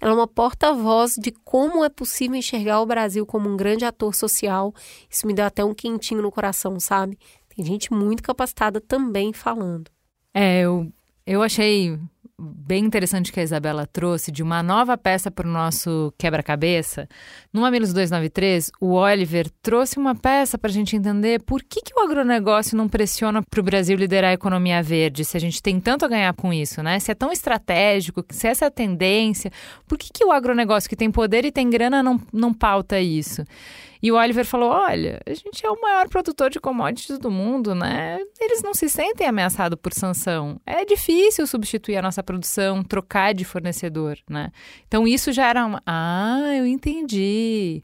Ela 0.00 0.12
é 0.12 0.14
uma 0.14 0.26
porta-voz 0.26 1.16
de 1.18 1.30
como 1.44 1.84
é 1.84 1.88
possível 1.88 2.36
enxergar 2.36 2.80
o 2.80 2.86
Brasil 2.86 3.26
como 3.26 3.48
um 3.48 3.56
grande 3.56 3.84
ator 3.84 4.14
social. 4.14 4.74
Isso 5.10 5.26
me 5.26 5.34
deu 5.34 5.44
até 5.44 5.62
um 5.64 5.74
quentinho 5.74 6.22
no 6.22 6.32
coração, 6.32 6.80
sabe? 6.80 7.18
Tem 7.54 7.64
gente 7.64 7.92
muito 7.92 8.22
capacitada 8.22 8.80
também 8.80 9.32
falando. 9.32 9.90
É, 10.32 10.60
eu, 10.60 10.90
eu 11.26 11.42
achei 11.42 11.98
bem 12.38 12.84
interessante 12.84 13.32
que 13.32 13.40
a 13.40 13.42
Isabela 13.42 13.86
trouxe 13.86 14.30
de 14.30 14.42
uma 14.42 14.62
nova 14.62 14.98
peça 14.98 15.30
para 15.30 15.48
o 15.48 15.50
nosso 15.50 16.12
quebra-cabeça. 16.18 17.08
No 17.50 17.62
Mamilos 17.62 17.94
293, 17.94 18.72
o 18.78 18.92
Oliver 18.92 19.48
trouxe 19.62 19.98
uma 19.98 20.14
peça 20.14 20.58
para 20.58 20.68
a 20.68 20.72
gente 20.72 20.94
entender 20.94 21.40
por 21.42 21.62
que, 21.62 21.80
que 21.80 21.94
o 21.94 22.00
agronegócio 22.00 22.76
não 22.76 22.88
pressiona 22.88 23.42
para 23.42 23.60
o 23.60 23.62
Brasil 23.62 23.96
liderar 23.96 24.30
a 24.30 24.34
economia 24.34 24.82
verde, 24.82 25.24
se 25.24 25.36
a 25.36 25.40
gente 25.40 25.62
tem 25.62 25.80
tanto 25.80 26.04
a 26.04 26.08
ganhar 26.08 26.34
com 26.34 26.52
isso, 26.52 26.82
né? 26.82 26.98
Se 26.98 27.10
é 27.10 27.14
tão 27.14 27.32
estratégico, 27.32 28.22
se 28.30 28.46
essa 28.46 28.66
é 28.66 28.68
a 28.68 28.70
tendência, 28.70 29.50
por 29.86 29.96
que, 29.96 30.10
que 30.12 30.24
o 30.24 30.30
agronegócio 30.30 30.90
que 30.90 30.96
tem 30.96 31.10
poder 31.10 31.44
e 31.46 31.52
tem 31.52 31.70
grana 31.70 32.02
não, 32.02 32.20
não 32.32 32.52
pauta 32.52 33.00
isso? 33.00 33.44
E 34.02 34.10
o 34.12 34.16
Oliver 34.16 34.44
falou: 34.44 34.70
olha, 34.70 35.20
a 35.26 35.34
gente 35.34 35.64
é 35.64 35.70
o 35.70 35.80
maior 35.80 36.08
produtor 36.08 36.50
de 36.50 36.60
commodities 36.60 37.18
do 37.18 37.30
mundo, 37.30 37.74
né? 37.74 38.18
Eles 38.40 38.62
não 38.62 38.74
se 38.74 38.88
sentem 38.88 39.26
ameaçados 39.26 39.78
por 39.80 39.92
sanção. 39.92 40.60
É 40.66 40.84
difícil 40.84 41.46
substituir 41.46 41.96
a 41.96 42.02
nossa 42.02 42.22
produção, 42.22 42.82
trocar 42.82 43.34
de 43.34 43.44
fornecedor, 43.44 44.18
né? 44.28 44.50
Então 44.86 45.06
isso 45.06 45.32
já 45.32 45.48
era 45.48 45.64
uma. 45.64 45.82
Ah, 45.86 46.54
eu 46.56 46.66
entendi. 46.66 47.82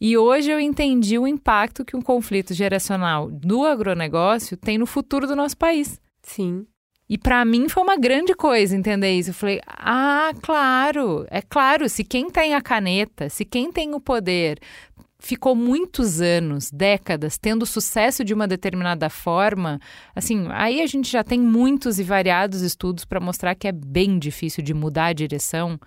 E 0.00 0.16
hoje 0.16 0.50
eu 0.50 0.58
entendi 0.58 1.18
o 1.18 1.26
impacto 1.26 1.84
que 1.84 1.96
um 1.96 2.02
conflito 2.02 2.52
geracional 2.54 3.30
do 3.30 3.64
agronegócio 3.64 4.56
tem 4.56 4.76
no 4.78 4.86
futuro 4.86 5.26
do 5.26 5.36
nosso 5.36 5.56
país. 5.56 6.00
Sim. 6.22 6.66
E 7.12 7.18
para 7.18 7.44
mim 7.44 7.68
foi 7.68 7.82
uma 7.82 7.96
grande 7.96 8.34
coisa 8.34 8.74
entender 8.74 9.12
isso. 9.12 9.30
Eu 9.30 9.34
falei: 9.34 9.60
ah, 9.66 10.32
claro, 10.40 11.26
é 11.30 11.42
claro, 11.42 11.86
se 11.86 12.02
quem 12.02 12.30
tem 12.30 12.54
a 12.54 12.62
caneta, 12.62 13.28
se 13.28 13.44
quem 13.44 13.70
tem 13.70 13.94
o 13.94 14.00
poder 14.00 14.58
ficou 15.22 15.54
muitos 15.54 16.20
anos, 16.20 16.70
décadas, 16.70 17.38
tendo 17.38 17.64
sucesso 17.64 18.24
de 18.24 18.34
uma 18.34 18.48
determinada 18.48 19.08
forma, 19.08 19.78
assim, 20.14 20.48
aí 20.50 20.82
a 20.82 20.86
gente 20.86 21.10
já 21.10 21.22
tem 21.22 21.40
muitos 21.40 22.00
e 22.00 22.02
variados 22.02 22.60
estudos 22.60 23.04
para 23.04 23.20
mostrar 23.20 23.54
que 23.54 23.68
é 23.68 23.72
bem 23.72 24.18
difícil 24.18 24.64
de 24.64 24.74
mudar 24.74 25.06
a 25.06 25.12
direção 25.12 25.78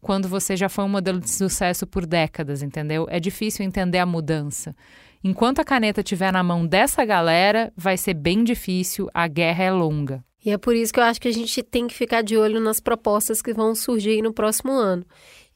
quando 0.00 0.28
você 0.28 0.56
já 0.56 0.68
foi 0.68 0.84
um 0.84 0.88
modelo 0.88 1.18
de 1.18 1.28
sucesso 1.28 1.84
por 1.84 2.06
décadas, 2.06 2.62
entendeu? 2.62 3.06
É 3.10 3.18
difícil 3.18 3.64
entender 3.64 3.98
a 3.98 4.06
mudança. 4.06 4.74
Enquanto 5.22 5.58
a 5.58 5.64
caneta 5.64 6.00
estiver 6.00 6.32
na 6.32 6.44
mão 6.44 6.64
dessa 6.64 7.04
galera, 7.04 7.72
vai 7.76 7.96
ser 7.96 8.14
bem 8.14 8.44
difícil, 8.44 9.10
a 9.12 9.26
guerra 9.26 9.64
é 9.64 9.70
longa. 9.72 10.24
E 10.44 10.50
é 10.52 10.56
por 10.56 10.76
isso 10.76 10.92
que 10.92 11.00
eu 11.00 11.04
acho 11.04 11.20
que 11.20 11.26
a 11.26 11.32
gente 11.32 11.60
tem 11.60 11.88
que 11.88 11.94
ficar 11.94 12.22
de 12.22 12.36
olho 12.36 12.60
nas 12.60 12.78
propostas 12.78 13.42
que 13.42 13.52
vão 13.52 13.74
surgir 13.74 14.22
no 14.22 14.32
próximo 14.32 14.70
ano. 14.70 15.04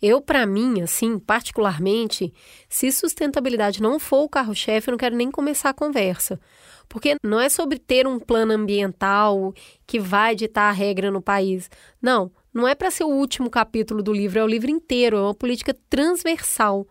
Eu, 0.03 0.21
para 0.21 0.47
mim, 0.47 0.81
assim, 0.81 1.19
particularmente, 1.19 2.33
se 2.69 2.91
sustentabilidade 2.91 3.83
não 3.83 3.99
for 3.99 4.23
o 4.23 4.29
carro-chefe, 4.29 4.89
eu 4.89 4.93
não 4.93 4.99
quero 4.99 5.15
nem 5.15 5.31
começar 5.31 5.71
a 5.71 5.75
conversa. 5.75 6.41
Porque 6.89 7.17
não 7.23 7.39
é 7.39 7.49
sobre 7.49 7.79
ter 7.79 8.07
um 8.07 8.19
plano 8.19 8.53
ambiental 8.53 9.55
que 9.87 10.01
vai 10.01 10.35
ditar 10.35 10.71
a 10.71 10.73
regra 10.73 11.11
no 11.11 11.21
país. 11.21 11.71
Não, 12.01 12.33
não 12.53 12.67
é 12.67 12.75
para 12.75 12.91
ser 12.91 13.05
o 13.05 13.11
último 13.11 13.51
capítulo 13.51 14.03
do 14.03 14.13
livro, 14.13 14.39
é 14.39 14.45
o 14.45 14.49
livro 14.49 14.71
inteiro, 14.71 15.17
é 15.17 15.21
uma 15.21 15.35
política 15.35 15.77
transversal. 15.89 16.87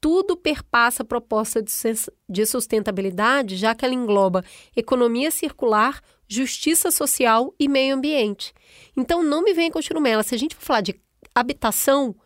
Tudo 0.00 0.36
perpassa 0.36 1.02
a 1.02 1.06
proposta 1.06 1.62
de 2.28 2.46
sustentabilidade, 2.46 3.56
já 3.56 3.74
que 3.74 3.84
ela 3.84 3.94
engloba 3.94 4.44
economia 4.74 5.30
circular, 5.30 6.00
justiça 6.26 6.90
social 6.90 7.54
e 7.58 7.68
meio 7.68 7.94
ambiente. 7.94 8.52
Então, 8.96 9.22
não 9.22 9.42
me 9.42 9.54
venha 9.54 9.70
com 9.70 9.80
churumela. 9.80 10.22
Se 10.22 10.34
a 10.34 10.38
gente 10.38 10.54
for 10.56 10.64
falar 10.64 10.80
de 10.80 11.00
habitação, 11.34 12.16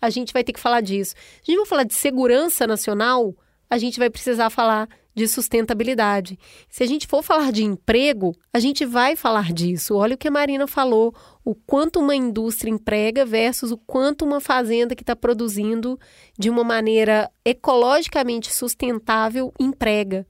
a 0.00 0.10
gente 0.10 0.32
vai 0.32 0.42
ter 0.42 0.52
que 0.52 0.60
falar 0.60 0.80
disso. 0.80 1.14
Se 1.42 1.50
a 1.50 1.50
gente 1.52 1.58
vai 1.58 1.66
falar 1.66 1.84
de 1.84 1.94
segurança 1.94 2.66
nacional, 2.66 3.34
a 3.68 3.78
gente 3.78 3.98
vai 3.98 4.10
precisar 4.10 4.50
falar 4.50 4.88
de 5.14 5.26
sustentabilidade. 5.26 6.38
Se 6.68 6.82
a 6.82 6.86
gente 6.86 7.06
for 7.06 7.22
falar 7.22 7.52
de 7.52 7.64
emprego, 7.64 8.34
a 8.52 8.58
gente 8.58 8.84
vai 8.84 9.16
falar 9.16 9.52
disso. 9.52 9.96
Olha 9.96 10.14
o 10.14 10.18
que 10.18 10.28
a 10.28 10.30
Marina 10.30 10.66
falou: 10.66 11.14
o 11.44 11.54
quanto 11.54 12.00
uma 12.00 12.14
indústria 12.14 12.70
emprega 12.70 13.24
versus 13.24 13.70
o 13.70 13.76
quanto 13.76 14.24
uma 14.24 14.40
fazenda 14.40 14.94
que 14.94 15.02
está 15.02 15.14
produzindo 15.14 15.98
de 16.38 16.48
uma 16.48 16.64
maneira 16.64 17.30
ecologicamente 17.44 18.52
sustentável 18.52 19.52
emprega. 19.58 20.26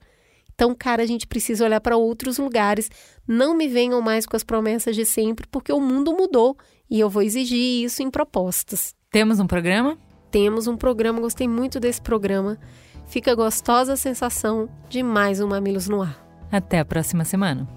Então, 0.53 0.75
cara, 0.75 1.01
a 1.01 1.07
gente 1.07 1.25
precisa 1.25 1.65
olhar 1.65 1.81
para 1.81 1.97
outros 1.97 2.37
lugares. 2.37 2.89
Não 3.27 3.55
me 3.55 3.67
venham 3.67 3.99
mais 4.01 4.25
com 4.27 4.35
as 4.35 4.43
promessas 4.43 4.95
de 4.95 5.05
sempre, 5.05 5.47
porque 5.49 5.71
o 5.71 5.79
mundo 5.79 6.13
mudou 6.13 6.55
e 6.89 6.99
eu 6.99 7.09
vou 7.09 7.23
exigir 7.23 7.83
isso 7.83 8.03
em 8.03 8.11
propostas. 8.11 8.93
Temos 9.11 9.41
um 9.41 9.45
programa? 9.45 9.97
Temos 10.31 10.67
um 10.67 10.77
programa, 10.77 11.19
gostei 11.19 11.45
muito 11.45 11.81
desse 11.81 12.01
programa. 12.01 12.57
Fica 13.07 13.35
gostosa 13.35 13.91
a 13.91 13.97
sensação 13.97 14.69
de 14.87 15.03
mais 15.03 15.41
um 15.41 15.49
Mamilos 15.49 15.89
no 15.89 16.01
Ar. 16.01 16.25
Até 16.49 16.79
a 16.79 16.85
próxima 16.85 17.25
semana. 17.25 17.67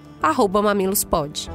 mamilospod. 0.62 1.48